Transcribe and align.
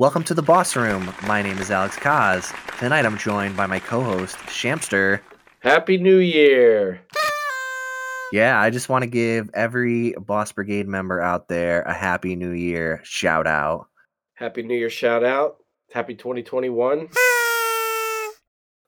Welcome 0.00 0.24
to 0.24 0.32
the 0.32 0.40
Boss 0.40 0.76
Room. 0.76 1.12
My 1.26 1.42
name 1.42 1.58
is 1.58 1.70
Alex 1.70 1.94
Kaz. 1.96 2.54
Tonight 2.78 3.04
I'm 3.04 3.18
joined 3.18 3.54
by 3.54 3.66
my 3.66 3.78
co-host 3.78 4.38
Shamster. 4.46 5.20
Happy 5.58 5.98
New 5.98 6.16
Year! 6.16 7.02
Yeah, 8.32 8.58
I 8.58 8.70
just 8.70 8.88
want 8.88 9.02
to 9.02 9.06
give 9.06 9.50
every 9.52 10.12
Boss 10.12 10.52
Brigade 10.52 10.88
member 10.88 11.20
out 11.20 11.48
there 11.48 11.82
a 11.82 11.92
happy 11.92 12.34
New 12.34 12.52
Year 12.52 13.02
shout 13.04 13.46
out. 13.46 13.88
Happy 14.32 14.62
New 14.62 14.74
Year 14.74 14.88
shout 14.88 15.22
out. 15.22 15.58
Happy 15.92 16.14
2021. 16.14 17.08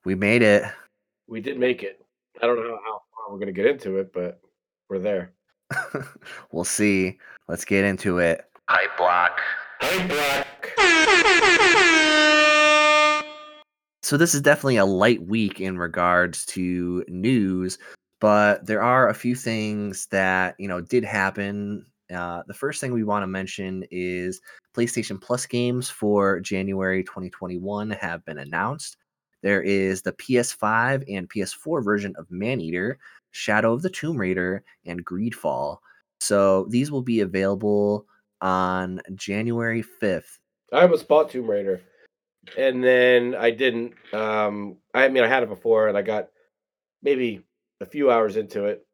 We 0.06 0.14
made 0.14 0.40
it. 0.40 0.62
We 1.26 1.42
did 1.42 1.58
make 1.58 1.82
it. 1.82 2.02
I 2.40 2.46
don't 2.46 2.56
know 2.56 2.78
how 2.82 3.02
far 3.14 3.30
we're 3.30 3.38
going 3.38 3.48
to 3.48 3.52
get 3.52 3.66
into 3.66 3.98
it, 3.98 4.14
but 4.14 4.40
we're 4.88 4.98
there. 4.98 5.34
we'll 6.52 6.64
see. 6.64 7.18
Let's 7.48 7.66
get 7.66 7.84
into 7.84 8.16
it. 8.16 8.46
Hype 8.66 8.96
block. 8.96 9.38
Block. 9.82 10.46
So 14.02 14.16
this 14.16 14.34
is 14.34 14.40
definitely 14.40 14.76
a 14.76 14.84
light 14.84 15.26
week 15.26 15.60
in 15.60 15.76
regards 15.76 16.46
to 16.46 17.04
news, 17.08 17.78
but 18.20 18.64
there 18.64 18.82
are 18.82 19.08
a 19.08 19.14
few 19.14 19.34
things 19.34 20.06
that 20.06 20.54
you 20.58 20.68
know 20.68 20.80
did 20.80 21.04
happen. 21.04 21.86
Uh, 22.14 22.42
the 22.46 22.54
first 22.54 22.80
thing 22.80 22.92
we 22.92 23.04
want 23.04 23.22
to 23.22 23.26
mention 23.26 23.84
is 23.90 24.40
PlayStation 24.76 25.20
Plus 25.20 25.46
games 25.46 25.90
for 25.90 26.38
January 26.40 27.02
2021 27.02 27.90
have 27.90 28.24
been 28.24 28.38
announced. 28.38 28.98
There 29.42 29.62
is 29.62 30.02
the 30.02 30.12
PS5 30.12 31.04
and 31.12 31.28
PS4 31.28 31.84
version 31.84 32.14
of 32.16 32.30
Maneater, 32.30 32.98
Shadow 33.32 33.72
of 33.72 33.82
the 33.82 33.90
Tomb 33.90 34.16
Raider, 34.16 34.62
and 34.86 35.04
Greedfall. 35.04 35.78
So 36.20 36.66
these 36.70 36.92
will 36.92 37.02
be 37.02 37.20
available 37.20 38.06
on 38.42 39.00
January 39.14 39.82
5th. 40.02 40.38
I 40.72 40.82
almost 40.82 41.08
bought 41.08 41.30
Tomb 41.30 41.48
Raider, 41.48 41.80
and 42.58 42.82
then 42.82 43.34
I 43.34 43.50
didn't. 43.50 43.94
Um, 44.12 44.76
I 44.92 45.08
mean, 45.08 45.22
I 45.22 45.28
had 45.28 45.42
it 45.42 45.48
before, 45.48 45.88
and 45.88 45.96
I 45.96 46.02
got 46.02 46.28
maybe 47.02 47.42
a 47.80 47.86
few 47.86 48.10
hours 48.10 48.36
into 48.36 48.64
it. 48.66 48.86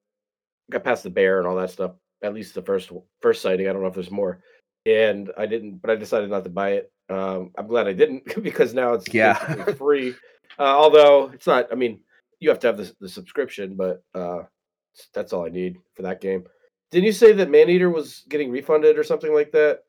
Got 0.70 0.84
past 0.84 1.02
the 1.02 1.10
bear 1.10 1.38
and 1.38 1.46
all 1.48 1.56
that 1.56 1.70
stuff. 1.70 1.92
At 2.22 2.34
least 2.34 2.54
the 2.54 2.62
first 2.62 2.90
first 3.22 3.42
sighting. 3.42 3.68
I 3.68 3.72
don't 3.72 3.82
know 3.82 3.88
if 3.88 3.94
there's 3.94 4.10
more. 4.10 4.42
And 4.86 5.30
I 5.36 5.46
didn't, 5.46 5.78
but 5.78 5.90
I 5.90 5.96
decided 5.96 6.30
not 6.30 6.44
to 6.44 6.50
buy 6.50 6.70
it. 6.72 6.92
Um, 7.10 7.52
I'm 7.56 7.66
glad 7.66 7.86
I 7.86 7.92
didn't 7.92 8.42
because 8.42 8.74
now 8.74 8.94
it's 8.94 9.12
Yeah. 9.12 9.34
free. 9.74 10.14
Uh, 10.58 10.62
although 10.62 11.30
it's 11.32 11.46
not. 11.46 11.68
I 11.70 11.74
mean, 11.76 12.00
you 12.40 12.48
have 12.48 12.58
to 12.60 12.66
have 12.66 12.76
the, 12.76 12.92
the 13.00 13.08
subscription, 13.08 13.76
but 13.76 14.02
uh, 14.14 14.42
that's 15.14 15.32
all 15.32 15.46
I 15.46 15.50
need 15.50 15.76
for 15.94 16.02
that 16.02 16.20
game. 16.20 16.44
Didn't 16.90 17.06
you 17.06 17.12
say 17.12 17.32
that 17.32 17.50
Maneater 17.50 17.90
was 17.90 18.24
getting 18.28 18.50
refunded 18.50 18.98
or 18.98 19.04
something 19.04 19.34
like 19.34 19.52
that? 19.52 19.84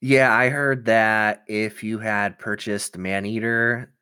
Yeah, 0.00 0.34
I 0.34 0.48
heard 0.48 0.84
that 0.86 1.44
if 1.46 1.82
you 1.82 1.98
had 1.98 2.38
purchased 2.38 2.98
Maneater, 2.98 3.92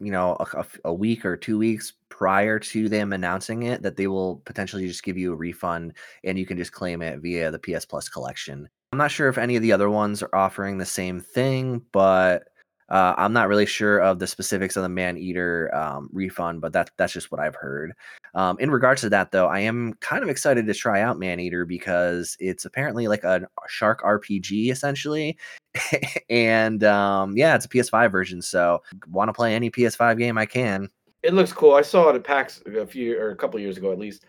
you 0.00 0.10
know, 0.10 0.36
a 0.84 0.92
week 0.92 1.24
or 1.24 1.36
two 1.36 1.58
weeks 1.58 1.92
prior 2.08 2.58
to 2.58 2.88
them 2.88 3.12
announcing 3.12 3.64
it, 3.64 3.82
that 3.82 3.96
they 3.96 4.06
will 4.06 4.36
potentially 4.44 4.86
just 4.86 5.02
give 5.02 5.18
you 5.18 5.32
a 5.32 5.36
refund 5.36 5.94
and 6.22 6.38
you 6.38 6.46
can 6.46 6.56
just 6.56 6.72
claim 6.72 7.02
it 7.02 7.20
via 7.20 7.50
the 7.50 7.58
PS 7.58 7.84
Plus 7.84 8.08
collection. 8.08 8.68
I'm 8.92 8.98
not 8.98 9.10
sure 9.10 9.28
if 9.28 9.38
any 9.38 9.56
of 9.56 9.62
the 9.62 9.72
other 9.72 9.90
ones 9.90 10.22
are 10.22 10.34
offering 10.34 10.78
the 10.78 10.86
same 10.86 11.20
thing, 11.20 11.82
but 11.90 12.44
uh, 12.88 13.14
I'm 13.16 13.32
not 13.32 13.48
really 13.48 13.66
sure 13.66 14.00
of 14.00 14.18
the 14.18 14.26
specifics 14.26 14.76
of 14.76 14.82
the 14.82 14.88
Maneater 14.88 15.74
um, 15.74 16.08
refund, 16.12 16.60
but 16.60 16.72
that, 16.74 16.90
that's 16.96 17.12
just 17.12 17.30
what 17.30 17.40
I've 17.40 17.54
heard. 17.54 17.92
Um, 18.34 18.56
in 18.58 18.70
regards 18.70 19.00
to 19.02 19.08
that, 19.10 19.30
though, 19.30 19.46
I 19.46 19.60
am 19.60 19.94
kind 20.00 20.22
of 20.22 20.28
excited 20.28 20.66
to 20.66 20.74
try 20.74 21.00
out 21.00 21.18
Maneater 21.18 21.64
because 21.64 22.36
it's 22.40 22.64
apparently 22.64 23.08
like 23.08 23.24
a 23.24 23.46
shark 23.68 24.02
RPG 24.02 24.70
essentially. 24.70 25.38
and 26.30 26.84
um, 26.84 27.36
yeah, 27.36 27.54
it's 27.54 27.64
a 27.64 27.68
PS5 27.68 28.10
version. 28.10 28.42
So 28.42 28.82
want 29.08 29.28
to 29.28 29.32
play 29.32 29.54
any 29.54 29.70
PS5 29.70 30.18
game 30.18 30.36
I 30.36 30.46
can. 30.46 30.88
It 31.22 31.32
looks 31.32 31.52
cool. 31.52 31.74
I 31.74 31.82
saw 31.82 32.10
it 32.10 32.16
at 32.16 32.24
PAX 32.24 32.62
a 32.66 32.86
few 32.86 33.18
or 33.18 33.30
a 33.30 33.36
couple 33.36 33.58
years 33.58 33.78
ago 33.78 33.92
at 33.92 33.98
least, 33.98 34.26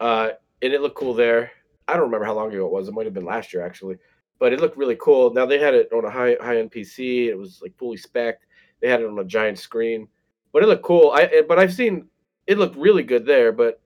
uh, 0.00 0.30
and 0.60 0.72
it 0.72 0.80
looked 0.80 0.96
cool 0.96 1.14
there. 1.14 1.52
I 1.86 1.92
don't 1.92 2.02
remember 2.02 2.26
how 2.26 2.34
long 2.34 2.48
ago 2.48 2.66
it 2.66 2.72
was. 2.72 2.88
It 2.88 2.94
might 2.94 3.06
have 3.06 3.14
been 3.14 3.24
last 3.24 3.52
year 3.52 3.64
actually, 3.64 3.98
but 4.42 4.52
it 4.52 4.58
looked 4.58 4.76
really 4.76 4.96
cool. 4.96 5.32
Now 5.32 5.46
they 5.46 5.60
had 5.60 5.72
it 5.72 5.92
on 5.92 6.04
a 6.04 6.10
high 6.10 6.36
high 6.40 6.58
end 6.58 6.72
PC. 6.72 7.28
It 7.28 7.38
was 7.38 7.60
like 7.62 7.78
fully 7.78 7.96
spec. 7.96 8.40
They 8.80 8.88
had 8.88 9.00
it 9.00 9.06
on 9.06 9.20
a 9.20 9.24
giant 9.24 9.56
screen, 9.56 10.08
but 10.52 10.64
it 10.64 10.66
looked 10.66 10.82
cool. 10.82 11.12
I 11.14 11.44
but 11.46 11.60
I've 11.60 11.72
seen 11.72 12.08
it 12.48 12.58
looked 12.58 12.74
really 12.74 13.04
good 13.04 13.24
there. 13.24 13.52
But 13.52 13.80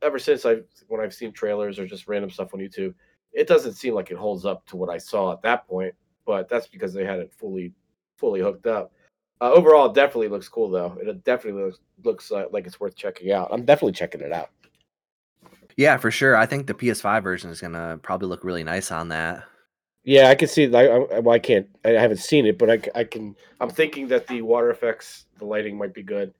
ever 0.00 0.18
since 0.18 0.46
I 0.46 0.60
when 0.86 1.02
I've 1.02 1.12
seen 1.12 1.30
trailers 1.30 1.78
or 1.78 1.86
just 1.86 2.08
random 2.08 2.30
stuff 2.30 2.54
on 2.54 2.60
YouTube, 2.60 2.94
it 3.34 3.46
doesn't 3.46 3.74
seem 3.74 3.92
like 3.92 4.10
it 4.10 4.16
holds 4.16 4.46
up 4.46 4.64
to 4.68 4.76
what 4.78 4.88
I 4.88 4.96
saw 4.96 5.30
at 5.30 5.42
that 5.42 5.68
point. 5.68 5.94
But 6.24 6.48
that's 6.48 6.68
because 6.68 6.94
they 6.94 7.04
had 7.04 7.18
it 7.18 7.30
fully 7.30 7.74
fully 8.16 8.40
hooked 8.40 8.66
up. 8.66 8.94
Uh, 9.42 9.52
overall, 9.52 9.90
it 9.90 9.94
definitely 9.94 10.28
looks 10.28 10.48
cool 10.48 10.70
though. 10.70 10.96
It 11.02 11.22
definitely 11.22 11.64
looks 11.64 11.80
looks 12.02 12.32
uh, 12.32 12.46
like 12.50 12.66
it's 12.66 12.80
worth 12.80 12.96
checking 12.96 13.30
out. 13.30 13.50
I'm 13.52 13.66
definitely 13.66 13.92
checking 13.92 14.22
it 14.22 14.32
out. 14.32 14.48
Yeah, 15.76 15.98
for 15.98 16.10
sure. 16.10 16.34
I 16.34 16.46
think 16.46 16.66
the 16.66 16.72
PS5 16.72 17.22
version 17.22 17.50
is 17.50 17.60
gonna 17.60 18.00
probably 18.02 18.28
look 18.28 18.42
really 18.42 18.64
nice 18.64 18.90
on 18.90 19.08
that. 19.08 19.44
Yeah, 20.08 20.30
I 20.30 20.36
can 20.36 20.48
see. 20.48 20.66
Like, 20.66 20.88
I, 20.88 21.18
well, 21.18 21.34
I 21.34 21.38
can't. 21.38 21.66
I 21.84 21.90
haven't 21.90 22.16
seen 22.16 22.46
it, 22.46 22.56
but 22.56 22.70
I, 22.70 22.80
I 22.98 23.04
can. 23.04 23.36
I'm 23.60 23.68
thinking 23.68 24.08
that 24.08 24.26
the 24.26 24.40
water 24.40 24.70
effects, 24.70 25.26
the 25.36 25.44
lighting 25.44 25.76
might 25.76 25.92
be 25.92 26.02
good. 26.02 26.32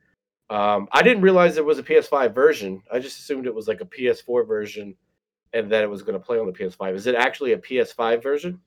Um, 0.48 0.88
I 0.92 1.02
didn't 1.02 1.22
realize 1.22 1.58
it 1.58 1.64
was 1.66 1.78
a 1.78 1.82
PS5 1.82 2.34
version. 2.34 2.82
I 2.90 2.98
just 2.98 3.18
assumed 3.18 3.46
it 3.46 3.54
was 3.54 3.68
like 3.68 3.82
a 3.82 3.84
PS4 3.84 4.48
version, 4.48 4.94
and 5.52 5.70
that 5.70 5.82
it 5.82 5.90
was 5.90 6.00
going 6.00 6.18
to 6.18 6.24
play 6.24 6.38
on 6.38 6.46
the 6.46 6.52
PS5. 6.52 6.94
Is 6.94 7.06
it 7.06 7.14
actually 7.14 7.52
a 7.52 7.58
PS5 7.58 8.22
version? 8.22 8.58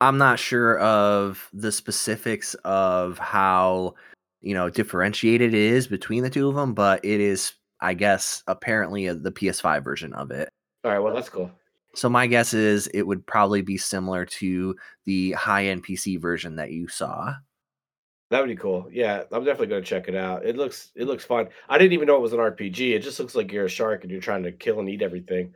I'm 0.00 0.18
not 0.18 0.40
sure 0.40 0.80
of 0.80 1.48
the 1.52 1.70
specifics 1.70 2.54
of 2.64 3.16
how 3.16 3.94
you 4.40 4.54
know 4.54 4.68
differentiated 4.68 5.54
it 5.54 5.60
is 5.60 5.86
between 5.86 6.24
the 6.24 6.30
two 6.30 6.48
of 6.48 6.56
them, 6.56 6.74
but 6.74 7.04
it 7.04 7.20
is, 7.20 7.52
I 7.80 7.94
guess, 7.94 8.42
apparently 8.48 9.06
the 9.06 9.30
PS5 9.30 9.84
version 9.84 10.12
of 10.14 10.32
it. 10.32 10.48
All 10.82 10.90
right, 10.90 10.98
well, 10.98 11.14
that's 11.14 11.28
cool. 11.28 11.52
So 11.94 12.08
my 12.08 12.26
guess 12.26 12.54
is 12.54 12.86
it 12.88 13.02
would 13.02 13.26
probably 13.26 13.62
be 13.62 13.76
similar 13.76 14.24
to 14.26 14.76
the 15.06 15.32
high-end 15.32 15.84
PC 15.84 16.20
version 16.20 16.56
that 16.56 16.70
you 16.70 16.88
saw. 16.88 17.34
That 18.30 18.40
would 18.40 18.48
be 18.48 18.56
cool. 18.56 18.88
Yeah, 18.92 19.24
I'm 19.32 19.44
definitely 19.44 19.66
going 19.66 19.82
to 19.82 19.88
check 19.88 20.06
it 20.06 20.14
out. 20.14 20.46
It 20.46 20.56
looks 20.56 20.92
it 20.94 21.06
looks 21.06 21.24
fun. 21.24 21.48
I 21.68 21.78
didn't 21.78 21.94
even 21.94 22.06
know 22.06 22.16
it 22.16 22.22
was 22.22 22.32
an 22.32 22.38
RPG. 22.38 22.94
It 22.94 23.00
just 23.00 23.18
looks 23.18 23.34
like 23.34 23.50
you're 23.50 23.64
a 23.64 23.68
shark 23.68 24.02
and 24.02 24.10
you're 24.10 24.20
trying 24.20 24.44
to 24.44 24.52
kill 24.52 24.78
and 24.78 24.88
eat 24.88 25.02
everything. 25.02 25.52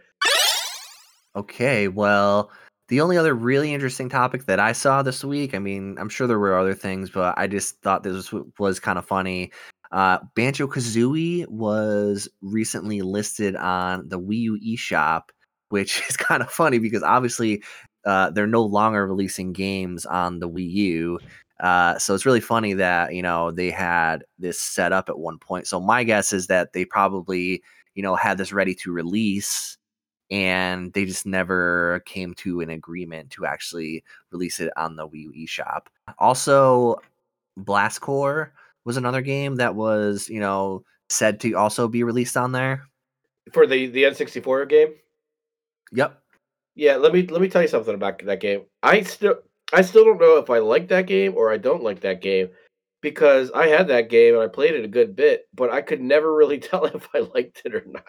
Okay, 1.37 1.89
well, 1.89 2.51
the 2.89 3.01
only 3.01 3.17
other 3.17 3.35
really 3.35 3.73
interesting 3.73 4.09
topic 4.09 4.47
that 4.47 4.61
I 4.61 4.73
saw 4.73 5.03
this 5.03 5.25
week, 5.25 5.55
I 5.55 5.59
mean, 5.59 5.97
I'm 5.99 6.09
sure 6.09 6.27
there 6.27 6.39
were 6.39 6.59
other 6.59 6.75
things, 6.75 7.11
but 7.11 7.37
I 7.37 7.47
just 7.47 7.81
thought 7.83 8.03
this 8.03 8.31
was, 8.33 8.45
was 8.59 8.79
kind 8.79 8.99
of 8.99 9.05
funny. 9.05 9.53
Uh, 9.91 10.19
Banjo 10.35 10.67
Kazooie 10.67 11.49
was 11.49 12.29
recently 12.43 13.03
listed 13.03 13.57
on 13.57 14.09
the 14.09 14.19
Wii 14.19 14.39
U 14.39 14.61
eShop, 14.77 15.23
which 15.69 16.03
is 16.09 16.17
kind 16.17 16.43
of 16.43 16.51
funny 16.51 16.79
because 16.79 17.03
obviously 17.03 17.63
uh, 18.05 18.31
they're 18.31 18.47
no 18.47 18.63
longer 18.63 19.07
releasing 19.07 19.53
games 19.53 20.07
on 20.07 20.39
the 20.39 20.49
Wii 20.49 20.71
U. 20.71 21.19
Uh, 21.61 21.99
so 21.99 22.15
it's 22.15 22.27
really 22.27 22.41
funny 22.41 22.75
that 22.75 23.15
you 23.15 23.23
know 23.23 23.51
they 23.51 23.71
had 23.71 24.25
this 24.39 24.61
set 24.61 24.93
up 24.93 25.09
at 25.09 25.19
one 25.19 25.39
point. 25.39 25.67
So 25.67 25.81
my 25.81 26.05
guess 26.05 26.33
is 26.33 26.49
that 26.49 26.73
they 26.73 26.85
probably 26.85 27.63
you 27.95 28.03
know 28.03 28.17
had 28.17 28.39
this 28.39 28.53
ready 28.53 28.75
to 28.77 28.93
release 28.93 29.79
and 30.31 30.93
they 30.95 31.05
just 31.05 31.27
never 31.27 32.03
came 32.07 32.35
to 32.35 32.61
an 32.61 32.71
agreement 32.71 33.31
to 33.31 33.47
actually 33.47 34.03
release 34.33 34.59
it 34.59 34.73
on 34.77 34.97
the 34.97 35.07
Wii 35.07 35.25
U 35.25 35.47
eShop. 35.47 35.87
Also, 36.19 36.97
Blast 37.57 38.01
Corps 38.01 38.53
was 38.85 38.97
another 38.97 39.23
game 39.23 39.57
that 39.57 39.75
was, 39.75 40.29
you 40.29 40.41
know, 40.41 40.85
said 41.09 41.41
to 41.41 41.53
also 41.55 41.89
be 41.89 42.03
released 42.03 42.37
on 42.37 42.53
there. 42.53 42.85
For 43.53 43.67
the 43.67 43.87
the 43.87 44.05
N64 44.05 44.69
game, 44.69 44.95
Yep. 45.95 46.21
Yeah, 46.75 46.97
let 46.97 47.13
me 47.13 47.27
let 47.27 47.41
me 47.41 47.49
tell 47.49 47.63
you 47.63 47.69
something 47.69 47.95
about 47.95 48.25
that 48.25 48.41
game. 48.41 48.63
I 48.83 49.03
still 49.03 49.37
I 49.73 49.83
still 49.83 50.05
don't 50.05 50.21
know 50.21 50.39
if 50.39 50.51
I 50.51 50.59
like 50.59 50.89
that 50.89 51.07
game 51.07 51.35
or 51.37 51.53
I 51.53 51.57
don't 51.57 51.83
like 51.83 52.01
that 52.01 52.21
game 52.21 52.49
because 53.01 53.51
I 53.53 53.69
had 53.69 53.89
that 53.89 54.11
game 54.11 54.35
and 54.35 54.43
I 54.43 54.49
played 54.49 54.75
it 54.75 54.85
a 54.85 54.89
good 54.89 55.15
bit, 55.15 55.47
but 55.55 55.71
I 55.71 55.83
could 55.83 56.01
never 56.01 56.35
really 56.35 56.59
tell 56.61 56.85
if 56.85 57.09
I 57.15 57.21
liked 57.35 57.63
it 57.65 57.75
or 57.75 57.85
not. 57.87 58.05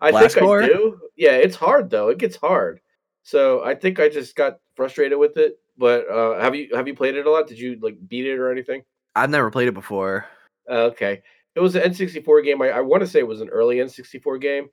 I 0.00 0.10
Blast 0.10 0.34
think? 0.34 0.46
I 0.46 0.66
do. 0.66 0.98
Yeah, 1.16 1.32
it's 1.32 1.56
hard 1.56 1.90
though. 1.90 2.08
It 2.08 2.18
gets 2.18 2.36
hard. 2.36 2.80
So 3.24 3.64
I 3.64 3.74
think 3.74 3.98
I 3.98 4.08
just 4.08 4.36
got 4.36 4.58
frustrated 4.76 5.18
with 5.18 5.36
it. 5.36 5.58
But 5.76 6.08
uh, 6.08 6.40
have 6.40 6.54
you 6.54 6.68
have 6.74 6.86
you 6.86 6.94
played 6.94 7.16
it 7.16 7.26
a 7.26 7.30
lot? 7.30 7.48
Did 7.48 7.58
you 7.58 7.78
like 7.82 7.96
beat 8.06 8.26
it 8.26 8.38
or 8.38 8.52
anything? 8.52 8.82
I've 9.16 9.30
never 9.30 9.50
played 9.50 9.68
it 9.68 9.74
before. 9.74 10.26
Uh, 10.70 10.84
okay. 10.84 11.22
It 11.56 11.60
was 11.60 11.74
an 11.74 11.82
N64 11.82 12.44
game. 12.44 12.62
I, 12.62 12.70
I 12.70 12.80
want 12.80 13.02
to 13.02 13.06
say 13.06 13.20
it 13.20 13.26
was 13.26 13.40
an 13.40 13.48
early 13.48 13.76
N64 13.76 14.40
game 14.40 14.68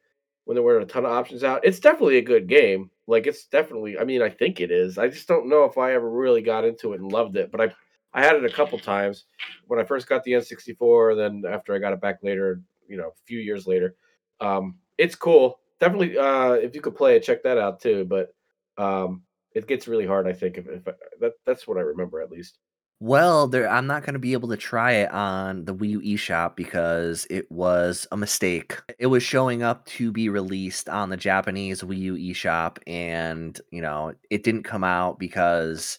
when 0.46 0.56
there 0.56 0.64
weren't 0.64 0.84
a 0.84 0.88
ton 0.92 1.06
of 1.06 1.12
options 1.12 1.44
out. 1.44 1.64
It's 1.64 1.80
definitely 1.80 2.18
a 2.18 2.22
good 2.24 2.48
game. 2.48 2.90
Like 3.08 3.28
it's 3.28 3.46
definitely 3.46 3.98
I 3.98 4.04
mean, 4.04 4.22
I 4.22 4.30
think 4.30 4.60
it 4.60 4.72
is. 4.72 4.98
I 4.98 5.08
just 5.08 5.28
don't 5.28 5.50
know 5.50 5.64
if 5.66 5.78
I 5.78 5.94
ever 5.94 6.10
really 6.10 6.42
got 6.42 6.66
into 6.66 6.94
it 6.94 7.00
and 7.02 7.12
loved 7.12 7.36
it. 7.36 7.52
But 7.52 7.62
I 7.62 7.74
I 8.14 8.24
had 8.24 8.36
it 8.36 8.46
a 8.46 8.50
couple 8.50 8.78
times 8.80 9.26
when 9.68 9.80
I 9.80 9.84
first 9.84 10.08
got 10.08 10.24
the 10.24 10.34
N64, 10.34 11.16
then 11.16 11.44
after 11.52 11.74
I 11.74 11.80
got 11.80 11.94
it 11.94 12.02
back 12.02 12.20
later, 12.24 12.62
you 12.88 12.98
know, 12.98 13.08
a 13.10 13.26
few 13.26 13.40
years 13.40 13.68
later. 13.68 13.96
Um, 14.42 14.78
it's 14.98 15.16
cool. 15.16 15.60
Definitely 15.80 16.18
uh 16.18 16.54
if 16.54 16.76
you 16.76 16.82
could 16.82 16.96
play 16.96 17.16
it, 17.16 17.24
check 17.24 17.44
that 17.44 17.58
out 17.58 17.82
too. 17.82 18.06
But 18.06 18.34
um 18.78 19.24
it 19.54 19.68
gets 19.68 19.88
really 19.88 20.08
hard, 20.08 20.28
I 20.28 20.34
think, 20.34 20.58
if, 20.58 20.68
if 20.68 20.88
I, 20.88 20.94
that 21.20 21.34
that's 21.46 21.68
what 21.68 21.78
I 21.78 21.82
remember 21.82 22.22
at 22.22 22.32
least. 22.32 22.60
Well, 23.03 23.48
there 23.48 23.68
I'm 23.68 23.88
not 23.88 24.06
gonna 24.06 24.19
be 24.19 24.33
able 24.33 24.50
to 24.50 24.57
try 24.57 24.92
it 24.92 25.12
on 25.12 25.65
the 25.65 25.74
Wii 25.74 25.89
U 25.89 26.01
eShop 26.01 26.56
because 26.56 27.25
it 27.31 27.51
was 27.51 28.06
a 28.12 28.18
mistake. 28.18 28.80
It 29.00 29.07
was 29.07 29.24
showing 29.24 29.63
up 29.63 29.88
to 29.88 30.12
be 30.12 30.30
released 30.30 30.88
on 30.88 31.09
the 31.09 31.18
Japanese 31.18 31.81
Wii 31.81 31.98
U 31.98 32.13
eShop, 32.13 32.77
and 32.86 33.59
you 33.71 33.81
know, 33.81 34.13
it 34.30 34.44
didn't 34.44 34.65
come 34.65 34.83
out 34.83 35.18
because 35.18 35.98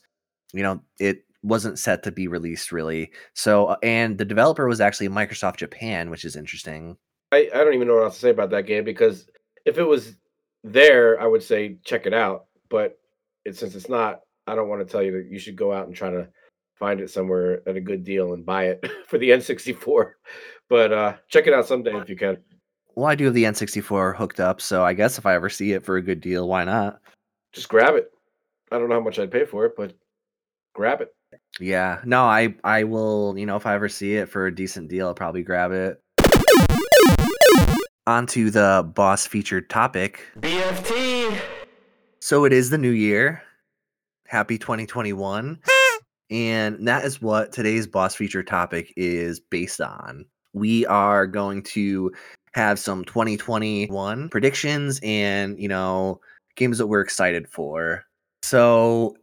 you 0.53 0.63
know 0.63 0.81
it 1.01 1.25
wasn't 1.43 1.81
set 1.81 2.05
to 2.05 2.13
be 2.13 2.29
released 2.29 2.71
really. 2.71 3.11
So, 3.35 3.67
uh, 3.67 3.77
and 3.83 4.17
the 4.17 4.25
developer 4.25 4.69
was 4.69 4.81
actually 4.81 5.09
Microsoft 5.09 5.57
Japan, 5.57 6.09
which 6.09 6.25
is 6.25 6.37
interesting. 6.37 6.97
I, 7.33 7.51
I 7.53 7.65
don't 7.65 7.75
even 7.75 7.89
know 7.89 7.97
what 7.97 8.05
else 8.05 8.15
to 8.15 8.21
say 8.21 8.31
about 8.31 8.51
that 8.51 8.67
game 8.67 8.85
because 8.85 9.27
if 9.67 9.77
it 9.77 9.89
was 9.89 10.15
there, 10.63 11.21
I 11.21 11.27
would 11.27 11.43
say 11.43 11.79
check 11.85 12.07
it 12.07 12.15
out. 12.15 12.45
But 12.69 12.97
it, 13.45 13.57
since 13.57 13.75
it's 13.75 13.89
not, 13.89 14.21
I 14.47 14.55
don't 14.55 14.69
want 14.69 14.87
to 14.87 14.93
tell 14.93 15.03
you 15.03 15.11
that 15.15 15.27
you 15.29 15.41
should 15.41 15.57
go 15.57 15.73
out 15.73 15.89
and 15.89 15.97
try 15.97 16.09
to 16.09 16.29
find 16.79 17.01
it 17.01 17.11
somewhere 17.11 17.63
at 17.69 17.77
a 17.77 17.81
good 17.81 18.05
deal 18.05 18.35
and 18.35 18.45
buy 18.45 18.65
it 18.65 18.85
for 19.07 19.19
the 19.19 19.31
N64. 19.31 20.13
But 20.69 20.93
uh, 20.93 21.15
check 21.29 21.47
it 21.47 21.55
out 21.55 21.67
someday 21.67 21.97
if 21.97 22.09
you 22.09 22.17
can. 22.17 22.39
Well, 22.95 23.07
I 23.07 23.15
do 23.15 23.25
have 23.27 23.35
the 23.35 23.45
N64 23.45 24.17
hooked 24.17 24.41
up, 24.41 24.61
so 24.61 24.85
I 24.85 24.93
guess 24.93 25.17
if 25.17 25.25
I 25.25 25.35
ever 25.35 25.49
see 25.49 25.73
it 25.73 25.85
for 25.85 25.97
a 25.97 26.03
good 26.03 26.21
deal, 26.21 26.49
why 26.49 26.65
not? 26.65 27.01
Just 27.53 27.69
grab 27.69 27.95
it. 27.95 28.11
I 28.71 28.79
don't 28.79 28.89
know 28.89 28.97
how 28.97 29.01
much 29.01 29.19
I'd 29.19 29.31
pay 29.31 29.45
for 29.45 29.65
it, 29.67 29.73
but 29.77 29.95
grab 30.75 31.01
it. 31.01 31.15
Yeah, 31.61 32.01
no, 32.05 32.23
I 32.25 32.55
I 32.65 32.85
will. 32.85 33.35
You 33.37 33.47
know, 33.47 33.57
if 33.57 33.67
I 33.67 33.75
ever 33.75 33.89
see 33.89 34.17
it 34.17 34.29
for 34.29 34.47
a 34.47 34.55
decent 34.55 34.89
deal, 34.89 35.07
I'll 35.07 35.15
probably 35.15 35.43
grab 35.43 35.73
it. 35.73 36.01
Onto 38.07 38.51
the 38.51 38.91
boss 38.95 39.27
featured 39.27 39.71
topic. 39.71 40.25
BFT. 40.41 41.39
So 42.21 42.45
it 42.45 42.53
is 42.53 42.71
the 42.71 42.79
new 42.79 42.91
year. 42.91 43.43
Happy 44.27 44.59
2021. 44.59 45.61
And 46.33 46.89
that 46.89 47.05
is 47.05 47.21
what 47.21 47.53
today's 47.53 47.87
boss 47.87 48.15
feature 48.15 48.43
topic 48.43 48.93
is 48.97 49.39
based 49.39 49.83
on. 49.83 50.25
We 50.55 50.87
are 50.87 51.27
going 51.27 51.63
to 51.65 52.11
have 52.55 52.79
some 52.79 53.05
2021 53.05 54.31
predictions 54.31 54.99
and, 55.03 55.59
you 55.61 55.69
know, 55.69 56.21
games 56.57 56.79
that 56.79 56.87
we're 56.87 57.03
excited 57.03 57.47
for. 57.49 58.05
So 58.43 59.15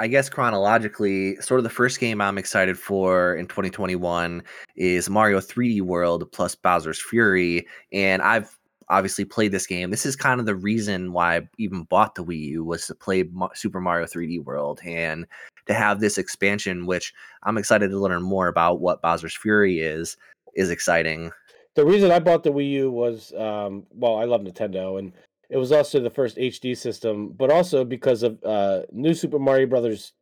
I 0.00 0.08
guess 0.08 0.28
chronologically, 0.28 1.36
sort 1.36 1.60
of 1.60 1.64
the 1.64 1.70
first 1.70 2.00
game 2.00 2.20
I'm 2.20 2.38
excited 2.38 2.76
for 2.76 3.36
in 3.36 3.46
2021 3.46 4.42
is 4.74 5.08
Mario 5.08 5.38
3D 5.38 5.82
World 5.82 6.30
plus 6.32 6.56
Bowser's 6.56 7.00
Fury. 7.00 7.66
And 7.92 8.20
I've 8.22 8.58
obviously 8.88 9.24
played 9.24 9.52
this 9.52 9.66
game. 9.66 9.90
This 9.90 10.06
is 10.06 10.16
kind 10.16 10.40
of 10.40 10.46
the 10.46 10.56
reason 10.56 11.12
why 11.12 11.36
I 11.36 11.48
even 11.58 11.82
bought 11.84 12.14
the 12.14 12.24
Wii 12.24 12.40
U 12.40 12.64
was 12.64 12.86
to 12.86 12.94
play 12.94 13.24
Super 13.54 13.80
Mario 13.80 14.06
3D 14.06 14.42
World 14.44 14.80
and 14.84 15.26
to 15.68 15.74
have 15.74 16.00
this 16.00 16.18
expansion, 16.18 16.86
which 16.86 17.14
I'm 17.44 17.58
excited 17.58 17.90
to 17.90 17.98
learn 17.98 18.22
more 18.22 18.48
about 18.48 18.80
what 18.80 19.02
Bowser's 19.02 19.36
Fury 19.36 19.80
is, 19.80 20.16
is 20.56 20.70
exciting. 20.70 21.30
The 21.74 21.84
reason 21.84 22.10
I 22.10 22.18
bought 22.18 22.42
the 22.42 22.50
Wii 22.50 22.70
U 22.72 22.90
was, 22.90 23.32
um, 23.34 23.86
well, 23.92 24.16
I 24.16 24.24
love 24.24 24.40
Nintendo, 24.40 24.98
and 24.98 25.12
it 25.50 25.56
was 25.58 25.70
also 25.70 26.00
the 26.00 26.10
first 26.10 26.36
HD 26.36 26.76
system, 26.76 27.28
but 27.36 27.50
also 27.50 27.84
because 27.84 28.22
of 28.22 28.42
uh, 28.44 28.82
New 28.90 29.14
Super 29.14 29.38
Mario 29.38 29.66
Brothers 29.66 30.12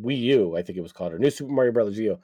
Wii 0.00 0.18
U, 0.20 0.56
I 0.56 0.62
think 0.62 0.78
it 0.78 0.82
was 0.82 0.92
called, 0.92 1.12
or 1.12 1.18
New 1.18 1.30
Super 1.30 1.52
Mario 1.52 1.72
Brothers 1.72 1.98
Wii 1.98 2.04
U. 2.04 2.18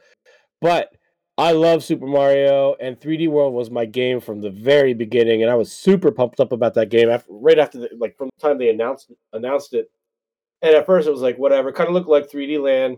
But 0.60 0.96
I 1.36 1.50
love 1.52 1.82
Super 1.82 2.06
Mario, 2.06 2.76
and 2.80 2.98
3D 2.98 3.28
World 3.28 3.52
was 3.52 3.70
my 3.70 3.84
game 3.84 4.20
from 4.20 4.40
the 4.40 4.50
very 4.50 4.94
beginning, 4.94 5.42
and 5.42 5.50
I 5.50 5.56
was 5.56 5.72
super 5.72 6.12
pumped 6.12 6.38
up 6.38 6.52
about 6.52 6.74
that 6.74 6.90
game. 6.90 7.10
After, 7.10 7.32
right 7.32 7.58
after, 7.58 7.80
the, 7.80 7.90
like 7.98 8.16
from 8.16 8.30
the 8.36 8.48
time 8.48 8.58
they 8.58 8.70
announced 8.70 9.10
announced 9.32 9.74
it, 9.74 9.90
and 10.64 10.74
at 10.74 10.86
first 10.86 11.06
it 11.06 11.12
was 11.12 11.20
like 11.20 11.36
whatever, 11.36 11.70
kind 11.70 11.88
of 11.88 11.94
looked 11.94 12.08
like 12.08 12.30
3D 12.30 12.60
Land 12.60 12.96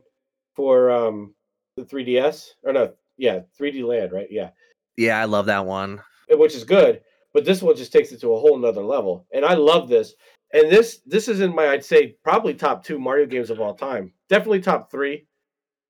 for 0.54 0.90
um 0.90 1.34
the 1.76 1.84
3DS, 1.84 2.50
or 2.62 2.72
no, 2.72 2.92
yeah, 3.18 3.40
3D 3.60 3.84
Land, 3.84 4.12
right? 4.12 4.28
Yeah, 4.30 4.50
yeah, 4.96 5.20
I 5.20 5.24
love 5.24 5.46
that 5.46 5.66
one, 5.66 6.00
which 6.30 6.54
is 6.54 6.64
good. 6.64 7.02
But 7.34 7.44
this 7.44 7.60
one 7.60 7.76
just 7.76 7.92
takes 7.92 8.12
it 8.12 8.20
to 8.22 8.32
a 8.32 8.40
whole 8.40 8.56
nother 8.56 8.82
level. 8.82 9.26
And 9.30 9.44
I 9.44 9.54
love 9.54 9.90
this. 9.90 10.14
And 10.54 10.70
this 10.70 11.00
this 11.04 11.28
is 11.28 11.40
in 11.40 11.54
my 11.54 11.68
I'd 11.68 11.84
say 11.84 12.16
probably 12.24 12.54
top 12.54 12.82
two 12.82 12.98
Mario 12.98 13.26
games 13.26 13.50
of 13.50 13.60
all 13.60 13.74
time. 13.74 14.12
Definitely 14.30 14.60
top 14.60 14.90
three. 14.90 15.26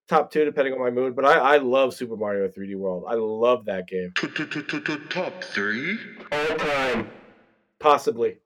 Top 0.09 0.33
two, 0.33 0.45
depending 0.45 0.73
on 0.73 0.81
my 0.81 0.91
mood. 0.91 1.15
But 1.15 1.25
I, 1.25 1.55
I 1.55 1.57
love 1.59 1.93
Super 1.93 2.17
Mario 2.17 2.49
3D 2.49 2.77
World. 2.77 3.05
I 3.09 3.15
love 3.15 3.65
that 3.67 3.89
game. 3.89 4.13
Top 5.11 5.43
three? 5.43 5.99
All 6.31 6.57
time. 6.57 7.11
Possibly. 7.81 8.39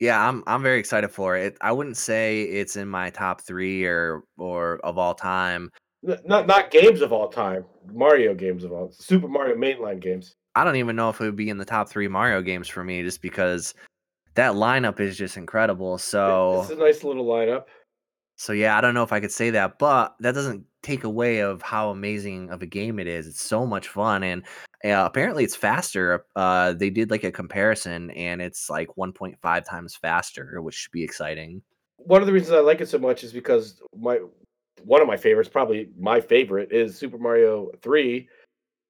Yeah, 0.00 0.28
I'm 0.28 0.44
I'm 0.46 0.62
very 0.62 0.78
excited 0.78 1.10
for 1.10 1.36
it. 1.36 1.56
I 1.60 1.72
wouldn't 1.72 1.96
say 1.96 2.42
it's 2.42 2.76
in 2.76 2.88
my 2.88 3.10
top 3.10 3.40
three 3.40 3.84
or 3.84 4.22
or 4.36 4.80
of 4.84 4.96
all 4.98 5.14
time. 5.14 5.70
Not 6.02 6.46
not 6.46 6.70
games 6.70 7.00
of 7.00 7.12
all 7.12 7.28
time. 7.28 7.64
Mario 7.92 8.34
games 8.34 8.64
of 8.64 8.72
all 8.72 8.92
Super 8.92 9.28
Mario 9.28 9.56
mainline 9.56 10.00
games. 10.00 10.36
I 10.54 10.64
don't 10.64 10.76
even 10.76 10.96
know 10.96 11.08
if 11.10 11.20
it 11.20 11.24
would 11.24 11.36
be 11.36 11.50
in 11.50 11.58
the 11.58 11.64
top 11.64 11.88
three 11.88 12.08
Mario 12.08 12.42
games 12.42 12.68
for 12.68 12.84
me, 12.84 13.02
just 13.02 13.22
because 13.22 13.74
that 14.34 14.52
lineup 14.52 15.00
is 15.00 15.16
just 15.16 15.36
incredible. 15.36 15.98
So 15.98 16.60
it's 16.62 16.70
a 16.70 16.76
nice 16.76 17.02
little 17.02 17.26
lineup. 17.26 17.64
So 18.38 18.52
yeah, 18.52 18.78
I 18.78 18.80
don't 18.80 18.94
know 18.94 19.02
if 19.02 19.12
I 19.12 19.18
could 19.18 19.32
say 19.32 19.50
that, 19.50 19.80
but 19.80 20.14
that 20.20 20.32
doesn't 20.32 20.64
take 20.84 21.02
away 21.02 21.40
of 21.40 21.60
how 21.60 21.90
amazing 21.90 22.50
of 22.50 22.62
a 22.62 22.66
game 22.66 23.00
it 23.00 23.08
is. 23.08 23.26
It's 23.26 23.42
so 23.42 23.66
much 23.66 23.88
fun, 23.88 24.22
and 24.22 24.44
uh, 24.84 25.04
apparently 25.04 25.42
it's 25.42 25.56
faster. 25.56 26.24
Uh, 26.36 26.72
they 26.72 26.88
did 26.88 27.10
like 27.10 27.24
a 27.24 27.32
comparison, 27.32 28.12
and 28.12 28.40
it's 28.40 28.70
like 28.70 28.88
1.5 28.96 29.64
times 29.64 29.96
faster, 29.96 30.62
which 30.62 30.76
should 30.76 30.92
be 30.92 31.02
exciting. 31.02 31.62
One 31.96 32.20
of 32.20 32.28
the 32.28 32.32
reasons 32.32 32.52
I 32.52 32.60
like 32.60 32.80
it 32.80 32.88
so 32.88 32.98
much 32.98 33.24
is 33.24 33.32
because 33.32 33.82
my 33.98 34.20
one 34.84 35.02
of 35.02 35.08
my 35.08 35.16
favorites, 35.16 35.50
probably 35.50 35.90
my 35.98 36.20
favorite, 36.20 36.70
is 36.70 36.96
Super 36.96 37.18
Mario 37.18 37.72
Three, 37.82 38.28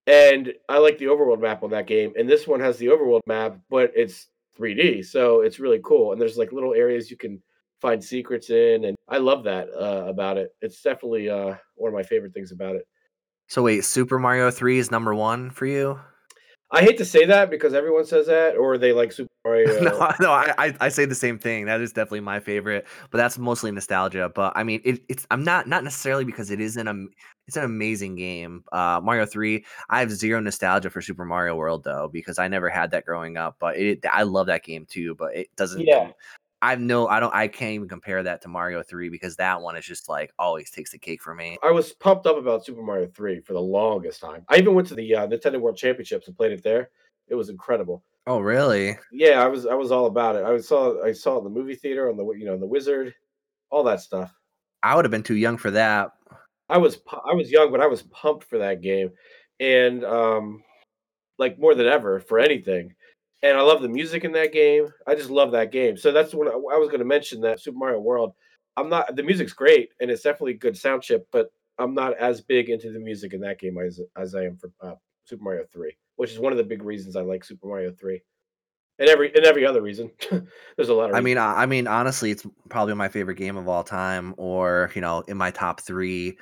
and 0.07 0.53
I 0.69 0.77
like 0.77 0.99
the 0.99 1.07
overworld 1.07 1.41
map 1.41 1.63
on 1.63 1.71
that 1.71 1.87
game. 1.87 2.13
And 2.19 2.29
this 2.29 2.47
one 2.47 2.61
has 2.61 2.77
the 2.77 2.89
overworld 2.89 3.23
map, 3.27 3.59
but 3.71 3.93
it's 3.97 4.27
3D, 4.59 5.07
so 5.07 5.41
it's 5.41 5.59
really 5.59 5.81
cool. 5.83 6.13
And 6.13 6.21
there's 6.21 6.37
like 6.37 6.53
little 6.53 6.75
areas 6.75 7.11
you 7.11 7.17
can 7.17 7.43
find 7.81 8.03
secrets 8.03 8.51
in, 8.51 8.85
and 8.85 8.97
I 9.09 9.19
love 9.19 9.45
that 9.45 9.69
uh, 9.69 10.07
about 10.07 10.37
it. 10.37 10.51
It's 10.61 10.83
definitely 10.83 11.31
uh, 11.31 11.55
one 11.77 11.89
of 11.89 11.95
my 11.95 12.03
favorite 12.03 12.35
things 12.35 12.53
about 12.53 12.77
it. 12.77 12.87
So 13.49 13.63
wait, 13.63 13.85
Super 13.85 14.19
Mario 14.19 14.51
Three 14.51 14.79
is 14.79 14.91
number 14.91 15.15
one 15.15 15.51
for 15.51 15.67
you? 15.67 15.99
I 16.71 16.83
hate 16.83 16.99
to 16.99 17.05
say 17.05 17.25
that 17.25 17.49
because 17.49 17.73
everyone 17.73 18.05
says 18.05 18.27
that, 18.27 18.57
or 18.57 18.77
they 18.77 18.93
like 18.93 19.11
Super 19.11 19.31
Mario. 19.45 19.81
no, 19.81 20.13
no, 20.21 20.33
I, 20.33 20.75
I 20.81 20.89
say 20.91 21.07
the 21.07 21.15
same 21.15 21.39
thing. 21.39 21.65
That 21.65 21.81
is 21.81 21.93
definitely 21.93 22.21
my 22.21 22.41
favorite, 22.41 22.87
but 23.11 23.17
that's 23.17 23.39
mostly 23.39 23.71
nostalgia. 23.71 24.31
But 24.35 24.53
I 24.55 24.65
mean, 24.65 24.83
it, 24.85 25.01
it's 25.09 25.27
I'm 25.31 25.43
not 25.43 25.67
not 25.67 25.83
necessarily 25.83 26.25
because 26.25 26.51
it 26.51 26.61
isn't 26.61 26.87
a 26.87 27.07
it's 27.47 27.57
an 27.57 27.65
amazing 27.65 28.17
game. 28.17 28.65
Uh, 28.71 29.01
Mario 29.03 29.25
Three. 29.25 29.65
I 29.89 30.01
have 30.01 30.11
zero 30.11 30.41
nostalgia 30.41 30.91
for 30.91 31.01
Super 31.01 31.25
Mario 31.25 31.57
World 31.57 31.85
though 31.85 32.11
because 32.13 32.39
I 32.39 32.49
never 32.49 32.69
had 32.69 32.91
that 32.91 33.07
growing 33.07 33.39
up. 33.39 33.57
But 33.59 33.79
it, 33.79 34.05
I 34.11 34.25
love 34.25 34.49
that 34.49 34.63
game 34.63 34.85
too. 34.87 35.15
But 35.15 35.35
it 35.35 35.49
doesn't. 35.57 35.87
Yeah. 35.87 36.11
I've 36.61 36.81
no, 36.81 37.07
I 37.07 37.21
don't, 37.21 37.35
I 37.35 37.47
can't 37.47 37.73
even 37.73 37.89
compare 37.89 38.23
that 38.23 38.43
to 38.43 38.49
Mario 38.49 38.83
Three 38.83 39.09
because 39.09 39.37
that 39.37 39.61
one 39.61 39.77
is 39.77 39.85
just 39.85 40.09
like 40.09 40.33
always 40.39 40.71
takes 40.71 40.91
the 40.91 40.99
cake 40.99 41.23
for 41.23 41.35
me. 41.35 41.57
I 41.63 41.71
was 41.71 41.93
pumped 41.93 42.27
up 42.27 42.37
about 42.37 42.65
Super 42.65 42.83
Mario 42.83 43.07
Three 43.07 43.41
for 43.41 43.53
the 43.53 43.61
longest 43.61 44.21
time. 44.21 44.45
I 44.49 44.57
even 44.57 44.75
went 44.75 44.89
to 44.89 44.95
the 44.95 45.15
uh, 45.15 45.27
Nintendo 45.29 45.61
World 45.61 45.77
Championships 45.77 46.27
and 46.27 46.37
played 46.37 46.53
it 46.53 46.65
there. 46.65 46.91
It 47.29 47.37
was 47.37 47.49
incredible. 47.49 48.03
Oh, 48.27 48.41
really? 48.41 48.99
Yeah, 49.13 49.43
I 49.43 49.47
was, 49.47 49.67
I 49.67 49.75
was 49.75 49.93
all 49.93 50.07
about 50.07 50.37
it. 50.37 50.45
I 50.45 50.59
saw, 50.59 51.03
I 51.03 51.13
saw 51.13 51.37
it 51.37 51.39
in 51.39 51.45
the 51.45 51.51
movie 51.51 51.77
theater 51.77 52.11
on 52.11 52.17
the, 52.17 52.25
you 52.33 52.45
know, 52.45 52.59
the 52.59 52.67
Wizard, 52.67 53.15
all 53.71 53.85
that 53.85 54.01
stuff. 54.01 54.35
I 54.83 54.95
would 54.97 55.05
have 55.05 55.13
been 55.13 55.23
too 55.23 55.37
young 55.37 55.57
for 55.57 55.71
that. 55.71 56.11
I 56.69 56.79
was, 56.79 56.99
I 57.11 57.35
was 57.35 57.51
young, 57.51 57.71
but 57.71 57.81
I 57.81 57.87
was 57.87 58.03
pumped 58.03 58.45
for 58.45 58.59
that 58.59 58.83
game, 58.83 59.11
and 59.61 60.05
um, 60.05 60.63
like 61.39 61.59
more 61.59 61.75
than 61.75 61.87
ever 61.87 62.21
for 62.21 62.39
anything 62.39 62.95
and 63.43 63.57
I 63.57 63.63
love 63.63 63.83
the 63.83 63.89
music 63.89 64.25
in 64.25 64.33
that 64.33 64.53
game. 64.53 64.89
I 65.07 65.15
just 65.15 65.31
love 65.31 65.53
that 65.53 65.73
game. 65.73 65.97
So 65.97 66.13
that's 66.13 66.35
when 66.35 66.49
I, 66.49 66.53
I 66.53 66.79
was 66.79 66.89
going 66.89 67.01
to 67.01 67.05
mention 67.05 67.41
that 67.43 67.61
Super 67.61 67.79
Mario 67.79 68.01
World. 68.01 68.33
I'm 68.77 68.89
not 68.89 69.17
the 69.17 69.23
music's 69.23 69.53
great 69.53 69.91
and 70.01 70.11
it's 70.11 70.23
definitely 70.23 70.55
good 70.55 70.77
sound 70.77 71.03
chip, 71.03 71.27
but 71.33 71.51
I'm 71.79 71.95
not 71.95 72.17
as 72.19 72.41
big 72.41 72.71
into 72.71 72.93
the 72.93 73.01
music 73.01 73.33
in 73.33 73.41
that 73.41 73.59
game 73.59 73.79
as 73.79 74.01
as 74.17 74.35
I 74.35 74.45
am 74.45 74.57
for 74.57 74.71
uh, 74.81 74.95
Super 75.25 75.43
Mario 75.43 75.65
Three, 75.73 75.97
which 76.17 76.33
is 76.33 76.39
one 76.39 76.53
of 76.53 76.59
the 76.59 76.65
big 76.65 76.83
reasons 76.83 77.17
I 77.17 77.23
like 77.23 77.45
Super 77.45 77.67
Mario 77.67 77.93
Three 77.93 78.23
and 78.99 79.09
every 79.09 79.33
and 79.35 79.45
every 79.45 79.65
other 79.65 79.81
reason. 79.81 80.11
There's 80.77 80.89
a 80.89 80.95
lot 80.95 81.11
of. 81.11 81.17
I 81.17 81.21
mean, 81.21 81.39
I 81.39 81.67
mean, 81.67 81.87
honestly, 81.87 82.31
it's 82.31 82.45
probably 82.69 82.95
my 82.95 83.09
favorite 83.09 83.37
game 83.37 83.57
of 83.57 83.69
all 83.69 83.85
time, 83.85 84.35
or 84.37 84.91
you 84.95 85.01
know, 85.01 85.21
in 85.29 85.37
my 85.37 85.51
top 85.51 85.81
three. 85.81 86.39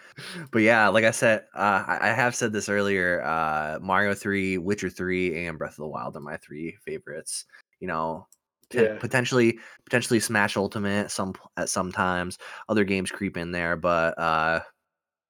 But 0.50 0.62
yeah, 0.62 0.88
like 0.88 1.04
I 1.04 1.10
said, 1.10 1.44
uh, 1.54 1.84
I, 1.86 2.08
have 2.08 2.34
said 2.34 2.52
this 2.52 2.68
earlier. 2.68 3.22
Uh, 3.22 3.78
Mario 3.80 4.14
Three, 4.14 4.58
Witcher 4.58 4.90
Three, 4.90 5.46
and 5.46 5.58
Breath 5.58 5.72
of 5.72 5.76
the 5.76 5.88
Wild 5.88 6.16
are 6.16 6.20
my 6.20 6.36
three 6.38 6.76
favorites. 6.84 7.44
You 7.80 7.88
know, 7.88 8.26
yeah. 8.72 8.96
potentially 8.98 9.58
potentially 9.84 10.20
Smash 10.20 10.56
Ultimate 10.56 11.10
some 11.10 11.34
at 11.56 11.68
sometimes. 11.68 12.38
Other 12.68 12.84
games 12.84 13.10
creep 13.10 13.36
in 13.36 13.52
there, 13.52 13.76
but. 13.76 14.18
uh 14.18 14.60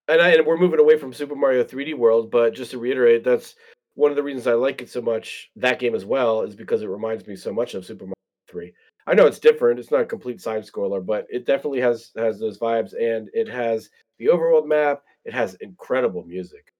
and, 0.08 0.20
I, 0.20 0.28
and 0.30 0.46
we're 0.46 0.56
moving 0.56 0.78
away 0.78 0.96
from 0.96 1.12
Super 1.12 1.34
Mario 1.34 1.64
3D 1.64 1.98
World, 1.98 2.30
but 2.30 2.54
just 2.54 2.70
to 2.70 2.78
reiterate, 2.78 3.24
that's 3.24 3.56
one 3.96 4.10
of 4.10 4.16
the 4.16 4.22
reasons 4.22 4.46
I 4.46 4.52
like 4.52 4.82
it 4.82 4.90
so 4.90 5.00
much, 5.00 5.50
that 5.56 5.78
game 5.78 5.94
as 5.94 6.04
well, 6.04 6.42
is 6.42 6.54
because 6.54 6.82
it 6.82 6.88
reminds 6.88 7.26
me 7.26 7.34
so 7.34 7.52
much 7.52 7.74
of 7.74 7.84
Super 7.84 8.04
Mario 8.04 8.14
3. 8.48 8.72
I 9.06 9.14
know 9.14 9.26
it's 9.26 9.38
different, 9.38 9.80
it's 9.80 9.90
not 9.90 10.02
a 10.02 10.06
complete 10.06 10.40
side 10.40 10.64
scroller, 10.64 11.04
but 11.04 11.26
it 11.30 11.46
definitely 11.46 11.80
has 11.80 12.10
has 12.16 12.38
those 12.38 12.58
vibes 12.58 12.92
and 12.92 13.30
it 13.32 13.48
has 13.48 13.88
the 14.18 14.26
overworld 14.26 14.66
map, 14.66 15.02
it 15.24 15.32
has 15.32 15.54
incredible 15.56 16.24
music. 16.24 16.72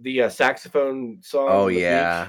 The 0.00 0.22
uh, 0.22 0.28
saxophone 0.28 1.18
song. 1.22 1.48
Oh 1.48 1.68
the 1.68 1.74
beach, 1.76 1.82
yeah, 1.82 2.28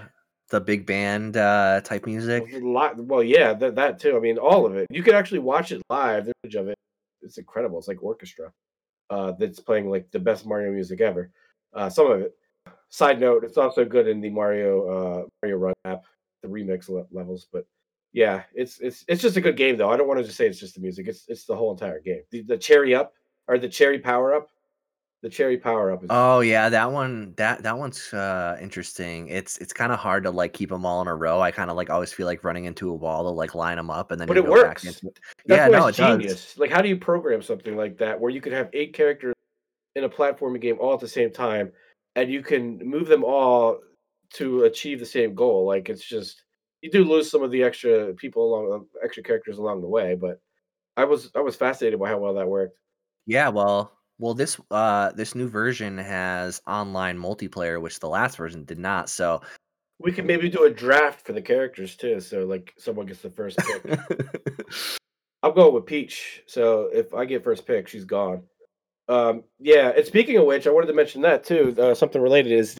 the 0.50 0.62
big 0.62 0.86
band 0.86 1.38
uh, 1.38 1.82
type 1.82 2.06
music. 2.06 2.44
lot- 2.54 3.04
well, 3.04 3.24
yeah, 3.24 3.54
that, 3.54 3.76
that 3.76 4.00
too. 4.00 4.16
I 4.16 4.20
mean, 4.20 4.38
all 4.38 4.68
of 4.68 4.76
it. 4.76 4.86
You 4.92 5.02
could 5.02 5.16
actually 5.16 5.40
watch 5.40 5.72
it 5.72 5.82
live. 5.90 6.26
The 6.26 6.34
image 6.44 6.56
of 6.56 6.68
it, 6.68 6.76
it's 7.24 7.40
incredible. 7.40 7.80
It's 7.80 7.88
like 7.88 8.04
orchestra 8.04 8.52
uh, 9.10 9.32
that's 9.40 9.60
playing 9.60 9.90
like 9.90 10.12
the 10.12 10.20
best 10.20 10.46
Mario 10.46 10.72
music 10.72 11.02
ever. 11.02 11.32
Uh, 11.74 11.90
some 11.90 12.12
of 12.12 12.22
it. 12.22 12.36
Side 12.96 13.20
note: 13.20 13.44
It's 13.44 13.58
also 13.58 13.84
good 13.84 14.08
in 14.08 14.22
the 14.22 14.30
Mario 14.30 14.88
uh, 14.88 15.26
Mario 15.44 15.58
Run 15.58 15.74
app, 15.84 16.06
the 16.42 16.48
remix 16.48 16.88
le- 16.88 17.06
levels. 17.12 17.46
But 17.52 17.66
yeah, 18.14 18.44
it's 18.54 18.80
it's 18.80 19.04
it's 19.10 19.22
just 19.22 19.36
a 19.36 19.42
good 19.42 19.58
game 19.58 19.76
though. 19.76 19.90
I 19.92 19.98
don't 19.98 20.08
want 20.08 20.18
to 20.22 20.24
just 20.24 20.38
say 20.38 20.48
it's 20.48 20.62
just 20.62 20.76
the 20.76 20.80
music. 20.80 21.10
It's 21.10 21.26
it's 21.28 21.44
the 21.44 21.58
whole 21.58 21.72
entire 21.72 22.00
game. 22.00 22.22
The, 22.32 22.44
the 22.44 22.58
cherry 22.58 22.96
up 22.96 23.12
or 23.50 23.58
the 23.58 23.68
cherry 23.68 24.00
power 24.00 24.34
up. 24.34 24.48
The 25.24 25.30
cherry 25.30 25.58
power 25.58 25.92
up 25.92 26.06
is 26.06 26.10
Oh 26.10 26.40
yeah, 26.40 26.70
that 26.70 26.90
one 26.90 27.34
that 27.36 27.64
that 27.64 27.78
one's 27.78 28.14
uh 28.14 28.58
interesting. 28.62 29.28
It's 29.28 29.58
it's 29.58 29.74
kind 29.74 29.92
of 29.92 30.00
hard 30.00 30.24
to 30.24 30.32
like 30.32 30.54
keep 30.54 30.70
them 30.70 30.86
all 30.86 31.02
in 31.02 31.10
a 31.10 31.16
row. 31.16 31.42
I 31.42 31.52
kind 31.52 31.70
of 31.70 31.76
like 31.76 31.90
always 31.90 32.14
feel 32.14 32.28
like 32.28 32.46
running 32.46 32.64
into 32.64 32.90
a 32.90 32.94
wall 32.94 33.24
to 33.24 33.30
like 33.30 33.56
line 33.56 33.76
them 33.76 33.90
up 33.90 34.12
and 34.12 34.22
then 34.22 34.28
But 34.30 34.38
it 34.38 34.46
go 34.46 34.54
back 34.56 34.68
works. 34.68 34.86
into 34.86 35.08
it. 35.08 35.20
That's 35.48 35.70
Yeah, 35.70 35.80
no, 35.80 35.88
it's 35.88 36.00
it 36.00 36.02
does. 36.02 36.18
genius. 36.18 36.58
Like, 36.58 36.72
how 36.72 36.82
do 36.82 36.88
you 36.88 36.96
program 36.96 37.42
something 37.42 37.76
like 37.76 37.98
that 37.98 38.18
where 38.18 38.32
you 38.32 38.40
could 38.40 38.54
have 38.54 38.70
eight 38.72 38.94
characters 38.94 39.34
in 39.98 40.06
a 40.06 40.10
platforming 40.10 40.62
game 40.62 40.78
all 40.80 40.94
at 40.94 41.02
the 41.02 41.08
same 41.10 41.32
time, 41.32 41.74
and 42.16 42.32
you 42.32 42.42
can 42.42 42.78
move 42.80 43.08
them 43.08 43.24
all 43.24 43.80
to 44.34 44.64
achieve 44.64 45.00
the 45.00 45.06
same 45.06 45.36
goal? 45.36 45.66
Like, 45.66 45.90
it's 45.90 46.06
just 46.06 46.44
you 46.82 46.92
do 46.92 47.04
lose 47.04 47.30
some 47.32 47.42
of 47.42 47.52
the 47.52 47.64
extra 47.64 48.14
people 48.14 48.44
along, 48.44 48.86
extra 49.04 49.24
characters 49.24 49.58
along 49.58 49.82
the 49.82 49.88
way, 49.88 50.16
but 50.16 50.40
I 50.98 51.06
was 51.06 51.32
I 51.36 51.42
was 51.42 51.56
fascinated 51.56 52.00
by 52.00 52.10
how 52.10 52.20
well 52.20 52.36
that 52.36 52.48
worked. 52.48 52.78
Yeah, 53.26 53.50
well, 53.50 53.98
well 54.20 54.34
this 54.34 54.60
uh 54.72 55.12
this 55.14 55.36
new 55.36 55.50
version 55.50 55.98
has 55.98 56.62
online 56.68 57.18
multiplayer, 57.18 57.82
which 57.82 58.00
the 58.00 58.10
last 58.10 58.38
version 58.38 58.66
did 58.66 58.78
not. 58.78 59.10
So 59.10 59.42
We 60.00 60.12
could 60.12 60.26
maybe 60.26 60.48
do 60.48 60.66
a 60.66 60.70
draft 60.70 61.26
for 61.26 61.34
the 61.34 61.42
characters 61.42 61.96
too, 61.96 62.20
so 62.20 62.46
like 62.46 62.74
someone 62.78 63.08
gets 63.08 63.22
the 63.22 63.32
first 63.32 63.58
pick. 63.58 64.00
I'm 65.44 65.54
going 65.54 65.74
with 65.74 65.86
Peach. 65.86 66.44
So 66.48 66.90
if 66.94 67.14
I 67.14 67.26
get 67.26 67.44
first 67.44 67.66
pick, 67.68 67.88
she's 67.88 68.06
gone. 68.06 68.44
Um, 69.08 69.44
yeah. 69.60 69.90
And 69.96 70.06
speaking 70.06 70.38
of 70.38 70.46
which, 70.46 70.68
I 70.68 70.72
wanted 70.72 70.88
to 70.88 70.94
mention 70.94 71.22
that 71.22 71.44
too. 71.44 71.76
Uh, 71.78 71.94
something 71.94 72.22
related 72.22 72.52
is 72.52 72.78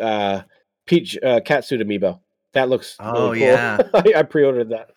uh, 0.00 0.42
Peach 0.86 1.16
uh, 1.22 1.40
catsuit 1.40 1.82
amiibo. 1.82 2.20
That 2.54 2.68
looks 2.68 2.96
Oh, 2.98 3.26
really 3.32 3.40
cool. 3.40 3.48
yeah. 3.48 3.78
I, 4.16 4.22
pre-ordered 4.22 4.70
that. 4.70 4.90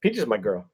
Peach 0.00 0.16
is 0.16 0.26
my 0.26 0.38
girl. 0.38 0.70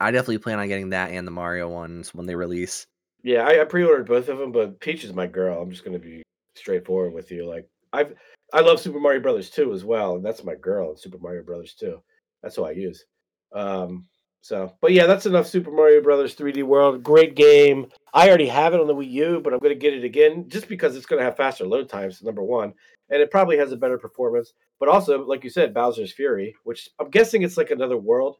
I 0.00 0.10
definitely 0.10 0.38
plan 0.38 0.58
on 0.58 0.68
getting 0.68 0.90
that 0.90 1.10
and 1.12 1.26
the 1.26 1.30
Mario 1.30 1.68
ones 1.68 2.12
when 2.14 2.26
they 2.26 2.34
release. 2.34 2.86
Yeah, 3.22 3.42
I, 3.46 3.60
I 3.60 3.64
pre-ordered 3.64 4.06
both 4.06 4.28
of 4.28 4.38
them, 4.38 4.52
but 4.52 4.80
Peach 4.80 5.04
is 5.04 5.12
my 5.12 5.26
girl. 5.26 5.60
I'm 5.60 5.70
just 5.70 5.84
gonna 5.84 5.98
be 5.98 6.22
straightforward 6.54 7.12
with 7.12 7.30
you. 7.30 7.48
Like 7.48 7.68
I've 7.92 8.14
I 8.52 8.60
love 8.60 8.80
Super 8.80 8.98
Mario 9.00 9.20
Brothers 9.20 9.50
2 9.50 9.72
as 9.74 9.84
well, 9.84 10.14
and 10.16 10.24
that's 10.24 10.42
my 10.44 10.54
girl 10.54 10.90
in 10.92 10.96
Super 10.96 11.18
Mario 11.18 11.42
Brothers 11.42 11.74
2. 11.74 12.00
That's 12.42 12.56
who 12.56 12.64
I 12.64 12.70
use. 12.70 13.04
Um, 13.52 14.06
so, 14.40 14.74
but 14.80 14.92
yeah, 14.92 15.06
that's 15.06 15.26
enough 15.26 15.46
Super 15.46 15.70
Mario 15.70 16.02
Brothers 16.02 16.34
3D 16.34 16.62
World. 16.62 17.02
Great 17.02 17.34
game. 17.34 17.88
I 18.14 18.28
already 18.28 18.46
have 18.46 18.72
it 18.74 18.80
on 18.80 18.86
the 18.86 18.94
Wii 18.94 19.10
U, 19.10 19.40
but 19.42 19.52
I'm 19.52 19.58
going 19.58 19.74
to 19.74 19.78
get 19.78 19.94
it 19.94 20.04
again 20.04 20.48
just 20.48 20.68
because 20.68 20.96
it's 20.96 21.06
going 21.06 21.18
to 21.18 21.24
have 21.24 21.36
faster 21.36 21.66
load 21.66 21.88
times. 21.88 22.22
Number 22.22 22.42
one, 22.42 22.72
and 23.10 23.20
it 23.20 23.30
probably 23.30 23.58
has 23.58 23.72
a 23.72 23.76
better 23.76 23.98
performance. 23.98 24.54
But 24.78 24.88
also, 24.88 25.24
like 25.24 25.44
you 25.44 25.50
said, 25.50 25.74
Bowser's 25.74 26.12
Fury, 26.12 26.54
which 26.64 26.88
I'm 27.00 27.10
guessing 27.10 27.42
it's 27.42 27.56
like 27.56 27.70
another 27.70 27.98
world, 27.98 28.36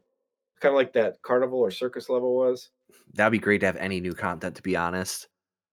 kind 0.61 0.73
of 0.73 0.77
like 0.77 0.93
that 0.93 1.21
carnival 1.23 1.59
or 1.59 1.71
circus 1.71 2.09
level 2.09 2.37
was. 2.37 2.71
That'd 3.15 3.33
be 3.33 3.39
great 3.39 3.59
to 3.59 3.67
have 3.67 3.77
any 3.77 4.01
new 4.01 4.15
content, 4.15 4.55
to 4.57 4.63
be 4.63 4.77
honest. 4.77 5.27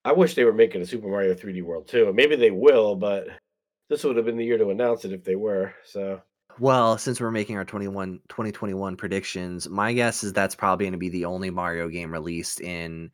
I 0.03 0.11
wish 0.11 0.35
they 0.35 0.43
were 0.43 0.53
making 0.53 0.81
a 0.81 0.85
Super 0.85 1.07
Mario 1.07 1.33
3D 1.33 1.63
World 1.63 1.87
too. 1.87 2.11
Maybe 2.13 2.35
they 2.35 2.51
will, 2.51 2.95
but 2.95 3.27
this 3.89 4.03
would 4.03 4.15
have 4.15 4.25
been 4.25 4.37
the 4.37 4.45
year 4.45 4.57
to 4.57 4.69
announce 4.69 5.05
it 5.05 5.13
if 5.13 5.23
they 5.23 5.35
were. 5.35 5.73
So 5.83 6.21
Well, 6.59 6.97
since 6.97 7.19
we're 7.19 7.31
making 7.31 7.57
our 7.57 7.65
21, 7.65 8.21
2021 8.29 8.95
predictions, 8.95 9.67
my 9.67 9.91
guess 9.91 10.23
is 10.23 10.31
that's 10.31 10.55
probably 10.55 10.85
going 10.85 10.93
to 10.93 10.97
be 10.97 11.09
the 11.09 11.25
only 11.25 11.49
Mario 11.49 11.89
game 11.89 12.11
released 12.11 12.61
in 12.61 13.11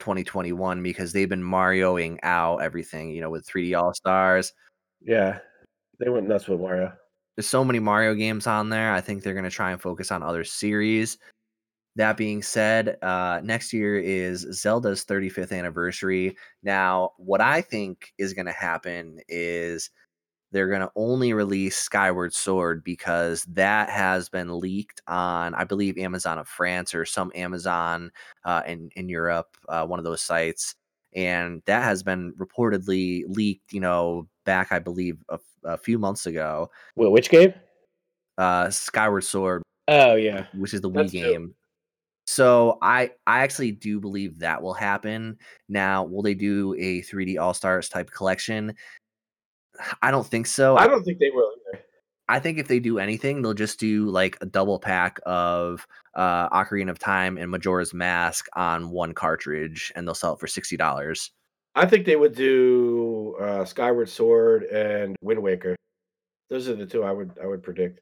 2021 0.00 0.82
because 0.82 1.12
they've 1.12 1.28
been 1.28 1.42
Marioing 1.42 2.18
out 2.22 2.62
everything, 2.62 3.10
you 3.10 3.20
know, 3.20 3.30
with 3.30 3.46
3D 3.46 3.78
All 3.78 3.92
Stars. 3.92 4.52
yeah, 5.02 5.38
they 5.98 6.08
went 6.08 6.28
nuts 6.28 6.48
with 6.48 6.60
Mario. 6.60 6.92
There's 7.36 7.46
so 7.46 7.64
many 7.64 7.78
Mario 7.78 8.14
games 8.14 8.46
on 8.46 8.70
there. 8.70 8.92
I 8.92 9.02
think 9.02 9.22
they're 9.22 9.34
going 9.34 9.44
to 9.44 9.50
try 9.50 9.72
and 9.72 9.80
focus 9.80 10.10
on 10.10 10.22
other 10.22 10.44
series. 10.44 11.18
That 11.96 12.16
being 12.16 12.42
said, 12.42 12.96
uh, 13.02 13.40
next 13.42 13.72
year 13.72 13.98
is 13.98 14.46
Zelda's 14.52 15.04
35th 15.04 15.56
anniversary. 15.56 16.36
Now, 16.62 17.12
what 17.18 17.40
I 17.42 17.60
think 17.60 18.12
is 18.18 18.32
going 18.32 18.46
to 18.46 18.52
happen 18.52 19.20
is 19.28 19.90
they're 20.52 20.68
going 20.68 20.80
to 20.80 20.90
only 20.96 21.32
release 21.32 21.76
Skyward 21.76 22.32
Sword 22.32 22.84
because 22.84 23.44
that 23.44 23.90
has 23.90 24.28
been 24.28 24.58
leaked 24.58 25.02
on, 25.06 25.54
I 25.54 25.64
believe, 25.64 25.98
Amazon 25.98 26.38
of 26.38 26.48
France 26.48 26.94
or 26.94 27.04
some 27.04 27.32
Amazon 27.34 28.10
uh, 28.44 28.62
in 28.66 28.90
in 28.96 29.08
Europe, 29.08 29.48
uh, 29.68 29.86
one 29.86 29.98
of 29.98 30.04
those 30.04 30.22
sites, 30.22 30.74
and 31.14 31.62
that 31.66 31.82
has 31.82 32.02
been 32.02 32.32
reportedly 32.34 33.24
leaked. 33.28 33.72
You 33.72 33.80
know, 33.80 34.28
back 34.44 34.72
I 34.72 34.78
believe 34.78 35.18
a, 35.28 35.38
a 35.64 35.76
few 35.76 35.98
months 35.98 36.26
ago. 36.26 36.70
Well, 36.94 37.10
which 37.10 37.28
game? 37.30 37.52
Uh, 38.38 38.70
Skyward 38.70 39.24
Sword 39.24 39.62
Oh 39.88 40.14
yeah, 40.14 40.46
which 40.54 40.74
is 40.74 40.80
the 40.80 40.90
Wii 40.90 40.94
That's 40.94 41.12
true. 41.12 41.20
game. 41.20 41.54
So 42.26 42.78
I 42.82 43.10
I 43.26 43.40
actually 43.40 43.70
do 43.70 44.00
believe 44.00 44.38
that 44.40 44.60
will 44.60 44.74
happen. 44.74 45.38
Now, 45.68 46.04
will 46.04 46.22
they 46.22 46.34
do 46.34 46.74
a 46.74 47.02
3D 47.02 47.38
All 47.40 47.54
Stars 47.54 47.88
type 47.88 48.10
collection? 48.10 48.74
I 50.02 50.10
don't 50.10 50.26
think 50.26 50.46
so. 50.46 50.76
I 50.76 50.86
don't 50.86 51.04
think 51.04 51.18
they 51.18 51.30
will 51.30 51.50
either. 51.72 51.82
I 52.28 52.40
think 52.40 52.58
if 52.58 52.66
they 52.66 52.80
do 52.80 52.98
anything, 52.98 53.40
they'll 53.40 53.54
just 53.54 53.78
do 53.78 54.06
like 54.10 54.36
a 54.40 54.46
double 54.46 54.80
pack 54.80 55.20
of 55.26 55.86
uh 56.14 56.48
Ocarina 56.50 56.90
of 56.90 56.98
Time 56.98 57.38
and 57.38 57.50
Majora's 57.50 57.94
Mask 57.94 58.46
on 58.54 58.90
one 58.90 59.14
cartridge, 59.14 59.92
and 59.94 60.06
they'll 60.06 60.14
sell 60.14 60.34
it 60.34 60.40
for 60.40 60.46
sixty 60.46 60.76
dollars. 60.76 61.30
I 61.76 61.86
think 61.86 62.06
they 62.06 62.16
would 62.16 62.34
do 62.34 63.36
uh, 63.38 63.64
Skyward 63.66 64.08
Sword 64.08 64.64
and 64.64 65.14
Wind 65.20 65.42
Waker. 65.42 65.76
Those 66.48 66.68
are 66.68 66.74
the 66.74 66.86
two 66.86 67.04
I 67.04 67.12
would 67.12 67.32
I 67.42 67.46
would 67.46 67.62
predict. 67.62 68.00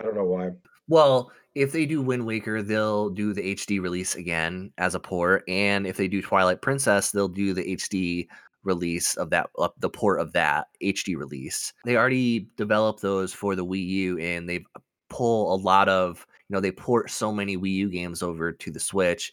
I 0.00 0.04
don't 0.04 0.14
know 0.14 0.24
why. 0.24 0.50
Well, 0.86 1.32
if 1.54 1.72
they 1.72 1.84
do 1.84 2.00
Wind 2.00 2.24
Waker, 2.24 2.62
they'll 2.62 3.10
do 3.10 3.32
the 3.32 3.54
HD 3.56 3.80
release 3.80 4.14
again 4.14 4.72
as 4.78 4.94
a 4.94 5.00
port, 5.00 5.42
and 5.48 5.86
if 5.86 5.96
they 5.96 6.06
do 6.06 6.22
Twilight 6.22 6.62
Princess, 6.62 7.10
they'll 7.10 7.28
do 7.28 7.52
the 7.52 7.76
HD 7.76 8.28
release 8.64 9.16
of 9.16 9.30
that, 9.30 9.48
uh, 9.58 9.68
the 9.78 9.90
port 9.90 10.20
of 10.20 10.32
that 10.32 10.68
HD 10.82 11.16
release. 11.16 11.72
They 11.84 11.96
already 11.96 12.48
developed 12.56 13.02
those 13.02 13.32
for 13.32 13.54
the 13.54 13.64
Wii 13.64 13.86
U, 13.86 14.18
and 14.18 14.48
they 14.48 14.64
pull 15.08 15.54
a 15.54 15.56
lot 15.56 15.88
of, 15.88 16.26
you 16.48 16.54
know, 16.54 16.60
they 16.60 16.72
port 16.72 17.10
so 17.10 17.32
many 17.32 17.56
Wii 17.56 17.74
U 17.74 17.88
games 17.90 18.22
over 18.22 18.52
to 18.52 18.70
the 18.70 18.80
Switch. 18.80 19.32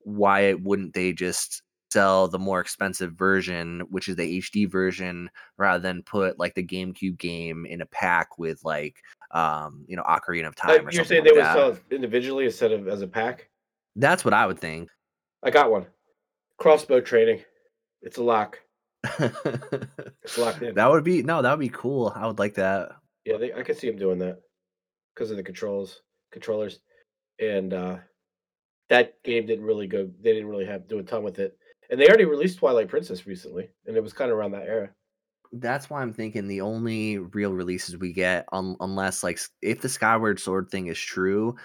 Why 0.00 0.54
wouldn't 0.54 0.94
they 0.94 1.12
just 1.12 1.62
sell 1.92 2.28
the 2.28 2.38
more 2.38 2.60
expensive 2.60 3.12
version, 3.12 3.80
which 3.90 4.08
is 4.08 4.16
the 4.16 4.40
HD 4.40 4.70
version, 4.70 5.30
rather 5.56 5.80
than 5.80 6.02
put 6.02 6.38
like 6.38 6.54
the 6.54 6.64
GameCube 6.64 7.18
game 7.18 7.64
in 7.66 7.80
a 7.80 7.86
pack 7.86 8.38
with 8.38 8.64
like 8.64 8.96
um, 9.30 9.84
you 9.88 9.96
know, 9.96 10.02
Ocarina 10.02 10.48
of 10.48 10.54
Uh, 10.62 10.68
Time 10.68 10.86
or 10.86 10.90
you're 10.90 11.04
something 11.04 11.06
saying 11.06 11.24
like 11.24 11.34
they 11.34 11.40
would 11.40 11.76
sell 11.76 11.78
individually 11.90 12.44
instead 12.44 12.72
of 12.72 12.88
as 12.88 13.02
a 13.02 13.06
pack? 13.06 13.48
That's 13.96 14.24
what 14.24 14.34
I 14.34 14.46
would 14.46 14.58
think. 14.58 14.90
I 15.42 15.50
got 15.50 15.70
one. 15.70 15.86
Crossbow 16.58 17.00
training. 17.00 17.42
It's 18.06 18.18
a 18.18 18.22
lock. 18.22 18.60
It's 19.18 20.38
locked 20.38 20.62
in. 20.62 20.74
that 20.76 20.90
would 20.90 21.02
be 21.02 21.22
no, 21.24 21.42
that 21.42 21.50
would 21.50 21.60
be 21.60 21.68
cool. 21.68 22.12
I 22.14 22.26
would 22.26 22.38
like 22.38 22.54
that. 22.54 22.92
Yeah, 23.24 23.36
they, 23.36 23.52
I 23.52 23.62
could 23.62 23.76
see 23.76 23.88
him 23.88 23.98
doing 23.98 24.18
that 24.20 24.38
because 25.14 25.32
of 25.32 25.36
the 25.36 25.42
controls, 25.42 26.02
controllers, 26.32 26.78
and 27.40 27.74
uh, 27.74 27.96
that 28.88 29.20
game 29.24 29.44
didn't 29.44 29.64
really 29.64 29.88
go. 29.88 30.08
They 30.22 30.32
didn't 30.32 30.48
really 30.48 30.66
have 30.66 30.86
do 30.86 31.00
a 31.00 31.02
ton 31.02 31.24
with 31.24 31.40
it, 31.40 31.58
and 31.90 32.00
they 32.00 32.06
already 32.06 32.26
released 32.26 32.58
Twilight 32.58 32.88
Princess 32.88 33.26
recently, 33.26 33.68
and 33.86 33.96
it 33.96 34.02
was 34.02 34.12
kind 34.12 34.30
of 34.30 34.38
around 34.38 34.52
that 34.52 34.68
era. 34.68 34.90
That's 35.52 35.90
why 35.90 36.00
I'm 36.00 36.12
thinking 36.12 36.46
the 36.46 36.60
only 36.60 37.18
real 37.18 37.54
releases 37.54 37.96
we 37.96 38.12
get, 38.12 38.46
un- 38.52 38.76
unless 38.78 39.24
like 39.24 39.40
if 39.62 39.80
the 39.80 39.88
Skyward 39.88 40.38
Sword 40.38 40.70
thing 40.70 40.86
is 40.86 40.98
true, 40.98 41.56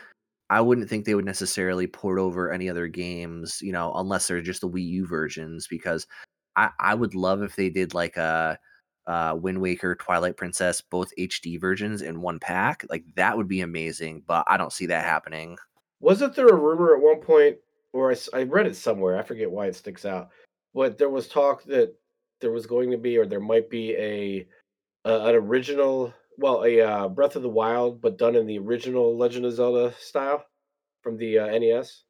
I 0.50 0.60
wouldn't 0.60 0.90
think 0.90 1.06
they 1.06 1.16
would 1.16 1.26
necessarily 1.26 1.86
port 1.86 2.18
over 2.18 2.52
any 2.52 2.68
other 2.68 2.88
games, 2.88 3.60
you 3.62 3.72
know, 3.72 3.94
unless 3.96 4.28
they're 4.28 4.42
just 4.42 4.62
the 4.62 4.70
Wii 4.70 4.86
U 4.86 5.08
versions. 5.08 5.68
Because 5.70 6.08
I 6.56 6.70
I 6.80 6.96
would 6.96 7.16
love 7.16 7.42
if 7.44 7.56
they 7.56 7.70
did 7.70 7.94
like 7.94 8.18
a 8.18 8.60
uh, 9.08 9.36
Wind 9.40 9.60
Waker, 9.60 9.96
Twilight 9.96 10.38
Princess, 10.38 10.82
both 10.82 11.12
HD 11.18 11.60
versions 11.60 12.02
in 12.02 12.22
one 12.22 12.40
pack. 12.40 12.86
Like 12.90 13.04
that 13.16 13.36
would 13.36 13.48
be 13.48 13.62
amazing. 13.62 14.24
But 14.26 14.46
I 14.48 14.58
don't 14.58 14.74
see 14.74 14.86
that 14.88 15.06
happening. 15.06 15.58
Wasn't 16.00 16.36
there 16.36 16.48
a 16.48 16.56
rumor 16.56 16.96
at 16.96 17.02
one 17.02 17.20
point, 17.20 17.58
or 17.94 18.16
I 18.34 18.44
read 18.44 18.68
it 18.68 18.76
somewhere? 18.76 19.18
I 19.18 19.24
forget 19.24 19.52
why 19.52 19.68
it 19.68 19.76
sticks 19.76 20.06
out, 20.06 20.30
but 20.74 20.98
there 20.98 21.10
was 21.10 21.28
talk 21.28 21.64
that 21.66 21.94
there 22.40 22.52
was 22.52 22.66
going 22.66 22.90
to 22.92 22.98
be, 22.98 23.18
or 23.18 23.26
there 23.26 23.40
might 23.40 23.70
be 23.70 23.96
a 23.96 24.48
an 25.06 25.36
original, 25.36 26.14
well, 26.38 26.64
a 26.64 26.82
uh, 26.82 27.08
Breath 27.08 27.36
of 27.36 27.44
the 27.44 27.50
Wild, 27.50 28.02
but 28.02 28.18
done 28.18 28.36
in 28.36 28.46
the 28.46 28.60
original 28.60 29.18
Legend 29.18 29.46
of 29.46 29.54
Zelda 29.54 29.94
style 30.00 30.46
from 31.02 31.18
the 31.18 31.40
uh, 31.40 31.48
NES. 31.48 32.04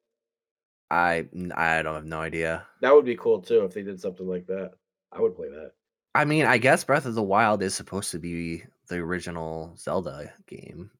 I 0.91 1.25
I 1.55 1.81
don't 1.81 1.95
have 1.95 2.05
no 2.05 2.19
idea. 2.19 2.67
That 2.81 2.93
would 2.93 3.05
be 3.05 3.15
cool 3.15 3.41
too 3.41 3.63
if 3.63 3.73
they 3.73 3.81
did 3.81 3.99
something 3.99 4.27
like 4.27 4.45
that. 4.47 4.73
I 5.13 5.21
would 5.21 5.35
play 5.35 5.47
that. 5.47 5.71
I 6.13 6.25
mean, 6.25 6.45
I 6.45 6.57
guess 6.57 6.83
Breath 6.83 7.05
of 7.05 7.15
the 7.15 7.23
Wild 7.23 7.63
is 7.63 7.73
supposed 7.73 8.11
to 8.11 8.19
be 8.19 8.63
the 8.89 8.97
original 8.97 9.73
Zelda 9.77 10.33
game. 10.47 10.91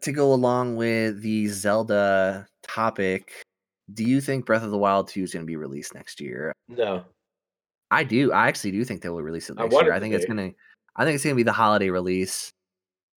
To 0.00 0.12
go 0.12 0.32
along 0.32 0.74
with 0.76 1.22
the 1.22 1.46
Zelda 1.46 2.46
topic, 2.62 3.32
do 3.94 4.02
you 4.02 4.20
think 4.20 4.46
Breath 4.46 4.64
of 4.64 4.70
the 4.72 4.78
Wild 4.78 5.08
2 5.08 5.22
is 5.22 5.32
going 5.32 5.44
to 5.44 5.46
be 5.46 5.56
released 5.56 5.94
next 5.94 6.20
year? 6.20 6.52
No, 6.68 7.04
I 7.90 8.02
do. 8.04 8.32
I 8.32 8.48
actually 8.48 8.72
do 8.72 8.84
think 8.84 9.02
they 9.02 9.08
will 9.08 9.22
release 9.22 9.50
it 9.50 9.56
I 9.58 9.62
next 9.62 9.74
want 9.74 9.84
year. 9.86 9.92
it 9.92 9.96
I 9.96 9.98
to 9.98 10.02
think 10.02 10.14
it's 10.14 10.26
gonna. 10.26 10.50
I 10.96 11.04
think 11.04 11.14
it's 11.14 11.24
gonna 11.24 11.36
be 11.36 11.44
the 11.44 11.52
holiday 11.52 11.90
release. 11.90 12.52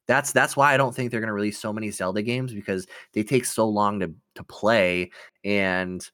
That's 0.07 0.31
that's 0.31 0.55
why 0.55 0.73
I 0.73 0.77
don't 0.77 0.95
think 0.95 1.09
they're 1.09 1.21
gonna 1.21 1.33
release 1.33 1.59
so 1.59 1.73
many 1.73 1.89
Zelda 1.89 2.21
games 2.21 2.53
because 2.53 2.85
they 3.13 3.23
take 3.23 3.45
so 3.45 3.67
long 3.67 3.99
to 4.01 4.13
to 4.35 4.43
play, 4.43 5.11
and 5.43 6.07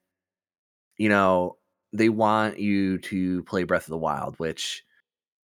you 0.97 1.09
know 1.09 1.57
they 1.93 2.09
want 2.09 2.59
you 2.59 2.97
to 2.99 3.43
play 3.43 3.63
Breath 3.63 3.85
of 3.85 3.91
the 3.91 3.97
Wild, 3.97 4.35
which 4.39 4.83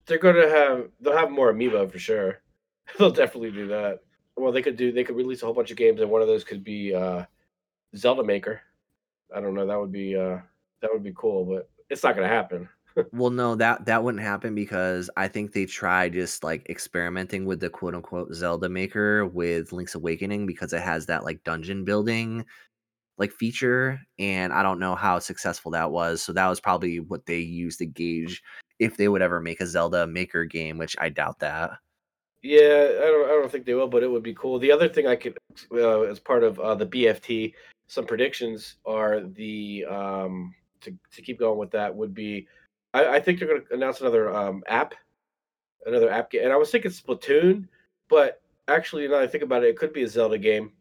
they're 0.06 0.18
gonna 0.18 0.48
have 0.48 0.88
they'll 1.00 1.16
have 1.16 1.30
more 1.30 1.52
amiibo 1.52 1.90
for 1.90 1.98
sure. 1.98 2.40
they'll 2.98 3.10
definitely 3.10 3.50
do 3.50 3.68
that. 3.68 4.00
Well, 4.36 4.52
they 4.52 4.62
could 4.62 4.76
do 4.76 4.92
they 4.92 5.04
could 5.04 5.16
release 5.16 5.42
a 5.42 5.46
whole 5.46 5.54
bunch 5.54 5.70
of 5.70 5.76
games, 5.76 6.00
and 6.00 6.10
one 6.10 6.22
of 6.22 6.28
those 6.28 6.44
could 6.44 6.64
be 6.64 6.94
uh, 6.94 7.24
Zelda 7.96 8.24
Maker. 8.24 8.62
I 9.34 9.40
don't 9.40 9.54
know. 9.54 9.66
That 9.66 9.78
would 9.78 9.92
be 9.92 10.16
uh, 10.16 10.38
that 10.80 10.90
would 10.92 11.02
be 11.02 11.12
cool, 11.14 11.44
but 11.44 11.70
it's 11.88 12.02
not 12.02 12.14
gonna 12.14 12.28
happen. 12.28 12.68
Well 13.12 13.30
no 13.30 13.54
that 13.54 13.84
that 13.86 14.02
wouldn't 14.02 14.22
happen 14.22 14.54
because 14.54 15.08
I 15.16 15.28
think 15.28 15.52
they 15.52 15.66
tried 15.66 16.12
just 16.12 16.44
like 16.44 16.68
experimenting 16.68 17.44
with 17.44 17.60
the 17.60 17.70
quote 17.70 17.94
unquote 17.94 18.34
Zelda 18.34 18.68
Maker 18.68 19.26
with 19.26 19.72
Link's 19.72 19.94
Awakening 19.94 20.46
because 20.46 20.72
it 20.72 20.82
has 20.82 21.06
that 21.06 21.24
like 21.24 21.44
dungeon 21.44 21.84
building 21.84 22.44
like 23.18 23.32
feature 23.32 24.00
and 24.18 24.52
I 24.52 24.62
don't 24.62 24.80
know 24.80 24.94
how 24.94 25.18
successful 25.18 25.70
that 25.72 25.90
was. 25.90 26.22
So 26.22 26.32
that 26.32 26.48
was 26.48 26.60
probably 26.60 26.98
what 27.00 27.26
they 27.26 27.38
used 27.38 27.78
to 27.78 27.86
gauge 27.86 28.42
if 28.78 28.96
they 28.96 29.08
would 29.08 29.22
ever 29.22 29.40
make 29.40 29.60
a 29.60 29.66
Zelda 29.66 30.06
Maker 30.06 30.44
game, 30.44 30.78
which 30.78 30.96
I 30.98 31.08
doubt 31.08 31.38
that. 31.40 31.70
Yeah, 32.42 32.88
I 33.00 33.06
don't 33.06 33.26
I 33.26 33.32
don't 33.32 33.50
think 33.50 33.64
they 33.64 33.74
will, 33.74 33.86
but 33.86 34.02
it 34.02 34.10
would 34.10 34.24
be 34.24 34.34
cool. 34.34 34.58
The 34.58 34.72
other 34.72 34.88
thing 34.88 35.06
I 35.06 35.14
could, 35.14 35.38
uh, 35.72 36.00
as 36.02 36.18
part 36.18 36.42
of 36.42 36.58
uh, 36.58 36.74
the 36.74 36.86
BFT, 36.86 37.54
some 37.86 38.04
predictions 38.04 38.76
are 38.84 39.20
the 39.20 39.84
um, 39.88 40.52
to 40.80 40.92
to 41.12 41.22
keep 41.22 41.38
going 41.38 41.58
with 41.58 41.70
that 41.70 41.94
would 41.94 42.14
be, 42.14 42.48
I, 42.94 43.16
I 43.16 43.20
think 43.20 43.38
they're 43.38 43.48
going 43.48 43.62
to 43.66 43.74
announce 43.74 44.00
another 44.00 44.34
um, 44.34 44.62
app, 44.66 44.94
another 45.86 46.10
app 46.10 46.30
game, 46.30 46.44
and 46.44 46.52
I 46.52 46.56
was 46.56 46.70
thinking 46.70 46.90
Splatoon, 46.90 47.68
but 48.08 48.42
actually 48.68 49.08
now 49.08 49.14
that 49.14 49.22
I 49.22 49.26
think 49.26 49.44
about 49.44 49.64
it, 49.64 49.68
it 49.68 49.76
could 49.76 49.92
be 49.92 50.02
a 50.02 50.08
Zelda 50.08 50.38
game, 50.38 50.72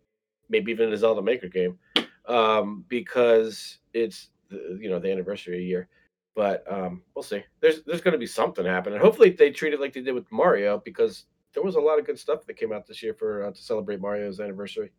maybe 0.50 0.72
even 0.72 0.92
a 0.92 0.98
Zelda 0.98 1.22
Maker 1.22 1.48
game, 1.48 1.80
um, 2.28 2.86
because 2.88 3.80
it's 3.94 4.30
the, 4.50 4.78
you 4.80 4.90
know 4.90 5.00
the 5.00 5.12
anniversary 5.12 5.64
year. 5.64 5.88
But 6.36 6.64
um, 6.72 7.02
we'll 7.14 7.24
see. 7.24 7.44
There's 7.60 7.84
there's 7.84 8.02
going 8.02 8.14
to 8.14 8.18
be 8.18 8.28
something 8.28 8.66
happening. 8.66 9.00
Hopefully 9.00 9.32
they 9.32 9.52
treat 9.52 9.74
it 9.74 9.82
like 9.82 9.94
they 9.94 10.02
did 10.02 10.14
with 10.14 10.32
Mario 10.32 10.82
because 10.84 11.26
there 11.54 11.64
was 11.64 11.76
a 11.76 11.80
lot 11.80 12.00
of 12.00 12.06
good 12.06 12.20
stuff 12.20 12.46
that 12.46 12.56
came 12.56 12.72
out 12.72 12.88
this 12.88 13.04
year 13.04 13.14
for 13.14 13.46
uh, 13.46 13.52
to 13.52 13.62
celebrate 13.62 14.00
Mario's 14.00 14.40
anniversary. 14.40 14.92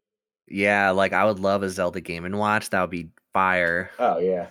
Yeah, 0.48 0.90
like 0.90 1.12
I 1.12 1.24
would 1.24 1.38
love 1.38 1.62
a 1.62 1.70
Zelda 1.70 2.00
game 2.00 2.24
and 2.24 2.38
watch. 2.38 2.70
That 2.70 2.80
would 2.82 2.90
be 2.90 3.10
fire. 3.32 3.90
Oh 3.98 4.18
yeah, 4.18 4.48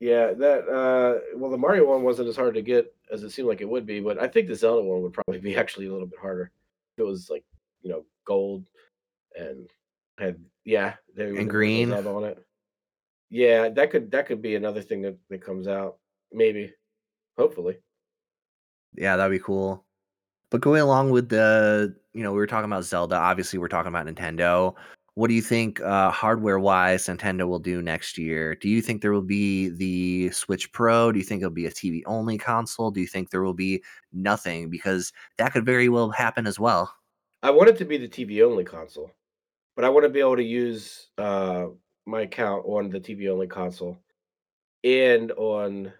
yeah. 0.00 0.32
That 0.32 0.68
uh, 0.68 1.36
well, 1.36 1.50
the 1.50 1.58
Mario 1.58 1.86
one 1.86 2.02
wasn't 2.02 2.28
as 2.28 2.36
hard 2.36 2.54
to 2.54 2.62
get 2.62 2.92
as 3.12 3.22
it 3.22 3.30
seemed 3.30 3.48
like 3.48 3.60
it 3.60 3.68
would 3.68 3.86
be, 3.86 4.00
but 4.00 4.20
I 4.20 4.26
think 4.26 4.48
the 4.48 4.54
Zelda 4.54 4.82
one 4.82 5.02
would 5.02 5.12
probably 5.12 5.38
be 5.40 5.56
actually 5.56 5.86
a 5.86 5.92
little 5.92 6.06
bit 6.06 6.18
harder. 6.18 6.50
It 6.96 7.02
was 7.02 7.30
like 7.30 7.44
you 7.82 7.90
know 7.90 8.04
gold 8.24 8.64
and 9.38 9.68
had 10.18 10.38
yeah, 10.64 10.94
there 11.14 11.34
And 11.34 11.48
green. 11.48 11.92
On 11.92 12.24
it. 12.24 12.44
Yeah, 13.30 13.68
that 13.68 13.90
could 13.90 14.10
that 14.10 14.26
could 14.26 14.42
be 14.42 14.56
another 14.56 14.82
thing 14.82 15.02
that, 15.02 15.16
that 15.28 15.42
comes 15.42 15.68
out 15.68 15.98
maybe, 16.32 16.72
hopefully. 17.38 17.78
Yeah, 18.94 19.16
that'd 19.16 19.30
be 19.30 19.42
cool. 19.42 19.84
But 20.50 20.60
going 20.60 20.80
along 20.80 21.10
with 21.10 21.28
the, 21.28 21.94
you 22.12 22.24
know, 22.24 22.32
we 22.32 22.38
were 22.38 22.46
talking 22.46 22.70
about 22.70 22.84
Zelda. 22.84 23.16
Obviously, 23.16 23.58
we're 23.58 23.68
talking 23.68 23.88
about 23.88 24.06
Nintendo. 24.06 24.74
What 25.20 25.28
do 25.28 25.34
you 25.34 25.42
think, 25.42 25.82
uh, 25.82 26.10
hardware 26.10 26.58
wise, 26.58 27.06
Nintendo 27.06 27.46
will 27.46 27.58
do 27.58 27.82
next 27.82 28.16
year? 28.16 28.54
Do 28.54 28.70
you 28.70 28.80
think 28.80 29.02
there 29.02 29.12
will 29.12 29.20
be 29.20 29.68
the 29.68 30.30
Switch 30.30 30.72
Pro? 30.72 31.12
Do 31.12 31.18
you 31.18 31.24
think 31.26 31.42
it'll 31.42 31.50
be 31.50 31.66
a 31.66 31.70
TV 31.70 32.00
only 32.06 32.38
console? 32.38 32.90
Do 32.90 33.02
you 33.02 33.06
think 33.06 33.28
there 33.28 33.42
will 33.42 33.52
be 33.52 33.82
nothing? 34.14 34.70
Because 34.70 35.12
that 35.36 35.52
could 35.52 35.66
very 35.66 35.90
well 35.90 36.08
happen 36.08 36.46
as 36.46 36.58
well. 36.58 36.94
I 37.42 37.50
want 37.50 37.68
it 37.68 37.76
to 37.76 37.84
be 37.84 37.98
the 37.98 38.08
TV 38.08 38.42
only 38.42 38.64
console, 38.64 39.10
but 39.76 39.84
I 39.84 39.90
want 39.90 40.04
to 40.04 40.08
be 40.08 40.20
able 40.20 40.36
to 40.36 40.42
use 40.42 41.08
uh, 41.18 41.66
my 42.06 42.22
account 42.22 42.64
on 42.64 42.88
the 42.88 42.98
TV 42.98 43.28
only 43.28 43.46
console 43.46 43.98
and 44.84 45.32
on 45.32 45.92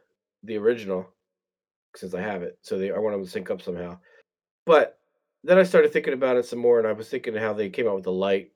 the 0.45 0.57
original 0.57 1.07
since 1.95 2.15
I 2.15 2.23
have 2.23 2.43
it. 2.43 2.59
So 2.63 2.79
they, 2.79 2.91
I 2.91 2.97
want 2.97 3.17
them 3.17 3.25
to 3.27 3.31
sync 3.31 3.51
up 3.51 3.61
somehow. 3.61 3.99
But 4.65 4.99
then 5.45 5.59
I 5.59 5.63
started 5.65 5.93
thinking 5.93 6.15
about 6.15 6.39
it 6.39 6.47
some 6.47 6.59
more, 6.59 6.79
and 6.79 6.89
I 6.89 6.93
was 6.93 7.11
thinking 7.11 7.35
how 7.35 7.53
they 7.53 7.69
came 7.69 7.87
out 7.87 7.97
with 7.97 8.05
the 8.05 8.13
light, 8.13 8.53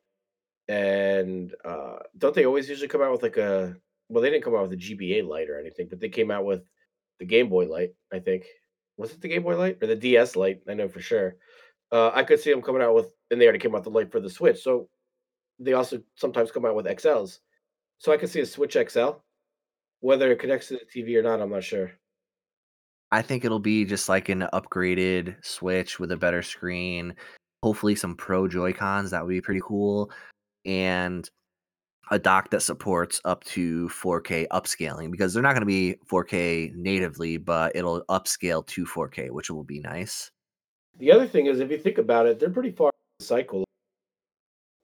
and 0.68 1.54
uh, 1.64 1.96
don't 2.18 2.34
they 2.34 2.46
always 2.46 2.68
usually 2.68 2.88
come 2.88 3.02
out 3.02 3.12
with 3.12 3.22
like 3.22 3.36
a? 3.36 3.76
Well, 4.08 4.22
they 4.22 4.30
didn't 4.30 4.44
come 4.44 4.54
out 4.54 4.68
with 4.68 4.78
a 4.78 4.82
GBA 4.82 5.26
light 5.26 5.48
or 5.48 5.58
anything, 5.58 5.88
but 5.88 6.00
they 6.00 6.08
came 6.08 6.30
out 6.30 6.44
with 6.44 6.62
the 7.18 7.24
Game 7.24 7.48
Boy 7.48 7.66
light. 7.66 7.94
I 8.12 8.18
think 8.18 8.44
was 8.96 9.12
it 9.12 9.20
the 9.20 9.28
Game 9.28 9.42
Boy 9.42 9.56
light 9.56 9.78
or 9.82 9.86
the 9.86 9.96
DS 9.96 10.36
light? 10.36 10.60
I 10.68 10.74
know 10.74 10.88
for 10.88 11.00
sure. 11.00 11.36
Uh, 11.92 12.10
I 12.14 12.22
could 12.22 12.40
see 12.40 12.50
them 12.50 12.62
coming 12.62 12.82
out 12.82 12.94
with, 12.94 13.14
and 13.30 13.40
they 13.40 13.44
already 13.44 13.58
came 13.58 13.74
out 13.74 13.84
the 13.84 13.90
light 13.90 14.10
for 14.10 14.20
the 14.20 14.30
Switch. 14.30 14.62
So 14.62 14.88
they 15.58 15.74
also 15.74 16.02
sometimes 16.16 16.50
come 16.50 16.64
out 16.64 16.74
with 16.74 16.86
XLs. 16.86 17.38
So 17.98 18.12
I 18.12 18.16
could 18.16 18.28
see 18.28 18.40
a 18.40 18.46
Switch 18.46 18.76
XL. 18.88 19.10
Whether 20.00 20.30
it 20.32 20.38
connects 20.38 20.68
to 20.68 20.74
the 20.74 20.84
TV 20.84 21.16
or 21.16 21.22
not, 21.22 21.40
I'm 21.40 21.50
not 21.50 21.64
sure. 21.64 21.92
I 23.10 23.22
think 23.22 23.44
it'll 23.44 23.60
be 23.60 23.84
just 23.84 24.08
like 24.08 24.28
an 24.28 24.46
upgraded 24.52 25.36
Switch 25.44 26.00
with 26.00 26.10
a 26.12 26.16
better 26.16 26.42
screen, 26.42 27.14
hopefully 27.62 27.94
some 27.94 28.16
Pro 28.16 28.48
Joy 28.48 28.72
Cons. 28.72 29.10
That 29.12 29.24
would 29.24 29.30
be 29.30 29.40
pretty 29.40 29.62
cool. 29.64 30.10
And 30.64 31.28
a 32.10 32.18
dock 32.18 32.50
that 32.50 32.60
supports 32.60 33.20
up 33.24 33.44
to 33.44 33.88
4K 33.88 34.46
upscaling 34.48 35.10
because 35.10 35.32
they're 35.32 35.42
not 35.42 35.52
going 35.52 35.62
to 35.62 35.66
be 35.66 35.96
4K 36.10 36.74
natively, 36.74 37.36
but 37.36 37.74
it'll 37.74 38.04
upscale 38.10 38.66
to 38.66 38.84
4K, 38.84 39.30
which 39.30 39.50
will 39.50 39.64
be 39.64 39.80
nice. 39.80 40.30
The 40.98 41.10
other 41.10 41.26
thing 41.26 41.46
is, 41.46 41.60
if 41.60 41.70
you 41.70 41.78
think 41.78 41.98
about 41.98 42.26
it, 42.26 42.38
they're 42.38 42.50
pretty 42.50 42.70
far 42.70 42.88
in 42.88 43.18
the 43.18 43.24
cycle. 43.24 43.64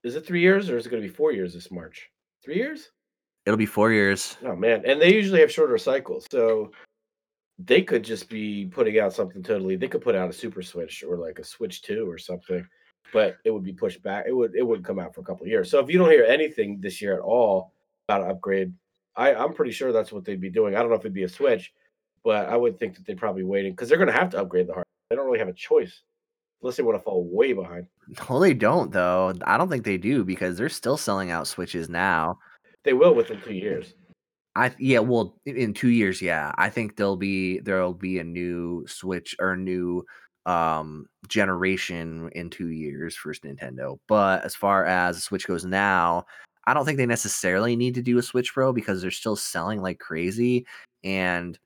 Is 0.03 0.17
it 0.17 0.27
three 0.27 0.41
years 0.41 0.71
or 0.71 0.79
is 0.79 0.87
it 0.87 0.91
going 0.91 1.03
to 1.03 1.09
be 1.09 1.15
four 1.15 1.33
years 1.33 1.53
this 1.53 1.71
March? 1.71 2.09
Three 2.43 2.57
years? 2.57 2.91
It'll 3.47 3.59
be 3.59 3.67
four 3.67 3.93
years. 3.93 4.37
Oh 4.45 4.57
man, 4.57 4.83
and 4.87 5.01
they 5.01 5.13
usually 5.15 5.41
have 5.41 5.51
shorter 5.51 5.79
cycles, 5.79 6.27
so 6.31 6.73
they 7.59 7.83
could 7.83 8.03
just 8.03 8.29
be 8.29 8.67
putting 8.67 8.99
out 8.99 9.13
something 9.13 9.43
totally. 9.43 9.77
They 9.77 9.89
could 9.89 10.03
put 10.03 10.15
out 10.15 10.31
a 10.31 10.33
Super 10.33 10.63
Switch 10.63 11.03
or 11.07 11.17
like 11.17 11.39
a 11.39 11.45
Switch 11.45 11.83
Two 11.83 12.09
or 12.09 12.19
something, 12.19 12.67
but 13.13 13.39
it 13.45 13.51
would 13.51 13.65
be 13.65 13.73
pushed 13.73 14.03
back. 14.03 14.25
It 14.27 14.33
would 14.33 14.55
it 14.55 14.67
wouldn't 14.67 14.87
come 14.87 14.99
out 14.99 15.15
for 15.15 15.21
a 15.21 15.25
couple 15.25 15.45
of 15.45 15.49
years. 15.51 15.71
So 15.71 15.79
if 15.81 15.91
you 15.91 15.99
don't 15.99 16.11
hear 16.11 16.25
anything 16.25 16.81
this 16.81 17.01
year 17.01 17.15
at 17.15 17.21
all 17.21 17.73
about 18.09 18.23
an 18.23 18.31
upgrade, 18.31 18.73
I 19.17 19.35
I'm 19.35 19.53
pretty 19.55 19.73
sure 19.73 19.93
that's 19.93 20.13
what 20.13 20.25
they'd 20.25 20.41
be 20.41 20.51
doing. 20.51 20.75
I 20.75 20.81
don't 20.81 20.89
know 20.89 20.97
if 20.97 21.03
it'd 21.03 21.13
be 21.15 21.25
a 21.25 21.29
Switch, 21.29 21.73
but 22.25 22.49
I 22.49 22.57
would 22.57 22.79
think 22.79 22.95
that 22.97 23.07
they'd 23.07 23.19
probably 23.19 23.45
waiting 23.45 23.73
because 23.73 23.89
they're 23.89 23.99
going 23.99 24.13
to 24.13 24.19
have 24.19 24.31
to 24.31 24.41
upgrade 24.41 24.67
the 24.67 24.73
hardware. 24.73 24.85
They 25.11 25.17
don't 25.17 25.27
really 25.27 25.39
have 25.39 25.49
a 25.49 25.53
choice 25.53 26.03
unless 26.63 26.77
they 26.77 26.83
want 26.83 26.99
to 26.99 27.03
fall 27.03 27.25
way 27.25 27.53
behind. 27.53 27.87
No, 28.29 28.41
they 28.41 28.55
don't 28.55 28.93
though. 28.93 29.33
I 29.45 29.57
don't 29.57 29.69
think 29.69 29.85
they 29.85 29.99
do 29.99 30.25
because 30.25 30.57
they're 30.57 30.69
still 30.69 30.97
selling 30.97 31.31
out 31.31 31.47
Switches 31.47 31.89
now. 31.89 32.39
They 32.85 32.93
will 32.93 33.15
within 33.15 33.41
two 33.41 33.55
years. 33.55 33.95
I 34.57 34.75
yeah, 34.79 34.99
well, 34.99 35.39
in- 35.47 35.57
in 35.57 35.75
two 35.75 35.91
years, 35.91 36.21
yeah, 36.21 36.53
I 36.57 36.71
think 36.71 36.97
there'll 36.97 37.17
be 37.17 37.61
there'll 37.61 37.95
be 37.95 38.19
a 38.19 38.25
new 38.25 38.85
Switch 38.89 39.37
or 39.39 39.57
new 39.57 40.05
um 40.47 41.07
generation 41.29 42.31
in 42.35 42.51
two 42.51 42.69
years 42.69 43.15
for 43.15 43.33
Nintendo. 43.35 43.99
But 44.09 44.45
as 44.45 44.55
far 44.55 44.85
as 44.87 45.17
the 45.17 45.23
Switch 45.23 45.47
goes 45.47 45.65
now, 45.65 46.25
I 46.67 46.75
don't 46.75 46.85
think 46.85 46.99
they 46.99 47.07
necessarily 47.07 47.77
need 47.77 47.95
to 47.95 48.03
do 48.03 48.19
a 48.19 48.23
Switch 48.23 48.53
Pro 48.53 48.73
because 48.73 49.03
they're 49.03 49.11
still 49.11 49.37
selling 49.37 49.81
like 49.81 49.99
crazy, 49.99 50.67
and 51.05 51.59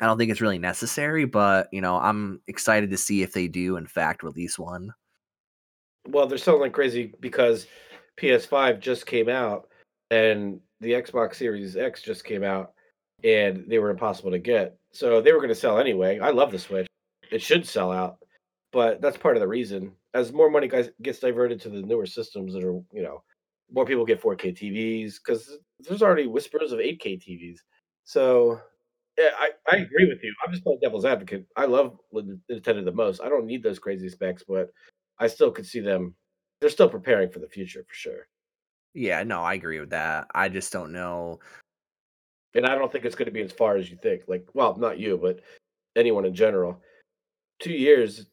I 0.00 0.06
don't 0.06 0.18
think 0.18 0.30
it's 0.30 0.40
really 0.40 0.58
necessary. 0.58 1.24
But 1.24 1.68
you 1.72 1.80
know, 1.80 1.96
I'm 1.96 2.40
excited 2.46 2.90
to 2.90 2.96
see 2.96 3.22
if 3.22 3.32
they 3.32 3.48
do 3.48 3.76
in 3.76 3.86
fact 3.86 4.22
release 4.22 4.58
one. 4.58 4.92
Well, 6.08 6.26
they're 6.26 6.38
selling 6.38 6.60
like 6.60 6.72
crazy 6.72 7.12
because 7.20 7.66
PS5 8.18 8.80
just 8.80 9.06
came 9.06 9.28
out 9.28 9.68
and 10.10 10.60
the 10.80 10.92
Xbox 10.92 11.36
Series 11.36 11.76
X 11.76 12.02
just 12.02 12.24
came 12.24 12.44
out 12.44 12.72
and 13.24 13.64
they 13.66 13.78
were 13.78 13.90
impossible 13.90 14.30
to 14.30 14.38
get. 14.38 14.76
So 14.92 15.20
they 15.20 15.32
were 15.32 15.38
going 15.38 15.48
to 15.48 15.54
sell 15.54 15.78
anyway. 15.78 16.18
I 16.20 16.30
love 16.30 16.52
the 16.52 16.58
Switch. 16.58 16.86
It 17.30 17.42
should 17.42 17.66
sell 17.66 17.92
out. 17.92 18.18
But 18.72 19.00
that's 19.00 19.16
part 19.16 19.36
of 19.36 19.40
the 19.40 19.48
reason. 19.48 19.92
As 20.14 20.32
more 20.32 20.50
money 20.50 20.68
guys 20.68 20.90
gets 21.02 21.18
diverted 21.18 21.60
to 21.62 21.68
the 21.68 21.82
newer 21.82 22.06
systems 22.06 22.52
that 22.54 22.64
are, 22.64 22.80
you 22.92 23.02
know, 23.02 23.22
more 23.72 23.84
people 23.84 24.04
get 24.04 24.22
4K 24.22 24.56
TVs 24.56 25.14
because 25.24 25.58
there's 25.80 26.02
already 26.02 26.26
whispers 26.26 26.72
of 26.72 26.78
8K 26.78 27.20
TVs. 27.20 27.58
So 28.04 28.60
yeah, 29.18 29.30
I, 29.38 29.50
I 29.68 29.76
mm. 29.76 29.86
agree 29.86 30.08
with 30.08 30.22
you. 30.22 30.34
I'm 30.44 30.52
just 30.52 30.62
playing 30.62 30.80
devil's 30.82 31.04
advocate. 31.04 31.46
I 31.56 31.66
love 31.66 31.98
Nintendo 32.14 32.84
the 32.84 32.92
most. 32.92 33.20
I 33.22 33.28
don't 33.28 33.46
need 33.46 33.62
those 33.62 33.78
crazy 33.78 34.08
specs, 34.08 34.42
but 34.46 34.70
I 35.18 35.26
still 35.26 35.50
could 35.50 35.66
see 35.66 35.80
them. 35.80 36.14
They're 36.60 36.70
still 36.70 36.88
preparing 36.88 37.30
for 37.30 37.38
the 37.38 37.48
future 37.48 37.84
for 37.88 37.94
sure. 37.94 38.28
Yeah, 38.94 39.22
no, 39.22 39.42
I 39.42 39.54
agree 39.54 39.80
with 39.80 39.90
that. 39.90 40.26
I 40.34 40.48
just 40.48 40.72
don't 40.72 40.92
know. 40.92 41.38
and 42.54 42.66
I 42.66 42.74
don't 42.74 42.90
think 42.90 43.04
it's 43.04 43.14
going 43.14 43.26
to 43.26 43.32
be 43.32 43.42
as 43.42 43.52
far 43.52 43.76
as 43.76 43.90
you 43.90 43.98
think. 44.02 44.22
Like, 44.26 44.46
well, 44.54 44.76
not 44.76 44.98
you, 44.98 45.18
but 45.20 45.40
anyone 45.96 46.24
in 46.24 46.34
general. 46.34 46.80
Two 47.60 47.72
years, 47.72 48.26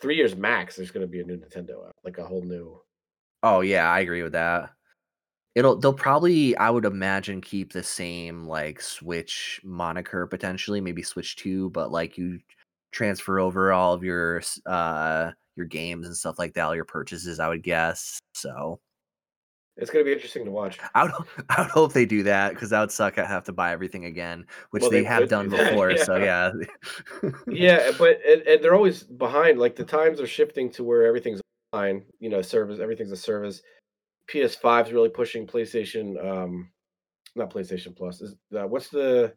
three 0.00 0.16
years 0.16 0.36
max. 0.36 0.76
There's 0.76 0.90
going 0.90 1.06
to 1.06 1.10
be 1.10 1.20
a 1.20 1.24
new 1.24 1.36
Nintendo 1.36 1.90
like 2.04 2.18
a 2.18 2.24
whole 2.24 2.42
new. 2.42 2.80
Oh 3.42 3.60
yeah, 3.60 3.90
I 3.90 4.00
agree 4.00 4.22
with 4.22 4.32
that. 4.32 4.70
It'll 5.54 5.76
they'll 5.76 5.92
probably 5.92 6.56
I 6.56 6.70
would 6.70 6.84
imagine 6.84 7.40
keep 7.40 7.72
the 7.72 7.82
same 7.82 8.46
like 8.46 8.80
Switch 8.80 9.60
moniker 9.64 10.26
potentially, 10.26 10.80
maybe 10.80 11.02
Switch 11.02 11.36
2, 11.36 11.70
but 11.70 11.90
like 11.90 12.16
you 12.16 12.38
transfer 12.92 13.38
over 13.38 13.72
all 13.72 13.92
of 13.92 14.04
your 14.04 14.42
uh 14.66 15.32
your 15.56 15.66
games 15.66 16.06
and 16.06 16.16
stuff 16.16 16.38
like 16.38 16.54
that, 16.54 16.62
all 16.62 16.74
your 16.76 16.84
purchases, 16.84 17.40
I 17.40 17.48
would 17.48 17.62
guess. 17.62 18.18
So 18.34 18.80
It's 19.78 19.92
going 19.92 20.04
to 20.04 20.08
be 20.08 20.12
interesting 20.12 20.44
to 20.44 20.50
watch. 20.50 20.78
I 20.94 21.04
would 21.04 21.12
I 21.48 21.62
would 21.62 21.70
hope 21.70 21.92
they 21.92 22.04
do 22.04 22.22
that 22.24 22.50
because 22.50 22.70
that 22.70 22.80
would 22.80 22.90
suck. 22.90 23.18
I'd 23.18 23.26
have 23.26 23.44
to 23.44 23.52
buy 23.52 23.72
everything 23.72 24.04
again, 24.06 24.44
which 24.70 24.82
Well, 24.82 24.90
they, 24.90 24.98
they 25.00 25.04
have 25.04 25.28
done 25.28 25.48
do 25.48 25.56
before. 25.56 25.96
So 25.98 26.16
yeah. 26.16 26.52
yeah, 27.22 27.30
Yeah, 27.46 27.92
but 27.98 28.20
and, 28.26 28.42
and 28.42 28.62
they're 28.62 28.74
always 28.74 29.04
behind. 29.04 29.58
Like 29.58 29.76
the 29.76 29.84
times 29.84 30.20
are 30.20 30.26
shifting 30.26 30.70
to 30.72 30.84
where 30.84 31.06
everything's 31.06 31.40
online. 31.72 32.04
You 32.18 32.28
know, 32.28 32.42
service. 32.42 32.80
Everything's 32.80 33.12
a 33.12 33.16
service. 33.16 33.62
PS5 34.28 34.88
is 34.88 34.92
really 34.92 35.08
pushing 35.08 35.46
PlayStation. 35.46 36.22
Um, 36.24 36.70
not 37.36 37.50
PlayStation 37.50 37.96
Plus. 37.96 38.20
Is 38.20 38.34
uh, 38.56 38.66
what's 38.66 38.88
the 38.88 39.32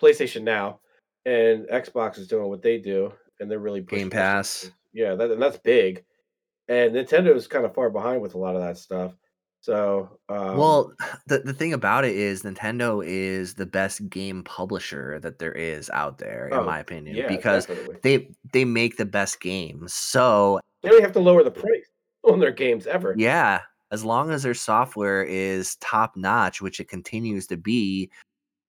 PlayStation 0.00 0.42
Now? 0.42 0.80
And 1.24 1.66
Xbox 1.68 2.18
is 2.18 2.28
doing 2.28 2.48
what 2.48 2.62
they 2.62 2.78
do, 2.78 3.12
and 3.40 3.50
they're 3.50 3.58
really 3.58 3.80
pushing 3.80 4.04
Game 4.04 4.10
Pass. 4.10 4.70
Yeah, 4.92 5.14
that, 5.14 5.30
and 5.30 5.40
that's 5.40 5.58
big. 5.58 6.04
And 6.68 6.94
Nintendo 6.94 7.34
is 7.34 7.46
kind 7.46 7.64
of 7.64 7.74
far 7.74 7.88
behind 7.88 8.20
with 8.20 8.34
a 8.34 8.38
lot 8.38 8.54
of 8.54 8.60
that 8.60 8.76
stuff. 8.76 9.14
So, 9.68 10.08
um, 10.30 10.56
Well, 10.56 10.94
the 11.26 11.40
the 11.40 11.52
thing 11.52 11.74
about 11.74 12.06
it 12.06 12.16
is 12.16 12.42
Nintendo 12.42 13.04
is 13.06 13.52
the 13.52 13.66
best 13.66 14.08
game 14.08 14.42
publisher 14.42 15.20
that 15.20 15.38
there 15.38 15.52
is 15.52 15.90
out 15.90 16.16
there, 16.16 16.48
in 16.48 16.54
oh, 16.54 16.64
my 16.64 16.78
opinion, 16.78 17.16
yeah, 17.16 17.28
because 17.28 17.66
definitely. 17.66 17.96
they 18.02 18.30
they 18.54 18.64
make 18.64 18.96
the 18.96 19.04
best 19.04 19.42
games. 19.42 19.92
So 19.92 20.58
They 20.82 20.88
don't 20.88 21.02
have 21.02 21.12
to 21.12 21.20
lower 21.20 21.44
the 21.44 21.50
price 21.50 21.84
on 22.24 22.40
their 22.40 22.50
games 22.50 22.86
ever. 22.86 23.14
yeah, 23.18 23.60
as 23.90 24.06
long 24.06 24.30
as 24.30 24.42
their 24.42 24.54
software 24.54 25.22
is 25.22 25.76
top 25.76 26.16
notch, 26.16 26.62
which 26.62 26.80
it 26.80 26.88
continues 26.88 27.46
to 27.48 27.58
be, 27.58 28.10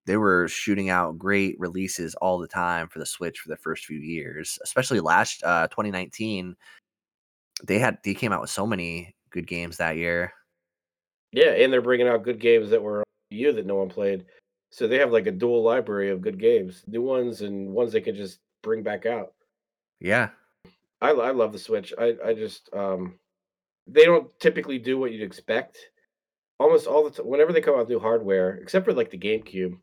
they 0.06 0.18
were 0.18 0.50
shooting 0.50 0.90
out 0.90 1.18
great 1.18 1.58
releases 1.60 2.14
all 2.16 2.40
the 2.40 2.48
time 2.48 2.90
for 2.90 3.00
the 3.00 3.06
Switch 3.06 3.40
for 3.40 3.48
the 3.48 3.56
first 3.56 3.86
few 3.86 4.00
years, 4.00 4.60
especially 4.66 5.00
last 5.00 5.42
uh 5.46 5.70
2019. 5.70 6.58
They 7.64 7.80
had 7.80 8.00
they 8.04 8.14
came 8.14 8.34
out 8.34 8.42
with 8.42 8.50
so 8.50 8.68
many 8.68 9.16
good 9.30 9.48
games 9.48 9.78
that 9.78 9.96
year. 9.96 10.34
Yeah, 11.32 11.52
and 11.52 11.72
they're 11.72 11.82
bringing 11.82 12.08
out 12.08 12.24
good 12.24 12.39
games 12.39 12.70
that 12.72 12.82
were 12.82 13.04
you 13.30 13.54
that 13.54 13.65
no 13.65 13.76
one 13.76 13.89
played. 13.89 14.26
So 14.72 14.88
they 14.88 14.98
have 15.00 15.12
like 15.12 15.28
a 15.28 15.32
dual 15.32 15.63
library 15.63 16.10
of 16.10 16.22
good 16.22 16.39
games, 16.39 16.84
new 16.88 17.02
ones 17.02 17.42
and 17.42 17.72
ones 17.72 17.92
they 17.92 18.02
can 18.02 18.15
just 18.15 18.39
bring 18.62 18.84
back 18.84 19.06
out. 19.06 19.34
Yeah. 20.00 20.30
I, 21.02 21.12
I 21.12 21.32
love 21.32 21.52
the 21.52 21.60
Switch. 21.60 21.94
I, 21.98 22.15
I 22.24 22.34
just 22.34 22.70
um, 22.74 23.20
they 23.88 24.06
don't 24.06 24.28
typically 24.39 24.78
do 24.78 24.98
what 24.98 25.12
you'd 25.12 25.24
expect. 25.24 25.78
Almost 26.60 26.88
all 26.88 27.04
the 27.04 27.10
time, 27.10 27.28
whenever 27.28 27.54
they 27.54 27.62
come 27.62 27.76
out 27.76 27.82
with 27.82 27.89
new 27.89 28.00
hardware, 28.00 28.56
except 28.56 28.86
for 28.86 28.94
like 28.94 29.10
the 29.10 29.18
GameCube, 29.18 29.78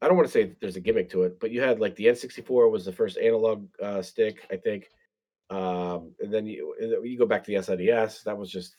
I 0.00 0.06
don't 0.06 0.16
want 0.16 0.26
to 0.26 0.32
say 0.32 0.44
that 0.44 0.60
there's 0.60 0.76
a 0.76 0.80
gimmick 0.80 1.10
to 1.10 1.24
it, 1.24 1.38
but 1.38 1.50
you 1.50 1.60
had 1.60 1.80
like 1.80 1.96
the 1.96 2.06
N64 2.06 2.70
was 2.70 2.84
the 2.84 2.92
first 2.92 3.18
analog 3.18 3.68
uh, 3.82 4.00
stick, 4.00 4.46
I 4.50 4.56
think. 4.56 4.88
Um, 5.50 6.12
and 6.20 6.32
then 6.32 6.46
you 6.46 6.74
you 7.02 7.18
go 7.18 7.26
back 7.26 7.44
to 7.44 7.50
the 7.50 7.58
SNES, 7.58 8.22
that 8.24 8.36
was 8.36 8.50
just 8.50 8.74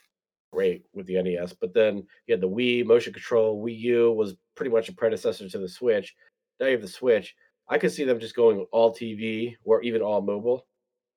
great 0.51 0.83
with 0.93 1.05
the 1.07 1.21
NES. 1.21 1.53
But 1.53 1.73
then 1.73 2.05
you 2.27 2.33
had 2.33 2.41
the 2.41 2.49
Wii 2.49 2.85
motion 2.85 3.13
control. 3.13 3.63
Wii 3.63 3.79
U 3.79 4.11
was 4.11 4.35
pretty 4.55 4.71
much 4.71 4.89
a 4.89 4.93
predecessor 4.93 5.49
to 5.49 5.57
the 5.57 5.69
Switch. 5.69 6.15
Now 6.59 6.67
you 6.67 6.73
have 6.73 6.81
the 6.81 6.87
Switch. 6.87 7.35
I 7.67 7.77
could 7.77 7.91
see 7.91 8.03
them 8.03 8.19
just 8.19 8.35
going 8.35 8.65
all 8.71 8.93
TV 8.93 9.55
or 9.63 9.81
even 9.83 10.01
all 10.01 10.21
mobile. 10.21 10.65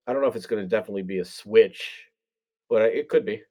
I 0.07 0.13
don't 0.13 0.23
know 0.23 0.29
if 0.29 0.37
it's 0.37 0.47
going 0.47 0.63
to 0.63 0.69
definitely 0.69 1.03
be 1.03 1.19
a 1.19 1.25
Switch, 1.25 2.07
but 2.69 2.83
it 2.83 3.09
could 3.09 3.25
be. 3.25 3.43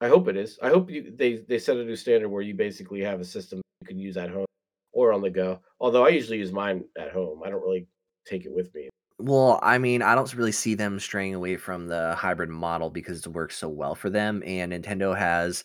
I 0.00 0.08
hope 0.08 0.28
it 0.28 0.36
is. 0.36 0.58
I 0.62 0.68
hope 0.68 0.90
you, 0.90 1.12
they 1.16 1.36
they 1.36 1.58
set 1.58 1.76
a 1.76 1.84
new 1.84 1.96
standard 1.96 2.28
where 2.28 2.42
you 2.42 2.54
basically 2.54 3.00
have 3.00 3.20
a 3.20 3.24
system 3.24 3.62
you 3.80 3.86
can 3.86 3.98
use 3.98 4.16
at 4.16 4.30
home 4.30 4.46
or 4.92 5.12
on 5.12 5.22
the 5.22 5.30
go. 5.30 5.60
Although 5.80 6.04
I 6.04 6.10
usually 6.10 6.38
use 6.38 6.52
mine 6.52 6.84
at 6.98 7.10
home. 7.10 7.42
I 7.44 7.50
don't 7.50 7.62
really 7.62 7.86
take 8.26 8.44
it 8.44 8.52
with 8.52 8.74
me. 8.74 8.88
Well, 9.18 9.60
I 9.62 9.78
mean, 9.78 10.02
I 10.02 10.14
don't 10.14 10.32
really 10.34 10.52
see 10.52 10.74
them 10.74 10.98
straying 10.98 11.34
away 11.34 11.56
from 11.56 11.86
the 11.86 12.14
hybrid 12.16 12.50
model 12.50 12.90
because 12.90 13.24
it 13.24 13.28
works 13.28 13.56
so 13.56 13.68
well 13.68 13.94
for 13.94 14.10
them. 14.10 14.42
And 14.44 14.72
Nintendo 14.72 15.16
has 15.16 15.64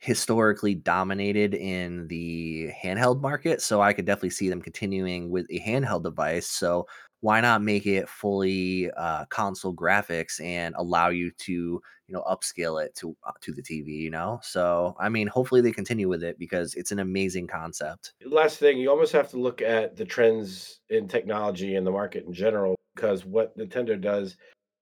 historically 0.00 0.74
dominated 0.74 1.54
in 1.54 2.08
the 2.08 2.70
handheld 2.84 3.20
market. 3.22 3.62
So 3.62 3.82
I 3.82 3.92
could 3.94 4.06
definitely 4.06 4.30
see 4.30 4.48
them 4.50 4.62
continuing 4.62 5.30
with 5.30 5.46
a 5.50 5.60
handheld 5.60 6.04
device. 6.04 6.48
So 6.48 6.86
why 7.20 7.40
not 7.40 7.62
make 7.62 7.86
it 7.86 8.08
fully 8.08 8.90
uh, 8.92 9.24
console 9.26 9.74
graphics 9.74 10.42
and 10.42 10.74
allow 10.76 11.08
you 11.08 11.30
to, 11.38 11.52
you 11.52 12.14
know, 12.14 12.22
upscale 12.22 12.84
it 12.84 12.94
to 12.96 13.16
uh, 13.26 13.32
to 13.40 13.52
the 13.52 13.62
TV? 13.62 13.88
You 13.88 14.10
know, 14.10 14.38
so 14.42 14.94
I 15.00 15.08
mean, 15.08 15.26
hopefully 15.26 15.60
they 15.60 15.72
continue 15.72 16.08
with 16.08 16.22
it 16.22 16.38
because 16.38 16.74
it's 16.74 16.92
an 16.92 17.00
amazing 17.00 17.46
concept. 17.46 18.12
Last 18.24 18.58
thing, 18.58 18.78
you 18.78 18.90
almost 18.90 19.12
have 19.12 19.30
to 19.30 19.38
look 19.38 19.62
at 19.62 19.96
the 19.96 20.04
trends 20.04 20.80
in 20.90 21.08
technology 21.08 21.76
and 21.76 21.86
the 21.86 21.90
market 21.90 22.24
in 22.24 22.32
general 22.32 22.76
because 22.94 23.24
what 23.24 23.56
Nintendo 23.56 24.00
does 24.00 24.36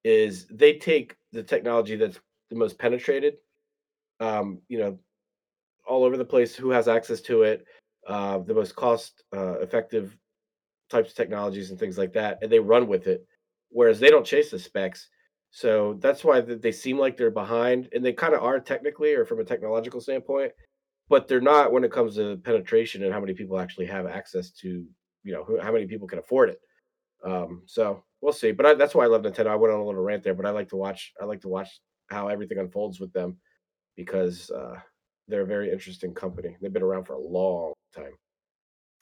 is 0.05 0.46
they 0.51 0.75
take 0.75 1.16
the 1.33 1.42
technology 1.42 1.96
that's 1.96 2.18
the 2.51 2.57
most 2.57 2.79
penetrated, 2.79 3.38
um, 4.20 4.61
you 4.68 4.79
know, 4.79 4.99
all 5.87 6.05
over 6.05 6.16
the 6.16 6.25
place, 6.25 6.55
who 6.55 6.70
has 6.70 6.88
access 6.88 7.20
to 7.20 7.42
it, 7.42 7.66
uh, 8.07 8.38
the 8.38 8.55
most 8.55 8.77
cost 8.77 9.25
uh, 9.35 9.59
effective 9.59 10.16
types 10.90 11.11
of 11.11 11.16
technologies 11.16 11.70
and 11.70 11.79
things 11.79 11.99
like 11.99 12.12
that, 12.14 12.38
and 12.42 12.51
they 12.51 12.59
run 12.59 12.87
with 12.87 13.07
it. 13.07 13.27
Whereas 13.70 13.99
they 14.01 14.11
don't 14.11 14.27
chase 14.27 14.51
the 14.51 14.59
specs. 14.59 15.09
So 15.51 15.96
that's 16.01 16.25
why 16.25 16.40
they 16.40 16.72
seem 16.72 16.99
like 16.99 17.16
they're 17.16 17.31
behind, 17.31 17.88
and 17.92 18.05
they 18.05 18.12
kind 18.12 18.35
of 18.35 18.42
are 18.42 18.61
technically 18.61 19.14
or 19.14 19.25
from 19.25 19.40
a 19.40 19.44
technological 19.44 20.01
standpoint, 20.01 20.53
but 21.09 21.29
they're 21.29 21.40
not 21.40 21.72
when 21.72 21.85
it 21.85 21.92
comes 21.92 22.16
to 22.16 22.37
penetration 22.38 23.03
and 23.03 23.12
how 23.12 23.20
many 23.20 23.33
people 23.33 23.59
actually 23.59 23.87
have 23.87 24.07
access 24.07 24.51
to, 24.51 24.85
you 25.25 25.33
know, 25.33 25.59
how 25.62 25.72
many 25.72 25.87
people 25.87 26.07
can 26.07 26.18
afford 26.18 26.51
it. 26.51 26.61
Um, 27.25 27.62
so 27.66 28.03
we'll 28.20 28.33
see. 28.33 28.53
But 28.53 28.66
I, 28.66 28.75
that's 28.75 28.94
why 28.94 29.05
I 29.05 29.09
love 29.09 29.22
Nintendo. 29.22 29.49
I 29.49 29.57
went 29.57 29.72
on 29.72 29.81
a 29.81 29.85
little 29.85 30.03
rant 30.03 30.22
there, 30.22 30.35
but 30.35 30.46
I 30.46 30.51
like 30.51 30.68
to 30.70 30.77
watch. 30.77 31.12
I 31.20 31.25
like 31.25 31.40
to 31.42 31.49
watch 31.49 31.81
how 32.11 32.29
everything 32.29 32.59
unfolds 32.59 33.01
with 33.01 33.12
them 33.12 33.37
because 33.96 34.51
uh, 34.51 34.77
they're 35.29 35.42
a 35.42 35.46
very 35.46 35.72
interesting 35.72 36.14
company. 36.14 36.57
They've 36.61 36.72
been 36.72 36.83
around 36.83 37.05
for 37.05 37.14
a 37.14 37.20
long 37.20 37.72
time. 37.94 38.12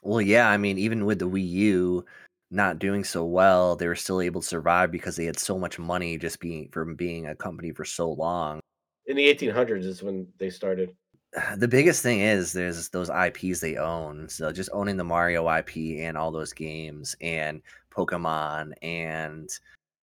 Well, 0.04 0.20
yeah, 0.20 0.48
I 0.50 0.58
mean, 0.58 0.78
even 0.78 1.06
with 1.06 1.18
the 1.18 1.28
Wii 1.28 1.48
U 1.48 2.04
not 2.50 2.78
doing 2.78 3.02
so 3.04 3.24
well, 3.24 3.74
they 3.74 3.88
were 3.88 3.96
still 3.96 4.20
able 4.20 4.42
to 4.42 4.46
survive 4.46 4.92
because 4.92 5.16
they 5.16 5.24
had 5.24 5.38
so 5.38 5.58
much 5.58 5.78
money 5.78 6.18
just 6.18 6.40
being 6.40 6.68
from 6.70 6.94
being 6.94 7.26
a 7.26 7.34
company 7.34 7.72
for 7.72 7.84
so 7.86 8.12
long. 8.12 8.60
In 9.06 9.16
the 9.16 9.34
1800s 9.34 9.84
is 9.84 10.02
when 10.02 10.26
they 10.38 10.50
started. 10.50 10.90
The 11.56 11.66
biggest 11.66 12.00
thing 12.02 12.20
is 12.20 12.52
there's 12.52 12.90
those 12.90 13.10
IPs 13.10 13.58
they 13.58 13.76
own. 13.76 14.28
So 14.28 14.52
just 14.52 14.70
owning 14.72 14.96
the 14.96 15.02
Mario 15.04 15.48
IP 15.50 15.98
and 15.98 16.16
all 16.16 16.30
those 16.30 16.52
games 16.52 17.16
and 17.20 17.60
Pokemon 17.92 18.72
and 18.82 19.50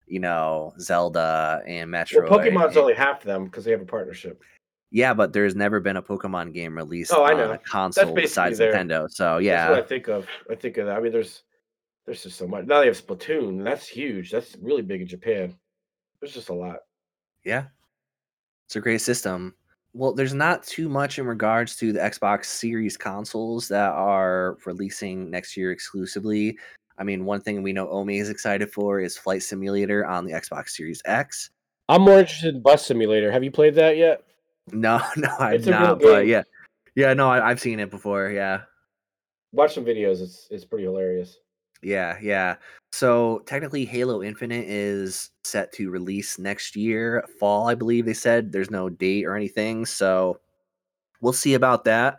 you 0.09 0.19
know 0.19 0.73
Zelda 0.81 1.63
and 1.69 1.93
Well, 1.93 2.05
Metroid. 2.05 2.29
Pokemon's 2.29 2.69
and- 2.71 2.79
only 2.79 2.95
half 2.95 3.21
of 3.21 3.27
them 3.27 3.45
because 3.45 3.65
they 3.65 3.71
have 3.71 3.81
a 3.81 3.85
partnership. 3.87 4.43
Yeah, 4.90 5.14
but 5.14 5.33
there's 5.33 5.55
never 5.55 5.81
been 5.81 5.96
a 5.96 6.03
Pokemon 6.03 6.53
game 6.53 6.76
released 6.76 7.12
Oh, 7.14 7.22
I 7.22 7.33
on 7.33 7.50
a 7.53 7.59
console 7.59 8.14
besides 8.14 8.59
their- 8.59 8.72
Nintendo. 8.74 9.11
So 9.11 9.35
That's 9.35 9.44
yeah, 9.44 9.70
what 9.70 9.79
I 9.79 9.83
think 9.83 10.09
of. 10.09 10.26
I 10.50 10.55
think 10.55 10.76
of 10.79 10.87
that. 10.87 10.96
I 10.96 11.00
mean, 11.00 11.12
there's 11.12 11.42
there's 12.07 12.22
just 12.22 12.38
so 12.38 12.46
much. 12.46 12.66
Now 12.66 12.81
they 12.81 12.87
have 12.87 13.00
Splatoon. 13.07 13.62
That's 13.62 13.87
huge. 13.87 14.31
That's 14.31 14.57
really 14.61 14.83
big 14.83 15.00
in 15.03 15.07
Japan. 15.07 15.57
There's 16.20 16.35
just 16.35 16.48
a 16.48 16.55
lot. 16.55 16.79
Yeah. 17.44 17.64
It's 18.66 18.76
a 18.76 18.81
great 18.81 19.00
system. 19.00 19.55
Well, 19.92 20.12
there's 20.12 20.35
not 20.35 20.62
too 20.62 20.88
much 20.88 21.18
in 21.18 21.26
regards 21.26 21.76
to 21.76 21.92
the 21.92 21.98
Xbox 21.98 22.44
Series 22.46 22.96
consoles 22.96 23.66
that 23.68 23.90
are 23.90 24.57
releasing 24.64 25.31
next 25.31 25.57
year 25.57 25.72
exclusively. 25.72 26.57
I 26.98 27.03
mean, 27.05 27.24
one 27.24 27.40
thing 27.40 27.62
we 27.62 27.72
know 27.72 27.88
Omi 27.90 28.18
is 28.18 28.29
excited 28.31 28.70
for 28.72 29.00
is 29.00 29.16
Flight 29.18 29.42
Simulator 29.42 30.07
on 30.07 30.24
the 30.24 30.33
Xbox 30.33 30.70
Series 30.70 31.03
X. 31.07 31.50
I'm 31.88 32.03
more 32.03 32.20
interested 32.20 32.55
in 32.55 32.62
Bus 32.62 32.87
Simulator. 32.87 33.33
Have 33.33 33.42
you 33.42 33.50
played 33.50 33.74
that 33.76 33.96
yet? 33.96 34.22
No, 34.74 35.00
no, 35.16 35.28
I'm 35.38 35.62
not. 35.62 36.00
But 36.00 36.26
yeah, 36.26 36.42
yeah, 36.94 37.14
no, 37.14 37.28
I, 37.30 37.50
I've 37.50 37.61
seen 37.61 37.80
it 37.80 37.90
before. 37.90 38.30
Yeah, 38.30 38.62
Watch 39.52 39.74
some 39.74 39.85
videos. 39.85 40.20
It's 40.20 40.48
it's 40.50 40.64
pretty 40.64 40.85
hilarious. 40.85 41.38
yeah, 41.83 42.16
yeah. 42.22 42.56
So 42.92 43.42
technically, 43.46 43.85
Halo 43.85 44.22
Infinite 44.22 44.66
is 44.68 45.30
set 45.44 45.72
to 45.74 45.90
release 45.90 46.38
next 46.38 46.76
year, 46.76 47.24
fall, 47.38 47.68
I 47.68 47.74
believe 47.74 48.04
they 48.04 48.14
said. 48.14 48.52
There's 48.52 48.70
no 48.70 48.88
date 48.88 49.24
or 49.24 49.37
anything, 49.37 49.87
so 49.87 50.40
we'll 51.20 51.33
see 51.33 51.54
about 51.54 51.85
that. 51.85 52.18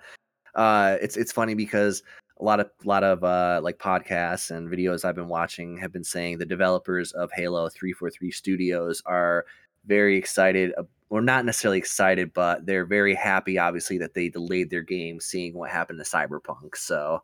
Uh, 0.55 0.97
it's 1.01 1.15
it's 1.17 1.31
funny 1.31 1.53
because 1.53 2.03
a 2.39 2.43
lot 2.43 2.59
of 2.59 2.69
a 2.83 2.87
lot 2.87 3.03
of 3.03 3.23
uh, 3.23 3.61
like 3.63 3.77
podcasts 3.77 4.51
and 4.51 4.69
videos 4.69 5.05
I've 5.05 5.15
been 5.15 5.29
watching 5.29 5.77
have 5.77 5.93
been 5.93 6.03
saying 6.03 6.37
the 6.37 6.45
developers 6.45 7.11
of 7.13 7.31
Halo 7.31 7.69
343 7.69 8.31
Studios 8.31 9.01
are 9.05 9.45
very 9.85 10.17
excited. 10.17 10.73
Or 11.11 11.21
not 11.21 11.43
necessarily 11.45 11.77
excited, 11.77 12.31
but 12.33 12.65
they're 12.65 12.85
very 12.85 13.13
happy, 13.13 13.59
obviously, 13.59 13.97
that 13.97 14.13
they 14.13 14.29
delayed 14.29 14.69
their 14.69 14.81
game, 14.81 15.19
seeing 15.19 15.53
what 15.53 15.69
happened 15.69 15.99
to 15.99 16.05
Cyberpunk. 16.09 16.77
So 16.77 17.21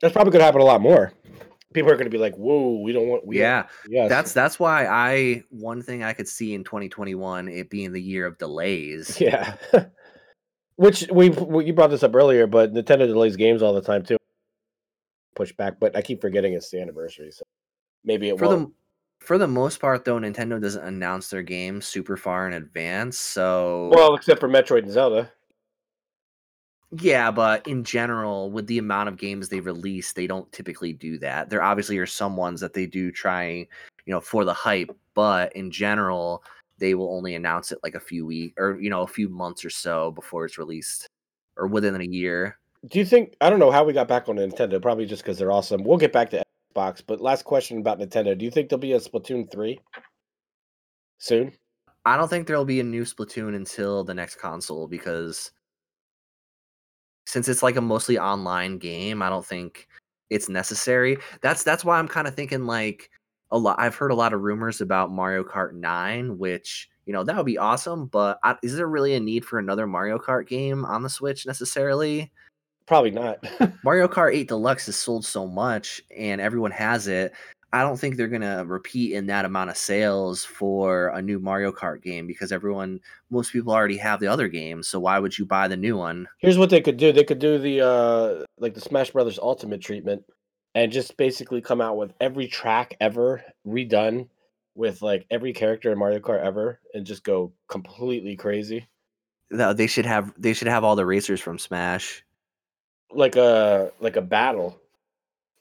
That's 0.00 0.14
probably 0.14 0.30
going 0.32 0.40
to 0.40 0.46
happen 0.46 0.62
a 0.62 0.64
lot 0.64 0.80
more. 0.80 1.12
People 1.74 1.90
are 1.92 1.96
going 1.96 2.06
to 2.06 2.10
be 2.10 2.16
like, 2.16 2.34
"Whoa, 2.36 2.80
we 2.80 2.92
don't 2.92 3.06
want." 3.06 3.26
We 3.26 3.38
yeah, 3.38 3.66
yes. 3.86 4.08
that's 4.08 4.32
that's 4.32 4.58
why 4.58 4.86
I 4.86 5.42
one 5.50 5.82
thing 5.82 6.02
I 6.04 6.14
could 6.14 6.26
see 6.26 6.54
in 6.54 6.64
2021 6.64 7.48
it 7.48 7.68
being 7.68 7.92
the 7.92 8.00
year 8.00 8.24
of 8.24 8.38
delays. 8.38 9.20
yeah. 9.20 9.56
Which 10.76 11.06
we 11.12 11.26
you 11.66 11.74
brought 11.74 11.90
this 11.90 12.02
up 12.02 12.14
earlier, 12.14 12.46
but 12.46 12.72
Nintendo 12.72 13.06
delays 13.06 13.36
games 13.36 13.62
all 13.62 13.74
the 13.74 13.82
time 13.82 14.04
too. 14.04 14.16
Push 15.34 15.52
back, 15.52 15.78
but 15.78 15.94
I 15.94 16.00
keep 16.00 16.22
forgetting 16.22 16.54
it's 16.54 16.70
the 16.70 16.80
anniversary, 16.80 17.30
so 17.30 17.44
maybe 18.04 18.30
it 18.30 18.38
For 18.38 18.46
won't. 18.46 18.68
the 18.68 18.74
for 19.20 19.38
the 19.38 19.48
most 19.48 19.80
part 19.80 20.04
though, 20.04 20.18
Nintendo 20.18 20.60
doesn't 20.60 20.84
announce 20.84 21.30
their 21.30 21.42
games 21.42 21.86
super 21.86 22.16
far 22.16 22.46
in 22.46 22.54
advance. 22.54 23.18
So 23.18 23.90
Well, 23.92 24.14
except 24.14 24.40
for 24.40 24.48
Metroid 24.48 24.82
and 24.84 24.92
Zelda. 24.92 25.30
Yeah, 26.92 27.30
but 27.30 27.66
in 27.66 27.82
general, 27.82 28.50
with 28.50 28.66
the 28.68 28.78
amount 28.78 29.08
of 29.08 29.16
games 29.16 29.48
they 29.48 29.60
release, 29.60 30.12
they 30.12 30.26
don't 30.26 30.50
typically 30.52 30.92
do 30.92 31.18
that. 31.18 31.50
There 31.50 31.62
obviously 31.62 31.98
are 31.98 32.06
some 32.06 32.36
ones 32.36 32.60
that 32.60 32.74
they 32.74 32.86
do 32.86 33.10
try, 33.10 33.48
you 33.48 33.66
know, 34.06 34.20
for 34.20 34.44
the 34.44 34.54
hype, 34.54 34.96
but 35.14 35.54
in 35.56 35.70
general, 35.70 36.44
they 36.78 36.94
will 36.94 37.12
only 37.14 37.34
announce 37.34 37.72
it 37.72 37.78
like 37.82 37.94
a 37.94 38.00
few 38.00 38.26
weeks 38.26 38.54
or 38.58 38.78
you 38.80 38.90
know 38.90 39.02
a 39.02 39.06
few 39.06 39.28
months 39.28 39.64
or 39.64 39.70
so 39.70 40.10
before 40.12 40.44
it's 40.44 40.58
released, 40.58 41.08
or 41.56 41.66
within 41.66 42.00
a 42.00 42.04
year. 42.04 42.58
Do 42.88 42.98
you 42.98 43.04
think 43.04 43.34
I 43.40 43.50
don't 43.50 43.58
know 43.58 43.70
how 43.70 43.82
we 43.82 43.92
got 43.92 44.08
back 44.08 44.28
on 44.28 44.36
Nintendo? 44.36 44.80
Probably 44.80 45.06
just 45.06 45.22
because 45.22 45.38
they're 45.38 45.52
awesome. 45.52 45.82
We'll 45.82 45.98
get 45.98 46.12
back 46.12 46.30
to 46.30 46.42
Xbox, 46.76 47.02
but 47.06 47.20
last 47.20 47.44
question 47.44 47.78
about 47.78 47.98
Nintendo: 47.98 48.36
Do 48.36 48.44
you 48.44 48.50
think 48.50 48.68
there'll 48.68 48.80
be 48.80 48.92
a 48.92 49.00
Splatoon 49.00 49.50
three 49.50 49.80
soon? 51.18 51.52
I 52.04 52.16
don't 52.16 52.28
think 52.28 52.46
there'll 52.46 52.64
be 52.64 52.80
a 52.80 52.84
new 52.84 53.04
Splatoon 53.04 53.56
until 53.56 54.04
the 54.04 54.14
next 54.14 54.36
console 54.36 54.86
because 54.86 55.50
since 57.26 57.48
it's 57.48 57.62
like 57.62 57.76
a 57.76 57.80
mostly 57.80 58.18
online 58.18 58.78
game, 58.78 59.22
I 59.22 59.28
don't 59.28 59.44
think 59.44 59.88
it's 60.30 60.48
necessary. 60.48 61.18
That's 61.40 61.62
that's 61.62 61.84
why 61.84 61.98
I'm 61.98 62.08
kind 62.08 62.28
of 62.28 62.34
thinking 62.34 62.66
like 62.66 63.10
a 63.50 63.58
lot. 63.58 63.78
I've 63.78 63.96
heard 63.96 64.12
a 64.12 64.16
lot 64.16 64.32
of 64.32 64.42
rumors 64.42 64.80
about 64.80 65.10
Mario 65.10 65.42
Kart 65.42 65.72
9, 65.74 66.38
which 66.38 66.88
you 67.06 67.12
know 67.12 67.24
that 67.24 67.36
would 67.36 67.46
be 67.46 67.58
awesome. 67.58 68.06
But 68.06 68.38
I, 68.42 68.56
is 68.62 68.76
there 68.76 68.88
really 68.88 69.14
a 69.14 69.20
need 69.20 69.44
for 69.44 69.58
another 69.58 69.86
Mario 69.86 70.18
Kart 70.18 70.46
game 70.46 70.84
on 70.84 71.02
the 71.02 71.10
Switch 71.10 71.46
necessarily? 71.46 72.30
Probably 72.86 73.10
not. 73.10 73.44
Mario 73.84 74.06
Kart 74.08 74.34
8 74.34 74.48
Deluxe 74.48 74.86
has 74.86 74.96
sold 74.96 75.24
so 75.24 75.46
much, 75.46 76.00
and 76.16 76.40
everyone 76.40 76.70
has 76.70 77.08
it. 77.08 77.32
I 77.72 77.82
don't 77.82 77.98
think 77.98 78.16
they're 78.16 78.28
gonna 78.28 78.64
repeat 78.64 79.12
in 79.12 79.26
that 79.26 79.44
amount 79.44 79.70
of 79.70 79.76
sales 79.76 80.44
for 80.44 81.08
a 81.08 81.20
new 81.20 81.40
Mario 81.40 81.72
Kart 81.72 82.00
game 82.00 82.26
because 82.26 82.52
everyone, 82.52 83.00
most 83.28 83.52
people 83.52 83.72
already 83.72 83.96
have 83.96 84.20
the 84.20 84.28
other 84.28 84.48
game. 84.48 84.82
So 84.82 85.00
why 85.00 85.18
would 85.18 85.36
you 85.36 85.44
buy 85.44 85.68
the 85.68 85.76
new 85.76 85.96
one? 85.96 86.28
Here's 86.38 86.58
what 86.58 86.70
they 86.70 86.80
could 86.80 86.96
do: 86.96 87.12
they 87.12 87.24
could 87.24 87.40
do 87.40 87.58
the 87.58 87.80
uh 87.80 88.44
like 88.58 88.74
the 88.74 88.80
Smash 88.80 89.10
Brothers 89.10 89.38
Ultimate 89.40 89.80
treatment, 89.80 90.22
and 90.74 90.92
just 90.92 91.16
basically 91.16 91.60
come 91.60 91.80
out 91.80 91.96
with 91.96 92.12
every 92.20 92.46
track 92.46 92.96
ever 93.00 93.42
redone 93.66 94.28
with 94.76 95.02
like 95.02 95.26
every 95.30 95.52
character 95.52 95.90
in 95.90 95.98
Mario 95.98 96.20
Kart 96.20 96.44
ever, 96.44 96.80
and 96.94 97.04
just 97.04 97.24
go 97.24 97.52
completely 97.68 98.36
crazy. 98.36 98.86
No, 99.50 99.72
they 99.72 99.88
should 99.88 100.06
have 100.06 100.32
they 100.38 100.52
should 100.54 100.68
have 100.68 100.84
all 100.84 100.96
the 100.96 101.04
racers 101.04 101.40
from 101.40 101.58
Smash. 101.58 102.24
Like 103.12 103.36
a 103.36 103.92
like 104.00 104.16
a 104.16 104.22
battle. 104.22 104.80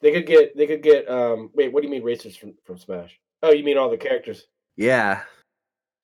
They 0.02 0.12
could 0.12 0.26
get 0.26 0.58
they 0.58 0.68
could 0.68 0.82
get 0.84 1.10
um 1.10 1.52
wait, 1.54 1.72
what 1.72 1.82
do 1.82 1.88
you 1.88 1.92
mean 1.92 2.04
racers 2.04 2.36
from 2.36 2.54
from 2.66 2.78
Smash? 2.78 3.20
Oh, 3.44 3.52
you 3.52 3.64
mean 3.64 3.78
all 3.78 3.90
the 3.90 3.98
characters? 3.98 4.48
Yeah, 4.76 5.22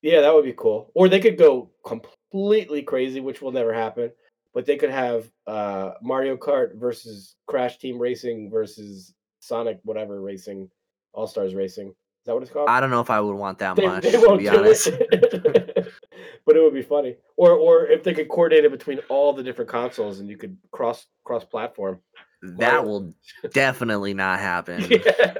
Yeah, 0.01 0.21
that 0.21 0.33
would 0.33 0.45
be 0.45 0.53
cool. 0.55 0.91
Or 0.95 1.09
they 1.09 1.19
could 1.19 1.37
go 1.37 1.69
completely 1.85 2.83
crazy, 2.83 3.19
which 3.19 3.41
will 3.41 3.51
never 3.51 3.73
happen. 3.73 4.11
But 4.53 4.65
they 4.65 4.77
could 4.77 4.91
have 4.91 5.29
uh 5.47 5.91
Mario 6.01 6.37
Kart 6.37 6.75
versus 6.75 7.35
Crash 7.47 7.77
Team 7.79 7.97
Racing 7.99 8.49
versus 8.49 9.13
Sonic 9.39 9.79
whatever 9.83 10.21
Racing, 10.21 10.69
All 11.13 11.27
Stars 11.27 11.55
Racing. 11.55 11.87
Is 11.89 12.25
that 12.25 12.33
what 12.35 12.43
it's 12.43 12.51
called? 12.51 12.69
I 12.69 12.79
don't 12.79 12.91
know 12.91 13.01
if 13.01 13.09
I 13.09 13.19
would 13.19 13.35
want 13.35 13.57
that 13.59 13.75
they, 13.75 13.87
much. 13.87 14.03
they 14.03 14.11
to 14.11 14.19
won't 14.19 14.39
be 14.39 14.45
do 14.49 14.57
honest. 14.57 14.89
but 16.45 16.55
it 16.55 16.61
would 16.61 16.73
be 16.73 16.81
funny. 16.81 17.15
Or 17.37 17.51
or 17.51 17.87
if 17.87 18.03
they 18.03 18.13
could 18.13 18.29
coordinate 18.29 18.65
it 18.65 18.71
between 18.71 18.99
all 19.09 19.33
the 19.33 19.43
different 19.43 19.69
consoles 19.69 20.19
and 20.19 20.29
you 20.29 20.37
could 20.37 20.57
cross 20.71 21.07
cross 21.23 21.43
platform. 21.43 21.99
that 22.41 22.83
will 22.85 23.13
definitely 23.53 24.13
not 24.13 24.39
happen. 24.39 24.85
Yeah. 24.89 25.33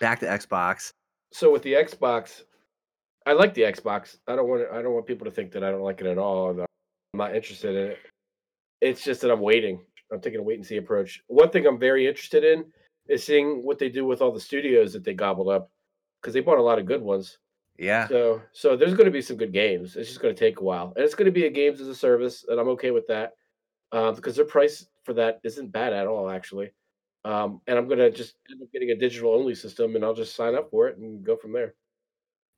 Back 0.00 0.20
to 0.20 0.26
Xbox. 0.26 0.90
So 1.32 1.52
with 1.52 1.62
the 1.62 1.72
Xbox, 1.74 2.42
I 3.26 3.32
like 3.32 3.54
the 3.54 3.62
Xbox. 3.62 4.16
I 4.26 4.36
don't 4.36 4.48
want 4.48 4.66
I 4.72 4.82
don't 4.82 4.92
want 4.92 5.06
people 5.06 5.24
to 5.24 5.30
think 5.30 5.52
that 5.52 5.64
I 5.64 5.70
don't 5.70 5.82
like 5.82 6.00
it 6.00 6.06
at 6.06 6.18
all. 6.18 6.50
I'm 6.50 6.66
not 7.14 7.34
interested 7.34 7.74
in 7.74 7.90
it. 7.92 7.98
It's 8.80 9.02
just 9.04 9.20
that 9.22 9.30
I'm 9.30 9.40
waiting. 9.40 9.80
I'm 10.12 10.20
taking 10.20 10.40
a 10.40 10.42
wait 10.42 10.56
and 10.56 10.66
see 10.66 10.76
approach. 10.76 11.22
One 11.28 11.50
thing 11.50 11.66
I'm 11.66 11.78
very 11.78 12.06
interested 12.06 12.44
in 12.44 12.64
is 13.08 13.24
seeing 13.24 13.64
what 13.64 13.78
they 13.78 13.88
do 13.88 14.04
with 14.04 14.20
all 14.20 14.32
the 14.32 14.40
studios 14.40 14.92
that 14.92 15.04
they 15.04 15.14
gobbled 15.14 15.48
up 15.48 15.70
because 16.20 16.34
they 16.34 16.40
bought 16.40 16.58
a 16.58 16.62
lot 16.62 16.78
of 16.78 16.86
good 16.86 17.02
ones. 17.02 17.38
Yeah, 17.78 18.10
So 18.10 18.42
so 18.52 18.76
there's 18.76 18.94
going 18.94 19.06
to 19.06 19.10
be 19.10 19.22
some 19.22 19.36
good 19.36 19.52
games. 19.52 19.96
It's 19.96 20.08
just 20.08 20.20
going 20.20 20.34
to 20.34 20.38
take 20.38 20.60
a 20.60 20.64
while, 20.64 20.92
and 20.96 21.04
it's 21.04 21.14
going 21.14 21.26
to 21.26 21.32
be 21.32 21.46
a 21.46 21.50
games 21.50 21.80
as 21.80 21.88
a 21.88 21.94
service, 21.94 22.44
and 22.44 22.60
I'm 22.60 22.68
okay 22.70 22.90
with 22.90 23.06
that 23.08 23.34
uh, 23.92 24.12
because 24.12 24.36
their 24.36 24.46
price 24.46 24.88
for 25.04 25.14
that 25.14 25.40
isn't 25.44 25.72
bad 25.72 25.92
at 25.94 26.06
all, 26.08 26.30
actually. 26.30 26.72
Um, 27.24 27.62
and 27.68 27.78
I'm 27.78 27.88
going 27.88 28.00
to 28.00 28.10
just 28.10 28.36
end 28.50 28.62
up 28.62 28.72
getting 28.72 28.90
a 28.90 28.96
digital 28.96 29.34
only 29.34 29.54
system, 29.56 29.96
and 29.96 30.04
I'll 30.04 30.14
just 30.14 30.36
sign 30.36 30.54
up 30.56 30.70
for 30.70 30.88
it 30.88 30.98
and 30.98 31.24
go 31.24 31.36
from 31.36 31.52
there. 31.52 31.76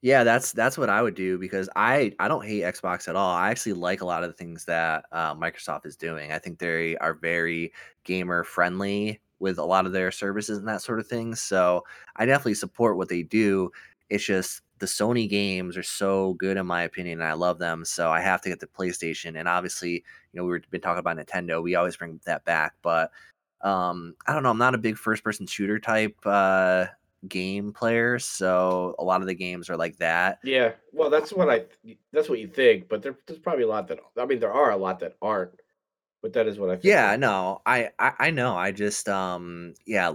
yeah, 0.02 0.24
that's 0.24 0.52
that's 0.52 0.79
what 0.79 0.90
I 0.90 1.02
would 1.02 1.14
do 1.14 1.38
because 1.38 1.68
I 1.74 2.14
I 2.20 2.29
don't 2.29 2.44
hate 2.44 2.62
Xbox 2.62 3.09
at 3.09 3.16
all. 3.16 3.35
I 3.35 3.50
actually 3.50 3.72
like 3.72 4.00
a 4.02 4.07
lot 4.07 4.22
of 4.22 4.31
the 4.31 4.35
things 4.37 4.66
that 4.66 5.07
uh, 5.11 5.35
Microsoft 5.35 5.87
is 5.87 5.96
doing. 5.96 6.33
I 6.33 6.38
think 6.38 6.59
they 6.59 6.96
are 6.98 7.14
very 7.14 7.72
gamer 8.05 8.44
friendly 8.44 9.20
with 9.38 9.59
a 9.59 9.64
lot 9.64 9.87
of 9.87 9.92
their 9.92 10.11
services 10.12 10.59
and 10.59 10.68
that 10.68 10.83
sort 10.83 11.00
of 11.00 11.07
thing. 11.07 11.35
So 11.35 11.83
I 12.16 12.26
definitely 12.26 12.55
support 12.55 12.96
what 12.96 13.09
they 13.09 13.22
do. 13.22 13.70
It's 14.11 14.24
just 14.24 14.62
the 14.78 14.86
Sony 14.86 15.28
games 15.28 15.76
are 15.76 15.82
so 15.82 16.34
good 16.34 16.56
in 16.56 16.66
my 16.66 16.82
opinion, 16.82 17.20
and 17.20 17.28
I 17.28 17.32
love 17.32 17.58
them. 17.58 17.84
So 17.84 18.10
I 18.10 18.20
have 18.20 18.40
to 18.42 18.48
get 18.48 18.60
the 18.60 18.66
PlayStation. 18.66 19.38
And 19.38 19.48
obviously, 19.48 19.92
you 19.92 20.02
know, 20.34 20.44
we've 20.44 20.68
been 20.70 20.80
talking 20.80 21.00
about 21.00 21.16
Nintendo. 21.16 21.62
We 21.62 21.74
always 21.74 21.96
bring 21.96 22.20
that 22.26 22.44
back, 22.44 22.74
but 22.82 23.10
um, 23.62 24.14
I 24.26 24.34
don't 24.34 24.42
know. 24.42 24.50
I'm 24.50 24.58
not 24.58 24.74
a 24.74 24.78
big 24.78 24.96
first 24.96 25.24
person 25.24 25.46
shooter 25.46 25.78
type 25.78 26.16
uh, 26.24 26.86
game 27.28 27.72
player, 27.72 28.18
so 28.18 28.94
a 28.98 29.04
lot 29.04 29.20
of 29.20 29.26
the 29.26 29.34
games 29.34 29.70
are 29.70 29.76
like 29.76 29.96
that. 29.96 30.38
Yeah, 30.44 30.72
well, 30.92 31.10
that's 31.10 31.32
what 31.32 31.48
I 31.48 31.64
that's 32.12 32.28
what 32.28 32.38
you 32.38 32.48
think, 32.48 32.88
but 32.88 33.02
there, 33.02 33.16
there's 33.26 33.40
probably 33.40 33.64
a 33.64 33.68
lot 33.68 33.88
that 33.88 34.00
I 34.18 34.26
mean, 34.26 34.40
there 34.40 34.52
are 34.52 34.72
a 34.72 34.76
lot 34.76 35.00
that 35.00 35.16
aren't, 35.22 35.58
but 36.22 36.32
that 36.34 36.46
is 36.46 36.58
what 36.58 36.70
I 36.70 36.74
think. 36.74 36.84
Yeah, 36.84 37.16
no, 37.16 37.62
I, 37.64 37.90
I 37.98 38.12
I 38.18 38.30
know. 38.30 38.56
I 38.56 38.72
just 38.72 39.08
um 39.08 39.74
yeah, 39.86 40.12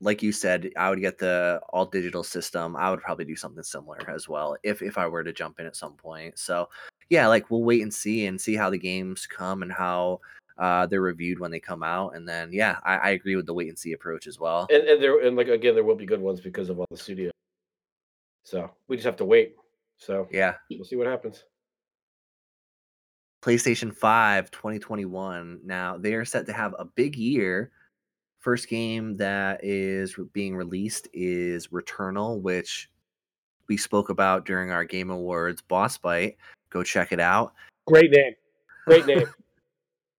like 0.00 0.22
you 0.22 0.32
said, 0.32 0.70
I 0.76 0.90
would 0.90 1.00
get 1.00 1.18
the 1.18 1.60
all 1.70 1.86
digital 1.86 2.22
system. 2.22 2.76
I 2.76 2.90
would 2.90 3.00
probably 3.00 3.24
do 3.24 3.36
something 3.36 3.62
similar 3.62 3.98
as 4.08 4.28
well 4.28 4.56
if 4.62 4.82
if 4.82 4.96
I 4.96 5.06
were 5.06 5.24
to 5.24 5.32
jump 5.32 5.58
in 5.60 5.66
at 5.66 5.76
some 5.76 5.94
point. 5.94 6.38
So 6.38 6.68
yeah, 7.10 7.26
like 7.26 7.50
we'll 7.50 7.64
wait 7.64 7.82
and 7.82 7.92
see 7.92 8.26
and 8.26 8.40
see 8.40 8.54
how 8.54 8.70
the 8.70 8.78
games 8.78 9.26
come 9.26 9.62
and 9.62 9.72
how 9.72 10.20
uh 10.58 10.86
they're 10.86 11.00
reviewed 11.00 11.38
when 11.40 11.50
they 11.50 11.60
come 11.60 11.82
out. 11.82 12.14
And 12.14 12.28
then 12.28 12.52
yeah, 12.52 12.78
I, 12.84 12.96
I 12.96 13.10
agree 13.10 13.36
with 13.36 13.46
the 13.46 13.54
wait 13.54 13.68
and 13.68 13.78
see 13.78 13.92
approach 13.92 14.26
as 14.26 14.38
well. 14.38 14.66
and 14.70 14.84
and 14.84 15.02
there 15.02 15.20
and 15.20 15.36
like 15.36 15.48
again, 15.48 15.74
there 15.74 15.84
will 15.84 15.96
be 15.96 16.06
good 16.06 16.20
ones 16.20 16.40
because 16.40 16.68
of 16.70 16.78
all 16.78 16.86
the 16.90 16.96
studios. 16.96 17.32
So 18.44 18.70
we 18.86 18.96
just 18.96 19.06
have 19.06 19.16
to 19.16 19.24
wait. 19.24 19.56
So 19.98 20.28
Yeah. 20.30 20.54
we'll 20.70 20.84
see 20.84 20.96
what 20.96 21.06
happens. 21.06 21.44
PlayStation 23.42 23.94
5 23.94 24.50
2021. 24.50 25.60
Now 25.64 25.96
they 25.96 26.14
are 26.14 26.24
set 26.24 26.46
to 26.46 26.52
have 26.52 26.74
a 26.78 26.84
big 26.84 27.16
year. 27.16 27.70
First 28.38 28.68
game 28.68 29.16
that 29.16 29.64
is 29.64 30.16
being 30.32 30.56
released 30.56 31.08
is 31.12 31.68
Returnal, 31.68 32.40
which 32.40 32.88
we 33.68 33.76
spoke 33.76 34.08
about 34.08 34.44
during 34.44 34.70
our 34.70 34.84
Game 34.84 35.10
Awards 35.10 35.60
boss 35.62 35.98
bite. 35.98 36.36
Go 36.70 36.82
check 36.82 37.12
it 37.12 37.20
out. 37.20 37.52
Great 37.86 38.10
name. 38.10 38.34
Great 38.86 39.06
name. 39.06 39.26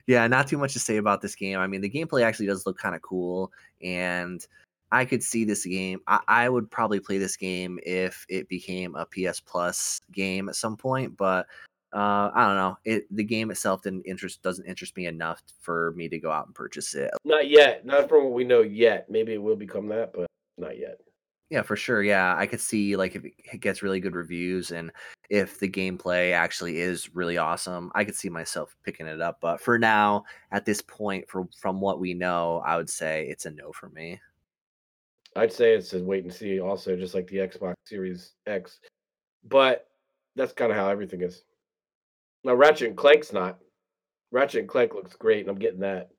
Yeah, 0.09 0.25
not 0.25 0.47
too 0.47 0.57
much 0.57 0.73
to 0.73 0.79
say 0.79 0.97
about 0.97 1.21
this 1.21 1.35
game. 1.35 1.59
I 1.59 1.67
mean, 1.67 1.81
the 1.81 1.89
gameplay 1.89 2.23
actually 2.23 2.47
does 2.47 2.65
look 2.65 2.79
kind 2.79 2.95
of 2.95 3.01
cool, 3.03 3.53
and 3.79 4.43
I 4.91 5.05
could 5.05 5.21
see 5.21 5.45
this 5.45 5.63
game. 5.63 5.99
I, 6.07 6.19
I 6.27 6.49
would 6.49 6.71
probably 6.71 6.99
play 6.99 7.19
this 7.19 7.37
game 7.37 7.79
if 7.85 8.25
it 8.27 8.49
became 8.49 8.95
a 8.95 9.05
PS 9.05 9.39
Plus 9.39 10.01
game 10.11 10.49
at 10.49 10.55
some 10.55 10.75
point, 10.75 11.15
but 11.15 11.45
uh, 11.93 12.29
I 12.33 12.45
don't 12.45 12.55
know. 12.55 12.77
It 12.85 13.15
the 13.15 13.23
game 13.23 13.51
itself 13.51 13.81
didn't 13.81 14.03
interest 14.03 14.41
doesn't 14.43 14.65
interest 14.65 14.95
me 14.95 15.07
enough 15.07 15.41
for 15.59 15.93
me 15.95 16.07
to 16.09 16.19
go 16.19 16.31
out 16.31 16.45
and 16.45 16.55
purchase 16.55 16.93
it. 16.93 17.11
Not 17.25 17.49
yet. 17.49 17.85
Not 17.85 18.07
from 18.09 18.25
what 18.25 18.33
we 18.33 18.43
know 18.43 18.61
yet. 18.61 19.09
Maybe 19.09 19.33
it 19.33 19.41
will 19.41 19.55
become 19.55 19.87
that, 19.87 20.13
but 20.13 20.27
not 20.57 20.77
yet. 20.77 20.99
Yeah, 21.49 21.63
for 21.63 21.75
sure. 21.75 22.03
Yeah, 22.03 22.35
I 22.37 22.45
could 22.45 22.61
see 22.61 22.95
like 22.95 23.15
if 23.15 23.25
it 23.25 23.59
gets 23.59 23.81
really 23.81 23.99
good 23.99 24.15
reviews 24.15 24.69
and 24.69 24.91
if 25.31 25.59
the 25.59 25.67
gameplay 25.67 26.31
actually 26.31 26.79
is 26.79 27.13
really 27.15 27.37
awesome, 27.37 27.91
I 27.95 28.03
could 28.03 28.15
see 28.15 28.29
myself 28.29 28.75
picking 28.83 29.07
it 29.07 29.19
up. 29.19 29.39
But 29.41 29.59
for 29.59 29.79
now, 29.79 30.25
at 30.51 30.65
this 30.65 30.81
point, 30.81 31.27
for 31.27 31.47
from 31.57 31.81
what 31.81 31.99
we 31.99 32.13
know, 32.13 32.61
I 32.65 32.77
would 32.77 32.89
say 32.89 33.27
it's 33.27 33.47
a 33.47 33.51
no 33.51 33.71
for 33.71 33.89
me. 33.89 34.19
I'd 35.35 35.53
say 35.53 35.73
it's 35.73 35.93
a 35.93 36.03
wait 36.03 36.23
and 36.23 36.33
see. 36.33 36.59
Also, 36.59 36.95
just 36.95 37.15
like 37.15 37.27
the 37.27 37.37
Xbox 37.37 37.73
Series 37.85 38.33
X, 38.45 38.79
but 39.47 39.87
that's 40.35 40.53
kind 40.53 40.71
of 40.71 40.77
how 40.77 40.89
everything 40.89 41.21
is. 41.21 41.43
Now, 42.43 42.53
Ratchet 42.55 42.87
and 42.87 42.97
Clank's 42.97 43.33
not. 43.33 43.59
Ratchet 44.31 44.61
and 44.61 44.69
Clank 44.69 44.93
looks 44.93 45.15
great, 45.15 45.41
and 45.41 45.49
I'm 45.49 45.59
getting 45.59 45.79
that. 45.81 46.09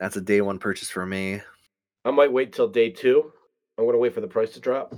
That's 0.00 0.16
a 0.16 0.20
day 0.20 0.40
one 0.40 0.58
purchase 0.58 0.90
for 0.90 1.04
me. 1.04 1.40
I 2.04 2.10
might 2.10 2.32
wait 2.32 2.52
till 2.52 2.68
day 2.68 2.90
two. 2.90 3.32
I'm 3.78 3.86
gonna 3.86 3.98
wait 3.98 4.14
for 4.14 4.20
the 4.20 4.28
price 4.28 4.52
to 4.52 4.60
drop, 4.60 4.94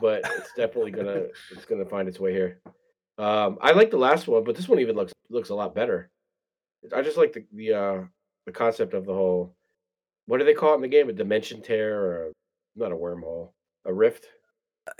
but 0.00 0.22
it's 0.24 0.52
definitely 0.56 0.90
gonna 0.90 1.26
it's 1.50 1.64
gonna 1.64 1.84
find 1.84 2.08
its 2.08 2.18
way 2.18 2.32
here. 2.32 2.60
Um, 3.18 3.58
I 3.60 3.72
like 3.72 3.90
the 3.90 3.98
last 3.98 4.26
one, 4.26 4.44
but 4.44 4.56
this 4.56 4.68
one 4.68 4.80
even 4.80 4.96
looks 4.96 5.12
looks 5.30 5.50
a 5.50 5.54
lot 5.54 5.74
better. 5.74 6.10
I 6.94 7.02
just 7.02 7.16
like 7.16 7.32
the 7.32 7.44
the 7.52 7.72
uh, 7.72 8.02
the 8.46 8.52
concept 8.52 8.94
of 8.94 9.06
the 9.06 9.14
whole. 9.14 9.54
What 10.26 10.38
do 10.38 10.44
they 10.44 10.54
call 10.54 10.72
it 10.72 10.76
in 10.76 10.82
the 10.82 10.88
game? 10.88 11.08
A 11.08 11.12
dimension 11.12 11.62
tear 11.62 12.00
or 12.00 12.26
a, 12.26 12.32
not 12.76 12.92
a 12.92 12.96
wormhole, 12.96 13.50
a 13.84 13.92
rift? 13.92 14.26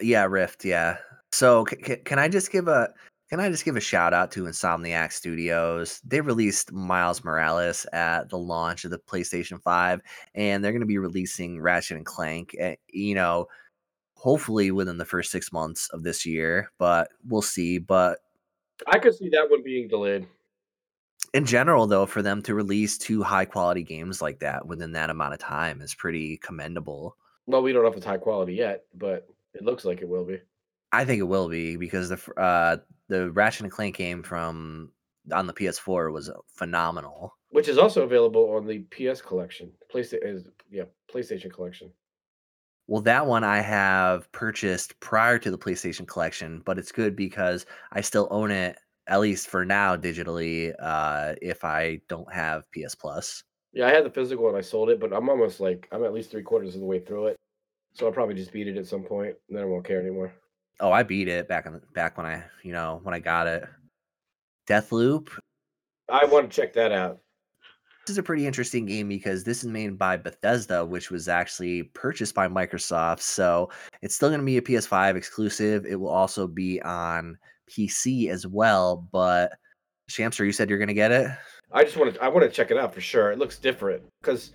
Yeah, 0.00 0.24
Rift. 0.26 0.64
Yeah. 0.64 0.98
So 1.32 1.64
c- 1.68 1.82
c- 1.84 1.96
can 1.96 2.18
I 2.18 2.28
just 2.28 2.52
give 2.52 2.68
a 2.68 2.92
can 3.32 3.40
I 3.40 3.48
just 3.48 3.64
give 3.64 3.76
a 3.76 3.80
shout 3.80 4.12
out 4.12 4.30
to 4.32 4.44
Insomniac 4.44 5.10
Studios? 5.10 6.02
They 6.04 6.20
released 6.20 6.70
Miles 6.70 7.24
Morales 7.24 7.86
at 7.94 8.28
the 8.28 8.36
launch 8.36 8.84
of 8.84 8.90
the 8.90 8.98
PlayStation 8.98 9.58
5 9.58 10.02
and 10.34 10.62
they're 10.62 10.70
going 10.70 10.80
to 10.82 10.86
be 10.86 10.98
releasing 10.98 11.58
Ratchet 11.58 11.96
and 11.96 12.04
Clank 12.04 12.54
at, 12.60 12.78
you 12.88 13.14
know, 13.14 13.46
hopefully 14.16 14.70
within 14.70 14.98
the 14.98 15.06
first 15.06 15.30
6 15.30 15.50
months 15.50 15.88
of 15.94 16.02
this 16.02 16.26
year, 16.26 16.70
but 16.76 17.08
we'll 17.26 17.40
see, 17.40 17.78
but 17.78 18.18
I 18.86 18.98
could 18.98 19.14
see 19.14 19.30
that 19.30 19.48
one 19.48 19.62
being 19.62 19.88
delayed. 19.88 20.26
in 21.32 21.46
general 21.46 21.86
though 21.86 22.04
for 22.04 22.20
them 22.20 22.42
to 22.42 22.54
release 22.54 22.98
two 22.98 23.22
high 23.22 23.46
quality 23.46 23.82
games 23.82 24.20
like 24.20 24.40
that 24.40 24.66
within 24.66 24.92
that 24.92 25.08
amount 25.08 25.32
of 25.32 25.40
time 25.40 25.80
is 25.80 25.94
pretty 25.94 26.36
commendable. 26.36 27.16
Well, 27.46 27.62
we 27.62 27.72
don't 27.72 27.82
know 27.82 27.88
if 27.88 27.96
it's 27.96 28.04
high 28.04 28.18
quality 28.18 28.52
yet, 28.56 28.84
but 28.94 29.26
it 29.54 29.64
looks 29.64 29.86
like 29.86 30.02
it 30.02 30.08
will 30.08 30.26
be. 30.26 30.38
I 30.94 31.06
think 31.06 31.20
it 31.20 31.24
will 31.24 31.48
be 31.48 31.78
because 31.78 32.10
the 32.10 32.20
uh 32.36 32.76
the 33.12 33.30
Ratchet 33.32 33.62
and 33.62 33.70
Clank 33.70 33.96
game 33.96 34.22
from 34.22 34.90
on 35.32 35.46
the 35.46 35.52
PS4 35.52 36.12
was 36.12 36.30
phenomenal. 36.46 37.36
Which 37.50 37.68
is 37.68 37.76
also 37.76 38.02
available 38.02 38.54
on 38.54 38.66
the 38.66 38.78
PS 38.90 39.20
collection, 39.20 39.70
PlayStation. 39.94 40.24
Is 40.24 40.44
yeah, 40.70 40.84
PlayStation 41.12 41.52
collection. 41.52 41.92
Well, 42.88 43.02
that 43.02 43.26
one 43.26 43.44
I 43.44 43.60
have 43.60 44.32
purchased 44.32 44.98
prior 45.00 45.38
to 45.38 45.50
the 45.50 45.58
PlayStation 45.58 46.08
collection, 46.08 46.62
but 46.64 46.78
it's 46.78 46.90
good 46.90 47.14
because 47.14 47.66
I 47.92 48.00
still 48.00 48.28
own 48.30 48.50
it 48.50 48.78
at 49.08 49.20
least 49.20 49.48
for 49.48 49.64
now 49.64 49.96
digitally 49.96 50.72
uh 50.78 51.34
if 51.42 51.64
I 51.64 52.00
don't 52.08 52.32
have 52.32 52.64
PS 52.72 52.94
Plus. 52.94 53.44
Yeah, 53.74 53.88
I 53.88 53.90
had 53.90 54.04
the 54.04 54.10
physical 54.10 54.48
and 54.48 54.56
I 54.56 54.62
sold 54.62 54.88
it, 54.88 55.00
but 55.00 55.12
I'm 55.12 55.28
almost 55.28 55.60
like 55.60 55.86
I'm 55.92 56.04
at 56.04 56.14
least 56.14 56.30
three 56.30 56.42
quarters 56.42 56.74
of 56.74 56.80
the 56.80 56.86
way 56.86 57.00
through 57.00 57.26
it, 57.26 57.36
so 57.92 58.06
I'll 58.06 58.12
probably 58.12 58.36
just 58.36 58.52
beat 58.52 58.68
it 58.68 58.78
at 58.78 58.86
some 58.86 59.02
point, 59.02 59.34
and 59.48 59.56
then 59.56 59.64
I 59.64 59.66
won't 59.66 59.84
care 59.84 60.00
anymore. 60.00 60.32
Oh, 60.80 60.92
I 60.92 61.02
beat 61.02 61.28
it 61.28 61.48
back 61.48 61.66
in 61.66 61.80
back 61.94 62.16
when 62.16 62.26
I, 62.26 62.44
you 62.62 62.72
know, 62.72 63.00
when 63.02 63.14
I 63.14 63.18
got 63.18 63.46
it. 63.46 63.64
Deathloop. 64.68 65.28
I 66.08 66.24
want 66.24 66.50
to 66.50 66.60
check 66.60 66.72
that 66.74 66.92
out. 66.92 67.20
This 68.06 68.14
is 68.14 68.18
a 68.18 68.22
pretty 68.22 68.46
interesting 68.46 68.84
game 68.86 69.08
because 69.08 69.44
this 69.44 69.62
is 69.62 69.70
made 69.70 69.96
by 69.96 70.16
Bethesda, 70.16 70.84
which 70.84 71.10
was 71.10 71.28
actually 71.28 71.84
purchased 71.84 72.34
by 72.34 72.48
Microsoft. 72.48 73.20
So 73.20 73.70
it's 74.02 74.16
still 74.16 74.28
going 74.28 74.40
to 74.40 74.46
be 74.46 74.56
a 74.56 74.62
PS5 74.62 75.14
exclusive. 75.14 75.86
It 75.86 76.00
will 76.00 76.08
also 76.08 76.48
be 76.48 76.82
on 76.82 77.38
PC 77.70 78.28
as 78.28 78.44
well. 78.44 79.08
But 79.12 79.52
Shamster, 80.10 80.44
you 80.44 80.50
said 80.52 80.68
you're 80.68 80.78
going 80.80 80.88
to 80.88 80.94
get 80.94 81.12
it? 81.12 81.30
I 81.70 81.84
just 81.84 81.96
want 81.96 82.14
to 82.14 82.22
I 82.22 82.28
want 82.28 82.44
to 82.44 82.50
check 82.50 82.70
it 82.70 82.76
out 82.76 82.92
for 82.92 83.00
sure. 83.00 83.30
It 83.30 83.38
looks 83.38 83.58
different 83.58 84.02
because 84.20 84.52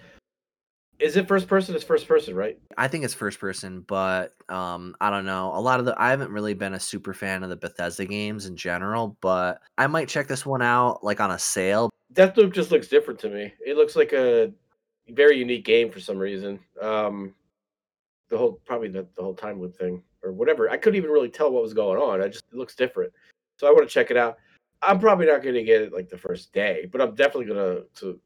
is 1.00 1.16
it 1.16 1.28
first 1.28 1.48
person? 1.48 1.76
It's 1.76 1.84
first 1.84 2.08
person, 2.08 2.36
right? 2.36 2.58
I 2.78 2.88
think 2.88 3.04
it's 3.04 3.14
first 3.14 3.40
person, 3.40 3.82
but 3.82 4.34
um, 4.50 4.96
I 5.00 5.10
don't 5.10 5.26
know. 5.26 5.52
A 5.54 5.62
lot 5.62 5.80
of 5.80 5.86
the 5.86 5.96
I 5.98 6.10
haven't 6.10 6.32
really 6.32 6.54
been 6.54 6.74
a 6.74 6.80
super 6.80 7.14
fan 7.14 7.44
of 7.44 7.50
the 7.50 7.56
Bethesda 7.56 8.06
games 8.06 8.46
in 8.46 8.56
general, 8.56 9.18
but 9.22 9.62
I 9.78 9.88
might 9.88 10.10
check 10.10 10.28
this 10.28 10.46
one 10.46 10.62
out 10.62 11.04
like 11.04 11.20
on 11.20 11.32
a 11.32 11.40
sale. 11.40 11.90
Deathloop 12.14 12.54
just 12.54 12.72
looks 12.72 12.88
different 12.88 13.20
to 13.22 13.30
me. 13.30 13.54
It 13.66 13.78
looks 13.78 13.96
like 13.96 14.14
a 14.14 14.52
very 15.10 15.38
unique 15.38 15.66
game 15.66 15.92
for 15.92 16.00
some 16.00 16.18
reason. 16.18 16.60
Um, 16.82 17.34
the 18.30 18.38
whole 18.38 18.54
probably 18.66 18.90
the, 18.90 19.08
the 19.16 19.24
whole 19.24 19.36
time 19.36 19.62
loop 19.62 19.78
thing 19.78 20.02
or 20.24 20.32
whatever. 20.32 20.70
I 20.70 20.78
couldn't 20.78 20.98
even 20.98 21.12
really 21.12 21.30
tell 21.30 21.52
what 21.52 21.64
was 21.64 21.74
going 21.74 22.02
on. 22.02 22.22
I 22.22 22.28
just 22.28 22.44
it 22.52 22.58
looks 22.58 22.76
different, 22.76 23.14
so 23.58 23.68
I 23.68 23.72
want 23.72 23.88
to 23.88 23.94
check 23.94 24.10
it 24.10 24.18
out. 24.18 24.38
I'm 24.82 25.00
probably 25.00 25.26
not 25.26 25.42
going 25.42 25.56
to 25.56 25.64
get 25.64 25.82
it 25.82 25.94
like 25.94 26.10
the 26.10 26.18
first 26.18 26.54
day, 26.54 26.88
but 26.92 27.02
I'm 27.02 27.16
definitely 27.16 27.46
going 27.46 27.84
to. 27.96 28.22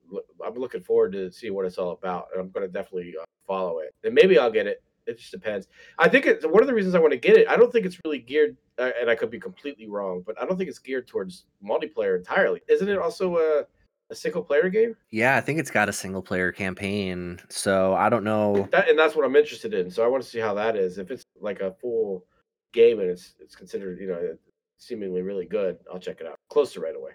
I'm 0.46 0.56
looking 0.56 0.82
forward 0.82 1.14
to 1.14 1.32
see 1.32 1.50
what 1.50 1.66
it's 1.66 1.78
all 1.78 1.92
about, 1.92 2.28
and 2.32 2.42
I'm 2.42 2.50
going 2.50 2.66
to 2.66 2.72
definitely 2.72 3.16
uh, 3.20 3.26
follow 3.48 3.80
it. 3.80 3.94
And 4.04 4.14
maybe 4.14 4.38
I'll 4.38 4.52
get 4.52 4.68
it. 4.68 4.84
It 5.08 5.18
just 5.18 5.32
depends. 5.32 5.68
I 5.98 6.08
think 6.08 6.26
it's 6.26 6.46
one 6.46 6.62
of 6.62 6.68
the 6.68 6.74
reasons 6.74 6.94
I 6.94 7.00
want 7.00 7.12
to 7.12 7.18
get 7.18 7.38
it. 7.38 7.48
I 7.48 7.56
don't 7.56 7.72
think 7.72 7.86
it's 7.86 7.98
really 8.06 8.20
geared, 8.20 8.58
uh, 8.78 8.92
and 9.00 9.10
I 9.10 9.16
could 9.16 9.32
be 9.32 9.40
completely 9.40 9.88
wrong, 9.88 10.24
but 10.26 10.40
I 10.40 10.46
don't 10.46 10.58
think 10.58 10.70
it's 10.70 10.80
geared 10.80 11.08
towards 11.08 11.46
multiplayer 11.66 12.18
entirely. 12.18 12.62
Isn't 12.68 12.90
it 12.90 12.98
also 12.98 13.38
a 13.38 13.66
a 14.12 14.16
single 14.16 14.44
player 14.44 14.70
game? 14.70 14.96
Yeah, 15.10 15.38
I 15.38 15.42
think 15.42 15.58
it's 15.58 15.72
got 15.72 15.90
a 15.90 15.94
single 15.94 16.22
player 16.22 16.52
campaign. 16.52 17.40
So 17.50 17.94
I 17.94 18.10
don't 18.10 18.26
know. 18.26 18.68
That, 18.72 18.90
and 18.90 19.00
that's 19.00 19.16
what 19.16 19.26
I'm 19.26 19.36
interested 19.36 19.74
in. 19.74 19.90
So 19.90 20.04
I 20.04 20.08
want 20.08 20.22
to 20.22 20.30
see 20.30 20.40
how 20.40 20.54
that 20.56 20.76
is. 20.76 20.98
If 20.98 21.10
it's 21.12 21.24
like 21.40 21.62
a 21.62 21.72
full 21.82 22.26
game 22.74 23.00
and 23.00 23.10
it's 23.10 23.34
it's 23.40 23.56
considered, 23.56 24.00
you 24.00 24.08
know, 24.08 24.38
seemingly 24.82 25.22
really 25.22 25.46
good, 25.46 25.78
I'll 25.92 26.00
check 26.00 26.20
it 26.20 26.28
out. 26.28 26.36
Close 26.50 26.74
to 26.74 26.82
right 26.82 26.96
away. 26.96 27.12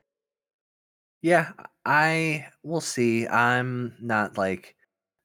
Yeah, 1.22 1.50
I 1.84 2.46
will 2.62 2.80
see. 2.80 3.26
I'm 3.26 3.94
not 4.00 4.38
like 4.38 4.76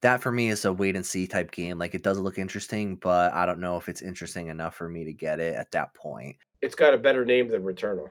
that 0.01 0.21
for 0.21 0.31
me 0.31 0.49
is 0.49 0.65
a 0.65 0.73
wait 0.73 0.95
and 0.95 1.05
see 1.05 1.27
type 1.27 1.51
game. 1.51 1.77
Like 1.77 1.93
it 1.93 2.03
does 2.03 2.17
look 2.17 2.39
interesting, 2.39 2.95
but 2.95 3.33
I 3.33 3.45
don't 3.45 3.59
know 3.59 3.77
if 3.77 3.87
it's 3.87 4.01
interesting 4.01 4.47
enough 4.47 4.75
for 4.75 4.89
me 4.89 5.05
to 5.05 5.13
get 5.13 5.39
it 5.39 5.55
at 5.55 5.71
that 5.71 5.93
point. 5.93 6.35
It's 6.61 6.75
got 6.75 6.93
a 6.93 6.97
better 6.97 7.23
name 7.23 7.49
than 7.49 7.63
Returnal. 7.63 8.09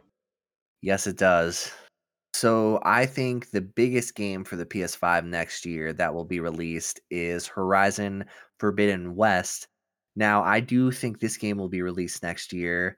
Yes, 0.82 1.06
it 1.06 1.18
does. 1.18 1.72
So 2.32 2.80
I 2.84 3.06
think 3.06 3.50
the 3.50 3.60
biggest 3.60 4.14
game 4.14 4.44
for 4.44 4.54
the 4.56 4.64
PS5 4.64 5.24
next 5.24 5.66
year 5.66 5.92
that 5.94 6.14
will 6.14 6.24
be 6.24 6.38
released 6.40 7.00
is 7.10 7.46
Horizon 7.46 8.24
Forbidden 8.58 9.16
West. 9.16 9.66
Now, 10.16 10.42
I 10.42 10.60
do 10.60 10.92
think 10.92 11.18
this 11.18 11.36
game 11.36 11.58
will 11.58 11.68
be 11.68 11.82
released 11.82 12.22
next 12.22 12.52
year. 12.52 12.96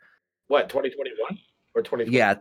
What, 0.52 0.68
2021 0.68 1.38
or 1.74 1.80
2020? 1.80 2.14
Yeah, 2.14 2.34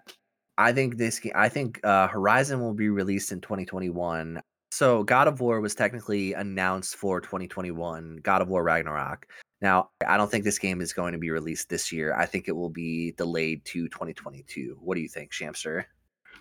I 0.58 0.74
think 0.74 0.98
this 0.98 1.22
I 1.34 1.48
think 1.48 1.80
uh, 1.86 2.10
Horizon 2.10 2.60
will 2.60 2.74
be 2.74 2.90
released 2.90 3.32
in 3.32 3.40
2021. 3.40 4.42
So 4.70 5.06
God 5.06 5.30
of 5.30 5.40
War 5.40 5.62
was 5.62 5.74
technically 5.76 6.34
announced 6.34 6.98
for 6.98 7.22
2021, 7.22 8.18
God 8.22 8.42
of 8.42 8.50
War 8.50 8.66
Ragnarok. 8.66 9.28
Now, 9.62 9.92
I 10.06 10.18
don't 10.18 10.30
think 10.30 10.44
this 10.44 10.60
game 10.60 10.82
is 10.82 10.92
going 10.92 11.14
to 11.14 11.20
be 11.20 11.30
released 11.30 11.70
this 11.70 11.90
year. 11.90 12.14
I 12.14 12.26
think 12.26 12.50
it 12.50 12.52
will 12.52 12.68
be 12.68 13.14
delayed 13.14 13.64
to 13.68 13.88
2022. 13.88 14.78
What 14.82 14.96
do 14.96 15.02
you 15.02 15.08
think, 15.08 15.32
Shamster? 15.32 15.86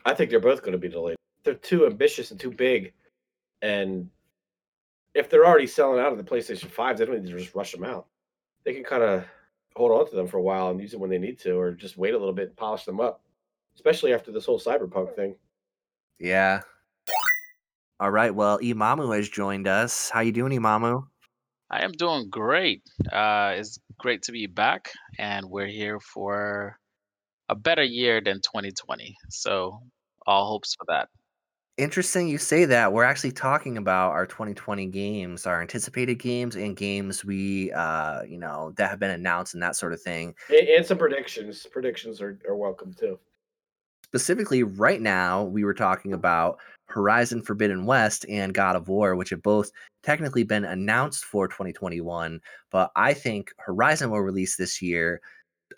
I 0.05 0.13
think 0.13 0.31
they're 0.31 0.41
both 0.41 0.63
going 0.63 0.73
to 0.73 0.79
be 0.79 0.89
delayed. 0.89 1.19
They're 1.45 1.55
too 1.55 1.87
ambitious 1.87 2.33
and 2.33 2.41
too 2.41 2.51
big. 2.51 2.95
And 3.63 4.11
if 5.15 5.31
they're 5.31 5.47
already 5.47 5.69
selling 5.69 6.01
out 6.01 6.11
of 6.11 6.19
the 6.19 6.25
PlayStation 6.25 6.67
5s, 6.69 6.97
they 6.97 7.05
don't 7.05 7.23
need 7.23 7.31
to 7.31 7.39
just 7.39 7.55
rush 7.55 7.71
them 7.71 7.85
out. 7.85 8.09
They 8.65 8.75
can 8.75 8.83
kind 8.83 9.05
of 9.05 9.25
hold 9.77 9.93
on 9.93 10.09
to 10.09 10.17
them 10.17 10.27
for 10.27 10.39
a 10.39 10.43
while 10.43 10.71
and 10.71 10.81
use 10.81 10.93
them 10.93 11.01
when 11.01 11.11
they 11.11 11.19
need 11.19 11.39
to, 11.41 11.53
or 11.53 11.73
just 11.73 11.97
wait 11.97 12.15
a 12.15 12.19
little 12.19 12.35
bit 12.35 12.49
and 12.49 12.57
polish 12.57 12.85
them 12.85 13.01
up, 13.01 13.23
especially 13.75 14.13
after 14.13 14.33
this 14.33 14.47
whole 14.47 14.61
cyberpunk 14.61 15.15
thing. 15.15 15.35
Yeah. 16.19 16.63
All 17.99 18.11
right. 18.11 18.35
Well, 18.35 18.59
Imamu 18.61 19.15
has 19.17 19.29
joined 19.29 19.69
us. 19.69 20.11
How 20.11 20.21
you 20.21 20.33
doing, 20.33 20.53
Imamu? 20.53 21.05
I 21.71 21.85
am 21.85 21.93
doing 21.93 22.31
great. 22.31 22.83
Uh, 23.13 23.55
it's 23.57 23.79
great 23.99 24.23
to 24.23 24.33
be 24.33 24.47
back, 24.47 24.91
and 25.19 25.47
we're 25.47 25.67
here 25.67 26.01
for 26.01 26.79
a 27.49 27.55
better 27.55 27.85
year 27.85 28.21
than 28.21 28.37
2020. 28.37 29.15
So, 29.29 29.81
all 30.27 30.49
hopes 30.49 30.75
for 30.75 30.85
that. 30.89 31.09
Interesting 31.81 32.29
you 32.29 32.37
say 32.37 32.67
that. 32.67 32.93
We're 32.93 33.05
actually 33.05 33.33
talking 33.33 33.79
about 33.79 34.11
our 34.11 34.27
2020 34.27 34.85
games, 34.89 35.47
our 35.47 35.63
anticipated 35.63 36.17
games 36.17 36.55
and 36.55 36.77
games 36.77 37.25
we 37.25 37.73
uh, 37.73 38.23
you 38.25 38.37
know, 38.37 38.75
that 38.77 38.91
have 38.91 38.99
been 38.99 39.13
announced 39.13 39.55
and 39.55 39.63
that 39.63 39.77
sort 39.77 39.95
of 39.95 40.03
thing. 40.03 40.35
And, 40.51 40.69
and 40.69 40.85
some 40.85 40.99
predictions. 40.99 41.67
Predictions 41.73 42.21
are, 42.21 42.39
are 42.47 42.55
welcome 42.55 42.93
too. 42.93 43.19
Specifically 44.05 44.63
right 44.63 45.01
now, 45.01 45.45
we 45.45 45.65
were 45.65 45.73
talking 45.73 46.13
about 46.13 46.59
Horizon 46.89 47.41
Forbidden 47.41 47.87
West 47.87 48.27
and 48.29 48.53
God 48.53 48.77
of 48.77 48.89
War, 48.89 49.17
which 49.17 49.31
have 49.31 49.43
both 49.43 49.71
technically 50.03 50.43
been 50.43 50.67
announced 50.67 51.25
for 51.25 51.49
2021, 51.49 52.43
but 52.71 52.91
I 52.95 53.15
think 53.15 53.55
Horizon 53.59 54.11
will 54.11 54.21
release 54.21 54.55
this 54.55 54.83
year. 54.83 55.23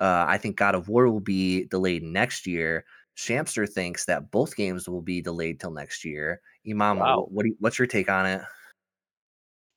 Uh, 0.00 0.24
I 0.26 0.36
think 0.36 0.56
God 0.56 0.74
of 0.74 0.88
War 0.88 1.08
will 1.08 1.20
be 1.20 1.66
delayed 1.66 2.02
next 2.02 2.44
year. 2.44 2.86
Shamster 3.16 3.68
thinks 3.68 4.04
that 4.06 4.30
both 4.30 4.56
games 4.56 4.88
will 4.88 5.02
be 5.02 5.20
delayed 5.20 5.60
till 5.60 5.70
next 5.70 6.04
year. 6.04 6.40
Imam, 6.68 6.98
Wow. 6.98 7.26
what 7.30 7.42
do 7.42 7.50
you, 7.50 7.56
what's 7.60 7.78
your 7.78 7.86
take 7.86 8.08
on 8.10 8.26
it? 8.26 8.42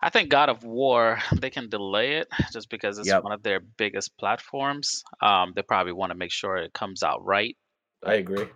I 0.02 0.10
think 0.10 0.30
God 0.30 0.50
of 0.50 0.64
War, 0.64 1.20
they 1.42 1.50
can 1.50 1.70
delay 1.70 2.18
it 2.18 2.28
just 2.52 2.70
because 2.70 2.98
it's 3.00 3.08
Yep. 3.08 3.24
one 3.24 3.32
of 3.32 3.44
their 3.44 3.60
biggest 3.60 4.16
platforms. 4.18 5.04
Um, 5.22 5.54
they 5.56 5.64
probably 5.64 5.94
want 5.94 6.12
to 6.12 6.18
make 6.18 6.32
sure 6.32 6.58
it 6.58 6.74
comes 6.74 7.04
out 7.04 7.26
right. 7.26 7.58
I 8.06 8.16
agree. 8.16 8.48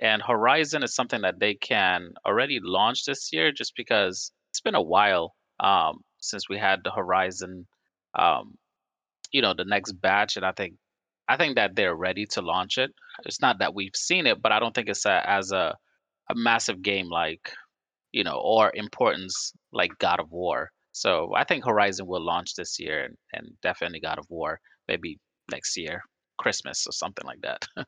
And 0.00 0.22
Horizon 0.22 0.82
is 0.82 0.94
something 0.94 1.20
that 1.22 1.38
they 1.38 1.54
can 1.54 2.14
already 2.26 2.58
launch 2.60 3.04
this 3.04 3.32
year 3.32 3.52
just 3.52 3.76
because 3.76 4.32
it's 4.50 4.60
been 4.60 4.74
a 4.74 4.82
while 4.82 5.34
um, 5.60 6.00
since 6.18 6.48
we 6.48 6.58
had 6.58 6.80
the 6.82 6.90
Horizon, 6.90 7.66
um, 8.18 8.56
you 9.30 9.42
know, 9.42 9.54
the 9.54 9.64
next 9.64 9.92
batch. 9.92 10.36
And 10.36 10.44
I 10.44 10.52
think 10.52 10.74
I 11.28 11.36
think 11.36 11.54
that 11.56 11.76
they're 11.76 11.94
ready 11.94 12.26
to 12.30 12.40
launch 12.40 12.78
it. 12.78 12.90
It's 13.24 13.40
not 13.40 13.58
that 13.58 13.74
we've 13.74 13.94
seen 13.94 14.26
it, 14.26 14.42
but 14.42 14.52
I 14.52 14.60
don't 14.60 14.74
think 14.74 14.88
it's 14.88 15.06
a, 15.06 15.28
as 15.28 15.52
a, 15.52 15.74
a 16.30 16.34
massive 16.34 16.82
game 16.82 17.08
like 17.08 17.52
you 18.12 18.24
know, 18.24 18.40
or 18.42 18.72
importance 18.74 19.52
like 19.72 19.96
God 19.98 20.20
of 20.20 20.30
War. 20.30 20.70
So 20.92 21.32
I 21.36 21.44
think 21.44 21.64
Horizon 21.64 22.06
will 22.06 22.24
launch 22.24 22.54
this 22.54 22.78
year, 22.78 23.04
and, 23.04 23.16
and 23.32 23.48
definitely 23.62 24.00
God 24.00 24.18
of 24.18 24.26
War 24.28 24.60
maybe 24.88 25.18
next 25.50 25.76
year, 25.76 26.02
Christmas 26.38 26.86
or 26.86 26.92
something 26.92 27.24
like 27.24 27.40
that. 27.42 27.66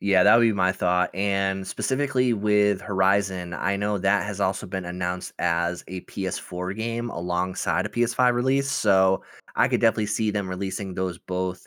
Yeah, 0.00 0.22
that 0.22 0.36
would 0.36 0.44
be 0.44 0.52
my 0.52 0.70
thought. 0.70 1.12
And 1.12 1.66
specifically 1.66 2.32
with 2.32 2.80
Horizon, 2.80 3.52
I 3.52 3.74
know 3.74 3.98
that 3.98 4.24
has 4.26 4.40
also 4.40 4.64
been 4.64 4.84
announced 4.84 5.32
as 5.40 5.82
a 5.88 6.02
PS4 6.02 6.76
game 6.76 7.10
alongside 7.10 7.84
a 7.84 7.88
PS5 7.88 8.32
release. 8.32 8.70
So 8.70 9.24
I 9.56 9.66
could 9.66 9.80
definitely 9.80 10.06
see 10.06 10.30
them 10.30 10.48
releasing 10.48 10.94
those 10.94 11.18
both 11.18 11.66